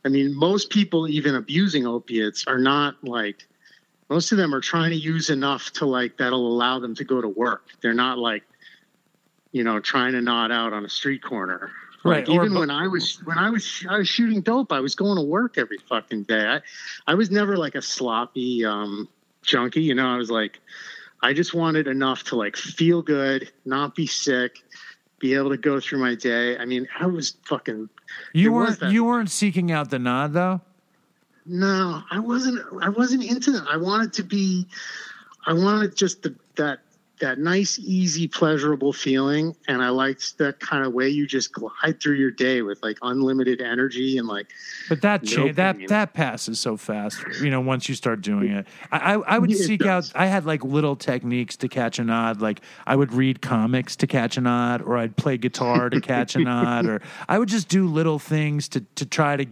I 0.05 0.07
mean, 0.07 0.33
most 0.33 0.69
people 0.69 1.09
even 1.09 1.35
abusing 1.35 1.85
opiates 1.85 2.47
are 2.47 2.57
not 2.57 2.95
like 3.03 3.45
most 4.09 4.31
of 4.31 4.37
them 4.37 4.55
are 4.55 4.61
trying 4.61 4.91
to 4.91 4.95
use 4.95 5.29
enough 5.29 5.71
to 5.73 5.85
like 5.85 6.15
that'll 6.17 6.47
allow 6.47 6.79
them 6.79 6.95
to 6.95 7.03
go 7.03 7.19
to 7.19 7.27
work. 7.27 7.67
They're 7.81 7.93
not 7.93 8.17
like 8.17 8.43
you 9.51 9.65
know, 9.65 9.81
trying 9.81 10.13
to 10.13 10.21
nod 10.21 10.49
out 10.49 10.71
on 10.71 10.85
a 10.85 10.89
street 10.89 11.21
corner. 11.21 11.71
Right, 12.05 12.25
Like 12.25 12.29
or 12.29 12.45
even 12.45 12.57
when 12.57 12.71
I 12.71 12.87
was 12.87 13.21
when 13.25 13.37
I 13.37 13.49
was 13.49 13.85
I 13.89 13.97
was 13.97 14.07
shooting 14.07 14.39
dope, 14.39 14.71
I 14.71 14.79
was 14.79 14.95
going 14.95 15.17
to 15.17 15.21
work 15.21 15.57
every 15.57 15.79
fucking 15.89 16.23
day. 16.23 16.47
I, 16.47 16.61
I 17.11 17.15
was 17.15 17.29
never 17.29 17.57
like 17.57 17.75
a 17.75 17.81
sloppy 17.81 18.63
um 18.63 19.09
junkie, 19.43 19.81
you 19.81 19.93
know, 19.93 20.07
I 20.07 20.15
was 20.15 20.31
like 20.31 20.61
I 21.21 21.33
just 21.33 21.53
wanted 21.53 21.87
enough 21.87 22.23
to 22.25 22.35
like 22.35 22.55
feel 22.55 23.01
good, 23.01 23.51
not 23.65 23.95
be 23.95 24.07
sick, 24.07 24.63
be 25.19 25.35
able 25.35 25.49
to 25.51 25.57
go 25.57 25.79
through 25.79 25.99
my 25.99 26.15
day. 26.15 26.57
I 26.57 26.65
mean, 26.65 26.87
I 26.99 27.05
was 27.05 27.37
fucking 27.45 27.89
You 28.33 28.51
weren't 28.51 28.81
you 28.81 29.03
weren't 29.05 29.29
seeking 29.29 29.71
out 29.71 29.89
the 29.89 29.99
nod 29.99 30.33
though. 30.33 30.61
no, 31.45 32.03
I 32.11 32.19
wasn't 32.19 32.59
I 32.81 32.89
wasn't 32.89 33.23
into 33.23 33.51
that. 33.51 33.65
I 33.69 33.77
wanted 33.77 34.13
to 34.13 34.23
be 34.23 34.67
I 35.45 35.53
wanted 35.53 35.95
just 35.95 36.23
the, 36.23 36.35
that 36.55 36.79
that 37.21 37.39
nice, 37.39 37.79
easy, 37.79 38.27
pleasurable 38.27 38.93
feeling, 38.93 39.55
and 39.67 39.81
I 39.81 39.89
liked 39.89 40.37
that 40.39 40.59
kind 40.59 40.85
of 40.85 40.93
way 40.93 41.09
you 41.09 41.25
just 41.25 41.53
glide 41.53 41.99
through 42.01 42.15
your 42.15 42.31
day 42.31 42.61
with 42.61 42.83
like 42.83 42.97
unlimited 43.01 43.61
energy 43.61 44.17
and 44.17 44.27
like 44.27 44.47
But 44.89 45.01
that 45.01 45.23
cha- 45.23 45.45
Nope, 45.47 45.55
that 45.55 45.87
that 45.87 46.13
passes 46.13 46.59
so 46.59 46.77
fast. 46.77 47.23
You 47.39 47.49
know, 47.49 47.61
once 47.61 47.87
you 47.87 47.95
start 47.95 48.21
doing 48.21 48.51
it, 48.51 48.67
I 48.91 48.97
I, 49.15 49.35
I 49.35 49.39
would 49.39 49.49
Yeah, 49.51 49.65
seek 49.65 49.85
out. 49.85 50.11
I 50.15 50.25
had 50.27 50.45
like 50.45 50.63
little 50.63 50.95
techniques 50.95 51.55
to 51.57 51.67
catch 51.67 51.97
a 51.99 52.03
nod. 52.03 52.41
Like 52.41 52.61
I 52.85 52.95
would 52.95 53.13
read 53.13 53.41
comics 53.41 53.95
to 53.97 54.07
catch 54.07 54.37
a 54.37 54.41
nod, 54.41 54.81
or 54.81 54.97
I'd 54.97 55.15
play 55.15 55.37
guitar 55.37 55.89
to 55.89 55.99
catch 56.01 56.35
a 56.35 56.39
nod, 56.43 56.85
or 56.85 57.01
I 57.29 57.39
would 57.39 57.49
just 57.49 57.69
do 57.69 57.87
little 57.87 58.19
things 58.19 58.67
to 58.69 58.81
to 58.95 59.05
try 59.05 59.37
to 59.37 59.45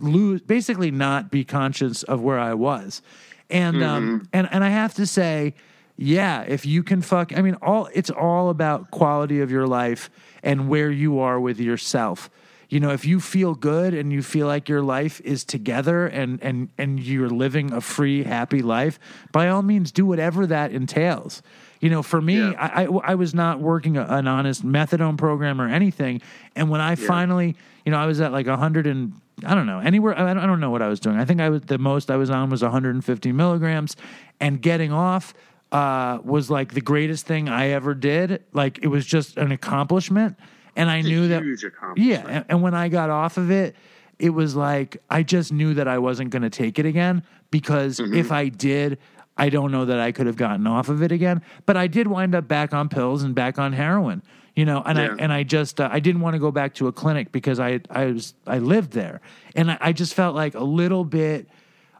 lose, 0.00 0.40
basically 0.42 0.90
not 0.90 1.30
be 1.30 1.44
conscious 1.44 2.02
of 2.04 2.20
where 2.22 2.38
I 2.38 2.54
was. 2.54 3.02
And 3.50 3.82
um 3.82 4.28
and 4.32 4.48
and 4.50 4.64
I 4.64 4.70
have 4.70 4.94
to 4.94 5.06
say, 5.06 5.54
yeah, 6.02 6.44
if 6.48 6.64
you 6.64 6.82
can 6.82 7.02
fuck, 7.02 7.36
I 7.36 7.42
mean, 7.42 7.56
all 7.60 7.86
it's 7.92 8.08
all 8.08 8.48
about 8.48 8.90
quality 8.90 9.40
of 9.42 9.50
your 9.50 9.66
life 9.66 10.08
and 10.42 10.66
where 10.66 10.90
you 10.90 11.18
are 11.18 11.38
with 11.38 11.60
yourself. 11.60 12.30
You 12.70 12.80
know, 12.80 12.88
if 12.90 13.04
you 13.04 13.20
feel 13.20 13.54
good 13.54 13.92
and 13.92 14.10
you 14.10 14.22
feel 14.22 14.46
like 14.46 14.66
your 14.66 14.80
life 14.80 15.20
is 15.20 15.44
together 15.44 16.06
and 16.06 16.42
and 16.42 16.70
and 16.78 17.00
you're 17.00 17.28
living 17.28 17.70
a 17.70 17.82
free, 17.82 18.22
happy 18.22 18.62
life, 18.62 18.98
by 19.30 19.48
all 19.50 19.60
means, 19.60 19.92
do 19.92 20.06
whatever 20.06 20.46
that 20.46 20.72
entails. 20.72 21.42
You 21.80 21.90
know, 21.90 22.02
for 22.02 22.22
me, 22.22 22.38
Yeah. 22.38 22.52
I, 22.58 22.84
I 22.84 23.12
I 23.12 23.14
was 23.14 23.34
not 23.34 23.60
working 23.60 23.98
a, 23.98 24.06
an 24.08 24.26
honest 24.26 24.64
methadone 24.64 25.18
program 25.18 25.60
or 25.60 25.68
anything, 25.68 26.22
and 26.56 26.70
when 26.70 26.80
I 26.80 26.94
finally, 26.94 27.56
you 27.84 27.92
know, 27.92 27.98
I 27.98 28.06
was 28.06 28.22
at 28.22 28.32
like 28.32 28.46
a 28.46 28.56
hundred 28.56 28.86
and 28.86 29.12
I 29.44 29.54
don't 29.54 29.66
know 29.66 29.80
anywhere. 29.80 30.18
I 30.18 30.32
don't, 30.32 30.38
I 30.38 30.46
don't 30.46 30.60
know 30.60 30.70
what 30.70 30.80
I 30.80 30.88
was 30.88 31.00
doing. 31.00 31.18
I 31.18 31.26
think 31.26 31.42
I 31.42 31.50
was 31.50 31.60
the 31.62 31.78
most 31.78 32.10
I 32.10 32.16
was 32.16 32.30
on 32.30 32.48
was 32.48 32.62
150 32.62 33.32
milligrams, 33.32 33.96
and 34.40 34.62
getting 34.62 34.92
off 34.92 35.34
uh, 35.72 36.18
was 36.24 36.50
like 36.50 36.74
the 36.74 36.80
greatest 36.80 37.26
thing 37.26 37.48
I 37.48 37.68
ever 37.68 37.94
did. 37.94 38.42
Like 38.52 38.78
it 38.82 38.88
was 38.88 39.06
just 39.06 39.36
an 39.36 39.52
accomplishment, 39.52 40.36
and 40.76 40.90
I 40.90 40.98
it's 40.98 41.08
knew 41.08 41.24
a 41.24 41.28
that 41.28 41.42
accomplishment. 41.42 41.98
yeah, 41.98 42.24
and, 42.28 42.44
and 42.48 42.62
when 42.62 42.74
I 42.74 42.88
got 42.88 43.10
off 43.10 43.36
of 43.36 43.50
it, 43.50 43.76
it 44.18 44.30
was 44.30 44.56
like 44.56 45.02
I 45.08 45.22
just 45.22 45.52
knew 45.52 45.74
that 45.74 45.86
I 45.88 45.98
wasn't 45.98 46.30
going 46.30 46.42
to 46.42 46.50
take 46.50 46.78
it 46.78 46.86
again 46.86 47.22
because 47.50 47.98
Mm-hmm. 47.98 48.14
if 48.14 48.30
I 48.32 48.48
did, 48.48 48.98
I 49.36 49.48
don't 49.48 49.70
know 49.72 49.84
that 49.86 49.98
I 50.00 50.12
could 50.12 50.26
have 50.26 50.36
gotten 50.36 50.66
off 50.66 50.88
of 50.88 51.02
it 51.02 51.12
again. 51.12 51.40
But 51.66 51.76
I 51.76 51.86
did 51.86 52.06
wind 52.06 52.34
up 52.34 52.46
back 52.48 52.74
on 52.74 52.88
pills 52.88 53.22
and 53.22 53.34
back 53.34 53.58
on 53.58 53.72
heroin, 53.72 54.22
you 54.56 54.64
know. 54.64 54.82
And 54.84 54.98
Yeah. 54.98 55.04
I 55.12 55.22
and 55.22 55.32
I 55.32 55.42
just 55.44 55.80
uh, 55.80 55.88
I 55.90 56.00
didn't 56.00 56.20
want 56.20 56.34
to 56.34 56.40
go 56.40 56.50
back 56.50 56.74
to 56.74 56.88
a 56.88 56.92
clinic 56.92 57.30
because 57.32 57.60
I 57.60 57.80
I 57.90 58.06
was 58.06 58.34
I 58.46 58.58
lived 58.58 58.90
there, 58.92 59.20
and 59.54 59.70
I, 59.70 59.78
I 59.80 59.92
just 59.92 60.14
felt 60.14 60.34
like 60.34 60.54
a 60.54 60.64
little 60.64 61.04
bit. 61.04 61.48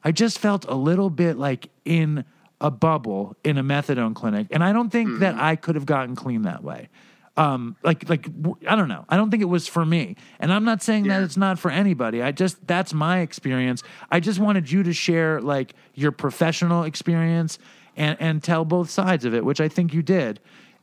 I 0.02 0.12
just 0.12 0.38
felt 0.38 0.64
a 0.66 0.74
little 0.74 1.10
bit 1.10 1.36
like 1.38 1.68
in 1.84 2.24
a 2.60 2.70
bubble 2.70 3.36
in 3.44 3.58
a 3.58 3.62
methadone 3.62 4.14
clinic, 4.14 4.48
and 4.50 4.62
I 4.62 4.72
don't 4.72 4.90
think 4.90 5.20
that 5.20 5.36
I 5.36 5.56
could 5.56 5.74
have 5.74 5.86
gotten 5.86 6.14
clean 6.14 6.42
that 6.42 6.62
way. 6.62 6.88
Um, 7.36 7.76
like 7.82 8.08
like 8.08 8.26
I 8.68 8.76
don't 8.76 8.88
know. 8.88 9.04
I 9.08 9.16
don't 9.16 9.30
think 9.30 9.42
it 9.42 9.46
was 9.46 9.66
for 9.66 9.84
me, 9.86 10.16
and 10.40 10.52
I'm 10.52 10.64
not 10.64 10.82
saying 10.82 11.08
that 11.08 11.22
it's 11.22 11.36
not 11.36 11.58
for 11.58 11.70
anybody. 11.70 12.22
I 12.22 12.32
just 12.32 12.66
that's 12.66 12.92
my 12.92 13.20
experience. 13.20 13.82
I 14.10 14.20
just 14.20 14.38
wanted 14.38 14.70
you 14.70 14.82
to 14.82 14.92
share 14.92 15.40
like 15.40 15.74
your 15.94 16.12
professional 16.12 16.82
experience 16.82 17.58
and 17.96 18.16
and 18.20 18.42
tell 18.42 18.64
both 18.64 18.90
sides 18.90 19.24
of 19.24 19.34
it, 19.34 19.44
which 19.44 19.60
I 19.60 19.68
think 19.68 19.94
you 19.94 20.02
did. 20.02 20.40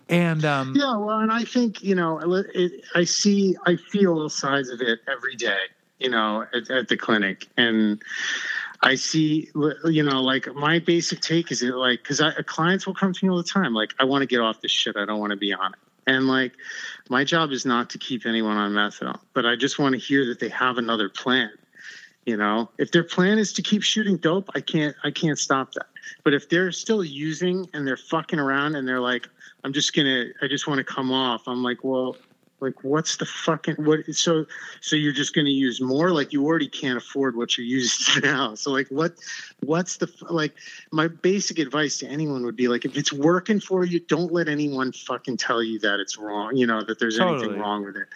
And 0.09 0.45
um, 0.45 0.73
Yeah, 0.75 0.97
well, 0.97 1.19
and 1.19 1.32
I 1.32 1.43
think 1.43 1.84
you 1.84 1.95
know, 1.95 2.19
it, 2.55 2.71
I 2.95 3.03
see, 3.03 3.55
I 3.65 3.75
feel 3.75 4.30
sides 4.30 4.69
of 4.69 4.82
it 4.82 4.99
every 5.07 5.36
day. 5.36 5.59
You 5.99 6.09
know, 6.09 6.45
at, 6.53 6.69
at 6.69 6.88
the 6.88 6.95
clinic, 6.95 7.47
and 7.57 8.01
I 8.84 8.95
see, 8.95 9.49
you 9.86 10.03
know, 10.03 10.21
like 10.21 10.53
my 10.53 10.80
basic 10.80 11.21
take 11.21 11.51
is 11.51 11.63
it 11.63 11.73
like 11.73 12.03
because 12.03 12.21
clients 12.45 12.86
will 12.86 12.93
come 12.93 13.13
to 13.13 13.25
me 13.25 13.30
all 13.30 13.38
the 13.38 13.43
time, 13.43 13.73
like 13.73 13.93
I 13.99 14.03
want 14.03 14.21
to 14.21 14.28
get 14.28 14.39
off 14.39 14.61
this 14.61 14.71
shit, 14.71 14.95
I 14.95 15.05
don't 15.05 15.19
want 15.19 15.32
to 15.32 15.38
be 15.38 15.53
on 15.53 15.73
it, 15.73 15.80
and 16.05 16.28
like 16.28 16.53
my 17.09 17.23
job 17.23 17.51
is 17.51 17.65
not 17.65 17.89
to 17.91 17.97
keep 17.97 18.25
anyone 18.25 18.57
on 18.57 18.71
methadone, 18.71 19.19
but 19.34 19.45
I 19.45 19.55
just 19.55 19.80
want 19.80 19.93
to 19.93 19.99
hear 19.99 20.25
that 20.28 20.39
they 20.39 20.49
have 20.49 20.78
another 20.78 21.09
plan. 21.09 21.51
You 22.25 22.36
know, 22.36 22.69
if 22.78 22.91
their 22.91 23.05
plan 23.05 23.39
is 23.39 23.53
to 23.53 23.61
keep 23.61 23.82
shooting 23.82 24.17
dope, 24.17 24.49
I 24.53 24.59
can't, 24.59 24.93
I 25.05 25.11
can't 25.11 25.39
stop 25.39 25.71
that. 25.73 25.86
But 26.25 26.34
if 26.34 26.49
they're 26.49 26.73
still 26.73 27.01
using 27.01 27.69
and 27.73 27.88
they're 27.88 27.95
fucking 27.95 28.38
around 28.38 28.75
and 28.75 28.86
they're 28.86 28.99
like, 28.99 29.30
I'm 29.63 29.71
just 29.71 29.95
gonna, 29.95 30.25
I 30.41 30.47
just 30.47 30.67
want 30.67 30.80
to 30.80 30.84
come 30.84 31.09
off. 31.09 31.47
I'm 31.47 31.63
like, 31.63 31.86
well, 31.86 32.17
like, 32.60 32.84
what's 32.84 33.18
the 33.18 33.26
fucking 33.26 33.76
what? 33.76 34.05
So, 34.16 34.45
so 34.82 34.95
you're 34.95 35.14
just 35.14 35.36
gonna 35.36 35.49
use 35.49 35.80
more? 35.80 36.12
Like, 36.12 36.34
you 36.34 36.45
already 36.45 36.68
can't 36.68 36.97
afford 36.97 37.36
what 37.36 37.58
you're 37.58 37.68
using 37.68 38.24
now. 38.24 38.55
So, 38.55 38.72
like, 38.72 38.88
what, 38.89 39.14
what's 39.64 39.97
the 39.97 40.12
like? 40.30 40.53
My 40.91 41.08
basic 41.08 41.60
advice 41.60 41.99
to 41.99 42.08
anyone 42.08 42.43
would 42.45 42.55
be 42.55 42.68
like, 42.68 42.86
if 42.86 42.97
it's 42.97 43.14
working 43.14 43.60
for 43.60 43.86
you, 43.86 43.99
don't 43.99 44.32
let 44.32 44.47
anyone 44.47 44.91
fucking 44.91 45.38
tell 45.38 45.62
you 45.62 45.80
that 45.80 45.99
it's 45.99 46.18
wrong. 46.18 46.55
You 46.55 46.66
know 46.66 46.84
that 46.84 46.99
there's 46.99 47.18
Totally. 47.18 47.43
anything 47.43 47.60
wrong 47.60 47.86
with 47.86 47.95
it. 47.95 48.08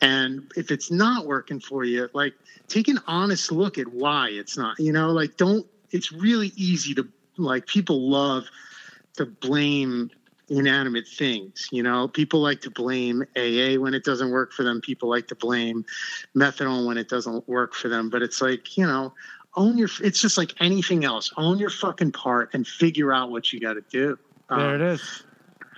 And 0.00 0.50
if 0.56 0.70
it's 0.70 0.90
not 0.90 1.26
working 1.26 1.58
for 1.58 1.84
you, 1.84 2.08
like, 2.12 2.34
take 2.68 2.88
an 2.88 3.00
honest 3.06 3.50
look 3.50 3.78
at 3.78 3.88
why 3.88 4.28
it's 4.28 4.56
not. 4.56 4.78
You 4.78 4.92
know, 4.92 5.10
like, 5.10 5.36
don't. 5.36 5.66
It's 5.90 6.12
really 6.12 6.52
easy 6.54 6.94
to 6.94 7.08
like. 7.36 7.66
People 7.66 8.08
love 8.08 8.44
to 9.14 9.26
blame 9.26 10.10
inanimate 10.50 11.06
things. 11.06 11.68
You 11.70 11.82
know, 11.82 12.08
people 12.08 12.40
like 12.40 12.60
to 12.62 12.70
blame 12.70 13.22
AA 13.36 13.80
when 13.80 13.94
it 13.94 14.04
doesn't 14.04 14.30
work 14.30 14.52
for 14.52 14.62
them. 14.62 14.80
People 14.80 15.08
like 15.08 15.28
to 15.28 15.34
blame 15.34 15.84
methadone 16.36 16.86
when 16.86 16.98
it 16.98 17.08
doesn't 17.08 17.48
work 17.48 17.74
for 17.74 17.88
them. 17.88 18.10
But 18.10 18.22
it's 18.22 18.40
like, 18.40 18.76
you 18.76 18.86
know, 18.86 19.12
own 19.56 19.78
your. 19.78 19.88
It's 20.02 20.20
just 20.20 20.38
like 20.38 20.54
anything 20.60 21.04
else. 21.04 21.32
Own 21.36 21.58
your 21.58 21.70
fucking 21.70 22.12
part 22.12 22.50
and 22.54 22.66
figure 22.66 23.12
out 23.12 23.30
what 23.30 23.52
you 23.52 23.60
got 23.60 23.74
to 23.74 23.84
do. 23.90 24.18
There 24.48 24.58
Um, 24.58 24.74
it 24.74 24.80
is. 24.80 25.22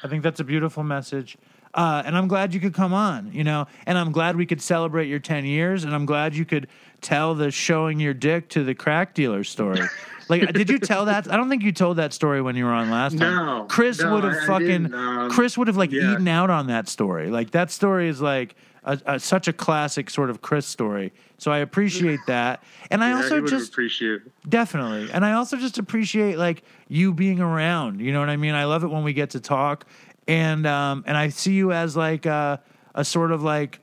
I 0.03 0.09
think 0.09 0.23
that's 0.23 0.41
a 0.41 0.45
beautiful 0.45 0.83
message. 0.83 1.37
Uh, 1.73 2.03
and 2.05 2.17
I'm 2.17 2.27
glad 2.27 2.53
you 2.53 2.59
could 2.61 2.75
come 2.75 2.93
on, 2.93 3.31
you 3.33 3.45
know, 3.45 3.67
and 3.87 3.97
I'm 3.97 4.11
glad 4.11 4.35
we 4.37 4.45
could 4.45 4.61
celebrate 4.61 5.07
your 5.07 5.21
10 5.21 5.45
years, 5.45 5.85
and 5.85 5.95
I'm 5.95 6.05
glad 6.05 6.35
you 6.35 6.45
could 6.45 6.67
tell 7.01 7.35
the 7.35 7.51
showing 7.51 8.01
your 8.01 8.13
dick 8.13 8.49
to 8.51 8.65
the 8.65 8.75
crack 8.75 9.15
dealer 9.15 9.45
story. 9.45 9.81
Like, 10.31 10.53
did 10.53 10.71
you 10.71 10.79
tell 10.79 11.07
that? 11.07 11.31
I 11.31 11.37
don't 11.37 11.51
think 11.51 11.65
you 11.65 11.73
told 11.73 11.97
that 11.97 12.13
story 12.13 12.41
when 12.41 12.55
you 12.55 12.65
were 12.65 12.71
on 12.71 12.89
last 12.89 13.19
time. 13.19 13.35
No, 13.35 13.67
Chris 13.69 13.99
no, 13.99 14.15
would 14.15 14.23
have 14.23 14.45
fucking. 14.45 14.95
um, 14.95 15.29
Chris 15.29 15.59
would 15.59 15.67
have 15.67 15.77
like 15.77 15.91
yeah. 15.91 16.13
eaten 16.13 16.29
out 16.29 16.51
on 16.51 16.69
that 16.69 16.89
story. 16.89 17.31
Like 17.31 17.51
that 17.51 17.73
story 17.73 18.09
is 18.09 18.21
like 18.21 18.55
a, 18.85 19.01
a, 19.07 19.19
such 19.19 19.49
a 19.49 19.53
classic 19.53 20.09
sort 20.09 20.31
of 20.31 20.41
Chris 20.41 20.67
story. 20.67 21.13
So 21.39 21.51
I 21.51 21.59
appreciate 21.59 22.21
that, 22.29 22.63
and 22.91 23.03
I 23.03 23.11
Yeah, 23.11 23.17
also 23.17 23.45
just 23.45 23.73
appreciate. 23.73 24.21
Definitely. 24.49 25.11
And 25.11 25.25
I 25.25 25.33
also 25.33 25.57
just 25.57 25.79
appreciate 25.79 26.39
like 26.39 26.63
you 26.87 27.13
being 27.13 27.41
around. 27.41 28.01
You 28.01 28.13
know 28.13 28.21
what 28.21 28.29
I 28.29 28.37
mean? 28.37 28.55
I 28.55 28.67
love 28.67 28.85
it 28.85 28.89
when 28.89 29.03
we 29.03 29.13
get 29.13 29.31
to 29.31 29.41
talk. 29.41 29.85
And 30.31 30.65
um 30.65 31.03
and 31.09 31.17
I 31.17 31.29
see 31.29 31.55
you 31.55 31.73
as 31.73 31.97
like 31.97 32.25
a, 32.25 32.63
a 32.95 33.05
sort 33.05 33.33
of 33.33 33.43
like 33.43 33.81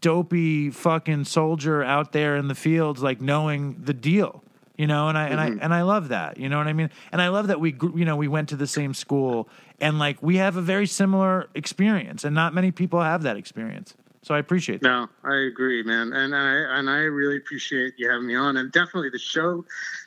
dopey 0.00 0.70
fucking 0.70 1.24
soldier 1.24 1.82
out 1.82 2.12
there 2.12 2.36
in 2.36 2.46
the 2.46 2.54
fields 2.54 3.02
like 3.02 3.20
knowing 3.20 3.82
the 3.82 3.94
deal. 3.94 4.44
You 4.76 4.86
know, 4.86 5.08
and 5.08 5.18
I 5.18 5.26
and 5.26 5.40
I 5.40 5.46
and 5.60 5.74
I 5.74 5.82
love 5.82 6.10
that. 6.10 6.38
You 6.38 6.48
know 6.48 6.56
what 6.56 6.68
I 6.68 6.72
mean? 6.72 6.90
And 7.10 7.20
I 7.20 7.28
love 7.28 7.48
that 7.48 7.58
we 7.58 7.76
you 7.96 8.04
know, 8.04 8.14
we 8.14 8.28
went 8.28 8.48
to 8.50 8.56
the 8.56 8.68
same 8.68 8.94
school 8.94 9.48
and 9.80 9.98
like 9.98 10.22
we 10.22 10.36
have 10.36 10.56
a 10.56 10.62
very 10.62 10.86
similar 10.86 11.48
experience 11.56 12.22
and 12.22 12.32
not 12.32 12.54
many 12.54 12.70
people 12.70 13.00
have 13.00 13.24
that 13.24 13.36
experience. 13.36 13.94
So 14.22 14.36
I 14.36 14.38
appreciate 14.38 14.82
that. 14.82 14.88
No, 14.88 15.08
I 15.24 15.36
agree, 15.46 15.82
man, 15.82 16.12
and 16.12 16.32
I 16.34 16.78
and 16.78 16.88
I 16.88 16.98
really 16.98 17.38
appreciate 17.38 17.94
you 17.96 18.08
having 18.08 18.28
me 18.28 18.36
on. 18.36 18.56
And 18.56 18.70
definitely 18.70 19.10
the 19.10 19.18
show, 19.18 19.64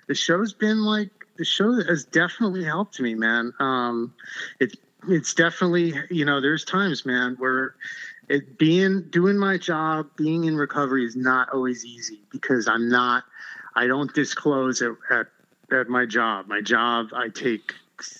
the 0.07 0.15
show's 0.15 0.53
been 0.53 0.83
like 0.83 1.09
the 1.37 1.43
show 1.43 1.73
has 1.83 2.05
definitely 2.05 2.63
helped 2.63 2.99
me, 3.01 3.15
man. 3.15 3.51
Um, 3.59 4.13
it's 4.59 4.75
it's 5.07 5.33
definitely 5.33 5.93
you 6.09 6.25
know 6.25 6.41
there's 6.41 6.63
times, 6.63 7.05
man, 7.05 7.35
where 7.39 7.75
it 8.29 8.57
being 8.57 9.03
doing 9.09 9.37
my 9.37 9.57
job, 9.57 10.07
being 10.15 10.45
in 10.45 10.55
recovery 10.55 11.05
is 11.05 11.15
not 11.15 11.49
always 11.53 11.85
easy 11.85 12.21
because 12.31 12.67
I'm 12.67 12.89
not, 12.89 13.23
I 13.75 13.87
don't 13.87 14.13
disclose 14.13 14.81
at 14.81 14.91
at, 15.09 15.27
at 15.71 15.89
my 15.89 16.05
job. 16.05 16.47
My 16.47 16.61
job, 16.61 17.07
I 17.13 17.29
take, 17.29 17.73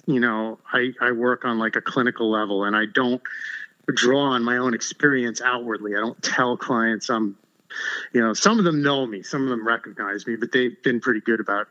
you 0.05 0.19
know, 0.19 0.59
I 0.73 0.91
I 1.01 1.11
work 1.11 1.45
on 1.45 1.59
like 1.59 1.75
a 1.75 1.81
clinical 1.81 2.29
level, 2.29 2.65
and 2.65 2.75
I 2.75 2.85
don't 2.85 3.21
draw 3.95 4.21
on 4.21 4.43
my 4.43 4.57
own 4.57 4.73
experience 4.73 5.41
outwardly. 5.41 5.95
I 5.95 5.99
don't 5.99 6.21
tell 6.21 6.57
clients 6.57 7.09
I'm, 7.09 7.37
you 8.13 8.21
know, 8.21 8.33
some 8.33 8.59
of 8.59 8.65
them 8.65 8.81
know 8.81 9.05
me, 9.05 9.23
some 9.23 9.43
of 9.43 9.49
them 9.49 9.65
recognize 9.65 10.27
me, 10.27 10.35
but 10.35 10.51
they've 10.51 10.81
been 10.83 10.99
pretty 10.99 11.21
good 11.21 11.39
about, 11.39 11.67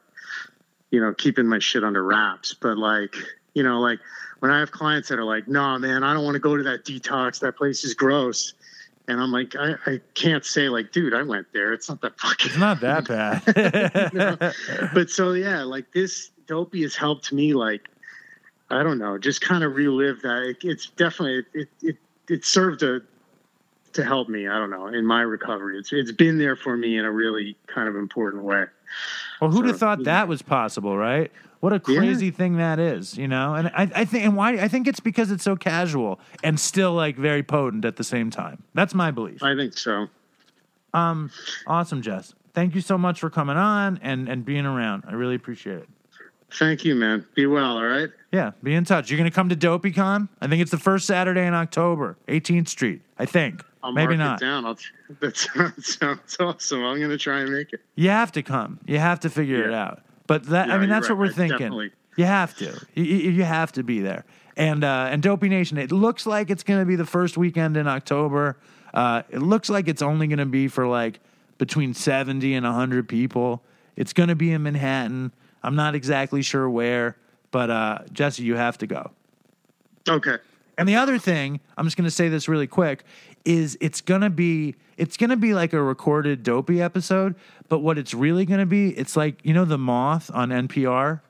you 0.91 1.01
know, 1.01 1.15
keeping 1.15 1.47
my 1.47 1.59
shit 1.59 1.85
under 1.85 2.03
wraps. 2.03 2.55
But 2.55 2.79
like, 2.79 3.15
you 3.55 3.63
know, 3.63 3.81
like 3.81 4.01
when 4.41 4.51
I 4.51 4.59
have 4.59 4.73
clients 4.73 5.09
that 5.09 5.19
are 5.19 5.25
like, 5.25 5.49
nah, 5.49 5.79
man, 5.79 6.03
I 6.03 6.13
don't 6.13 6.25
want 6.25 6.35
to 6.35 6.41
go 6.41 6.57
to 6.57 6.63
that 6.65 6.85
detox. 6.85 7.41
That 7.41 7.57
place 7.57 7.85
is 7.85 7.95
gross. 7.95 8.55
And 9.09 9.21
I'm 9.21 9.33
like, 9.33 9.55
I, 9.57 9.75
I 9.87 10.01
can't 10.15 10.45
say 10.45 10.69
like, 10.69 10.93
dude, 10.93 11.15
I 11.15 11.23
went 11.23 11.47
there. 11.53 11.73
It's 11.73 11.89
not 11.89 12.01
that 12.03 12.19
fucking. 12.19 12.51
It's 12.51 12.59
not 12.59 12.81
that 12.81 13.09
bad. 14.75 14.93
but 14.95 15.11
so 15.11 15.33
yeah, 15.33 15.63
like 15.63 15.93
this 15.93 16.31
dopey 16.47 16.83
has 16.83 16.97
helped 16.97 17.33
me 17.33 17.55
like 17.55 17.89
I 18.71 18.83
don't 18.85 18.99
know, 18.99 19.19
just 19.19 19.41
kind 19.41 19.65
of 19.65 19.75
relive 19.75 20.23
that. 20.23 20.43
It, 20.43 20.57
it's 20.63 20.91
definitely 20.91 21.45
it 21.55 21.69
it 21.83 21.97
it 22.29 22.45
served 22.45 22.81
to 22.81 23.03
to 23.95 24.05
help 24.05 24.29
me. 24.29 24.47
I 24.47 24.59
don't 24.59 24.71
know 24.71 24.87
in 24.87 25.05
my 25.05 25.23
recovery. 25.23 25.79
It's 25.79 25.93
it's 25.93 26.13
been 26.13 26.39
there 26.39 26.57
for 26.57 26.77
me 26.77 26.97
in 26.97 27.05
a 27.05 27.11
really 27.11 27.57
kind 27.67 27.89
of 27.89 27.97
important 27.97 28.45
way. 28.45 28.65
Well, 29.41 29.51
who'd 29.51 29.67
have 29.67 29.79
thought 29.79 30.05
that 30.05 30.29
was 30.29 30.43
possible, 30.43 30.97
right? 30.97 31.31
What 31.61 31.73
a 31.73 31.83
Yeah. 31.87 31.99
crazy 31.99 32.31
thing 32.31 32.57
that 32.57 32.79
is, 32.79 33.17
you 33.19 33.29
know. 33.29 33.55
And 33.55 33.69
I, 33.69 33.91
I 33.95 34.05
think, 34.05 34.25
and 34.25 34.37
why? 34.37 34.53
I 34.53 34.69
think 34.69 34.87
it's 34.87 35.01
because 35.01 35.31
it's 35.31 35.45
so 35.45 35.57
casual 35.57 36.19
and 36.43 36.59
still 36.59 36.93
like 36.95 37.17
very 37.17 37.43
potent 37.43 37.85
at 37.85 37.97
the 37.97 38.05
same 38.05 38.31
time. 38.31 38.63
That's 38.75 38.95
my 38.95 39.11
belief. 39.11 39.43
I 39.43 39.55
think 39.55 39.77
so. 39.77 40.09
Um, 40.95 41.31
awesome, 41.67 42.03
Jess. 42.03 42.35
Thank 42.55 42.75
you 42.75 42.81
so 42.81 42.99
much 42.99 43.21
for 43.21 43.31
coming 43.31 43.57
on 43.57 43.99
and 44.03 44.29
and 44.29 44.45
being 44.45 44.67
around. 44.67 45.05
I 45.07 45.13
really 45.13 45.35
appreciate 45.37 45.79
it. 45.79 45.89
Thank 46.53 46.85
you, 46.85 46.97
man. 46.97 47.25
Be 47.37 47.47
well. 47.47 47.77
All 47.77 47.85
right. 47.87 48.09
Yeah, 48.33 48.53
be 48.63 48.75
in 48.75 48.85
touch. 48.85 49.09
You're 49.11 49.19
gonna 49.19 49.31
come 49.31 49.49
to 49.51 49.57
DopeyCon? 49.57 50.29
I 50.41 50.49
think 50.49 50.61
it's 50.63 50.71
the 50.73 50.79
first 50.79 51.07
Saturday 51.07 51.47
in 51.47 51.55
October, 51.55 52.17
18th 52.27 52.69
Street. 52.69 53.03
I 53.19 53.25
think. 53.27 53.65
I'll 53.83 53.93
Maybe 53.93 54.17
not. 54.17 54.39
down. 54.41 54.67
I'll, 54.67 54.77
that 55.21 55.37
sounds, 55.37 55.97
sounds 55.97 56.37
awesome. 56.39 56.85
I'm 56.85 57.01
gonna 57.01 57.17
try 57.19 57.41
and 57.41 57.51
make 57.53 57.73
it. 57.73 57.81
You 57.95 58.11
have 58.11 58.33
to 58.33 58.43
come. 58.43 58.79
You 58.87 58.99
have 58.99 59.21
to 59.21 59.31
figure 59.31 59.67
it 59.67 59.75
out. 59.75 60.03
But 60.27 60.45
that 60.47 60.71
I 60.71 60.79
mean, 60.79 60.89
that's 60.89 61.09
right. 61.09 61.17
what 61.19 61.27
we're 61.29 61.33
thinking. 61.33 61.59
definitely- 61.59 61.93
You 62.17 62.25
have 62.27 62.55
to. 62.59 62.79
You, 62.95 63.05
you 63.05 63.31
you 63.31 63.45
have 63.45 63.73
to 63.73 63.83
be 63.83 64.01
there. 64.01 64.25
And 64.57 64.85
uh, 64.85 65.09
and 65.11 65.23
Dopey 65.23 65.49
Nation. 65.49 65.79
It 65.79 65.91
looks 65.93 66.27
like 66.27 66.51
it's 66.51 66.63
going 66.63 66.81
to 66.81 66.87
be 66.87 66.97
the 66.97 67.07
first 67.07 67.39
weekend 67.39 67.77
in 67.77 67.87
October. 67.89 68.59
Uh, 68.93 69.23
it 69.31 69.39
looks 69.41 69.71
like 69.71 69.89
it's 69.89 70.03
only 70.03 70.27
going 70.27 70.39
to 70.41 70.47
be 70.47 70.69
for 70.69 70.87
like 70.87 71.21
between 71.59 71.95
seventy 71.95 72.55
and 72.55 72.67
hundred 72.67 73.09
people. 73.09 73.63
It's 73.97 74.13
going 74.13 74.29
to 74.29 74.35
be 74.35 74.53
in 74.53 74.63
Manhattan. 74.63 75.33
I'm 75.63 75.77
not 75.77 75.95
exactly 75.95 76.43
sure 76.43 76.69
where, 76.69 77.17
but 77.51 77.71
uh, 77.71 77.99
Jesse, 78.13 78.43
you 78.43 78.57
have 78.57 78.77
to 78.79 78.87
go. 78.87 79.11
Okay. 80.09 80.37
And 80.79 80.89
the 80.89 80.97
other 80.97 81.19
thing, 81.19 81.61
I'm 81.77 81.85
just 81.87 81.97
going 81.99 82.07
to 82.07 82.11
say 82.11 82.29
this 82.31 82.49
really 82.49 82.67
quick, 82.67 83.05
is 83.45 83.77
it's 83.81 84.01
to 84.21 84.31
be 84.31 84.75
it's 84.97 85.17
to 85.31 85.37
be 85.37 85.55
like 85.55 85.73
a 85.73 85.83
recorded 85.83 86.43
dopey 86.43 86.83
episode, 86.83 87.35
but 87.69 87.79
what 87.79 87.97
it's 87.97 88.13
really 88.13 88.45
to 88.61 88.67
be, 88.67 88.91
it's 88.91 89.17
like, 89.17 89.41
you 89.43 89.55
know 89.55 89.65
the 89.65 89.79
Moth 89.79 90.31
on 90.35 90.51
NPR? 90.51 91.21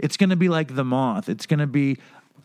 It's 0.00 0.16
going 0.16 0.30
to 0.30 0.36
be 0.36 0.48
like 0.48 0.74
the 0.74 0.84
Moth. 0.84 1.28
It's 1.28 1.46
to 1.60 1.68
be 1.68 1.98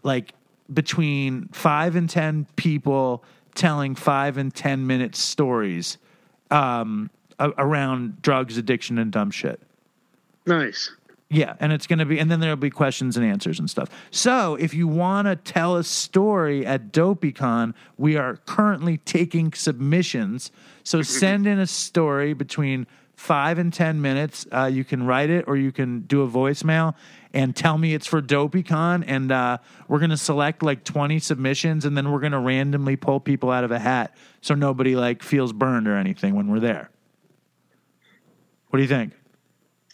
like 0.03 0.33
between 0.71 1.47
5 1.47 1.95
and 1.95 2.07
10 2.07 2.45
people 2.55 3.23
telling 3.55 3.95
5 3.95 4.37
and 4.37 4.53
10 4.53 4.85
minute 4.85 5.15
stories 5.15 5.97
um 6.51 7.09
a- 7.39 7.49
around 7.57 8.21
drugs, 8.21 8.57
addiction 8.57 8.99
and 8.99 9.11
dumb 9.11 9.31
shit. 9.31 9.59
Nice. 10.45 10.91
Yeah, 11.33 11.55
and 11.61 11.71
it's 11.71 11.87
going 11.87 11.99
to 11.99 12.05
be, 12.05 12.19
and 12.19 12.29
then 12.29 12.41
there'll 12.41 12.57
be 12.57 12.69
questions 12.69 13.15
and 13.15 13.25
answers 13.25 13.57
and 13.57 13.69
stuff. 13.69 13.87
So 14.11 14.55
if 14.55 14.73
you 14.73 14.85
want 14.85 15.27
to 15.27 15.37
tell 15.37 15.77
a 15.77 15.83
story 15.83 16.65
at 16.65 16.91
DopeyCon, 16.91 17.73
we 17.97 18.17
are 18.17 18.35
currently 18.45 18.97
taking 18.97 19.53
submissions. 19.53 20.51
So 20.83 21.01
send 21.01 21.47
in 21.47 21.57
a 21.57 21.67
story 21.67 22.33
between 22.33 22.85
five 23.15 23.59
and 23.59 23.71
10 23.71 24.01
minutes. 24.01 24.45
Uh, 24.51 24.65
you 24.65 24.83
can 24.83 25.05
write 25.05 25.29
it 25.29 25.45
or 25.47 25.55
you 25.55 25.71
can 25.71 26.01
do 26.01 26.21
a 26.23 26.27
voicemail 26.27 26.95
and 27.33 27.55
tell 27.55 27.77
me 27.77 27.93
it's 27.93 28.07
for 28.07 28.21
DopeyCon. 28.21 29.05
And 29.07 29.31
uh, 29.31 29.59
we're 29.87 29.99
going 29.99 30.09
to 30.09 30.17
select 30.17 30.61
like 30.61 30.83
20 30.83 31.19
submissions 31.19 31.85
and 31.85 31.95
then 31.95 32.11
we're 32.11 32.19
going 32.19 32.33
to 32.33 32.39
randomly 32.39 32.97
pull 32.97 33.21
people 33.21 33.51
out 33.51 33.63
of 33.63 33.71
a 33.71 33.79
hat 33.79 34.17
so 34.41 34.53
nobody 34.53 34.97
like 34.97 35.23
feels 35.23 35.53
burned 35.53 35.87
or 35.87 35.95
anything 35.95 36.35
when 36.35 36.47
we're 36.47 36.59
there. 36.59 36.89
What 38.67 38.77
do 38.77 38.83
you 38.83 38.89
think? 38.89 39.13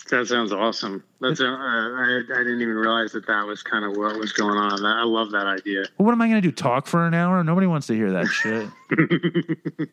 That 0.10 0.26
sounds 0.28 0.52
awesome. 0.54 1.04
That's 1.20 1.42
uh, 1.42 1.46
I, 1.46 2.22
I 2.24 2.38
didn't 2.38 2.62
even 2.62 2.76
realize 2.76 3.12
that 3.12 3.28
that 3.28 3.46
was 3.46 3.62
kind 3.62 3.84
of 3.84 3.98
what 3.98 4.18
was 4.18 4.32
going 4.32 4.58
on. 4.58 4.86
I 4.86 5.04
love 5.04 5.32
that 5.32 5.48
idea. 5.48 5.82
Well, 5.98 6.06
what 6.06 6.12
am 6.14 6.22
I 6.22 6.28
going 6.30 6.42
to 6.42 6.48
do? 6.48 6.52
Talk 6.52 6.88
for 6.88 7.06
an 7.06 7.14
hour? 7.14 7.44
Nobody 7.44 7.68
wants 7.68 7.88
to 7.88 7.94
hear 7.94 8.12
that 8.14 8.28
shit. 8.28 8.70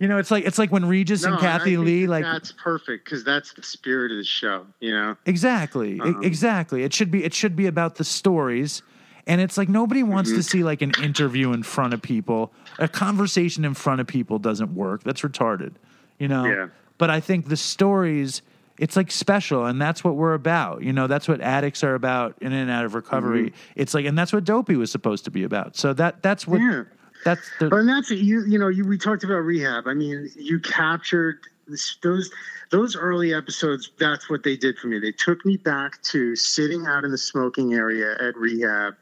you 0.00 0.08
know, 0.08 0.18
it's 0.18 0.30
like 0.30 0.44
it's 0.44 0.58
like 0.58 0.70
when 0.70 0.84
Regis 0.84 1.24
and 1.24 1.32
No, 1.34 1.38
I 1.38 1.42
Kathie 1.42 1.76
Lee 1.76 2.06
like 2.06 2.24
that's 2.24 2.52
perfect 2.52 3.04
because 3.04 3.24
that's 3.24 3.52
the 3.54 3.62
spirit 3.62 4.12
of 4.12 4.18
the 4.18 4.24
show. 4.24 4.66
You 4.80 4.92
know. 4.92 5.16
exactly, 5.26 6.00
Um, 6.00 6.22
exactly. 6.22 6.82
It 6.84 6.92
should 6.92 7.10
be 7.10 7.24
it 7.24 7.34
should 7.34 7.56
be 7.56 7.66
about 7.66 7.96
the 7.96 8.04
stories. 8.04 8.82
And 9.28 9.40
it's 9.40 9.58
like 9.58 9.68
nobody 9.68 10.04
wants 10.04 10.30
Mm-hmm. 10.30 10.38
to 10.38 10.42
see 10.44 10.62
like 10.62 10.82
an 10.82 10.92
interview 11.02 11.52
in 11.52 11.62
front 11.64 11.92
of 11.94 12.00
people. 12.02 12.52
A 12.78 12.86
conversation 12.88 13.64
in 13.64 13.74
front 13.74 14.00
of 14.00 14.06
people 14.06 14.38
doesn't 14.38 14.74
work. 14.74 15.02
That's 15.02 15.22
retarded. 15.22 15.72
You 16.20 16.28
know? 16.28 16.44
Yeah. 16.44 16.68
But 16.98 17.10
I 17.10 17.18
think 17.20 17.48
the 17.48 17.56
stories 17.56 18.42
it's 18.78 18.96
like 18.96 19.10
special 19.10 19.66
and 19.66 19.80
that's 19.80 20.04
what 20.04 20.16
we're 20.16 20.34
about. 20.34 20.82
You 20.82 20.92
know, 20.92 21.06
that's 21.06 21.28
what 21.28 21.40
addicts 21.40 21.82
are 21.84 21.94
about 21.94 22.36
in 22.40 22.52
and 22.52 22.70
out 22.70 22.84
of 22.84 22.94
recovery. 22.94 23.50
Mm-hmm. 23.50 23.72
It's 23.80 23.94
like 23.94 24.04
and 24.06 24.18
that's 24.18 24.32
what 24.32 24.44
Dopey 24.44 24.76
was 24.76 24.90
supposed 24.90 25.24
to 25.24 25.30
be 25.30 25.44
about. 25.44 25.76
So 25.76 25.92
that 25.94 26.22
that's 26.22 26.46
what 26.46 26.60
Yeah. 26.60 26.84
that's 27.24 27.48
the 27.58 27.74
And 27.74 27.88
that's 27.88 28.10
you. 28.10 28.44
You 28.46 28.58
know, 28.58 28.68
you 28.68 28.84
we 28.84 28.98
talked 28.98 29.24
about 29.24 29.38
rehab. 29.38 29.86
I 29.86 29.94
mean, 29.94 30.30
you 30.36 30.58
captured 30.60 31.40
this, 31.68 31.96
those 32.02 32.30
those 32.70 32.96
early 32.96 33.32
episodes. 33.34 33.90
That's 33.98 34.28
what 34.28 34.42
they 34.42 34.56
did 34.56 34.78
for 34.78 34.88
me. 34.88 34.98
They 34.98 35.12
took 35.12 35.44
me 35.44 35.56
back 35.56 36.02
to 36.02 36.36
sitting 36.36 36.86
out 36.86 37.04
in 37.04 37.10
the 37.10 37.18
smoking 37.18 37.74
area 37.74 38.14
at 38.20 38.36
rehab, 38.36 38.94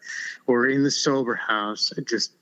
or 0.46 0.66
in 0.68 0.82
the 0.82 0.90
sober 0.90 1.34
house, 1.34 1.92
and 1.96 2.06
just 2.06 2.32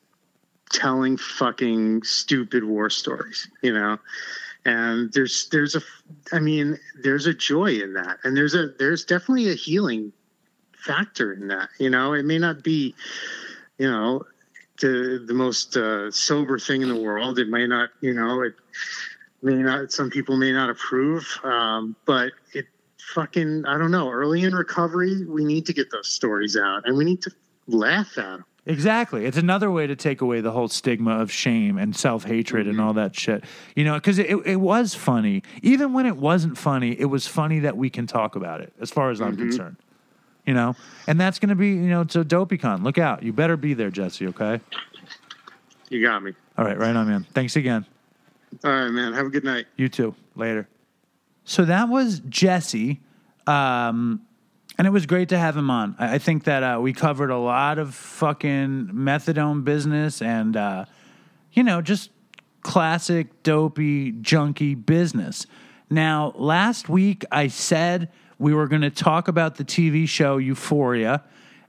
telling 0.70 1.16
fucking 1.16 2.02
stupid 2.02 2.64
war 2.64 2.88
stories. 2.90 3.48
You 3.62 3.72
know, 3.74 3.98
and 4.64 5.12
there's 5.12 5.48
there's 5.50 5.74
a, 5.74 5.82
I 6.32 6.38
mean, 6.38 6.78
there's 7.02 7.26
a 7.26 7.34
joy 7.34 7.80
in 7.80 7.94
that, 7.94 8.18
and 8.24 8.36
there's 8.36 8.54
a 8.54 8.68
there's 8.78 9.04
definitely 9.04 9.50
a 9.50 9.54
healing 9.54 10.12
factor 10.76 11.32
in 11.32 11.48
that. 11.48 11.68
You 11.78 11.90
know, 11.90 12.12
it 12.12 12.24
may 12.24 12.38
not 12.38 12.62
be, 12.62 12.94
you 13.78 13.90
know, 13.90 14.22
the 14.80 15.24
the 15.26 15.34
most 15.34 15.76
uh, 15.76 16.10
sober 16.10 16.58
thing 16.58 16.82
in 16.82 16.88
the 16.88 17.00
world. 17.00 17.38
It 17.38 17.48
may 17.48 17.66
not, 17.66 17.90
you 18.00 18.14
know, 18.14 18.42
it 18.42 18.54
may 19.42 19.54
not. 19.54 19.92
Some 19.92 20.10
people 20.10 20.36
may 20.36 20.52
not 20.52 20.70
approve, 20.70 21.26
um, 21.44 21.96
but 22.04 22.32
it 22.54 22.66
fucking 23.14 23.64
I 23.66 23.78
don't 23.78 23.90
know. 23.90 24.10
Early 24.10 24.44
in 24.44 24.54
recovery, 24.54 25.24
we 25.24 25.44
need 25.44 25.66
to 25.66 25.72
get 25.72 25.90
those 25.90 26.08
stories 26.08 26.56
out, 26.56 26.86
and 26.86 26.96
we 26.96 27.04
need 27.04 27.22
to 27.22 27.32
laugh 27.66 28.18
at 28.18 28.22
them. 28.22 28.44
Exactly. 28.64 29.24
It's 29.24 29.36
another 29.36 29.72
way 29.72 29.88
to 29.88 29.96
take 29.96 30.20
away 30.20 30.40
the 30.40 30.52
whole 30.52 30.68
stigma 30.68 31.18
of 31.18 31.32
shame 31.32 31.78
and 31.78 31.96
self 31.96 32.24
hatred 32.24 32.68
and 32.68 32.80
all 32.80 32.92
that 32.92 33.16
shit. 33.16 33.42
You 33.74 33.84
know, 33.84 33.94
because 33.94 34.18
it, 34.20 34.30
it 34.46 34.56
was 34.56 34.94
funny. 34.94 35.42
Even 35.62 35.92
when 35.92 36.06
it 36.06 36.16
wasn't 36.16 36.56
funny, 36.56 36.98
it 36.98 37.06
was 37.06 37.26
funny 37.26 37.58
that 37.60 37.76
we 37.76 37.90
can 37.90 38.06
talk 38.06 38.36
about 38.36 38.60
it, 38.60 38.72
as 38.80 38.90
far 38.90 39.10
as 39.10 39.20
I'm 39.20 39.36
concerned. 39.36 39.76
You 40.46 40.54
know, 40.54 40.76
and 41.06 41.20
that's 41.20 41.38
going 41.38 41.50
to 41.50 41.54
be, 41.54 41.68
you 41.68 41.88
know, 41.88 42.04
so 42.08 42.24
DopeyCon. 42.24 42.82
Look 42.82 42.98
out. 42.98 43.22
You 43.22 43.32
better 43.32 43.56
be 43.56 43.74
there, 43.74 43.90
Jesse, 43.90 44.26
okay? 44.28 44.60
You 45.88 46.02
got 46.02 46.22
me. 46.22 46.32
All 46.56 46.64
right, 46.64 46.78
right 46.78 46.94
on, 46.94 47.08
man. 47.08 47.26
Thanks 47.32 47.56
again. 47.56 47.84
All 48.64 48.70
right, 48.70 48.90
man. 48.90 49.12
Have 49.12 49.26
a 49.26 49.30
good 49.30 49.44
night. 49.44 49.66
You 49.76 49.88
too. 49.88 50.14
Later. 50.34 50.68
So 51.44 51.64
that 51.64 51.88
was 51.88 52.20
Jesse. 52.28 53.00
Um, 53.46 54.22
and 54.82 54.88
it 54.88 54.90
was 54.90 55.06
great 55.06 55.28
to 55.28 55.38
have 55.38 55.56
him 55.56 55.70
on. 55.70 55.94
I, 55.96 56.14
I 56.14 56.18
think 56.18 56.42
that 56.42 56.64
uh, 56.64 56.80
we 56.80 56.92
covered 56.92 57.30
a 57.30 57.38
lot 57.38 57.78
of 57.78 57.94
fucking 57.94 58.90
methadone 58.92 59.62
business 59.62 60.20
and, 60.20 60.56
uh, 60.56 60.86
you 61.52 61.62
know, 61.62 61.80
just 61.80 62.10
classic 62.62 63.44
dopey, 63.44 64.10
junky 64.10 64.74
business. 64.74 65.46
Now, 65.88 66.32
last 66.34 66.88
week 66.88 67.24
I 67.30 67.46
said 67.46 68.08
we 68.40 68.52
were 68.54 68.66
going 68.66 68.82
to 68.82 68.90
talk 68.90 69.28
about 69.28 69.54
the 69.54 69.64
TV 69.64 70.08
show 70.08 70.38
Euphoria, 70.38 71.22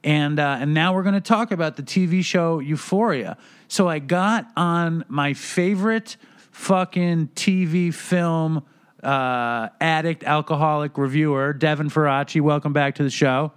and 0.03 0.39
uh, 0.39 0.57
and 0.59 0.73
now 0.73 0.95
we're 0.95 1.03
going 1.03 1.13
to 1.13 1.21
talk 1.21 1.51
about 1.51 1.75
the 1.75 1.83
TV 1.83 2.25
show 2.25 2.57
Euphoria. 2.57 3.37
So 3.67 3.87
I 3.87 3.99
got 3.99 4.47
on 4.57 5.05
my 5.07 5.35
favorite 5.35 6.17
fucking 6.49 7.29
TV 7.35 7.93
film 7.93 8.63
uh, 9.03 9.69
addict, 9.81 10.23
alcoholic 10.23 10.97
reviewer, 10.97 11.53
Devin 11.53 11.89
Faraci. 11.89 12.41
Welcome 12.41 12.73
back 12.73 12.95
to 12.95 13.03
the 13.03 13.09
show. 13.09 13.51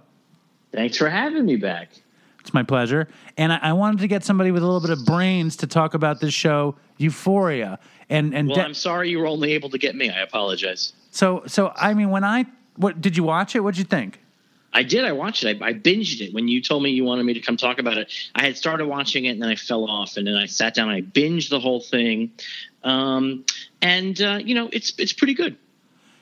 Thanks 0.71 0.97
for 0.97 1.09
having 1.09 1.45
me 1.45 1.55
back. 1.55 1.89
It's 2.39 2.53
my 2.53 2.63
pleasure. 2.63 3.07
And 3.37 3.51
I, 3.51 3.59
I 3.61 3.73
wanted 3.73 3.99
to 3.99 4.07
get 4.07 4.23
somebody 4.23 4.51
with 4.51 4.63
a 4.63 4.65
little 4.65 4.81
bit 4.81 4.89
of 4.91 5.05
brains 5.05 5.55
to 5.57 5.67
talk 5.67 5.93
about 5.93 6.19
this 6.21 6.33
show, 6.33 6.75
Euphoria. 6.97 7.79
And 8.09 8.33
and 8.33 8.47
Well, 8.47 8.57
De- 8.57 8.63
I'm 8.63 8.73
sorry 8.73 9.09
you 9.09 9.19
were 9.19 9.27
only 9.27 9.51
able 9.53 9.69
to 9.69 9.77
get 9.77 9.95
me. 9.95 10.09
I 10.09 10.21
apologize. 10.21 10.93
so 11.11 11.43
so 11.45 11.73
I 11.75 11.93
mean, 11.93 12.09
when 12.09 12.23
I 12.23 12.45
what 12.77 13.01
did 13.01 13.17
you 13.17 13.23
watch 13.23 13.55
it? 13.55 13.59
What'd 13.61 13.77
you 13.77 13.83
think? 13.83 14.21
I 14.73 14.83
did. 14.83 15.03
I 15.05 15.11
watched 15.11 15.43
it. 15.43 15.61
I, 15.61 15.67
I 15.67 15.73
binged 15.73 16.21
it 16.21 16.33
when 16.33 16.47
you 16.47 16.61
told 16.61 16.83
me 16.83 16.91
you 16.91 17.03
wanted 17.03 17.23
me 17.23 17.33
to 17.33 17.39
come 17.41 17.57
talk 17.57 17.79
about 17.79 17.97
it. 17.97 18.13
I 18.35 18.43
had 18.43 18.55
started 18.55 18.85
watching 18.85 19.25
it 19.25 19.29
and 19.29 19.41
then 19.41 19.49
I 19.49 19.55
fell 19.55 19.89
off, 19.89 20.15
and 20.17 20.27
then 20.27 20.35
I 20.35 20.45
sat 20.45 20.73
down. 20.73 20.89
and 20.89 20.97
I 20.97 21.01
binged 21.01 21.49
the 21.49 21.59
whole 21.59 21.81
thing, 21.81 22.31
um, 22.83 23.43
and 23.81 24.19
uh, 24.21 24.39
you 24.43 24.55
know, 24.55 24.69
it's 24.71 24.93
it's 24.97 25.13
pretty 25.13 25.33
good. 25.33 25.57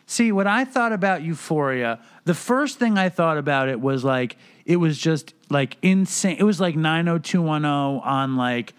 See, 0.07 0.32
what 0.32 0.45
I 0.45 0.65
thought 0.65 0.94
about 0.94 1.23
Euphoria, 1.23 1.99
the 2.26 2.36
first 2.36 2.77
thing 2.77 2.98
I 2.98 3.10
thought 3.10 3.38
about 3.38 3.69
it 3.69 3.82
was 3.82 4.03
like 4.03 4.38
it 4.65 4.77
was 4.77 4.98
just 4.98 5.34
like 5.49 5.77
insane. 5.82 6.38
It 6.40 6.44
was 6.44 6.60
like 6.60 6.76
90210 6.76 7.65
on 8.03 8.36
like 8.36 8.73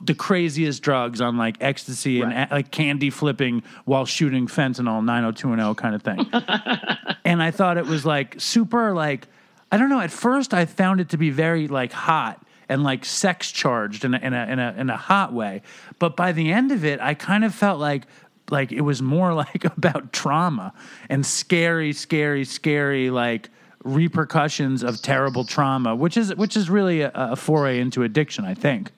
the 0.00 0.14
craziest 0.14 0.82
drugs 0.82 1.20
on 1.20 1.36
like 1.36 1.56
ecstasy 1.60 2.22
and 2.22 2.50
like 2.50 2.70
candy 2.70 3.10
flipping 3.10 3.62
while 3.84 4.06
shooting 4.06 4.46
fentanyl 4.46 5.04
90210 5.04 5.74
kind 5.74 5.94
of 5.94 6.02
thing. 6.02 7.16
and 7.24 7.42
I 7.42 7.50
thought 7.50 7.76
it 7.76 7.86
was 7.86 8.06
like 8.06 8.40
super 8.40 8.92
like 8.92 9.28
I 9.70 9.78
don't 9.78 9.88
know, 9.88 10.00
at 10.00 10.10
first 10.10 10.52
I 10.52 10.66
found 10.66 11.00
it 11.00 11.10
to 11.10 11.16
be 11.16 11.30
very 11.30 11.68
like 11.68 11.92
hot 11.92 12.44
and 12.68 12.82
like 12.82 13.04
sex 13.04 13.50
charged 13.50 14.04
in 14.04 14.14
a, 14.14 14.18
in 14.18 14.32
a 14.32 14.46
in 14.46 14.58
a 14.58 14.74
in 14.78 14.90
a 14.90 14.96
hot 14.96 15.32
way. 15.32 15.62
But 15.98 16.16
by 16.16 16.32
the 16.32 16.52
end 16.52 16.72
of 16.72 16.84
it, 16.84 17.00
I 17.00 17.14
kind 17.14 17.44
of 17.44 17.54
felt 17.54 17.78
like 17.78 18.06
like 18.52 18.70
it 18.70 18.82
was 18.82 19.02
more 19.02 19.34
like 19.44 19.64
about 19.64 20.12
trauma 20.12 20.72
and 21.08 21.26
scary, 21.26 21.92
scary, 21.92 22.44
scary 22.44 23.10
like 23.10 23.48
repercussions 23.82 24.84
of 24.84 25.02
terrible 25.02 25.44
trauma, 25.44 25.96
which 25.96 26.16
is 26.16 26.34
which 26.36 26.56
is 26.56 26.70
really 26.70 27.00
a, 27.00 27.10
a 27.14 27.36
foray 27.36 27.80
into 27.80 28.04
addiction, 28.04 28.44
I 28.44 28.54
think. 28.54 28.92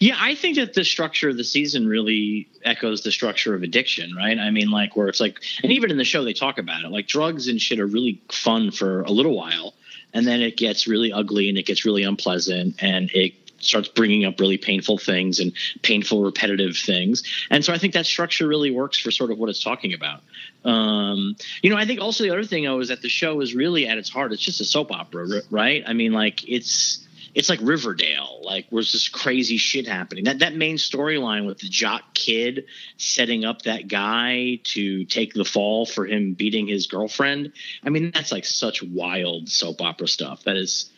Yeah, 0.00 0.16
I 0.18 0.34
think 0.34 0.56
that 0.56 0.74
the 0.74 0.84
structure 0.84 1.30
of 1.30 1.38
the 1.38 1.44
season 1.44 1.86
really 1.86 2.46
echoes 2.62 3.02
the 3.02 3.10
structure 3.10 3.54
of 3.54 3.62
addiction, 3.62 4.14
right? 4.14 4.38
I 4.38 4.50
mean, 4.50 4.70
like 4.70 4.96
where 4.96 5.08
it's 5.08 5.20
like, 5.20 5.40
and 5.62 5.72
even 5.72 5.90
in 5.90 5.96
the 5.96 6.04
show 6.04 6.24
they 6.24 6.34
talk 6.34 6.58
about 6.58 6.84
it, 6.84 6.90
like 6.90 7.06
drugs 7.06 7.48
and 7.48 7.60
shit 7.60 7.80
are 7.80 7.86
really 7.86 8.20
fun 8.30 8.70
for 8.70 9.00
a 9.02 9.10
little 9.10 9.34
while, 9.34 9.72
and 10.12 10.26
then 10.26 10.42
it 10.42 10.58
gets 10.58 10.86
really 10.86 11.12
ugly 11.12 11.48
and 11.48 11.56
it 11.56 11.64
gets 11.64 11.84
really 11.84 12.02
unpleasant 12.02 12.82
and 12.82 13.10
it 13.14 13.41
starts 13.64 13.88
bringing 13.88 14.24
up 14.24 14.38
really 14.40 14.58
painful 14.58 14.98
things 14.98 15.40
and 15.40 15.52
painful 15.82 16.22
repetitive 16.22 16.76
things. 16.76 17.22
And 17.50 17.64
so 17.64 17.72
i 17.72 17.78
think 17.78 17.94
that 17.94 18.06
structure 18.06 18.46
really 18.46 18.70
works 18.70 18.98
for 18.98 19.10
sort 19.10 19.30
of 19.30 19.38
what 19.38 19.48
it's 19.48 19.62
talking 19.62 19.94
about. 19.94 20.22
Um, 20.64 21.36
you 21.62 21.70
know 21.70 21.76
i 21.76 21.84
think 21.86 22.00
also 22.00 22.24
the 22.24 22.30
other 22.30 22.44
thing 22.44 22.64
though 22.64 22.80
is 22.80 22.88
that 22.88 23.02
the 23.02 23.08
show 23.08 23.40
is 23.40 23.54
really 23.54 23.88
at 23.88 23.98
its 23.98 24.08
heart 24.08 24.32
it's 24.32 24.42
just 24.42 24.60
a 24.60 24.64
soap 24.64 24.92
opera 24.92 25.42
right? 25.50 25.82
I 25.86 25.92
mean 25.92 26.12
like 26.12 26.48
it's 26.48 27.06
it's 27.34 27.48
like 27.48 27.60
Riverdale, 27.62 28.40
like 28.42 28.66
where's 28.70 28.92
this 28.92 29.08
crazy 29.08 29.56
shit 29.56 29.86
happening. 29.86 30.24
That 30.24 30.40
that 30.40 30.54
main 30.54 30.76
storyline 30.76 31.46
with 31.46 31.58
the 31.58 31.68
jock 31.68 32.02
kid 32.14 32.66
setting 32.98 33.44
up 33.44 33.62
that 33.62 33.88
guy 33.88 34.60
to 34.64 35.04
take 35.06 35.32
the 35.32 35.44
fall 35.44 35.86
for 35.86 36.06
him 36.06 36.34
beating 36.34 36.66
his 36.66 36.86
girlfriend. 36.86 37.52
I 37.84 37.90
mean, 37.90 38.10
that's 38.12 38.32
like 38.32 38.44
such 38.44 38.82
wild 38.82 39.48
soap 39.48 39.80
opera 39.80 40.08
stuff. 40.08 40.44
That 40.44 40.56
is, 40.56 40.90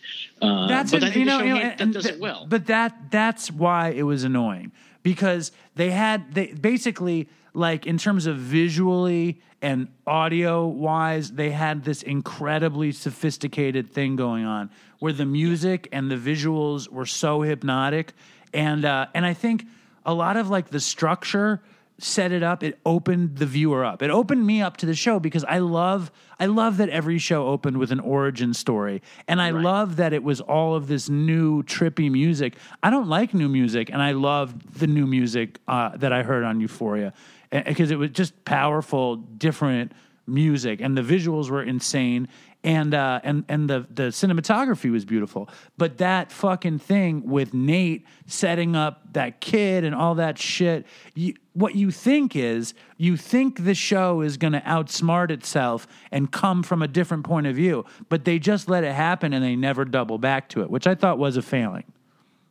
uh, 0.43 0.67
That's 0.67 0.91
but 0.91 1.03
an- 1.03 1.09
I 1.09 1.13
think 1.13 1.21
you 1.21 1.25
know, 1.27 1.39
you 1.43 1.55
know, 1.55 1.61
that 1.61 1.93
does 1.93 2.03
th- 2.05 2.17
it 2.17 2.21
well. 2.21 2.47
But 2.49 2.67
that 2.67 3.11
that's 3.11 3.51
why 3.51 3.91
it 3.91 4.03
was 4.03 4.25
annoying 4.25 4.73
because 5.03 5.53
they 5.77 5.91
had 5.91 6.35
they 6.35 6.47
basically 6.49 7.29
like 7.55 7.87
in 7.87 7.97
terms 7.97 8.27
of 8.27 8.37
visually 8.37 9.41
and 9.63 9.89
audio 10.07 10.67
wise, 10.67 11.33
they 11.33 11.51
had 11.51 11.85
this 11.85 12.03
incredibly 12.03 12.93
sophisticated 12.93 13.91
thing 13.91 14.17
going 14.17 14.45
on 14.45 14.71
where 14.99 15.13
the 15.13 15.25
music 15.25 15.89
and 15.93 16.11
the 16.11 16.17
visuals 16.17 16.89
were 16.89 17.07
so 17.07 17.43
hypnotic, 17.43 18.13
and 18.53 18.85
uh, 18.85 19.07
and 19.15 19.25
I 19.25 19.35
think 19.35 19.67
a 20.05 20.13
lot 20.13 20.37
of 20.37 20.51
like 20.51 20.69
the 20.69 20.81
structure 20.81 21.63
set 21.99 22.33
it 22.33 22.43
up 22.43 22.63
it 22.63 22.79
opened 22.85 23.37
the 23.37 23.47
viewer 23.47 23.85
up. 23.85 24.03
It 24.03 24.11
opened 24.11 24.47
me 24.47 24.61
up 24.61 24.77
to 24.79 24.87
the 24.87 24.95
show 24.95 25.21
because 25.21 25.45
i 25.45 25.59
love 25.59 26.11
i 26.41 26.47
love 26.47 26.77
that 26.79 26.89
every 26.89 27.19
show 27.19 27.47
opened 27.47 27.79
with 27.79 27.93
an 27.93 28.01
origin 28.01 28.53
story. 28.53 29.03
And 29.29 29.41
i 29.41 29.51
love 29.51 29.97
that 29.97 30.13
it 30.13 30.23
was 30.23 30.41
all 30.41 30.75
of 30.75 30.89
this 30.89 31.09
new 31.09 31.63
trippy 31.63 32.11
music. 32.11 32.57
I 32.83 32.91
don't 32.91 33.09
like 33.09 33.33
new 33.33 33.49
music 33.49 33.91
and 33.91 34.03
i 34.03 34.13
loved 34.13 34.79
the 34.79 34.87
new 34.87 35.07
music 35.07 35.61
uh, 35.69 35.97
that 35.97 36.13
i 36.13 36.23
heard 36.23 36.45
on 36.45 36.61
euphoria 36.61 37.13
because 37.51 37.91
it 37.91 37.97
was 37.97 38.11
just 38.11 38.45
powerful 38.45 39.17
different 39.17 39.93
music 40.27 40.81
and 40.81 40.97
the 40.97 41.03
visuals 41.03 41.51
were 41.51 41.63
insane 41.63 42.29
and 42.65 42.95
uh, 42.95 43.21
and 43.23 43.45
and 43.49 43.69
the 43.69 43.87
the 43.91 44.05
cinematography 44.05 44.91
was 44.91 45.05
beautiful. 45.05 45.49
But 45.77 45.99
that 45.99 46.33
fucking 46.33 46.79
thing 46.79 47.29
with 47.29 47.53
Nate 47.53 48.07
setting 48.27 48.75
up 48.75 49.13
that 49.13 49.41
kid 49.41 49.85
and 49.85 49.95
all 49.95 50.15
that 50.17 50.39
shit, 50.39 50.87
you, 51.15 51.35
what 51.53 51.77
you 51.77 51.91
think 51.91 52.35
is 52.35 52.75
you 52.97 53.17
think 53.17 53.65
the 53.65 53.75
show 53.75 54.23
is 54.23 54.39
going 54.39 54.55
to 54.55 54.61
outsmart 54.63 55.31
itself 55.31 55.87
and 56.11 56.33
come 56.33 56.63
from 56.63 56.83
a 56.83 56.89
different 56.89 57.25
point 57.25 57.47
of 57.47 57.55
view, 57.55 57.85
but 58.09 58.25
they 58.25 58.39
just 58.39 58.69
let 58.69 58.83
it 58.83 58.95
happen 58.95 59.33
and 59.33 59.45
they 59.45 59.55
never 59.55 59.85
double 59.85 60.19
back 60.19 60.49
to 60.49 60.63
it, 60.63 60.71
which 60.71 60.87
I 60.87 60.95
thought 60.95 61.19
was 61.19 61.37
a 61.37 61.43
failing. 61.43 61.85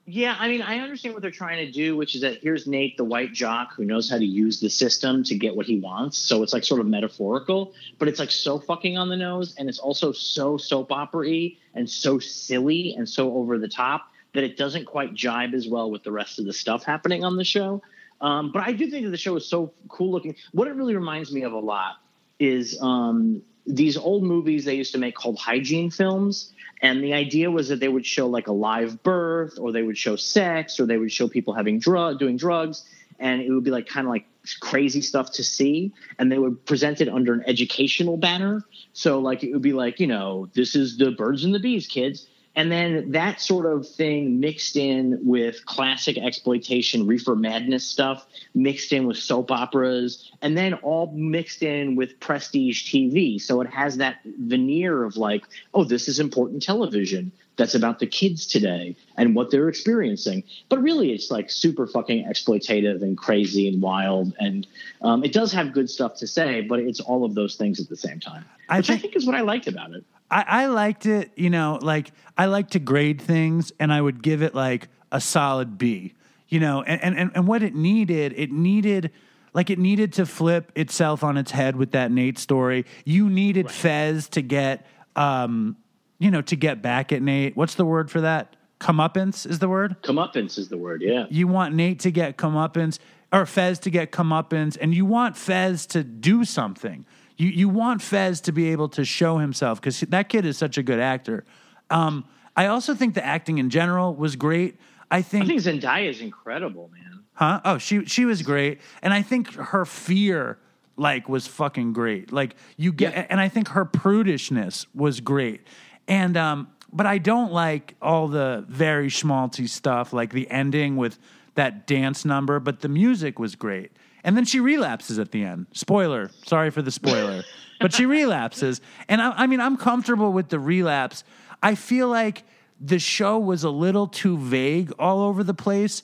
Yeah, 0.06 0.36
I 0.38 0.50
mean, 0.50 0.62
I 0.62 0.80
understand 0.80 1.14
what 1.16 1.22
they're 1.22 1.32
trying 1.32 1.66
to 1.66 1.72
do, 1.72 1.96
which 1.96 2.14
is 2.14 2.22
that 2.22 2.40
here's 2.42 2.68
Nate, 2.68 2.98
the 2.98 3.06
white 3.06 3.32
jock, 3.32 3.74
who 3.74 3.86
knows 3.86 4.10
how 4.10 4.18
to 4.18 4.26
use 4.26 4.60
the 4.60 4.70
system 4.70 5.24
to 5.24 5.36
get 5.36 5.56
what 5.56 5.66
he 5.66 5.80
wants. 5.80 6.18
So 6.18 6.44
it's 6.44 6.52
like 6.52 6.66
sort 6.66 6.82
of 6.82 6.88
metaphorical, 6.88 7.74
but 8.00 8.10
it's 8.10 8.20
like 8.20 8.32
so 8.32 8.60
fucking 8.60 8.98
on 8.98 9.08
the 9.08 9.16
nose, 9.16 9.56
and 9.58 9.70
it's 9.70 9.80
also 9.80 10.12
so 10.12 10.58
soap 10.58 10.92
opera-y 10.92 11.56
and 11.74 11.90
so 11.90 12.20
silly 12.20 12.96
and 12.98 13.08
so 13.08 13.34
over 13.34 13.58
the 13.58 13.70
top 13.70 14.10
that 14.34 14.44
it 14.44 14.58
doesn't 14.58 14.86
quite 14.86 15.14
jibe 15.14 15.54
as 15.54 15.70
well 15.70 15.90
with 15.90 16.04
the 16.04 16.12
rest 16.12 16.38
of 16.38 16.46
the 16.46 16.54
stuff 16.54 16.84
happening 16.84 17.24
on 17.24 17.38
the 17.38 17.46
show. 17.46 17.82
Um, 18.20 18.52
but 18.52 18.64
I 18.64 18.74
do 18.74 18.90
think 18.90 19.06
that 19.06 19.12
the 19.12 19.18
show 19.18 19.36
is 19.38 19.46
so 19.46 19.74
cool 19.88 20.12
looking. 20.12 20.36
What 20.52 20.68
it 20.68 20.76
really 20.76 20.96
reminds 20.96 21.32
me 21.32 21.44
of 21.44 21.54
a 21.54 21.60
lot 21.60 21.98
is 22.40 22.78
um, 22.82 23.42
these 23.66 23.96
old 23.96 24.24
movies 24.24 24.66
they 24.66 24.76
used 24.76 24.92
to 24.94 24.98
make 24.98 25.16
called 25.16 25.38
hygiene 25.38 25.90
films. 25.92 26.52
And 26.84 27.02
the 27.02 27.14
idea 27.14 27.50
was 27.50 27.70
that 27.70 27.80
they 27.80 27.88
would 27.88 28.06
show 28.06 28.28
like 28.28 28.48
a 28.48 28.52
live 28.52 29.02
birth, 29.04 29.58
or 29.58 29.72
they 29.72 29.82
would 29.82 29.98
show 29.98 30.18
sex, 30.18 30.80
or 30.82 30.86
they 30.86 30.98
would 30.98 31.14
show 31.14 31.30
people 31.30 31.54
having 31.54 31.80
drug, 31.80 32.20
doing 32.20 32.36
drugs, 32.36 32.84
and 33.20 33.42
it 33.42 33.50
would 33.50 33.64
be 33.64 33.72
like 33.72 33.88
kind 33.88 34.06
of 34.06 34.12
like 34.12 34.26
crazy 34.60 35.02
stuff 35.02 35.32
to 35.32 35.44
see. 35.46 35.94
And 36.20 36.30
they 36.30 36.38
would 36.38 36.66
present 36.66 37.00
it 37.00 37.08
under 37.08 37.34
an 37.34 37.44
educational 37.48 38.18
banner. 38.18 38.66
So 38.92 39.20
like 39.20 39.46
it 39.46 39.54
would 39.54 39.62
be 39.62 39.72
like 39.72 40.02
you 40.02 40.08
know 40.08 40.50
this 40.54 40.76
is 40.76 40.98
the 40.98 41.12
birds 41.12 41.46
and 41.46 41.56
the 41.56 41.60
bees, 41.60 41.88
kids. 41.88 42.28
And 42.56 42.72
then 42.72 43.12
that 43.12 43.42
sort 43.42 43.66
of 43.66 43.88
thing 43.88 44.40
mixed 44.40 44.76
in 44.76 45.20
with 45.24 45.66
classic 45.66 46.18
exploitation, 46.18 47.08
reefer 47.08 47.36
madness 47.36 47.86
stuff, 47.86 48.28
mixed 48.54 48.94
in 48.94 49.08
with 49.08 49.18
soap 49.18 49.50
operas, 49.50 50.32
and 50.42 50.56
then 50.56 50.76
all 50.76 51.12
mixed 51.14 51.64
in 51.64 51.96
with 51.96 52.20
prestige 52.20 52.92
TV. 52.92 53.42
So 53.42 53.62
it 53.62 53.70
has 53.72 53.98
that 53.98 54.18
veneer 54.24 55.04
of 55.04 55.18
like, 55.18 55.46
oh, 55.74 55.84
this 55.84 56.08
is 56.08 56.20
important 56.20 56.62
television 56.62 57.32
that's 57.56 57.76
about 57.76 58.00
the 58.00 58.08
kids 58.08 58.48
today 58.48 58.96
and 59.18 59.36
what 59.36 59.52
they're 59.52 59.70
experiencing. 59.70 60.44
But 60.70 60.82
really, 60.82 61.12
it's 61.12 61.30
like 61.30 61.50
super 61.52 61.86
fucking 61.88 62.26
exploitative 62.26 63.02
and 63.02 63.18
crazy 63.18 63.68
and 63.68 63.82
wild. 63.82 64.34
And 64.40 64.66
um, 65.02 65.24
it 65.24 65.34
does 65.34 65.52
have 65.54 65.72
good 65.74 65.90
stuff 65.90 66.16
to 66.18 66.28
say, 66.28 66.62
but 66.62 66.80
it's 66.80 67.00
all 67.00 67.26
of 67.26 67.36
those 67.36 67.56
things 67.56 67.80
at 67.80 67.90
the 67.90 67.96
same 67.96 68.20
time, 68.20 68.46
I 68.70 68.78
which 68.78 68.88
think- 68.88 69.00
I 69.00 69.02
think 69.02 69.16
is 69.16 69.26
what 69.26 69.36
I 69.36 69.42
liked 69.42 69.68
about 69.68 69.92
it. 69.94 70.04
I, 70.30 70.46
I 70.48 70.66
liked 70.68 71.06
it. 71.06 71.32
You 71.36 71.50
know, 71.50 71.80
like 71.82 72.12
I 72.38 72.46
like 72.46 72.72
to 72.72 72.80
grade 72.80 73.22
things, 73.22 73.72
and 73.80 73.92
I 73.94 74.02
would 74.02 74.22
give 74.24 74.42
it 74.42 74.56
like 74.56 74.90
a 75.12 75.22
solid 75.22 75.78
B. 75.78 76.14
You 76.50 76.60
know, 76.60 76.84
and 76.84 77.18
and 77.18 77.32
and 77.34 77.48
what 77.48 77.64
it 77.64 77.76
needed, 77.76 78.34
it 78.36 78.52
needed. 78.52 79.12
Like 79.54 79.70
it 79.70 79.78
needed 79.78 80.14
to 80.14 80.26
flip 80.26 80.72
itself 80.76 81.24
on 81.24 81.38
its 81.38 81.52
head 81.52 81.76
with 81.76 81.92
that 81.92 82.12
Nate 82.12 82.40
story. 82.40 82.86
You 83.06 83.30
needed 83.30 83.70
Fez 83.70 84.28
to 84.30 84.42
get, 84.42 84.84
um, 85.16 85.78
you 86.18 86.32
know, 86.32 86.42
to 86.42 86.56
get 86.56 86.82
back 86.82 87.12
at 87.12 87.22
Nate. 87.22 87.56
What's 87.56 87.76
the 87.76 87.86
word 87.86 88.10
for 88.10 88.22
that? 88.22 88.56
Comeuppance 88.80 89.48
is 89.48 89.60
the 89.60 89.70
word. 89.70 89.96
Comeuppance 90.02 90.58
is 90.58 90.70
the 90.70 90.78
word. 90.78 91.04
Yeah. 91.04 91.28
You 91.30 91.48
want 91.48 91.76
Nate 91.76 92.00
to 92.00 92.12
get 92.12 92.38
comeuppance 92.38 92.98
or 93.32 93.46
Fez 93.46 93.80
to 93.80 93.90
get 93.90 94.12
comeuppance, 94.12 94.78
and 94.80 94.94
you 94.94 95.06
want 95.06 95.38
Fez 95.38 95.86
to 95.88 96.04
do 96.04 96.44
something. 96.46 97.06
You 97.44 97.50
you 97.50 97.70
want 97.70 98.02
Fez 98.02 98.42
to 98.42 98.52
be 98.52 98.72
able 98.72 98.88
to 98.90 99.04
show 99.04 99.38
himself 99.38 99.82
because 99.82 100.00
that 100.02 100.30
kid 100.30 100.46
is 100.46 100.58
such 100.58 100.78
a 100.78 100.84
good 100.84 101.00
actor. 101.00 101.44
Um, 101.90 102.24
I 102.56 102.68
also 102.68 102.96
think 102.96 103.16
the 103.16 103.26
acting 103.26 103.58
in 103.58 103.70
general 103.70 104.16
was 104.16 104.36
great. 104.36 104.78
I 105.12 105.22
think, 105.22 105.44
I 105.46 105.48
think 105.48 105.62
Zendaya 105.62 106.10
is 106.10 106.22
incredible, 106.22 106.90
man. 106.94 107.20
huh? 107.34 107.60
Oh, 107.66 107.78
she 107.78 108.06
she 108.06 108.26
was 108.26 108.42
great, 108.42 108.80
and 109.02 109.14
I 109.14 109.22
think 109.22 109.54
her 109.56 109.86
fear 109.86 110.58
like 110.96 111.28
was 111.28 111.46
fucking 111.48 111.94
great. 111.94 112.32
Like 112.32 112.56
you 112.78 112.94
get, 112.94 113.14
Yeah. 113.14 113.26
and 113.30 113.40
I 113.42 113.50
think 113.50 113.68
her 113.70 113.86
prudishness 113.86 114.86
was 114.96 115.20
great, 115.20 115.62
and 116.08 116.38
um, 116.38 116.68
but 116.92 117.06
I 117.06 117.18
don't 117.18 117.52
like 117.52 117.96
all 118.02 118.28
the 118.28 118.64
very 118.70 119.10
schmaltzy 119.10 119.68
stuff, 119.68 120.14
like 120.14 120.32
the 120.32 120.50
ending 120.50 120.96
with 120.96 121.20
that 121.56 121.86
dance 121.88 122.24
number. 122.26 122.60
But 122.60 122.80
the 122.82 122.90
music 122.90 123.38
was 123.40 123.56
great, 123.56 123.92
and 124.24 124.38
then 124.38 124.46
she 124.46 124.60
relapses 124.60 125.20
at 125.20 125.32
the 125.32 125.44
end. 125.44 125.68
Spoiler, 125.74 126.32
sorry 126.46 126.70
for 126.70 126.82
the 126.82 126.92
spoiler, 126.92 127.44
but 127.80 127.94
she 127.94 128.06
relapses, 128.06 128.82
and 129.08 129.22
I, 129.22 129.32
I 129.32 129.48
mean 129.48 129.60
I'm 129.60 129.78
comfortable 129.78 130.32
with 130.32 130.50
the 130.50 130.60
relapse. 130.60 131.24
I 131.62 131.76
feel 131.76 132.08
like 132.08 132.44
the 132.80 133.00
show 133.00 133.40
was 133.40 133.64
a 133.64 133.70
little 133.70 134.08
too 134.08 134.38
vague 134.38 134.92
all 135.00 135.22
over 135.22 135.44
the 135.44 135.54
place. 135.54 136.04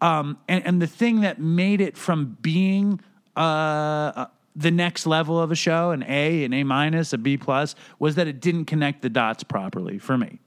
Um, 0.00 0.38
and, 0.48 0.64
and 0.66 0.82
the 0.82 0.86
thing 0.86 1.20
that 1.20 1.40
made 1.40 1.80
it 1.80 1.96
from 1.96 2.36
being 2.42 3.00
uh, 3.36 3.40
uh, 3.40 4.26
the 4.54 4.70
next 4.70 5.06
level 5.06 5.40
of 5.40 5.52
a 5.52 5.54
show, 5.54 5.90
an 5.90 6.04
A, 6.08 6.44
an 6.44 6.52
A 6.52 6.64
minus, 6.64 7.12
a 7.12 7.18
B 7.18 7.36
plus, 7.36 7.74
was 7.98 8.16
that 8.16 8.26
it 8.26 8.40
didn't 8.40 8.64
connect 8.66 9.02
the 9.02 9.08
dots 9.08 9.44
properly 9.44 9.98
for 9.98 10.18
me. 10.18 10.40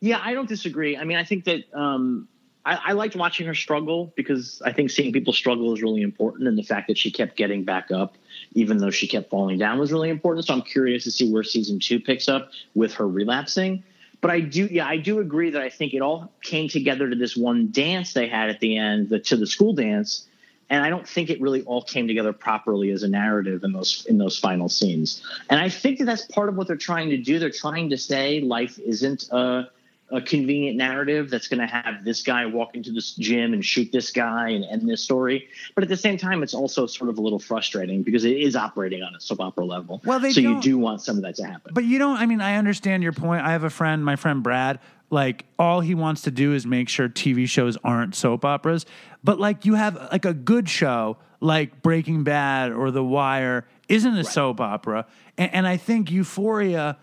Yeah, 0.00 0.20
I 0.22 0.34
don't 0.34 0.48
disagree. 0.48 0.96
I 0.96 1.04
mean, 1.04 1.16
I 1.16 1.24
think 1.24 1.44
that 1.44 1.64
um, 1.74 2.28
I, 2.66 2.80
I 2.86 2.92
liked 2.92 3.14
watching 3.14 3.46
her 3.46 3.54
struggle 3.54 4.12
because 4.16 4.60
I 4.64 4.72
think 4.72 4.90
seeing 4.90 5.12
people 5.12 5.32
struggle 5.32 5.72
is 5.72 5.80
really 5.80 6.02
important, 6.02 6.48
and 6.48 6.58
the 6.58 6.64
fact 6.64 6.88
that 6.88 6.98
she 6.98 7.12
kept 7.12 7.36
getting 7.36 7.62
back 7.62 7.92
up, 7.92 8.16
even 8.54 8.78
though 8.78 8.90
she 8.90 9.06
kept 9.06 9.30
falling 9.30 9.58
down, 9.58 9.78
was 9.78 9.92
really 9.92 10.10
important. 10.10 10.46
So 10.46 10.52
I'm 10.52 10.62
curious 10.62 11.04
to 11.04 11.12
see 11.12 11.32
where 11.32 11.44
season 11.44 11.78
two 11.78 12.00
picks 12.00 12.28
up 12.28 12.50
with 12.74 12.94
her 12.94 13.06
relapsing. 13.06 13.84
But 14.20 14.30
I 14.32 14.40
do, 14.40 14.66
yeah, 14.66 14.86
I 14.86 14.96
do 14.96 15.20
agree 15.20 15.50
that 15.50 15.62
I 15.62 15.70
think 15.70 15.94
it 15.94 16.00
all 16.00 16.32
came 16.42 16.68
together 16.68 17.08
to 17.08 17.14
this 17.14 17.36
one 17.36 17.70
dance 17.70 18.12
they 18.12 18.26
had 18.26 18.50
at 18.50 18.60
the 18.60 18.76
end, 18.76 19.10
the, 19.10 19.20
to 19.20 19.36
the 19.36 19.46
school 19.46 19.72
dance, 19.72 20.26
and 20.68 20.82
I 20.82 20.90
don't 20.90 21.06
think 21.06 21.30
it 21.30 21.40
really 21.40 21.62
all 21.62 21.82
came 21.82 22.08
together 22.08 22.32
properly 22.32 22.90
as 22.90 23.04
a 23.04 23.08
narrative 23.08 23.62
in 23.62 23.72
those 23.72 24.04
in 24.08 24.18
those 24.18 24.36
final 24.36 24.68
scenes. 24.68 25.22
And 25.48 25.60
I 25.60 25.68
think 25.68 26.00
that 26.00 26.06
that's 26.06 26.24
part 26.24 26.48
of 26.48 26.56
what 26.56 26.66
they're 26.66 26.76
trying 26.76 27.10
to 27.10 27.18
do. 27.18 27.38
They're 27.38 27.50
trying 27.50 27.90
to 27.90 27.98
say 27.98 28.40
life 28.40 28.76
isn't 28.80 29.28
a, 29.30 29.68
a 30.10 30.20
convenient 30.20 30.76
narrative 30.76 31.30
that's 31.30 31.48
going 31.48 31.58
to 31.58 31.66
have 31.66 32.04
this 32.04 32.22
guy 32.22 32.46
walk 32.46 32.76
into 32.76 32.92
this 32.92 33.14
gym 33.14 33.52
and 33.52 33.64
shoot 33.64 33.90
this 33.90 34.10
guy 34.12 34.50
and 34.50 34.64
end 34.64 34.88
this 34.88 35.02
story. 35.02 35.48
But 35.74 35.82
at 35.82 35.90
the 35.90 35.96
same 35.96 36.16
time, 36.16 36.42
it's 36.44 36.54
also 36.54 36.86
sort 36.86 37.10
of 37.10 37.18
a 37.18 37.20
little 37.20 37.40
frustrating 37.40 38.02
because 38.02 38.24
it 38.24 38.36
is 38.36 38.54
operating 38.54 39.02
on 39.02 39.14
a 39.14 39.20
soap 39.20 39.40
opera 39.40 39.64
level. 39.64 40.00
Well, 40.04 40.20
they 40.20 40.32
so 40.32 40.40
you 40.40 40.60
don't- 40.60 40.80
want 40.80 41.00
some 41.00 41.16
of 41.16 41.22
that 41.22 41.34
to 41.36 41.44
happen. 41.44 41.72
But 41.74 41.84
you 41.84 41.98
don't, 41.98 42.18
I 42.18 42.26
mean, 42.26 42.40
I 42.40 42.56
understand 42.56 43.02
your 43.02 43.12
point. 43.12 43.44
I 43.44 43.50
have 43.50 43.64
a 43.64 43.70
friend, 43.70 44.04
my 44.04 44.14
friend 44.14 44.42
Brad, 44.42 44.78
like 45.10 45.44
all 45.58 45.80
he 45.80 45.94
wants 45.94 46.22
to 46.22 46.30
do 46.30 46.52
is 46.52 46.66
make 46.66 46.88
sure 46.88 47.08
TV 47.08 47.48
shows 47.48 47.76
aren't 47.82 48.14
soap 48.14 48.44
operas. 48.44 48.86
But 49.24 49.40
like 49.40 49.64
you 49.64 49.74
have 49.74 49.96
like 50.12 50.24
a 50.24 50.34
good 50.34 50.68
show 50.68 51.16
like 51.40 51.82
Breaking 51.82 52.24
Bad 52.24 52.72
or 52.72 52.90
The 52.90 53.04
Wire 53.04 53.66
isn't 53.88 54.16
a 54.16 54.24
soap 54.24 54.60
opera. 54.60 55.06
And, 55.36 55.52
and 55.52 55.66
I 55.66 55.76
think 55.76 56.10
Euphoria 56.10 56.96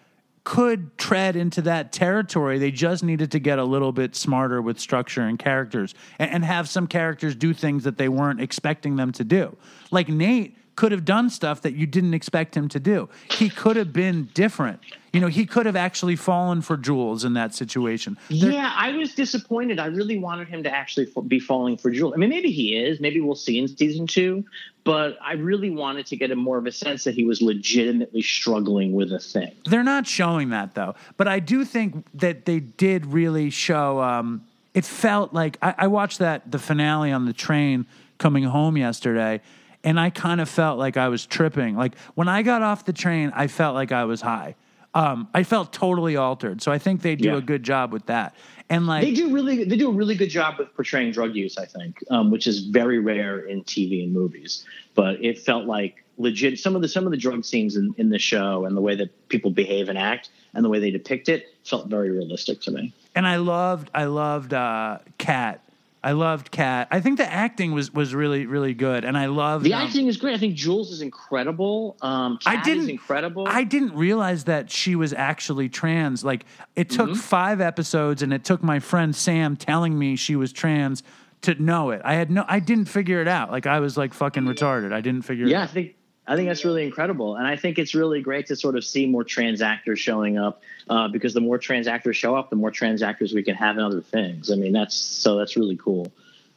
could 0.43 0.97
tread 0.97 1.35
into 1.35 1.61
that 1.61 1.91
territory. 1.91 2.59
They 2.59 2.71
just 2.71 3.03
needed 3.03 3.31
to 3.31 3.39
get 3.39 3.59
a 3.59 3.63
little 3.63 3.91
bit 3.91 4.15
smarter 4.15 4.61
with 4.61 4.79
structure 4.79 5.21
and 5.21 5.39
characters 5.39 5.95
and, 6.19 6.31
and 6.31 6.45
have 6.45 6.67
some 6.67 6.87
characters 6.87 7.35
do 7.35 7.53
things 7.53 7.85
that 7.85 7.97
they 7.97 8.09
weren't 8.09 8.41
expecting 8.41 8.97
them 8.97 9.11
to 9.13 9.23
do. 9.23 9.55
Like 9.91 10.09
Nate 10.09 10.57
could 10.75 10.91
have 10.91 11.05
done 11.05 11.29
stuff 11.29 11.61
that 11.61 11.73
you 11.73 11.85
didn't 11.85 12.13
expect 12.13 12.55
him 12.55 12.67
to 12.69 12.79
do. 12.79 13.09
He 13.29 13.49
could 13.49 13.75
have 13.75 13.93
been 13.93 14.29
different. 14.33 14.79
You 15.11 15.19
know, 15.19 15.27
he 15.27 15.45
could 15.45 15.67
have 15.67 15.75
actually 15.75 16.15
fallen 16.15 16.63
for 16.63 16.75
Jules 16.75 17.23
in 17.23 17.33
that 17.33 17.53
situation. 17.53 18.17
Yeah, 18.29 18.73
I 18.75 18.93
was 18.93 19.13
disappointed. 19.13 19.77
I 19.79 19.85
really 19.85 20.17
wanted 20.17 20.47
him 20.47 20.63
to 20.63 20.71
actually 20.71 21.07
be 21.27 21.39
falling 21.39 21.77
for 21.77 21.91
Jules. 21.91 22.13
I 22.15 22.17
mean, 22.17 22.31
maybe 22.31 22.51
he 22.51 22.75
is. 22.75 22.99
Maybe 22.99 23.21
we'll 23.21 23.35
see 23.35 23.59
in 23.59 23.67
season 23.67 24.07
two. 24.07 24.43
But 24.83 25.17
I 25.21 25.33
really 25.33 25.69
wanted 25.69 26.07
to 26.07 26.17
get 26.17 26.31
a 26.31 26.35
more 26.35 26.57
of 26.57 26.65
a 26.65 26.71
sense 26.71 27.03
that 27.05 27.13
he 27.13 27.23
was 27.23 27.41
legitimately 27.41 28.21
struggling 28.21 28.93
with 28.93 29.13
a 29.13 29.19
thing. 29.19 29.55
They're 29.65 29.83
not 29.83 30.07
showing 30.07 30.49
that 30.49 30.75
though, 30.75 30.95
but 31.15 31.27
I 31.27 31.39
do 31.39 31.63
think 31.63 32.05
that 32.15 32.45
they 32.45 32.59
did 32.59 33.05
really 33.05 33.49
show. 33.49 34.01
Um, 34.01 34.45
it 34.73 34.83
felt 34.83 35.33
like 35.33 35.57
I, 35.61 35.75
I 35.77 35.87
watched 35.87 36.19
that 36.19 36.51
the 36.51 36.59
finale 36.59 37.11
on 37.11 37.25
the 37.25 37.33
train 37.33 37.85
coming 38.17 38.43
home 38.43 38.75
yesterday, 38.75 39.41
and 39.83 39.99
I 39.99 40.09
kind 40.09 40.39
of 40.41 40.49
felt 40.49 40.79
like 40.79 40.97
I 40.97 41.09
was 41.09 41.25
tripping. 41.25 41.75
Like 41.75 41.97
when 42.15 42.27
I 42.27 42.41
got 42.41 42.61
off 42.61 42.85
the 42.85 42.93
train, 42.93 43.31
I 43.35 43.47
felt 43.47 43.75
like 43.75 43.91
I 43.91 44.05
was 44.05 44.21
high. 44.21 44.55
Um, 44.95 45.27
I 45.33 45.43
felt 45.43 45.73
totally 45.73 46.15
altered. 46.17 46.61
So 46.61 46.71
I 46.71 46.77
think 46.77 47.01
they 47.01 47.15
do 47.15 47.29
Yeah. 47.29 47.37
a 47.37 47.41
good 47.41 47.63
job 47.63 47.91
with 47.91 48.05
that. 48.05 48.35
And 48.69 48.85
like 48.87 49.01
They 49.03 49.13
do 49.13 49.33
really, 49.33 49.63
they 49.63 49.75
do 49.75 49.89
a 49.89 49.93
really 49.93 50.15
good 50.15 50.29
job 50.29 50.55
with 50.59 50.73
portraying 50.75 51.11
drug 51.11 51.35
use. 51.35 51.57
I 51.57 51.65
think, 51.65 51.97
um, 52.11 52.29
which 52.31 52.45
is 52.47 52.59
very 52.67 52.99
rare 52.99 53.39
in 53.39 53.63
TV 53.63 54.03
and 54.03 54.13
movies. 54.13 54.65
But 54.95 55.23
it 55.23 55.39
felt 55.39 55.65
like 55.65 56.03
legit. 56.17 56.59
Some 56.59 56.75
of 56.75 56.81
the 56.83 56.87
some 56.87 57.05
of 57.05 57.11
the 57.11 57.17
drug 57.17 57.43
scenes 57.43 57.75
in, 57.75 57.93
in 57.97 58.09
the 58.09 58.19
show 58.19 58.65
and 58.65 58.77
the 58.77 58.81
way 58.81 58.95
that 58.95 59.29
people 59.29 59.49
behave 59.51 59.89
and 59.89 59.97
act 59.97 60.29
and 60.53 60.63
the 60.63 60.69
way 60.69 60.79
they 60.79 60.91
depict 60.91 61.27
it 61.27 61.47
felt 61.63 61.87
very 61.87 62.11
realistic 62.11 62.61
to 62.61 62.71
me. 62.71 62.93
and 63.15 63.27
I 63.27 63.37
loved 63.37 63.89
I 63.95 64.05
loved 64.05 64.53
uh 64.53 64.99
Kat. 65.17 65.59
I 66.05 66.11
loved 66.11 66.51
Kat. 66.51 66.89
I 66.91 66.99
think 66.99 67.17
the 67.17 67.31
acting 67.31 67.71
was 67.71 67.93
was 67.93 68.13
really 68.13 68.45
really 68.45 68.73
good, 68.73 69.05
and 69.05 69.17
I 69.17 69.27
love 69.27 69.63
The 69.63 69.73
um, 69.73 69.87
acting 69.87 70.07
is 70.07 70.17
great. 70.17 70.33
I 70.35 70.37
think 70.37 70.55
Jules 70.55 70.91
is 70.91 71.01
incredible. 71.01 71.95
Um, 72.01 72.39
I 72.45 72.61
didn't 72.61 72.83
is 72.83 72.89
incredible. 72.89 73.45
I 73.47 73.63
didn't 73.63 73.93
realize 73.95 74.43
that 74.45 74.69
she 74.69 74.95
was 74.95 75.13
actually 75.13 75.69
trans. 75.69 76.23
Like 76.23 76.45
it 76.75 76.89
took 76.89 77.09
Mm-hmm. 77.11 77.19
five 77.19 77.61
episodes, 77.61 78.21
and 78.21 78.33
it 78.33 78.43
took 78.43 78.61
my 78.61 78.79
friend 78.79 79.15
Sam 79.15 79.55
telling 79.55 79.97
me 79.97 80.15
she 80.15 80.35
was 80.35 80.51
trans 80.51 81.03
to 81.43 81.61
know 81.61 81.91
it. 81.91 82.01
I 82.03 82.15
had 82.15 82.29
no, 82.31 82.45
I 82.47 82.59
didn't 82.59 82.85
figure 82.85 83.21
it 83.21 83.27
out. 83.27 83.51
Like 83.51 83.65
I 83.65 83.79
was 83.79 83.97
like 83.97 84.13
fucking 84.13 84.43
retarded. 84.43 84.91
I 84.93 85.01
didn't 85.01 85.23
figure. 85.23 85.45
yeah, 85.45 85.61
it 85.61 85.63
out. 85.63 85.69
think 85.71 85.95
I 86.25 86.35
think 86.37 86.47
that's 86.47 86.63
really 86.63 86.85
incredible, 86.85 87.35
and 87.35 87.45
I 87.45 87.57
think 87.57 87.77
it's 87.77 87.93
really 87.93 88.21
great 88.21 88.47
to 88.47 88.55
sort 88.55 88.77
of 88.77 88.85
see 88.85 89.05
more 89.05 89.25
trans 89.25 89.61
actors 89.61 89.99
showing 89.99 90.37
up 90.37 90.61
uh, 90.89 91.09
because 91.09 91.33
the 91.33 91.41
more 91.41 91.57
trans 91.57 91.85
actors 91.85 92.15
show 92.15 92.35
up, 92.35 92.49
the 92.49 92.55
more 92.55 92.71
trans 92.71 93.03
actors 93.03 93.33
we 93.33 93.43
can 93.43 93.55
have 93.55 93.77
in 93.77 93.83
other 93.83 93.99
things. 93.99 94.49
I 94.49 94.55
mean, 94.55 94.71
that's 94.71 94.95
so 94.95 95.37
that's 95.37 95.57
really 95.57 95.75
cool. 95.75 96.11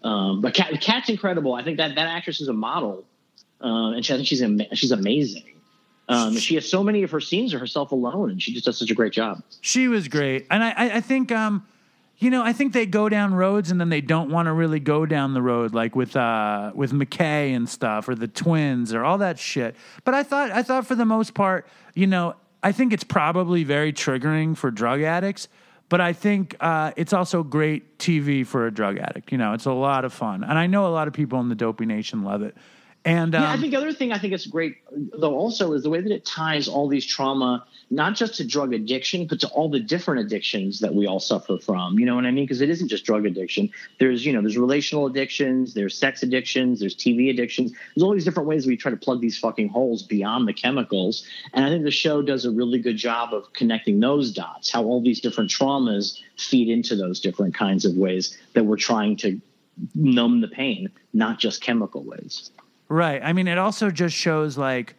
Um, 0.05 0.41
but 0.41 0.55
Kat, 0.55 0.81
Kat's 0.81 1.09
incredible. 1.09 1.55
I 1.55 1.65
think 1.65 1.79
that 1.79 1.97
that 1.97 2.07
actress 2.07 2.41
is 2.41 2.47
a 2.47 2.53
model, 2.53 3.05
uh, 3.61 3.91
and 3.91 4.05
she, 4.05 4.13
I 4.13 4.17
think 4.17 4.29
she's 4.29 4.43
ama- 4.43 4.75
she's 4.77 4.93
amazing. 4.93 5.45
Um, 6.09 6.37
she 6.37 6.55
has 6.55 6.71
so 6.71 6.85
many 6.85 7.03
of 7.03 7.11
her 7.11 7.21
scenes 7.21 7.53
are 7.53 7.59
herself 7.59 7.91
alone, 7.91 8.31
and 8.31 8.41
she 8.41 8.53
just 8.53 8.67
does 8.67 8.79
such 8.79 8.93
a 8.93 8.95
great 8.95 9.13
job. 9.13 9.43
She 9.63 9.89
was 9.89 10.07
great, 10.07 10.47
and 10.49 10.63
I, 10.63 10.71
I, 10.71 10.91
I 10.97 11.01
think, 11.01 11.33
um, 11.33 11.67
you 12.19 12.31
know, 12.31 12.43
I 12.43 12.53
think 12.53 12.73
they 12.73 12.87
go 12.87 13.09
down 13.09 13.35
roads, 13.35 13.71
and 13.71 13.81
then 13.81 13.91
they 13.91 14.01
don't 14.01 14.31
want 14.31 14.47
to 14.47 14.53
really 14.53 14.81
go 14.81 15.05
down 15.05 15.35
the 15.35 15.43
road, 15.43 15.75
like 15.75 15.95
with 15.95 16.17
uh, 16.17 16.73
with 16.75 16.93
McKay 16.93 17.55
and 17.55 17.69
stuff, 17.69 18.09
or 18.09 18.15
the 18.15 18.29
twins, 18.29 18.95
or 18.95 19.05
all 19.05 19.19
that 19.19 19.39
shit. 19.39 19.77
But 20.05 20.15
I 20.15 20.23
thought, 20.23 20.51
I 20.51 20.63
thought 20.63 20.87
for 20.87 20.95
the 20.95 21.05
most 21.05 21.35
part, 21.35 21.67
you 21.95 22.07
know, 22.07 22.35
I 22.63 22.73
think 22.73 22.93
it's 22.93 23.05
probably 23.05 23.65
very 23.65 23.93
triggering 23.93 24.57
for 24.57 24.71
drug 24.71 25.03
addicts. 25.03 25.49
But 25.89 26.01
I 26.01 26.15
think 26.15 26.57
uh, 26.59 26.93
it's 26.97 27.13
also 27.13 27.45
great 27.45 27.99
TV 27.99 28.45
for 28.45 28.67
a 28.67 28.73
drug 28.73 28.99
addict. 28.99 29.31
You 29.31 29.39
know, 29.39 29.53
it's 29.53 29.67
a 29.67 29.73
lot 29.73 30.05
of 30.05 30.13
fun, 30.13 30.43
and 30.43 30.59
I 30.59 30.67
know 30.67 30.87
a 30.87 30.89
lot 30.89 31.07
of 31.09 31.15
people 31.15 31.39
in 31.41 31.49
the 31.49 31.55
Dopey 31.55 31.87
Nation 31.87 32.25
love 32.25 32.43
it. 32.43 32.57
And 33.07 33.37
um, 33.37 33.43
Yeah, 33.43 33.53
I 33.53 33.57
think 33.57 33.70
the 33.70 33.78
other 33.78 33.93
thing 33.93 34.12
I 34.12 34.19
think 34.19 34.35
is 34.35 34.47
great 34.47 34.78
though 34.91 35.37
also 35.37 35.73
is 35.74 35.85
the 35.85 35.91
way 35.91 36.01
that 36.01 36.11
it 36.11 36.24
ties 36.24 36.66
all 36.66 36.89
these 36.89 37.07
trauma 37.07 37.65
not 37.89 38.16
just 38.16 38.35
to 38.35 38.45
drug 38.45 38.74
addiction 38.74 39.28
but 39.28 39.39
to 39.39 39.49
all 39.51 39.69
the 39.69 39.78
different 39.78 40.27
addictions 40.27 40.81
that 40.81 40.93
we 40.93 41.07
all 41.07 41.20
suffer 41.20 41.57
from. 41.57 42.01
You 42.01 42.05
know 42.05 42.16
what 42.16 42.27
I 42.27 42.33
mean? 42.33 42.43
Because 42.43 42.61
it 42.61 42.69
isn't 42.69 42.89
just 42.89 43.05
drug 43.05 43.24
addiction. 43.24 43.70
There's 44.01 44.27
you 44.27 44.33
know 44.33 44.41
there's 44.41 44.59
relational 44.59 45.07
addictions, 45.07 45.73
there's 45.73 45.97
sex 45.97 46.24
addictions, 46.24 46.81
there's 46.81 46.97
TV 46.97 47.31
addictions. 47.31 47.70
There's 47.95 48.03
all 48.03 48.12
these 48.12 48.24
different 48.24 48.49
ways 48.49 48.66
we 48.66 48.77
try 48.77 48.91
to 48.91 48.97
plug 48.97 49.20
these 49.20 49.39
fucking 49.39 49.69
holes 49.69 50.03
beyond 50.03 50.49
the 50.49 50.53
chemicals. 50.53 51.24
And 51.53 51.65
I 51.65 51.69
think 51.69 51.85
the 51.85 51.93
show 51.93 52.23
does 52.23 52.45
a 52.45 52.51
really 52.51 52.81
good 52.81 52.97
job 52.97 53.33
of 53.33 53.53
connecting 53.53 54.01
those 54.01 54.33
dots. 54.33 54.69
How 54.69 54.83
all 54.83 55.01
these 55.01 55.20
different 55.20 55.51
traumas 55.51 56.20
feed 56.37 56.69
into 56.69 56.97
those 56.97 57.20
different 57.20 57.55
kinds 57.55 57.85
of 57.85 57.95
ways 57.95 58.37
that 58.55 58.65
we're 58.65 58.77
trying 58.77 59.16
to 59.19 59.41
numb 59.95 60.41
the 60.41 60.49
pain, 60.49 60.91
not 61.12 61.39
just 61.39 61.61
chemical 61.61 62.03
ways. 62.03 62.51
Right. 62.89 63.21
I 63.23 63.33
mean, 63.33 63.49
it 63.49 63.59
also 63.59 63.91
just 63.91 64.15
shows 64.17 64.57
like 64.57 64.95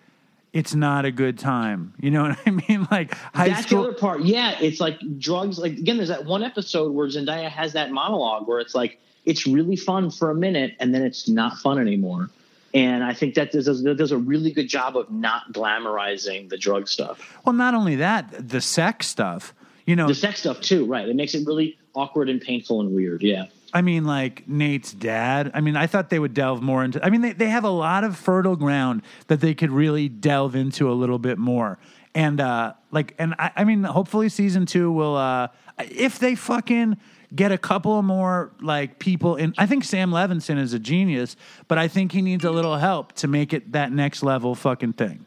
it's 0.53 0.73
not 0.73 1.05
a 1.05 1.11
good 1.11 1.38
time. 1.38 1.93
You 1.99 2.11
know 2.11 2.23
what 2.30 2.39
I 2.45 2.49
mean? 2.51 2.88
Like 2.91 3.14
high 3.34 3.49
That's 3.49 3.68
school. 3.68 3.84
the 3.84 3.89
other 3.89 3.97
part. 3.97 4.23
Yeah, 4.23 4.57
it's 4.59 4.80
like 4.80 4.99
drugs. 5.19 5.59
Like 5.59 5.73
again, 5.73 5.97
there's 5.97 6.09
that 6.09 6.26
one 6.26 6.43
episode 6.43 6.93
where 6.93 7.07
Zendaya 7.07 7.49
has 7.49 7.73
that 7.73 7.91
monologue 7.91 8.47
where 8.47 8.59
it's 8.59 8.76
like 8.76 8.99
it's 9.26 9.45
really 9.45 9.76
fun 9.76 10.09
for 10.09 10.31
a 10.31 10.35
minute 10.35 10.76
and 10.80 10.93
then 10.95 11.03
it's 11.03 11.27
not 11.27 11.57
fun 11.57 11.80
anymore. 11.80 12.30
And 12.73 13.03
I 13.03 13.14
think 13.14 13.35
that 13.35 13.51
does, 13.51 13.65
does 13.81 14.11
a 14.11 14.18
really 14.18 14.51
good 14.51 14.68
job 14.68 14.97
of 14.97 15.09
not 15.09 15.51
glamorizing 15.53 16.49
the 16.49 16.57
drug 16.57 16.88
stuff. 16.88 17.38
Well, 17.45 17.53
not 17.53 17.73
only 17.73 17.95
that, 17.95 18.49
the 18.49 18.61
sex 18.61 19.07
stuff. 19.07 19.53
You 19.85 19.95
know, 19.95 20.07
The 20.07 20.15
sex 20.15 20.41
stuff 20.41 20.59
too, 20.61 20.85
right? 20.85 21.07
It 21.07 21.15
makes 21.15 21.34
it 21.34 21.47
really 21.47 21.77
awkward 21.95 22.30
and 22.30 22.41
painful 22.41 22.81
and 22.81 22.93
weird. 22.93 23.22
Yeah. 23.23 23.45
I 23.73 23.81
mean, 23.81 24.06
like 24.06 24.48
Nate's 24.48 24.94
dad. 24.94 25.52
I 25.53 25.61
mean, 25.61 25.76
I 25.76 25.88
thought 25.88 26.10
they 26.10 26.19
would 26.19 26.34
delve 26.34 26.61
more 26.61 26.84
into. 26.84 27.03
I 27.03 27.10
mean, 27.10 27.22
they 27.22 27.34
they 27.34 27.49
have 27.49 27.64
a 27.64 27.69
lot 27.69 28.03
of 28.03 28.18
fertile 28.18 28.56
ground 28.56 29.02
that 29.27 29.41
they 29.41 29.53
could 29.53 29.72
really 29.72 30.10
delve 30.10 30.56
into 30.56 30.89
a 30.89 30.94
little 30.94 31.19
bit 31.19 31.38
more. 31.38 31.77
And 32.15 32.39
uh, 32.39 32.73
like, 32.91 33.14
and 33.19 33.35
I, 33.38 33.52
I 33.57 33.64
mean, 33.64 33.84
hopefully 33.84 34.30
season 34.30 34.65
two 34.65 34.91
will. 34.91 35.15
Uh, 35.15 35.49
if 35.80 36.18
they 36.19 36.35
fucking 36.35 36.98
get 37.35 37.52
a 37.52 37.57
couple 37.57 38.02
more 38.02 38.52
like 38.61 38.99
people 38.99 39.35
in, 39.35 39.53
I 39.57 39.65
think 39.65 39.84
Sam 39.84 40.11
Levinson 40.11 40.57
is 40.57 40.73
a 40.73 40.80
genius, 40.80 41.35
but 41.68 41.77
I 41.77 41.88
think 41.88 42.14
he 42.14 42.22
needs 42.22 42.45
a 42.45 42.52
little 42.52 42.77
help 42.77 43.14
to 43.14 43.27
make 43.27 43.53
it 43.53 43.73
that 43.73 43.91
next 43.91 44.23
level 44.23 44.56
fucking 44.56 44.94
thing. 44.94 45.26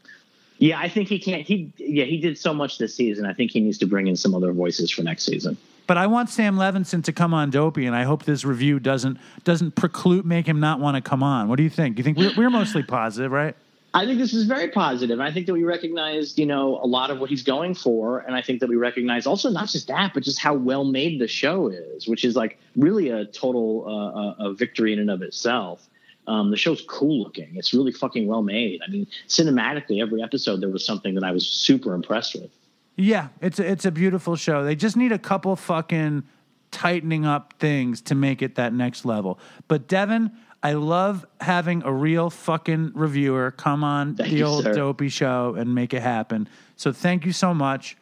Yeah, 0.57 0.79
I 0.79 0.89
think 0.89 1.07
he 1.07 1.17
can't. 1.17 1.43
He 1.43 1.71
yeah, 1.77 2.05
he 2.05 2.19
did 2.19 2.37
so 2.37 2.53
much 2.53 2.77
this 2.77 2.93
season. 2.93 3.25
I 3.25 3.33
think 3.33 3.51
he 3.51 3.59
needs 3.59 3.77
to 3.79 3.87
bring 3.87 4.07
in 4.07 4.15
some 4.15 4.35
other 4.35 4.51
voices 4.51 4.91
for 4.91 5.01
next 5.01 5.23
season. 5.23 5.57
But 5.91 5.97
I 5.97 6.07
want 6.07 6.29
Sam 6.29 6.55
Levinson 6.55 7.03
to 7.03 7.11
come 7.11 7.33
on 7.33 7.49
Dopey, 7.49 7.85
and 7.85 7.93
I 7.93 8.03
hope 8.03 8.23
this 8.23 8.45
review 8.45 8.79
doesn't 8.79 9.17
doesn't 9.43 9.75
preclude 9.75 10.25
make 10.25 10.47
him 10.47 10.61
not 10.61 10.79
want 10.79 10.95
to 10.95 11.01
come 11.01 11.21
on. 11.21 11.49
What 11.49 11.57
do 11.57 11.63
you 11.63 11.69
think? 11.69 11.97
You 11.97 12.03
think 12.05 12.17
we're, 12.17 12.33
we're 12.37 12.49
mostly 12.49 12.81
positive, 12.81 13.29
right? 13.29 13.57
I 13.93 14.05
think 14.05 14.17
this 14.17 14.33
is 14.33 14.45
very 14.45 14.69
positive. 14.69 15.19
I 15.19 15.33
think 15.33 15.47
that 15.47 15.53
we 15.53 15.65
recognize, 15.65 16.37
you 16.37 16.45
know, 16.45 16.79
a 16.81 16.87
lot 16.87 17.11
of 17.11 17.19
what 17.19 17.29
he's 17.29 17.43
going 17.43 17.75
for. 17.75 18.19
And 18.19 18.37
I 18.37 18.41
think 18.41 18.61
that 18.61 18.69
we 18.69 18.77
recognize 18.77 19.27
also 19.27 19.49
not 19.49 19.67
just 19.67 19.89
that, 19.89 20.13
but 20.13 20.23
just 20.23 20.39
how 20.39 20.53
well 20.53 20.85
made 20.85 21.19
the 21.19 21.27
show 21.27 21.67
is, 21.67 22.07
which 22.07 22.23
is 22.23 22.37
like 22.37 22.57
really 22.77 23.09
a 23.09 23.25
total 23.25 23.83
uh, 23.85 24.45
a 24.45 24.53
victory 24.53 24.93
in 24.93 24.99
and 24.99 25.11
of 25.11 25.21
itself. 25.21 25.89
Um, 26.25 26.51
the 26.51 26.57
show's 26.57 26.85
cool 26.87 27.21
looking. 27.21 27.57
It's 27.57 27.73
really 27.73 27.91
fucking 27.91 28.27
well 28.27 28.43
made. 28.43 28.79
I 28.81 28.89
mean, 28.89 29.07
cinematically, 29.27 30.01
every 30.01 30.23
episode 30.23 30.61
there 30.61 30.69
was 30.69 30.85
something 30.85 31.15
that 31.15 31.25
I 31.25 31.31
was 31.31 31.45
super 31.45 31.93
impressed 31.93 32.35
with. 32.35 32.49
Yeah, 32.95 33.29
it's 33.41 33.59
a, 33.59 33.69
it's 33.69 33.85
a 33.85 33.91
beautiful 33.91 34.35
show. 34.35 34.63
They 34.63 34.75
just 34.75 34.97
need 34.97 35.11
a 35.11 35.19
couple 35.19 35.55
fucking 35.55 36.23
tightening 36.71 37.25
up 37.25 37.53
things 37.59 38.01
to 38.03 38.15
make 38.15 38.41
it 38.41 38.55
that 38.55 38.73
next 38.73 39.05
level. 39.05 39.39
But 39.67 39.87
Devin, 39.87 40.31
I 40.63 40.73
love 40.73 41.25
having 41.39 41.83
a 41.83 41.91
real 41.91 42.29
fucking 42.29 42.91
reviewer 42.93 43.51
come 43.51 43.83
on 43.83 44.15
Thank 44.15 44.29
the 44.29 44.37
you, 44.37 44.45
old 44.45 44.63
sir. 44.63 44.73
Dopey 44.73 45.09
show 45.09 45.55
and 45.57 45.73
make 45.73 45.93
it 45.93 46.01
happen. 46.01 46.47
So 46.75 46.91
thank 46.91 47.25
you 47.25 47.31
so 47.33 47.53
much. 47.53 47.97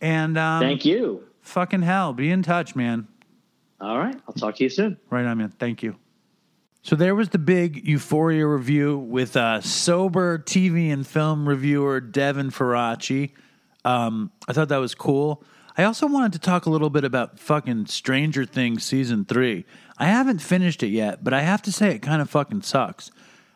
And 0.00 0.38
um, 0.38 0.60
Thank 0.62 0.84
you. 0.84 1.24
Fucking 1.40 1.82
hell, 1.82 2.12
be 2.12 2.30
in 2.30 2.42
touch, 2.42 2.76
man. 2.76 3.08
All 3.80 3.98
right. 3.98 4.16
I'll 4.26 4.34
talk 4.34 4.56
to 4.56 4.64
you 4.64 4.70
soon. 4.70 4.98
Right 5.10 5.24
on, 5.24 5.38
man. 5.38 5.52
Thank 5.58 5.82
you. 5.82 5.96
So 6.82 6.96
there 6.96 7.14
was 7.14 7.30
the 7.30 7.38
big 7.38 7.86
Euphoria 7.86 8.46
review 8.46 8.98
with 8.98 9.36
uh, 9.36 9.60
sober 9.60 10.38
TV 10.38 10.92
and 10.92 11.06
film 11.06 11.48
reviewer 11.48 12.00
Devin 12.00 12.50
Faraci. 12.50 13.32
Um, 13.84 14.32
I 14.48 14.52
thought 14.52 14.68
that 14.68 14.78
was 14.78 14.94
cool. 14.94 15.42
I 15.76 15.84
also 15.84 16.06
wanted 16.08 16.32
to 16.32 16.38
talk 16.40 16.66
a 16.66 16.70
little 16.70 16.90
bit 16.90 17.04
about 17.04 17.38
fucking 17.38 17.86
Stranger 17.86 18.44
Things 18.44 18.82
season 18.82 19.24
three. 19.24 19.64
I 19.96 20.06
haven't 20.06 20.40
finished 20.40 20.82
it 20.82 20.88
yet, 20.88 21.22
but 21.22 21.32
I 21.32 21.42
have 21.42 21.62
to 21.62 21.72
say 21.72 21.94
it 21.94 22.00
kind 22.00 22.20
of 22.20 22.28
fucking 22.28 22.62
sucks. 22.62 23.10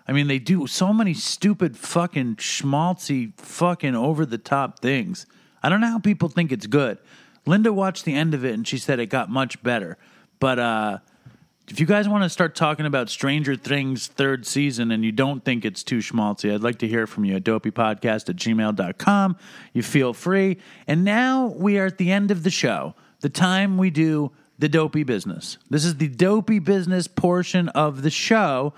I 0.07 0.13
mean, 0.13 0.29
they 0.29 0.39
do 0.39 0.67
so 0.67 0.93
many 0.93 1.15
stupid 1.15 1.77
fucking 1.77 2.37
schmaltzy 2.37 3.39
fucking 3.39 3.95
over 3.95 4.25
the 4.25 4.39
top 4.39 4.81
things. 4.81 5.27
I 5.63 5.69
don't 5.69 5.81
know 5.81 5.89
how 5.89 5.99
people 5.99 6.29
think 6.29 6.53
it's 6.53 6.67
good. 6.67 6.99
Linda 7.47 7.73
watched 7.73 8.05
the 8.05 8.15
end 8.15 8.35
of 8.35 8.45
it 8.45 8.55
and 8.55 8.67
she 8.67 8.79
said 8.79 8.99
it 8.99 9.07
got 9.07 9.31
much 9.31 9.63
better. 9.63 9.99
But 10.39 10.59
uh 10.59 10.99
if 11.73 11.81
you 11.81 11.87
guys 11.87 12.07
want 12.07 12.23
to 12.23 12.29
start 12.29 12.55
talking 12.55 12.85
about 12.85 13.09
Stranger 13.09 13.57
Things 13.57 14.07
third 14.07 14.45
season 14.45 14.91
and 14.91 15.03
you 15.03 15.11
don't 15.11 15.43
think 15.43 15.65
it's 15.65 15.83
too 15.83 15.99
schmaltzy, 15.99 16.53
I'd 16.53 16.63
like 16.63 16.81
to 16.81 16.87
hear 16.87 17.07
from 17.07 17.25
you 17.25 17.37
at 17.37 17.45
dopeypodcast 17.45 18.29
at 18.29 18.37
gmail.com. 18.37 19.37
You 19.73 19.83
feel 19.83 20.13
free. 20.13 20.59
And 20.87 21.03
now 21.03 21.47
we 21.47 21.79
are 21.79 21.87
at 21.87 21.97
the 21.97 22.13
end 22.13 22.31
of 22.31 22.43
the 22.43 22.51
show, 22.51 22.95
the 23.21 23.31
time 23.31 23.79
we 23.79 23.89
do 23.89 24.33
the 24.59 24.69
dopey 24.69 25.03
business. 25.03 25.57
This 25.71 25.87
is 25.87 25.97
the 25.97 26.09
dopey 26.09 26.59
business 26.59 27.09
portion 27.09 27.71
of 27.71 28.03
the 28.03 28.11
show. 28.11 28.75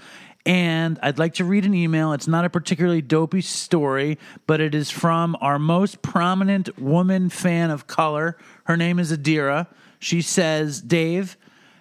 And 0.47 0.97
I'd 1.03 1.19
like 1.19 1.35
to 1.35 1.45
read 1.45 1.65
an 1.65 1.75
email. 1.75 2.13
It's 2.13 2.29
not 2.29 2.45
a 2.45 2.51
particularly 2.51 3.03
dopey 3.03 3.41
story, 3.41 4.19
but 4.47 4.61
it 4.61 4.73
is 4.73 4.93
from 4.93 5.37
our 5.41 5.59
most 5.59 6.01
prominent 6.01 6.79
woman 6.79 7.29
fan 7.29 7.73
of 7.73 7.89
color. 7.89 8.37
Her 8.67 8.77
name 8.77 9.01
is 9.01 9.11
Adira. 9.11 9.67
She 9.99 10.23
says, 10.23 10.81
Dave, 10.81 11.37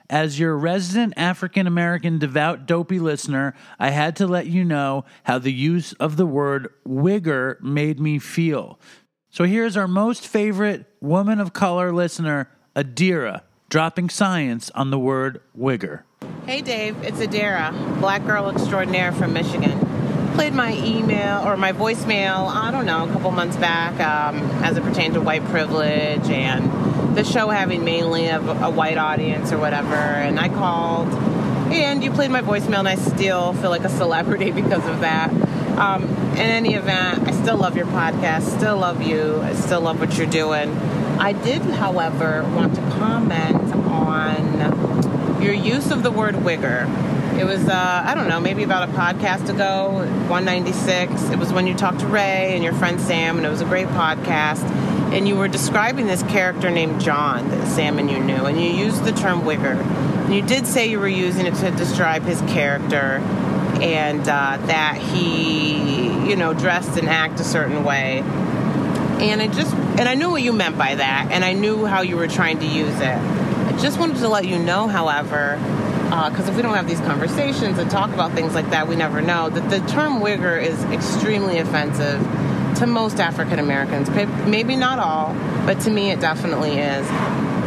as 0.10 0.40
your 0.40 0.58
resident 0.58 1.14
African 1.18 1.68
American 1.68 2.20
devout 2.20 2.66
dopey 2.66 3.00
listener, 3.00 3.54
I 3.80 3.90
had 3.90 4.16
to 4.18 4.28
let 4.28 4.48
you 4.48 4.64
know 4.64 5.06
how 5.24 5.40
the 5.40 5.54
use 5.54 5.94
of 5.94 6.18
the 6.18 6.26
word 6.26 6.74
wigger 6.88 7.62
made 7.62 8.00
me 8.00 8.20
feel. 8.20 8.80
So 9.30 9.46
here's 9.46 9.76
our 9.76 9.88
most 9.88 10.28
favorite 10.28 10.86
woman 11.02 11.40
of 11.40 11.54
color 11.54 11.92
listener, 11.92 12.50
Adira, 12.76 13.42
dropping 13.70 14.10
science 14.10 14.70
on 14.76 14.92
the 14.92 15.00
word 15.00 15.42
wigger. 15.58 16.04
Hey 16.46 16.62
Dave, 16.62 17.02
it's 17.04 17.20
Adira, 17.20 18.00
black 18.00 18.26
girl 18.26 18.50
extraordinaire 18.50 19.12
from 19.12 19.34
Michigan. 19.34 19.80
Played 20.36 20.54
my 20.54 20.74
email 20.78 21.48
or 21.48 21.58
my 21.58 21.72
voicemail, 21.72 22.48
I 22.48 22.72
don't 22.72 22.86
know, 22.86 23.08
a 23.08 23.12
couple 23.12 23.32
months 23.32 23.56
back 23.58 24.00
um, 24.00 24.38
as 24.64 24.78
it 24.78 24.84
pertained 24.84 25.14
to 25.14 25.22
white 25.22 25.44
privilege 25.46 26.30
and 26.30 26.93
the 27.16 27.24
show 27.24 27.50
having 27.50 27.84
mainly 27.84 28.28
a, 28.28 28.40
a 28.40 28.70
white 28.70 28.98
audience 28.98 29.52
or 29.52 29.58
whatever. 29.58 29.96
And 29.96 30.40
I 30.40 30.50
called 30.50 31.08
and 31.74 32.04
you 32.04 32.12
played 32.12 32.30
my 32.30 32.42
voicemail 32.42 32.80
and 32.80 32.88
I 32.88 32.96
still 32.96 33.54
feel 33.54 33.70
like 33.72 33.84
a 33.84 33.90
celebrity 33.90 34.52
because 34.62 34.86
of 34.88 35.00
that. 35.02 35.32
Um, 35.78 36.04
in 36.04 36.38
any 36.38 36.76
event, 36.76 37.28
I 37.28 37.32
still 37.32 37.58
love 37.58 37.76
your 37.76 37.88
podcast, 37.88 38.44
still 38.58 38.78
love 38.78 39.02
you, 39.02 39.42
I 39.42 39.54
still 39.54 39.82
love 39.82 40.00
what 40.00 40.18
you're 40.18 40.28
doing. 40.28 40.72
I 41.18 41.34
did, 41.34 41.62
however, 41.62 42.44
want 42.56 42.76
to 42.76 42.82
comment 42.82 43.74
on 43.74 45.42
your 45.42 45.54
use 45.54 45.90
of 45.90 46.04
the 46.04 46.12
word 46.12 46.36
wigger. 46.36 46.88
It 47.40 47.46
was, 47.46 47.68
uh, 47.68 48.04
I 48.06 48.14
don't 48.14 48.28
know, 48.28 48.40
maybe 48.40 48.64
about 48.64 48.90
a 48.90 48.92
podcast 48.92 49.50
ago, 49.50 49.90
196. 50.30 51.30
It 51.30 51.40
was 51.40 51.52
when 51.52 51.66
you 51.66 51.74
talked 51.74 52.02
to 52.02 52.08
Ray 52.08 52.54
and 52.54 52.64
your 52.64 52.74
friend 52.74 53.02
Sam, 53.02 53.38
and 53.38 53.46
it 53.46 53.50
was 53.50 53.62
a 53.62 53.66
great 53.66 53.88
podcast. 53.88 54.64
And 55.14 55.28
you 55.28 55.36
were 55.36 55.48
describing 55.48 56.08
this 56.08 56.24
character 56.24 56.70
named 56.70 57.00
John 57.00 57.50
that 57.50 57.68
Sam 57.68 58.00
and 58.00 58.10
you 58.10 58.20
knew, 58.20 58.46
and 58.46 58.60
you 58.60 58.70
used 58.70 59.06
the 59.06 59.12
term 59.12 59.42
wigger. 59.42 59.80
And 59.80 60.34
you 60.34 60.42
did 60.42 60.66
say 60.66 60.90
you 60.90 61.00
were 61.00 61.08
using 61.08 61.46
it 61.46 61.56
to 61.56 61.72
describe 61.72 62.24
his 62.24 62.42
character 62.42 63.22
and 63.82 64.22
uh, 64.22 64.58
that 64.66 64.98
he, 64.98 66.30
you 66.30 66.36
know, 66.36 66.54
dressed 66.54 66.98
and 66.98 67.08
act 67.08 67.40
a 67.40 67.44
certain 67.44 67.84
way 67.84 68.24
and 69.24 69.42
I 69.42 69.48
just 69.48 69.74
and 69.74 70.02
I 70.02 70.16
knew 70.16 70.30
what 70.30 70.42
you 70.42 70.52
meant 70.54 70.78
by 70.78 70.96
that, 70.96 71.30
and 71.32 71.46
I 71.46 71.54
knew 71.54 71.86
how 71.86 72.02
you 72.02 72.18
were 72.18 72.28
trying 72.28 72.60
to 72.60 72.66
use 72.66 72.96
it. 73.00 73.18
I 73.18 73.78
just 73.82 74.00
wanted 74.00 74.18
to 74.18 74.28
let 74.28 74.46
you 74.46 74.60
know, 74.60 74.88
however, 74.88 75.58
because 76.30 76.50
if 76.50 76.56
we 76.56 76.62
don't 76.62 76.76
have 76.76 76.88
these 76.88 77.00
conversations 77.00 77.78
and 77.78 77.90
talk 77.90 78.12
about 78.12 78.34
things 78.34 78.54
like 78.54 78.70
that, 78.72 78.88
we 78.88 78.96
never 78.96 79.22
know 79.22 79.50
that 79.50 79.70
the 79.70 79.80
term 79.92 80.20
wigger 80.20 80.62
is 80.62 80.84
extremely 80.86 81.60
offensive 81.60 82.22
to 82.76 82.88
most 82.88 83.20
African 83.20 83.60
Americans. 83.60 84.10
Maybe 84.46 84.76
not 84.76 85.00
all, 85.00 85.34
but 85.66 85.80
to 85.82 85.92
me, 85.92 86.12
it 86.12 86.20
definitely 86.20 86.78
is. 86.78 87.08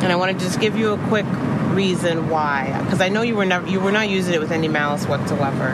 And 0.02 0.12
I 0.12 0.16
want 0.16 0.38
to 0.38 0.44
just 0.44 0.60
give 0.60 0.76
you 0.76 0.92
a 0.92 0.98
quick 1.08 1.26
reason 1.70 2.28
why, 2.30 2.80
because 2.84 3.00
I 3.00 3.08
know 3.08 3.22
you 3.22 3.36
were 3.36 3.44
never 3.44 3.66
you 3.66 3.80
were 3.80 3.92
not 3.92 4.08
using 4.08 4.34
it 4.34 4.40
with 4.40 4.52
any 4.52 4.68
malice 4.68 5.06
whatsoever. 5.06 5.70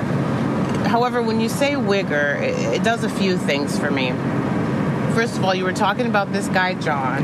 However, 0.89 1.23
when 1.23 1.41
you 1.41 1.49
say 1.49 1.73
wigger, 1.73 2.41
it, 2.41 2.77
it 2.77 2.83
does 2.83 3.05
a 3.05 3.09
few 3.09 3.39
things 3.39 3.79
for 3.79 3.91
me 3.91 4.13
first 5.13 5.37
of 5.37 5.45
all, 5.45 5.55
you 5.55 5.65
were 5.65 5.73
talking 5.73 6.07
about 6.07 6.33
this 6.33 6.49
guy, 6.49 6.75
John, 6.75 7.23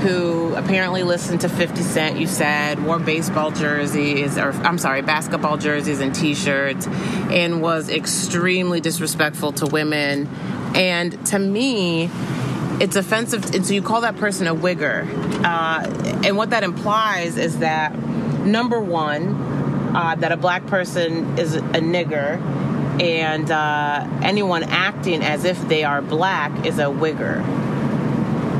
who 0.00 0.54
apparently 0.54 1.02
listened 1.02 1.40
to 1.42 1.48
50 1.48 1.82
Cent, 1.82 2.18
you 2.18 2.26
said, 2.26 2.84
wore 2.84 2.98
baseball 2.98 3.50
jerseys, 3.50 4.36
or 4.36 4.52
I'm 4.52 4.78
sorry, 4.78 5.02
basketball 5.02 5.56
jerseys 5.56 6.00
and 6.00 6.14
t 6.14 6.34
shirts, 6.34 6.86
and 6.86 7.62
was 7.62 7.88
extremely 7.88 8.80
disrespectful 8.80 9.52
to 9.52 9.66
women. 9.66 10.28
And 10.74 11.24
to 11.26 11.38
me, 11.38 12.10
it's 12.80 12.96
offensive. 12.96 13.54
And 13.54 13.64
so 13.66 13.74
you 13.74 13.82
call 13.82 14.00
that 14.02 14.16
person 14.16 14.46
a 14.46 14.54
wigger. 14.54 15.06
Uh, 15.44 16.20
and 16.24 16.36
what 16.36 16.50
that 16.50 16.64
implies 16.64 17.36
is 17.36 17.58
that, 17.58 17.96
number 18.44 18.80
one, 18.80 19.34
uh, 19.94 20.14
that 20.16 20.32
a 20.32 20.36
black 20.36 20.66
person 20.66 21.38
is 21.38 21.54
a 21.54 21.60
nigger 21.60 22.40
and 23.00 23.50
uh, 23.50 24.06
anyone 24.22 24.62
acting 24.64 25.22
as 25.22 25.44
if 25.44 25.60
they 25.68 25.84
are 25.84 26.02
black 26.02 26.66
is 26.66 26.78
a 26.78 26.84
wigger. 26.84 27.42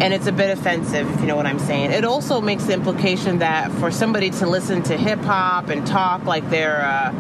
And 0.01 0.13
it's 0.13 0.27
a 0.27 0.33
bit 0.33 0.57
offensive, 0.57 1.09
if 1.15 1.21
you 1.21 1.27
know 1.27 1.37
what 1.37 1.47
I'm 1.47 1.61
saying. 1.61 1.93
It 1.93 2.05
also 2.05 2.41
makes 2.41 2.65
the 2.65 2.73
implication 2.73 3.39
that 3.39 3.71
for 3.73 3.91
somebody 3.91 4.31
to 4.31 4.47
listen 4.47 4.83
to 4.85 4.97
hip 4.97 5.21
hop 5.21 5.69
and 5.69 5.87
talk 5.87 6.25
like 6.25 6.49
they're, 6.51 6.83
uh, 6.85 7.13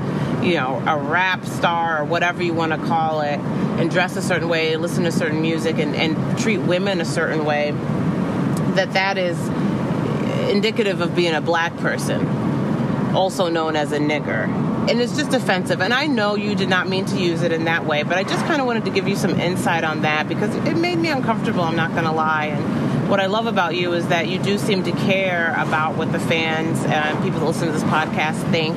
you 0.42 0.54
know, 0.54 0.82
a 0.86 0.98
rap 0.98 1.44
star 1.44 2.02
or 2.02 2.04
whatever 2.04 2.42
you 2.42 2.54
want 2.54 2.72
to 2.72 2.78
call 2.78 3.20
it, 3.20 3.38
and 3.38 3.90
dress 3.90 4.16
a 4.16 4.22
certain 4.22 4.48
way, 4.48 4.76
listen 4.76 5.04
to 5.04 5.12
certain 5.12 5.40
music, 5.40 5.78
and, 5.78 5.94
and 5.94 6.38
treat 6.38 6.58
women 6.58 7.00
a 7.00 7.04
certain 7.04 7.44
way, 7.44 7.70
that 8.74 8.92
that 8.92 9.18
is 9.18 9.38
indicative 10.50 11.00
of 11.00 11.14
being 11.14 11.34
a 11.34 11.40
black 11.40 11.76
person, 11.78 12.26
also 13.14 13.48
known 13.48 13.76
as 13.76 13.92
a 13.92 13.98
nigger. 13.98 14.48
And 14.88 15.00
it's 15.00 15.16
just 15.16 15.32
offensive. 15.32 15.80
And 15.80 15.94
I 15.94 16.06
know 16.08 16.34
you 16.34 16.56
did 16.56 16.68
not 16.68 16.88
mean 16.88 17.04
to 17.06 17.16
use 17.16 17.42
it 17.42 17.52
in 17.52 17.66
that 17.66 17.86
way, 17.86 18.02
but 18.02 18.18
I 18.18 18.24
just 18.24 18.44
kind 18.46 18.60
of 18.60 18.66
wanted 18.66 18.84
to 18.86 18.90
give 18.90 19.06
you 19.06 19.14
some 19.14 19.38
insight 19.38 19.84
on 19.84 20.02
that 20.02 20.28
because 20.28 20.54
it 20.66 20.76
made 20.76 20.98
me 20.98 21.08
uncomfortable, 21.08 21.62
I'm 21.62 21.76
not 21.76 21.92
going 21.92 22.04
to 22.04 22.12
lie. 22.12 22.46
And 22.46 23.08
what 23.08 23.20
I 23.20 23.26
love 23.26 23.46
about 23.46 23.76
you 23.76 23.92
is 23.92 24.08
that 24.08 24.26
you 24.26 24.40
do 24.40 24.58
seem 24.58 24.82
to 24.84 24.92
care 24.92 25.54
about 25.56 25.96
what 25.96 26.10
the 26.10 26.18
fans 26.18 26.82
and 26.84 27.22
people 27.22 27.40
that 27.40 27.46
listen 27.46 27.68
to 27.68 27.72
this 27.72 27.84
podcast 27.84 28.50
think 28.50 28.76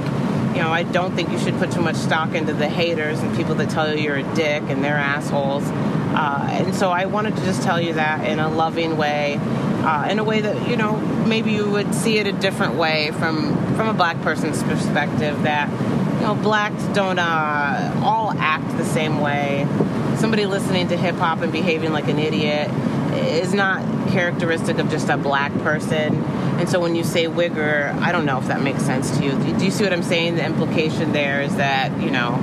you 0.55 0.61
know, 0.61 0.71
I 0.71 0.83
don't 0.83 1.13
think 1.15 1.31
you 1.31 1.39
should 1.39 1.57
put 1.57 1.71
too 1.73 1.81
much 1.81 1.97
stock 1.97 2.33
into 2.33 2.53
the 2.53 2.69
haters 2.69 3.19
and 3.19 3.35
people 3.35 3.55
that 3.55 3.69
tell 3.69 3.93
you 3.93 4.01
you're 4.01 4.15
a 4.15 4.35
dick 4.35 4.63
and 4.63 4.81
they're 4.81 4.95
assholes. 4.95 5.63
Uh, 5.67 6.47
and 6.49 6.73
so 6.73 6.91
I 6.91 7.07
wanted 7.07 7.35
to 7.35 7.43
just 7.43 7.61
tell 7.61 7.81
you 7.81 7.93
that 7.93 8.25
in 8.25 8.39
a 8.39 8.49
loving 8.49 8.95
way, 8.95 9.37
uh, 9.41 10.07
in 10.09 10.17
a 10.17 10.23
way 10.23 10.39
that 10.39 10.69
you 10.69 10.77
know 10.77 10.95
maybe 11.27 11.51
you 11.51 11.69
would 11.69 11.93
see 11.93 12.19
it 12.19 12.25
a 12.25 12.31
different 12.31 12.75
way 12.75 13.11
from 13.19 13.53
from 13.75 13.89
a 13.89 13.93
black 13.93 14.21
person's 14.21 14.63
perspective. 14.63 15.43
That 15.43 15.69
you 15.69 16.21
know, 16.21 16.35
blacks 16.35 16.83
don't 16.95 17.19
uh, 17.19 18.01
all 18.01 18.31
act 18.31 18.77
the 18.77 18.85
same 18.85 19.19
way. 19.19 19.67
Somebody 20.15 20.45
listening 20.45 20.87
to 20.87 20.95
hip 20.95 21.15
hop 21.15 21.41
and 21.41 21.51
behaving 21.51 21.91
like 21.91 22.07
an 22.07 22.17
idiot 22.17 22.71
is 23.17 23.53
not 23.53 24.09
characteristic 24.09 24.77
of 24.77 24.89
just 24.89 25.09
a 25.09 25.17
black 25.17 25.53
person. 25.59 26.23
And 26.59 26.69
so 26.69 26.79
when 26.79 26.95
you 26.95 27.03
say 27.03 27.25
wigger, 27.25 27.93
I 27.99 28.11
don't 28.11 28.25
know 28.25 28.37
if 28.37 28.47
that 28.47 28.61
makes 28.61 28.83
sense 28.83 29.17
to 29.17 29.23
you. 29.23 29.31
Do 29.31 29.65
you 29.65 29.71
see 29.71 29.83
what 29.83 29.93
I'm 29.93 30.03
saying? 30.03 30.35
The 30.35 30.45
implication 30.45 31.11
there 31.11 31.41
is 31.41 31.55
that, 31.57 32.01
you 32.01 32.11
know, 32.11 32.39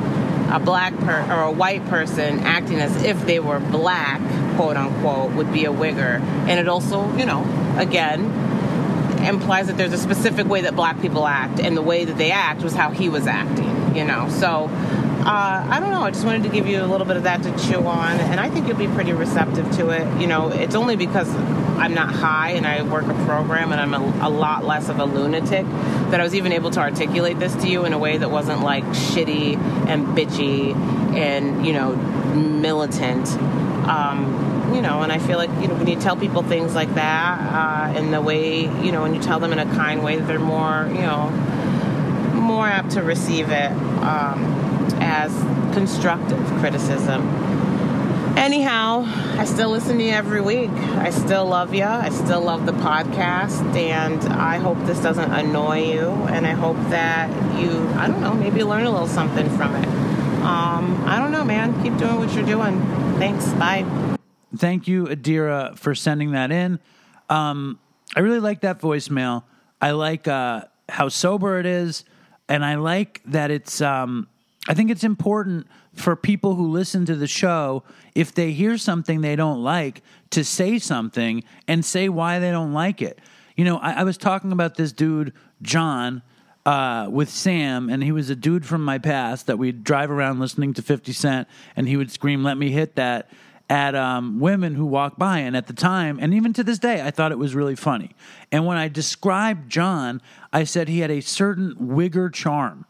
a 0.52 0.60
black 0.60 0.94
per- 0.98 1.26
or 1.32 1.44
a 1.44 1.50
white 1.50 1.84
person 1.86 2.40
acting 2.40 2.78
as 2.78 3.02
if 3.02 3.24
they 3.26 3.40
were 3.40 3.58
black, 3.58 4.20
quote 4.56 4.76
unquote, 4.76 5.32
would 5.32 5.52
be 5.52 5.64
a 5.64 5.72
wigger. 5.72 6.20
And 6.20 6.60
it 6.60 6.68
also, 6.68 7.10
you 7.16 7.24
know, 7.24 7.42
again, 7.78 8.30
implies 9.26 9.68
that 9.68 9.76
there's 9.76 9.92
a 9.92 9.98
specific 9.98 10.46
way 10.46 10.62
that 10.62 10.76
black 10.76 11.00
people 11.00 11.26
act, 11.26 11.60
and 11.60 11.76
the 11.76 11.82
way 11.82 12.04
that 12.04 12.18
they 12.18 12.32
act 12.32 12.62
was 12.62 12.74
how 12.74 12.90
he 12.90 13.08
was 13.08 13.26
acting, 13.26 13.96
you 13.96 14.04
know. 14.04 14.28
So 14.28 14.68
uh, 15.24 15.66
I 15.70 15.78
don't 15.80 15.90
know. 15.90 16.02
I 16.02 16.10
just 16.10 16.24
wanted 16.24 16.42
to 16.42 16.48
give 16.48 16.66
you 16.66 16.82
a 16.82 16.86
little 16.86 17.06
bit 17.06 17.16
of 17.16 17.22
that 17.22 17.42
to 17.44 17.50
chew 17.66 17.86
on, 17.86 18.18
and 18.18 18.40
I 18.40 18.50
think 18.50 18.66
you'll 18.66 18.76
be 18.76 18.88
pretty 18.88 19.12
receptive 19.12 19.70
to 19.76 19.90
it. 19.90 20.20
You 20.20 20.26
know, 20.26 20.48
it's 20.48 20.74
only 20.74 20.96
because 20.96 21.28
I'm 21.82 21.94
not 21.94 22.14
high 22.14 22.50
and 22.50 22.66
I 22.66 22.82
work 22.82 23.06
a 23.06 23.14
program 23.24 23.72
and 23.72 23.80
I'm 23.80 23.94
a, 23.94 24.28
a, 24.28 24.30
lot 24.30 24.64
less 24.64 24.88
of 24.88 25.00
a 25.00 25.04
lunatic 25.04 25.66
that 26.10 26.20
I 26.20 26.22
was 26.22 26.34
even 26.34 26.52
able 26.52 26.70
to 26.72 26.80
articulate 26.80 27.40
this 27.40 27.54
to 27.56 27.68
you 27.68 27.84
in 27.84 27.92
a 27.92 27.98
way 27.98 28.18
that 28.18 28.30
wasn't 28.30 28.62
like 28.62 28.84
shitty 28.84 29.56
and 29.88 30.06
bitchy 30.08 30.76
and, 31.16 31.66
you 31.66 31.72
know, 31.72 31.96
militant. 32.34 33.28
Um, 33.88 34.72
you 34.74 34.80
know, 34.80 35.02
and 35.02 35.10
I 35.10 35.18
feel 35.18 35.38
like, 35.38 35.50
you 35.60 35.68
know, 35.68 35.74
when 35.74 35.86
you 35.86 35.98
tell 36.00 36.16
people 36.16 36.42
things 36.42 36.74
like 36.74 36.94
that 36.94 37.94
uh, 37.94 37.98
in 37.98 38.10
the 38.10 38.20
way, 38.20 38.60
you 38.60 38.92
know, 38.92 39.02
when 39.02 39.14
you 39.14 39.20
tell 39.20 39.40
them 39.40 39.52
in 39.52 39.58
a 39.58 39.66
kind 39.74 40.04
way, 40.04 40.18
they're 40.18 40.38
more, 40.38 40.88
you 40.88 41.00
know, 41.00 41.30
more 42.34 42.66
apt 42.66 42.92
to 42.92 43.02
receive 43.02 43.50
it. 43.50 43.70
Um, 43.70 44.61
as 45.12 45.30
constructive 45.74 46.42
criticism. 46.60 47.20
Anyhow, 48.36 49.04
I 49.38 49.44
still 49.44 49.68
listen 49.68 49.98
to 49.98 50.04
you 50.04 50.12
every 50.12 50.40
week. 50.40 50.70
I 50.70 51.10
still 51.10 51.44
love 51.44 51.74
you. 51.74 51.84
I 51.84 52.08
still 52.08 52.40
love 52.40 52.64
the 52.64 52.72
podcast. 52.72 53.76
And 53.76 54.20
I 54.32 54.56
hope 54.56 54.78
this 54.86 55.00
doesn't 55.00 55.30
annoy 55.30 55.92
you. 55.92 56.08
And 56.08 56.46
I 56.46 56.52
hope 56.52 56.78
that 56.88 57.28
you, 57.60 57.86
I 57.90 58.06
don't 58.06 58.22
know, 58.22 58.32
maybe 58.32 58.64
learn 58.64 58.84
a 58.86 58.90
little 58.90 59.06
something 59.06 59.48
from 59.50 59.74
it. 59.76 59.86
Um, 60.42 61.04
I 61.06 61.18
don't 61.18 61.30
know, 61.30 61.44
man. 61.44 61.80
Keep 61.82 61.98
doing 61.98 62.16
what 62.16 62.32
you're 62.34 62.46
doing. 62.46 62.80
Thanks. 63.18 63.46
Bye. 63.52 63.84
Thank 64.56 64.88
you, 64.88 65.04
Adira, 65.04 65.78
for 65.78 65.94
sending 65.94 66.32
that 66.32 66.50
in. 66.50 66.80
Um, 67.28 67.78
I 68.16 68.20
really 68.20 68.40
like 68.40 68.62
that 68.62 68.80
voicemail. 68.80 69.44
I 69.80 69.90
like 69.90 70.26
uh, 70.26 70.62
how 70.88 71.10
sober 71.10 71.58
it 71.58 71.66
is. 71.66 72.04
And 72.48 72.64
I 72.64 72.76
like 72.76 73.20
that 73.26 73.50
it's 73.50 73.80
um, 73.82 74.26
I 74.68 74.74
think 74.74 74.90
it's 74.90 75.04
important 75.04 75.66
for 75.94 76.14
people 76.14 76.54
who 76.54 76.68
listen 76.68 77.04
to 77.06 77.16
the 77.16 77.26
show, 77.26 77.82
if 78.14 78.32
they 78.32 78.52
hear 78.52 78.78
something 78.78 79.20
they 79.20 79.36
don't 79.36 79.62
like, 79.62 80.02
to 80.30 80.44
say 80.44 80.78
something 80.78 81.42
and 81.66 81.84
say 81.84 82.08
why 82.08 82.38
they 82.38 82.50
don't 82.50 82.72
like 82.72 83.02
it. 83.02 83.18
You 83.56 83.64
know, 83.64 83.78
I, 83.78 83.92
I 84.00 84.04
was 84.04 84.16
talking 84.16 84.52
about 84.52 84.76
this 84.76 84.92
dude, 84.92 85.32
John, 85.60 86.22
uh, 86.64 87.08
with 87.10 87.28
Sam, 87.28 87.90
and 87.90 88.02
he 88.04 88.12
was 88.12 88.30
a 88.30 88.36
dude 88.36 88.64
from 88.64 88.84
my 88.84 88.98
past 88.98 89.46
that 89.48 89.58
we'd 89.58 89.82
drive 89.82 90.10
around 90.10 90.38
listening 90.38 90.74
to 90.74 90.82
50 90.82 91.12
Cent, 91.12 91.48
and 91.76 91.88
he 91.88 91.96
would 91.96 92.10
scream, 92.10 92.44
Let 92.44 92.56
me 92.56 92.70
hit 92.70 92.94
that 92.94 93.30
at 93.68 93.94
um, 93.94 94.38
women 94.38 94.74
who 94.74 94.86
walk 94.86 95.18
by. 95.18 95.38
And 95.38 95.56
at 95.56 95.66
the 95.66 95.72
time, 95.72 96.18
and 96.20 96.34
even 96.34 96.52
to 96.52 96.62
this 96.62 96.78
day, 96.78 97.02
I 97.02 97.10
thought 97.10 97.32
it 97.32 97.38
was 97.38 97.54
really 97.54 97.74
funny. 97.74 98.10
And 98.52 98.64
when 98.64 98.76
I 98.76 98.88
described 98.88 99.70
John, 99.70 100.20
I 100.52 100.64
said 100.64 100.88
he 100.88 101.00
had 101.00 101.10
a 101.10 101.20
certain 101.20 101.74
wigger 101.76 102.32
charm 102.32 102.86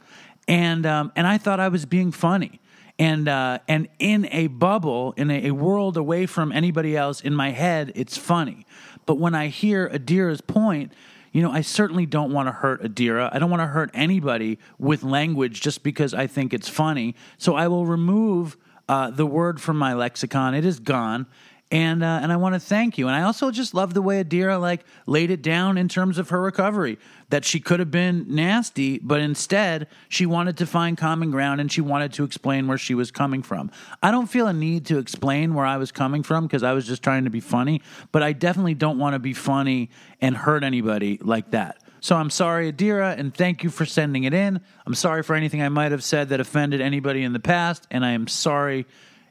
and 0.48 0.86
um, 0.86 1.12
and 1.16 1.26
I 1.26 1.38
thought 1.38 1.60
I 1.60 1.68
was 1.68 1.86
being 1.86 2.12
funny. 2.12 2.60
And 2.98 3.26
uh, 3.26 3.58
and 3.68 3.88
in 3.98 4.28
a 4.30 4.48
bubble, 4.48 5.14
in 5.16 5.30
a, 5.30 5.48
a, 5.48 5.50
world 5.52 5.96
away 5.96 6.26
from 6.26 6.52
anybody 6.52 6.96
else, 6.96 7.20
in 7.20 7.34
my 7.34 7.50
head, 7.50 7.92
it's 7.94 8.16
funny. 8.16 8.66
But 9.06 9.16
when 9.16 9.34
I 9.34 9.48
hear 9.48 9.88
Adira's 9.88 10.40
point, 10.40 10.92
you 11.32 11.42
know, 11.42 11.50
I 11.50 11.62
certainly 11.62 12.06
don't 12.06 12.32
want 12.32 12.48
to 12.48 12.52
hurt 12.52 12.82
Adira. 12.82 13.30
I 13.32 13.38
don't 13.38 13.50
want 13.50 13.62
to 13.62 13.66
hurt 13.66 13.90
anybody 13.94 14.58
with 14.78 15.02
language 15.02 15.62
just 15.62 15.82
because 15.82 16.12
I 16.12 16.26
think 16.26 16.52
it's 16.52 16.68
funny. 16.68 17.14
So 17.38 17.56
I 17.56 17.68
will 17.68 17.86
remove 17.86 18.58
uh, 18.88 19.10
the 19.10 19.26
word 19.26 19.60
from 19.60 19.78
my 19.78 19.94
lexicon. 19.94 20.54
It 20.54 20.66
is 20.66 20.78
gone, 20.78 21.26
and 21.72 22.04
uh, 22.04 22.20
and 22.22 22.30
I 22.30 22.36
want 22.36 22.54
to 22.54 22.60
thank 22.60 22.98
you. 22.98 23.08
And 23.08 23.16
I 23.16 23.22
also 23.22 23.50
just 23.50 23.72
love 23.72 23.94
the 23.94 24.02
way 24.02 24.22
Adira 24.22 24.60
like 24.60 24.84
laid 25.06 25.30
it 25.30 25.40
down 25.40 25.78
in 25.78 25.88
terms 25.88 26.18
of 26.18 26.28
her 26.28 26.40
recovery. 26.40 26.98
That 27.30 27.46
she 27.46 27.60
could 27.60 27.80
have 27.80 27.90
been 27.90 28.26
nasty, 28.28 28.98
but 28.98 29.20
instead 29.20 29.88
she 30.10 30.26
wanted 30.26 30.58
to 30.58 30.66
find 30.66 30.98
common 30.98 31.30
ground 31.30 31.62
and 31.62 31.72
she 31.72 31.80
wanted 31.80 32.12
to 32.12 32.24
explain 32.24 32.68
where 32.68 32.76
she 32.76 32.94
was 32.94 33.10
coming 33.10 33.42
from. 33.42 33.70
I 34.02 34.10
don't 34.10 34.26
feel 34.26 34.48
a 34.48 34.52
need 34.52 34.84
to 34.86 34.98
explain 34.98 35.54
where 35.54 35.64
I 35.64 35.78
was 35.78 35.90
coming 35.90 36.22
from 36.22 36.46
because 36.46 36.62
I 36.62 36.74
was 36.74 36.86
just 36.86 37.02
trying 37.02 37.24
to 37.24 37.30
be 37.30 37.40
funny. 37.40 37.80
But 38.12 38.22
I 38.22 38.34
definitely 38.34 38.74
don't 38.74 38.98
want 38.98 39.14
to 39.14 39.18
be 39.18 39.32
funny 39.32 39.88
and 40.20 40.36
hurt 40.36 40.62
anybody 40.62 41.18
like 41.22 41.52
that. 41.52 41.78
So 42.00 42.16
I'm 42.16 42.28
sorry, 42.28 42.70
Adira, 42.70 43.18
and 43.18 43.32
thank 43.32 43.64
you 43.64 43.70
for 43.70 43.86
sending 43.86 44.24
it 44.24 44.34
in. 44.34 44.60
I'm 44.84 44.94
sorry 44.94 45.22
for 45.22 45.34
anything 45.34 45.62
I 45.62 45.70
might 45.70 45.92
have 45.92 46.04
said 46.04 46.28
that 46.30 46.40
offended 46.40 46.82
anybody 46.82 47.22
in 47.22 47.32
the 47.32 47.40
past, 47.40 47.86
and 47.90 48.04
I 48.04 48.10
am 48.10 48.26
sorry 48.26 48.86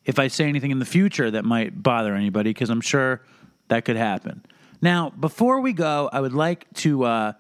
if 0.05 0.19
I 0.19 0.27
say 0.27 0.47
anything 0.47 0.71
in 0.71 0.79
the 0.79 0.85
future 0.85 1.29
that 1.31 1.45
might 1.45 1.81
bother 1.81 2.15
anybody, 2.15 2.51
because 2.51 2.69
I'm 2.69 2.81
sure 2.81 3.21
that 3.67 3.85
could 3.85 3.97
happen. 3.97 4.43
Now, 4.81 5.11
before 5.11 5.61
we 5.61 5.73
go, 5.73 6.09
I 6.11 6.21
would 6.21 6.33
like 6.33 6.71
to, 6.77 7.03
uh, 7.03 7.33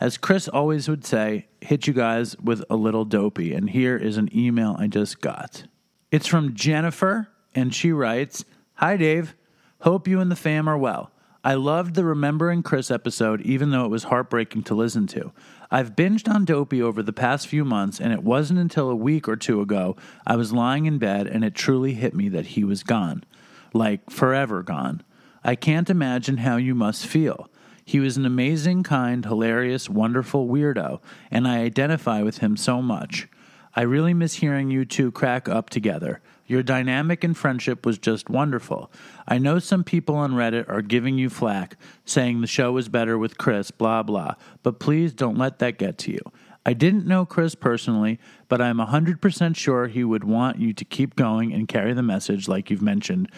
as 0.00 0.16
Chris 0.16 0.48
always 0.48 0.88
would 0.88 1.04
say, 1.04 1.46
hit 1.60 1.86
you 1.86 1.92
guys 1.92 2.36
with 2.38 2.64
a 2.70 2.76
little 2.76 3.04
dopey. 3.04 3.52
And 3.52 3.68
here 3.68 3.96
is 3.96 4.16
an 4.16 4.30
email 4.34 4.76
I 4.78 4.86
just 4.86 5.20
got. 5.20 5.64
It's 6.10 6.26
from 6.26 6.54
Jennifer, 6.54 7.28
and 7.54 7.74
she 7.74 7.92
writes 7.92 8.44
Hi, 8.74 8.96
Dave. 8.96 9.34
Hope 9.80 10.08
you 10.08 10.20
and 10.20 10.30
the 10.30 10.36
fam 10.36 10.68
are 10.68 10.78
well. 10.78 11.10
I 11.44 11.54
loved 11.54 11.94
the 11.94 12.04
Remembering 12.04 12.62
Chris 12.62 12.90
episode, 12.90 13.40
even 13.42 13.70
though 13.70 13.84
it 13.84 13.90
was 13.90 14.04
heartbreaking 14.04 14.64
to 14.64 14.74
listen 14.74 15.06
to. 15.08 15.32
I've 15.70 15.96
binged 15.96 16.32
on 16.32 16.44
Dopey 16.44 16.80
over 16.80 17.02
the 17.02 17.12
past 17.12 17.46
few 17.46 17.64
months, 17.64 18.00
and 18.00 18.12
it 18.12 18.22
wasn't 18.22 18.58
until 18.58 18.88
a 18.88 18.96
week 18.96 19.28
or 19.28 19.36
two 19.36 19.60
ago 19.60 19.96
I 20.26 20.36
was 20.36 20.52
lying 20.52 20.86
in 20.86 20.98
bed 20.98 21.26
and 21.26 21.44
it 21.44 21.54
truly 21.54 21.94
hit 21.94 22.14
me 22.14 22.28
that 22.30 22.46
he 22.46 22.64
was 22.64 22.82
gone. 22.82 23.24
Like, 23.72 24.10
forever 24.10 24.62
gone. 24.62 25.02
I 25.44 25.54
can't 25.54 25.90
imagine 25.90 26.38
how 26.38 26.56
you 26.56 26.74
must 26.74 27.06
feel. 27.06 27.48
He 27.84 28.00
was 28.00 28.16
an 28.16 28.26
amazing, 28.26 28.82
kind, 28.82 29.24
hilarious, 29.24 29.88
wonderful 29.88 30.48
weirdo, 30.48 31.00
and 31.30 31.46
I 31.46 31.58
identify 31.58 32.22
with 32.22 32.38
him 32.38 32.56
so 32.56 32.82
much. 32.82 33.28
I 33.74 33.82
really 33.82 34.14
miss 34.14 34.34
hearing 34.34 34.70
you 34.70 34.84
two 34.84 35.12
crack 35.12 35.48
up 35.48 35.70
together. 35.70 36.20
Your 36.46 36.62
dynamic 36.62 37.24
and 37.24 37.36
friendship 37.36 37.84
was 37.84 37.98
just 37.98 38.30
wonderful. 38.30 38.90
I 39.26 39.38
know 39.38 39.58
some 39.58 39.82
people 39.82 40.14
on 40.14 40.32
Reddit 40.32 40.68
are 40.68 40.82
giving 40.82 41.18
you 41.18 41.28
flack, 41.28 41.76
saying 42.04 42.40
the 42.40 42.46
show 42.46 42.72
was 42.72 42.88
better 42.88 43.18
with 43.18 43.38
Chris, 43.38 43.70
blah, 43.70 44.02
blah, 44.02 44.34
but 44.62 44.78
please 44.78 45.12
don't 45.12 45.38
let 45.38 45.58
that 45.58 45.78
get 45.78 45.98
to 45.98 46.12
you. 46.12 46.20
I 46.64 46.72
didn't 46.72 47.06
know 47.06 47.24
Chris 47.24 47.54
personally, 47.54 48.18
but 48.48 48.60
I'm 48.60 48.78
100% 48.78 49.56
sure 49.56 49.86
he 49.86 50.04
would 50.04 50.24
want 50.24 50.58
you 50.58 50.72
to 50.72 50.84
keep 50.84 51.14
going 51.14 51.52
and 51.52 51.68
carry 51.68 51.92
the 51.92 52.02
message 52.02 52.48
like 52.48 52.70
you've 52.70 52.82
mentioned. 52.82 53.30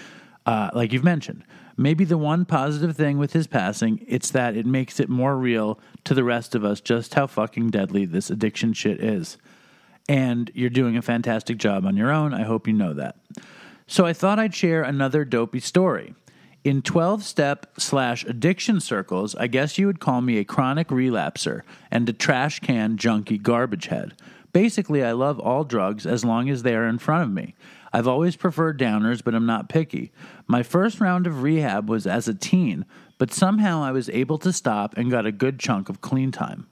Uh, 0.46 0.70
like 0.72 0.94
you've 0.94 1.04
mentioned. 1.04 1.44
Maybe 1.76 2.06
the 2.06 2.16
one 2.16 2.46
positive 2.46 2.96
thing 2.96 3.18
with 3.18 3.34
his 3.34 3.46
passing, 3.46 4.02
it's 4.08 4.30
that 4.30 4.56
it 4.56 4.64
makes 4.64 4.98
it 4.98 5.10
more 5.10 5.36
real 5.36 5.78
to 6.04 6.14
the 6.14 6.24
rest 6.24 6.54
of 6.54 6.64
us 6.64 6.80
just 6.80 7.12
how 7.14 7.26
fucking 7.26 7.68
deadly 7.68 8.06
this 8.06 8.30
addiction 8.30 8.72
shit 8.72 8.98
is 8.98 9.36
and 10.08 10.50
you're 10.54 10.70
doing 10.70 10.96
a 10.96 11.02
fantastic 11.02 11.58
job 11.58 11.84
on 11.84 11.96
your 11.96 12.10
own. 12.10 12.32
I 12.32 12.42
hope 12.42 12.66
you 12.66 12.72
know 12.72 12.94
that. 12.94 13.16
So 13.86 14.06
I 14.06 14.12
thought 14.12 14.38
I'd 14.38 14.54
share 14.54 14.82
another 14.82 15.24
dopey 15.24 15.60
story. 15.60 16.14
In 16.64 16.82
12 16.82 17.22
step 17.22 17.66
slash 17.78 18.24
addiction 18.24 18.80
circles, 18.80 19.34
I 19.36 19.46
guess 19.46 19.78
you 19.78 19.86
would 19.86 20.00
call 20.00 20.20
me 20.20 20.38
a 20.38 20.44
chronic 20.44 20.88
relapser 20.88 21.62
and 21.90 22.08
a 22.08 22.12
trash 22.12 22.60
can 22.60 22.96
junkie 22.96 23.38
garbage 23.38 23.86
head. 23.86 24.14
Basically, 24.52 25.04
I 25.04 25.12
love 25.12 25.38
all 25.38 25.64
drugs 25.64 26.06
as 26.06 26.24
long 26.24 26.50
as 26.50 26.62
they 26.62 26.74
are 26.74 26.86
in 26.86 26.98
front 26.98 27.22
of 27.22 27.30
me. 27.30 27.54
I've 27.92 28.08
always 28.08 28.36
preferred 28.36 28.78
downers, 28.78 29.22
but 29.22 29.34
I'm 29.34 29.46
not 29.46 29.68
picky. 29.68 30.10
My 30.46 30.62
first 30.62 31.00
round 31.00 31.26
of 31.26 31.42
rehab 31.42 31.88
was 31.88 32.06
as 32.06 32.28
a 32.28 32.34
teen, 32.34 32.84
but 33.18 33.32
somehow 33.32 33.82
I 33.82 33.92
was 33.92 34.10
able 34.10 34.38
to 34.38 34.52
stop 34.52 34.96
and 34.96 35.10
got 35.10 35.26
a 35.26 35.32
good 35.32 35.58
chunk 35.58 35.88
of 35.88 36.00
clean 36.00 36.32
time. 36.32 36.66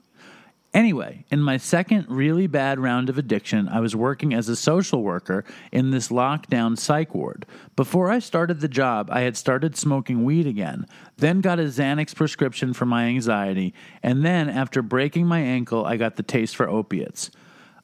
Anyway, 0.76 1.24
in 1.30 1.40
my 1.40 1.56
second 1.56 2.04
really 2.06 2.46
bad 2.46 2.78
round 2.78 3.08
of 3.08 3.16
addiction, 3.16 3.66
I 3.66 3.80
was 3.80 3.96
working 3.96 4.34
as 4.34 4.50
a 4.50 4.54
social 4.54 5.02
worker 5.02 5.42
in 5.72 5.90
this 5.90 6.08
lockdown 6.08 6.78
psych 6.78 7.14
ward. 7.14 7.46
Before 7.76 8.10
I 8.10 8.18
started 8.18 8.60
the 8.60 8.68
job, 8.68 9.08
I 9.10 9.22
had 9.22 9.38
started 9.38 9.74
smoking 9.74 10.22
weed 10.22 10.46
again, 10.46 10.86
then 11.16 11.40
got 11.40 11.58
a 11.58 11.62
Xanax 11.62 12.14
prescription 12.14 12.74
for 12.74 12.84
my 12.84 13.04
anxiety, 13.04 13.72
and 14.02 14.22
then, 14.22 14.50
after 14.50 14.82
breaking 14.82 15.26
my 15.26 15.40
ankle, 15.40 15.86
I 15.86 15.96
got 15.96 16.16
the 16.16 16.22
taste 16.22 16.54
for 16.54 16.68
opiates. 16.68 17.30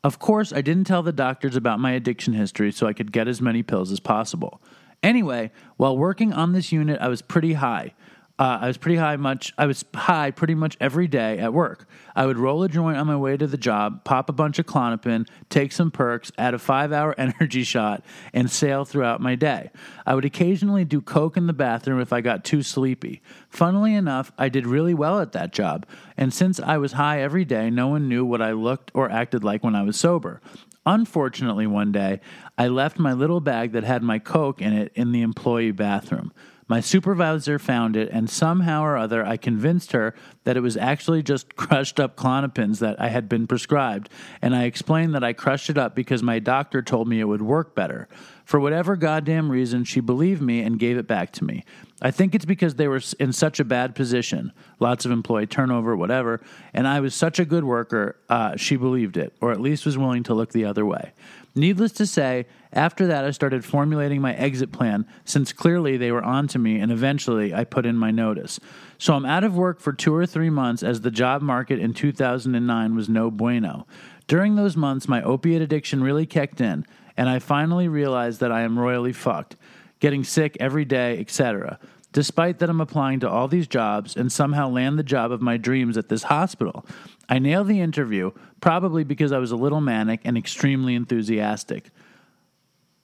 Of 0.05 0.19
course, 0.19 0.53
I 0.53 0.61
didn't 0.61 0.85
tell 0.85 1.03
the 1.03 1.13
doctors 1.13 1.57
about 1.57 1.81
my 1.81 1.93
addiction 1.93 2.35
history 2.35 2.73
so 2.73 2.87
I 2.87 2.93
could 2.93 3.11
get 3.11 3.27
as 3.27 3.41
many 3.41 3.63
pills 3.63 3.91
as 3.91 4.01
possible. 4.01 4.61
Anyway, 5.03 5.51
while 5.79 5.97
working 5.97 6.35
on 6.35 6.53
this 6.53 6.73
unit, 6.73 7.01
I 7.01 7.09
was 7.09 7.23
pretty 7.23 7.55
high. 7.55 7.95
Uh, 8.39 8.59
I 8.63 8.67
was 8.67 8.79
pretty 8.79 8.97
high 8.97 9.17
much. 9.17 9.53
I 9.59 9.67
was 9.67 9.85
high 9.95 10.31
pretty 10.31 10.55
much 10.55 10.77
every 10.81 11.07
day 11.07 11.39
at 11.39 11.53
work. 11.53 11.87
I 12.17 12.27
would 12.27 12.39
roll 12.39 12.63
a 12.63 12.69
joint 12.69 12.97
on 12.97 13.07
my 13.07 13.17
way 13.17 13.37
to 13.37 13.47
the 13.47 13.57
job, 13.57 14.05
pop 14.05 14.29
a 14.29 14.33
bunch 14.33 14.59
of 14.59 14.67
Klonopin, 14.67 15.29
take 15.51 15.71
some 15.71 15.91
perks, 15.91 16.33
add 16.39 16.55
a 16.55 16.59
five-hour 16.59 17.15
energy 17.19 17.63
shot, 17.63 18.03
and 18.33 18.51
sail 18.51 18.85
throughout 18.85 19.21
my 19.21 19.35
day. 19.35 19.71
I 20.07 20.15
would 20.15 20.25
occasionally 20.25 20.85
do 20.85 21.01
coke 21.01 21.37
in 21.37 21.47
the 21.47 21.53
bathroom 21.53 22.01
if 22.01 22.13
I 22.13 22.21
got 22.21 22.45
too 22.45 22.63
sleepy. 22.63 23.23
Funnily 23.49 23.95
enough, 23.95 24.33
I 24.39 24.49
did 24.49 24.67
really 24.67 24.95
well 24.95 25.21
at 25.21 25.33
that 25.33 25.53
job, 25.53 25.87
and 26.17 26.33
since 26.33 26.59
I 26.59 26.79
was 26.79 26.93
high 26.93 27.21
every 27.21 27.45
day, 27.45 27.71
no 27.71 27.89
one 27.89 28.09
knew 28.09 28.25
what 28.25 28.43
I 28.43 28.53
looked 28.53 28.91
or 28.95 29.11
acted 29.11 29.45
like 29.45 29.63
when 29.63 29.77
I 29.77 29.83
was 29.83 29.99
sober. 29.99 30.41
Unfortunately, 30.85 31.67
one 31.67 31.93
day, 31.93 32.21
I 32.59 32.67
left 32.69 32.99
my 32.99 33.13
little 33.13 33.41
bag 33.41 33.73
that 33.73 33.85
had 33.85 34.03
my 34.03 34.19
coke 34.19 34.61
in 34.61 34.73
it 34.73 34.91
in 34.95 35.13
the 35.13 35.23
employee 35.23 35.71
bathroom. 35.71 36.33
My 36.73 36.81
supervisor 36.81 37.59
found 37.59 37.99
it, 37.99 38.09
and 38.11 38.31
somehow 38.31 38.83
or 38.83 38.97
other, 38.97 39.23
I 39.23 39.37
convinced 39.37 39.93
her 39.93 40.15
that 40.45 40.57
it 40.57 40.61
was 40.61 40.79
actually 40.79 41.23
just 41.23 41.55
crushed 41.57 42.01
up 42.01 42.17
Klonopins 42.17 42.79
that 42.79 42.99
I 42.99 43.09
had 43.09 43.29
been 43.29 43.47
prescribed, 43.47 44.09
and 44.41 44.57
I 44.57 44.65
explained 44.65 45.15
that 45.15 45.23
I 45.23 45.35
crushed 45.35 45.69
it 45.69 45.77
up 45.77 45.95
because 45.95 46.23
my 46.23 46.39
doctor 46.39 46.81
told 46.81 47.09
me 47.09 47.21
it 47.21 47.29
would 47.29 47.43
work 47.43 47.75
better. 47.75 48.09
For 48.47 48.59
whatever 48.59 48.97
goddamn 48.97 49.51
reason, 49.51 49.85
she 49.85 50.01
believed 50.01 50.41
me 50.41 50.63
and 50.63 50.79
gave 50.79 50.97
it 50.97 51.07
back 51.07 51.31
to 51.33 51.45
me. 51.45 51.63
I 52.01 52.11
think 52.11 52.35
it's 52.35 52.47
because 52.47 52.77
they 52.77 52.89
were 52.89 53.03
in 53.21 53.35
such 53.35 53.61
a 53.61 53.65
bad 53.65 53.95
position, 53.95 54.51
lots 54.81 55.05
of 55.05 55.11
employee 55.11 55.47
turnover, 55.47 55.95
whatever, 55.95 56.41
and 56.73 56.89
I 56.89 57.01
was 57.01 57.15
such 57.15 57.39
a 57.39 57.45
good 57.45 57.65
worker, 57.65 58.17
uh, 58.31 58.57
she 58.57 58.77
believed 58.77 59.19
it, 59.19 59.35
or 59.43 59.53
at 59.53 59.61
least 59.61 59.85
was 59.85 59.99
willing 59.99 60.23
to 60.23 60.33
look 60.33 60.53
the 60.53 60.65
other 60.65 60.87
way. 60.87 61.13
Needless 61.55 61.93
to 61.93 62.07
say, 62.07 62.47
after 62.73 63.07
that, 63.07 63.25
I 63.25 63.31
started 63.31 63.65
formulating 63.65 64.23
my 64.23 64.35
exit 64.35 64.73
plan 64.73 65.07
since 65.25 65.53
clearly 65.53 65.99
they 65.99 66.11
were 66.11 66.25
on 66.25 66.49
to 66.49 66.59
me, 66.59 66.81
and 66.81 66.91
eventually 66.91 67.53
I 67.53 67.65
put 67.65 67.85
in 67.85 67.99
my 67.99 68.11
notice. 68.11 68.59
So 68.97 69.15
I'm 69.15 69.27
out 69.27 69.45
of 69.45 69.55
work 69.55 69.79
for 69.79 69.93
two 69.93 70.15
or 70.15 70.25
three 70.25 70.49
months 70.49 70.83
as 70.83 71.03
the 71.03 71.11
job 71.11 71.43
market 71.43 71.79
in 71.79 71.93
2009 71.93 72.95
was 72.95 73.09
no 73.09 73.31
bueno. 73.31 73.87
During 74.27 74.57
those 74.57 74.77
months, 74.77 75.09
my 75.09 75.23
opiate 75.23 75.61
addiction 75.61 76.03
really 76.03 76.25
kicked 76.25 76.61
in, 76.61 76.87
and 77.19 77.29
I 77.29 77.39
finally 77.39 77.89
realized 77.89 78.41
that 78.41 78.53
I 78.53 78.63
am 78.63 78.79
royally 78.79 79.13
fucked, 79.13 79.57
getting 80.01 80.25
sick 80.25 80.57
every 80.59 80.87
day, 80.87 81.19
etc. 81.19 81.79
Despite 82.13 82.59
that, 82.59 82.71
I'm 82.71 82.81
applying 82.81 83.21
to 83.21 83.29
all 83.29 83.49
these 83.49 83.67
jobs 83.67 84.17
and 84.17 84.31
somehow 84.31 84.69
land 84.69 84.99
the 84.99 85.03
job 85.03 85.33
of 85.33 85.43
my 85.43 85.57
dreams 85.57 85.97
at 85.99 86.09
this 86.09 86.25
hospital. 86.25 86.87
I 87.33 87.39
nailed 87.39 87.67
the 87.67 87.81
interview, 87.81 88.33
probably 88.61 89.05
because 89.05 89.33
I 89.33 89.39
was 89.39 89.53
a 89.53 89.57
little 89.57 89.81
manic 89.81 90.21
and 90.25 90.37
extremely 90.37 90.95
enthusiastic 90.95 91.91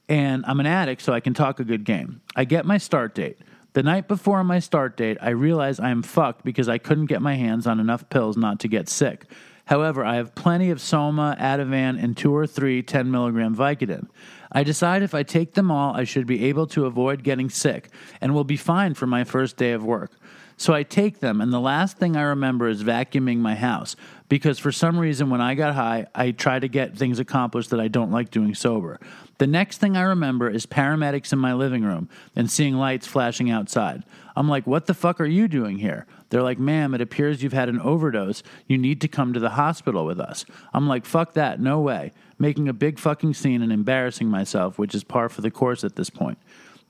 and 0.09 0.45
I'm 0.47 0.61
an 0.61 0.67
addict, 0.67 1.03
so 1.03 1.13
I 1.13 1.21
can 1.21 1.35
talk 1.35 1.61
a 1.61 1.65
good 1.65 1.85
game. 1.85 2.23
I 2.35 2.45
get 2.45 2.65
my 2.65 2.79
start 2.79 3.15
date. 3.15 3.39
The 3.75 3.83
night 3.83 4.09
before 4.09 4.43
my 4.43 4.59
start 4.59 4.97
date, 4.97 5.19
I 5.21 5.31
realize 5.31 5.79
I 5.79 5.91
am 5.91 6.03
fucked 6.03 6.45
because 6.45 6.69
I 6.69 6.79
couldn't 6.79 7.07
get 7.07 7.21
my 7.21 7.35
hands 7.35 7.67
on 7.67 7.79
enough 7.79 8.09
pills 8.09 8.37
not 8.37 8.61
to 8.61 8.69
get 8.69 8.89
sick. 8.89 9.27
However, 9.67 10.03
I 10.03 10.17
have 10.17 10.35
plenty 10.35 10.71
of 10.71 10.81
Soma, 10.81 11.37
Ativan, 11.39 12.03
and 12.03 12.17
two 12.17 12.35
or 12.35 12.47
three 12.47 12.83
10 12.83 13.11
milligram 13.11 13.55
Vicodin. 13.55 14.09
I 14.51 14.65
decide 14.65 15.03
if 15.03 15.15
I 15.15 15.23
take 15.23 15.53
them 15.53 15.71
all, 15.71 15.95
I 15.95 16.05
should 16.05 16.27
be 16.27 16.47
able 16.47 16.67
to 16.69 16.87
avoid 16.87 17.23
getting 17.23 17.51
sick 17.51 17.91
and 18.23 18.33
will 18.33 18.45
be 18.45 18.57
fine 18.57 18.95
for 18.95 19.07
my 19.07 19.25
first 19.25 19.59
day 19.59 19.73
of 19.73 19.85
work. 19.85 20.13
So 20.57 20.73
I 20.73 20.83
take 20.83 21.21
them, 21.21 21.41
and 21.41 21.53
the 21.53 21.61
last 21.61 21.99
thing 21.99 22.17
I 22.17 22.23
remember 22.23 22.67
is 22.67 22.83
vacuuming 22.83 23.39
my 23.39 23.55
house 23.55 23.95
because 24.29 24.59
for 24.59 24.73
some 24.73 24.99
reason, 24.99 25.31
when 25.31 25.41
I 25.41 25.55
got 25.55 25.75
high, 25.75 26.07
I 26.15 26.33
try 26.33 26.59
to 26.59 26.69
get 26.69 26.97
things 26.97 27.19
accomplished 27.19 27.71
that 27.71 27.81
I 27.81 27.89
don't 27.89 28.11
like 28.11 28.31
doing 28.31 28.55
sober. 28.55 29.01
The 29.39 29.47
next 29.47 29.79
thing 29.79 29.97
I 29.97 30.03
remember 30.03 30.51
is 30.51 30.67
paramedics 30.67 31.33
in 31.33 31.39
my 31.39 31.55
living 31.55 31.83
room 31.83 32.09
and 32.37 32.51
seeing 32.51 32.75
lights 32.75 33.07
flashing 33.07 33.51
outside. 33.51 34.03
I'm 34.37 34.49
like, 34.49 34.67
what 34.67 34.87
the 34.87 34.95
fuck 34.95 35.21
are 35.21 35.27
you 35.27 35.49
doing 35.49 35.79
here? 35.79 36.07
They're 36.31 36.43
like, 36.43 36.59
ma'am, 36.59 36.95
it 36.95 37.01
appears 37.01 37.43
you've 37.43 37.53
had 37.53 37.69
an 37.69 37.81
overdose. 37.81 38.43
You 38.67 38.77
need 38.77 39.01
to 39.01 39.09
come 39.09 39.33
to 39.33 39.41
the 39.41 39.51
hospital 39.51 40.05
with 40.05 40.21
us. 40.21 40.45
I'm 40.75 40.89
like, 40.89 41.07
fuck 41.07 41.33
that, 41.35 41.61
no 41.61 41.81
way. 41.81 42.13
Making 42.39 42.69
a 42.69 42.73
big 42.73 42.99
fucking 42.99 43.35
scene 43.35 43.63
and 43.63 43.73
embarrassing 43.73 44.29
myself, 44.29 44.79
which 44.79 44.95
is 44.95 45.05
par 45.05 45.29
for 45.29 45.41
the 45.41 45.51
course 45.51 45.85
at 45.85 45.97
this 45.97 46.11
point. 46.11 46.39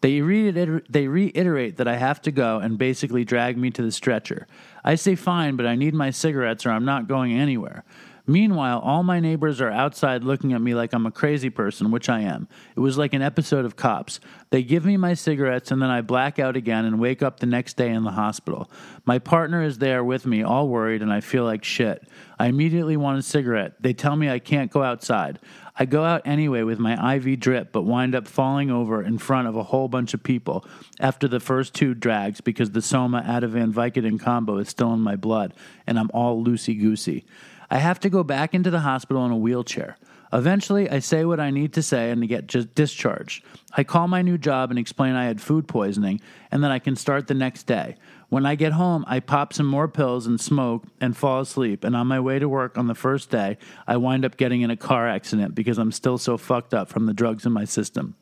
They, 0.01 0.21
reiter- 0.21 0.83
they 0.89 1.09
reiterate 1.09 1.77
that 1.79 1.89
I 1.89 1.97
have 1.97 2.23
to 2.23 2.31
go 2.31 2.59
and 2.59 2.79
basically 2.79 3.25
drag 3.25 3.57
me 3.57 3.71
to 3.73 3.83
the 3.83 3.93
stretcher. 3.93 4.47
I 4.85 4.95
say 4.95 5.15
fine, 5.15 5.57
but 5.57 5.67
I 5.67 5.75
need 5.75 5.95
my 5.95 6.11
cigarettes 6.11 6.65
or 6.65 6.71
I'm 6.71 6.85
not 6.85 7.09
going 7.09 7.33
anywhere. 7.33 7.85
Meanwhile, 8.29 8.81
all 8.81 9.03
my 9.03 9.21
neighbors 9.21 9.59
are 9.63 9.71
outside 9.71 10.23
looking 10.23 10.53
at 10.53 10.61
me 10.61 10.75
like 10.75 10.93
I'm 10.93 11.07
a 11.07 11.11
crazy 11.11 11.49
person, 11.49 11.91
which 11.91 12.11
I 12.11 12.21
am. 12.21 12.47
It 12.77 12.81
was 12.81 12.99
like 12.99 13.15
an 13.15 13.23
episode 13.23 13.65
of 13.65 13.75
Cops. 13.75 14.21
They 14.51 14.63
give 14.63 14.85
me 14.85 14.99
my 14.99 15.15
cigarettes 15.15 15.71
and 15.71 15.81
then 15.81 15.89
I 15.89 16.03
black 16.03 16.39
out 16.39 16.55
again 16.55 16.85
and 16.85 17.01
wake 17.01 17.23
up 17.23 17.41
the 17.41 17.47
next 17.47 17.79
day 17.79 17.89
in 17.89 18.05
the 18.05 18.11
hospital. 18.11 18.71
My 19.07 19.19
partner 19.19 19.63
is 19.63 19.79
there 19.79 20.05
with 20.05 20.27
me, 20.27 20.43
all 20.43 20.69
worried, 20.69 21.01
and 21.01 21.11
I 21.11 21.21
feel 21.23 21.45
like 21.45 21.65
shit. 21.65 22.07
I 22.39 22.49
immediately 22.49 22.99
want 22.99 23.19
a 23.19 23.23
cigarette. 23.23 23.77
They 23.81 23.95
tell 23.95 24.15
me 24.15 24.29
I 24.29 24.41
can't 24.41 24.71
go 24.71 24.83
outside. 24.83 25.39
I 25.81 25.85
go 25.85 26.05
out 26.05 26.23
anyway 26.25 26.63
with 26.63 26.81
my 26.81 27.15
IV 27.17 27.39
drip, 27.39 27.71
but 27.71 27.83
wind 27.83 28.17
up 28.17 28.27
falling 28.27 28.69
over 28.69 29.01
in 29.01 29.17
front 29.19 29.47
of 29.47 29.55
a 29.55 29.63
whole 29.63 29.87
bunch 29.87 30.13
of 30.13 30.23
people 30.25 30.67
after 30.99 31.29
the 31.29 31.39
first 31.39 31.73
two 31.73 31.95
drags 31.95 32.41
because 32.41 32.73
the 32.73 32.83
Soma 32.83 33.23
Ativan 33.23 33.73
Vicodin 33.73 34.19
combo 34.19 34.59
is 34.59 34.69
still 34.69 34.93
in 34.93 35.01
my 35.01 35.15
blood 35.15 35.55
and 35.87 35.99
I'm 35.99 36.11
all 36.13 36.45
loosey 36.45 36.79
goosey. 36.79 37.25
I 37.71 37.79
have 37.79 38.01
to 38.01 38.11
go 38.11 38.25
back 38.25 38.55
into 38.55 38.71
the 38.71 38.81
hospital 38.81 39.25
in 39.25 39.31
a 39.31 39.37
wheelchair. 39.37 39.97
Eventually, 40.33 40.91
I 40.91 40.99
say 40.99 41.25
what 41.25 41.41
I 41.41 41.51
need 41.51 41.73
to 41.75 41.83
say 41.83 42.11
and 42.11 42.27
get 42.29 42.49
just 42.49 42.75
discharged. 42.75 43.45
I 43.73 43.85
call 43.85 44.09
my 44.09 44.21
new 44.21 44.37
job 44.37 44.71
and 44.71 44.79
explain 44.79 45.15
I 45.15 45.25
had 45.25 45.41
food 45.41 45.69
poisoning 45.69 46.21
and 46.51 46.65
that 46.65 46.71
I 46.71 46.79
can 46.79 46.97
start 46.97 47.29
the 47.29 47.35
next 47.35 47.65
day. 47.65 47.97
When 48.29 48.45
I 48.45 48.57
get 48.57 48.73
home, 48.73 49.05
I 49.07 49.21
pop 49.21 49.55
some 49.55 49.67
more 49.67 49.89
pills 49.89 50.27
and 50.27 50.39
smoke 50.39 50.85
and 51.01 51.17
fall 51.17 51.41
asleep. 51.41 51.83
And 51.83 51.97
on 51.97 52.07
my 52.07 52.21
way 52.21 52.39
to 52.39 52.49
work 52.49 52.77
on 52.77 52.87
the 52.87 52.95
first 52.95 53.31
day, 53.31 53.57
I 53.87 53.97
wind 53.97 54.25
up 54.25 54.37
getting 54.37 54.61
in 54.61 54.71
a 54.71 54.77
car 54.77 55.09
accident 55.09 55.55
because 55.55 55.79
I'm 55.79 55.93
still 55.93 56.19
so 56.19 56.37
fucked 56.37 56.75
up 56.75 56.89
from 56.89 57.07
the 57.07 57.15
drugs 57.15 57.47
in 57.47 57.53
my 57.53 57.65
system. 57.65 58.17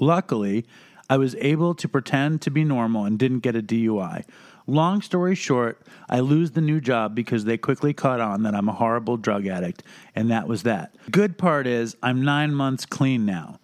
Luckily, 0.00 0.64
I 1.10 1.18
was 1.18 1.34
able 1.36 1.74
to 1.74 1.88
pretend 1.88 2.40
to 2.42 2.50
be 2.50 2.64
normal 2.64 3.04
and 3.04 3.18
didn't 3.18 3.40
get 3.40 3.56
a 3.56 3.62
DUI. 3.62 4.24
Long 4.66 5.00
story 5.02 5.34
short, 5.34 5.80
I 6.08 6.20
lose 6.20 6.52
the 6.52 6.60
new 6.60 6.80
job 6.80 7.14
because 7.14 7.44
they 7.44 7.56
quickly 7.56 7.94
caught 7.94 8.20
on 8.20 8.42
that 8.42 8.54
I'm 8.54 8.68
a 8.68 8.74
horrible 8.74 9.16
drug 9.16 9.46
addict, 9.46 9.82
and 10.14 10.30
that 10.30 10.46
was 10.46 10.62
that. 10.64 10.94
Good 11.10 11.38
part 11.38 11.66
is 11.66 11.96
I'm 12.02 12.22
nine 12.22 12.54
months 12.54 12.84
clean 12.84 13.24
now. 13.24 13.60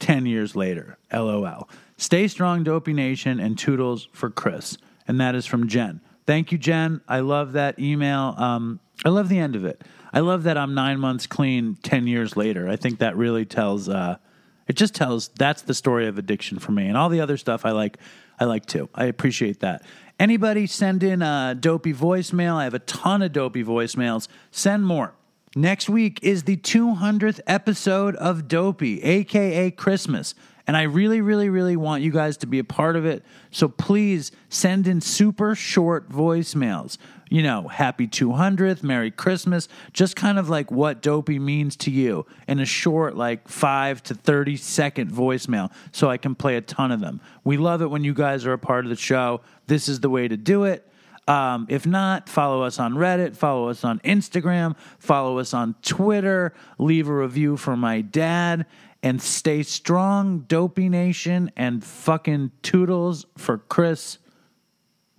10 0.00 0.26
years 0.26 0.54
later. 0.56 0.96
LOL. 1.12 1.68
Stay 1.96 2.28
strong, 2.28 2.62
Dopey 2.62 2.92
Nation, 2.92 3.40
and 3.40 3.58
toodles 3.58 4.08
for 4.12 4.30
Chris. 4.30 4.78
And 5.08 5.20
that 5.20 5.34
is 5.34 5.46
from 5.46 5.66
Jen. 5.66 6.00
Thank 6.26 6.52
you, 6.52 6.58
Jen. 6.58 7.00
I 7.08 7.20
love 7.20 7.52
that 7.54 7.78
email. 7.78 8.34
Um, 8.36 8.80
I 9.04 9.08
love 9.08 9.28
the 9.28 9.38
end 9.38 9.56
of 9.56 9.64
it. 9.64 9.82
I 10.12 10.20
love 10.20 10.44
that 10.44 10.56
I'm 10.56 10.74
nine 10.74 11.00
months 11.00 11.26
clean 11.26 11.76
10 11.82 12.06
years 12.06 12.36
later. 12.36 12.68
I 12.68 12.76
think 12.76 12.98
that 12.98 13.16
really 13.16 13.44
tells, 13.44 13.88
uh, 13.88 14.18
it 14.66 14.76
just 14.76 14.94
tells 14.94 15.28
that's 15.28 15.62
the 15.62 15.74
story 15.74 16.06
of 16.06 16.18
addiction 16.18 16.58
for 16.58 16.72
me. 16.72 16.86
And 16.86 16.96
all 16.96 17.08
the 17.08 17.20
other 17.20 17.36
stuff 17.36 17.64
I 17.64 17.70
like, 17.70 17.98
I 18.38 18.44
like 18.44 18.66
too. 18.66 18.88
I 18.94 19.06
appreciate 19.06 19.60
that. 19.60 19.84
Anybody 20.20 20.66
send 20.66 21.02
in 21.02 21.22
a 21.22 21.56
dopey 21.58 21.94
voicemail? 21.94 22.54
I 22.54 22.64
have 22.64 22.74
a 22.74 22.80
ton 22.80 23.22
of 23.22 23.32
dopey 23.32 23.64
voicemails. 23.64 24.28
Send 24.50 24.84
more. 24.84 25.14
Next 25.56 25.88
week 25.88 26.20
is 26.22 26.42
the 26.42 26.56
200th 26.56 27.40
episode 27.46 28.14
of 28.16 28.48
Dopey, 28.48 29.02
aka 29.02 29.70
Chrismiss. 29.70 30.34
And 30.68 30.76
I 30.76 30.82
really, 30.82 31.22
really, 31.22 31.48
really 31.48 31.76
want 31.76 32.02
you 32.02 32.12
guys 32.12 32.36
to 32.36 32.46
be 32.46 32.58
a 32.58 32.64
part 32.64 32.94
of 32.94 33.06
it. 33.06 33.24
So 33.50 33.68
please 33.68 34.30
send 34.50 34.86
in 34.86 35.00
super 35.00 35.54
short 35.54 36.10
voicemails. 36.10 36.98
You 37.30 37.42
know, 37.42 37.68
happy 37.68 38.06
200th, 38.06 38.82
Merry 38.82 39.10
Christmas, 39.10 39.66
just 39.94 40.14
kind 40.14 40.38
of 40.38 40.50
like 40.50 40.70
what 40.70 41.00
dopey 41.00 41.38
means 41.38 41.74
to 41.76 41.90
you 41.90 42.26
in 42.46 42.60
a 42.60 42.66
short, 42.66 43.16
like 43.16 43.48
five 43.48 44.02
to 44.04 44.14
30 44.14 44.58
second 44.58 45.10
voicemail 45.10 45.72
so 45.90 46.10
I 46.10 46.18
can 46.18 46.34
play 46.34 46.56
a 46.56 46.60
ton 46.60 46.92
of 46.92 47.00
them. 47.00 47.22
We 47.44 47.56
love 47.56 47.80
it 47.80 47.90
when 47.90 48.04
you 48.04 48.12
guys 48.12 48.44
are 48.44 48.52
a 48.52 48.58
part 48.58 48.84
of 48.84 48.90
the 48.90 48.96
show. 48.96 49.40
This 49.68 49.88
is 49.88 50.00
the 50.00 50.10
way 50.10 50.28
to 50.28 50.36
do 50.36 50.64
it. 50.64 50.84
Um, 51.28 51.66
if 51.68 51.86
not, 51.86 52.26
follow 52.26 52.62
us 52.62 52.78
on 52.78 52.94
Reddit, 52.94 53.36
follow 53.36 53.68
us 53.68 53.84
on 53.84 53.98
Instagram, 54.00 54.74
follow 54.98 55.38
us 55.38 55.52
on 55.52 55.74
Twitter, 55.82 56.54
leave 56.78 57.06
a 57.06 57.12
review 57.12 57.58
for 57.58 57.76
my 57.76 58.00
dad, 58.00 58.64
and 59.02 59.22
stay 59.22 59.62
strong, 59.62 60.40
Dopey 60.40 60.88
Nation, 60.88 61.52
and 61.56 61.84
fucking 61.84 62.50
toodles 62.62 63.26
for 63.36 63.58
Chris, 63.58 64.18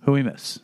who 0.02 0.12
we 0.12 0.22
miss. 0.22 0.58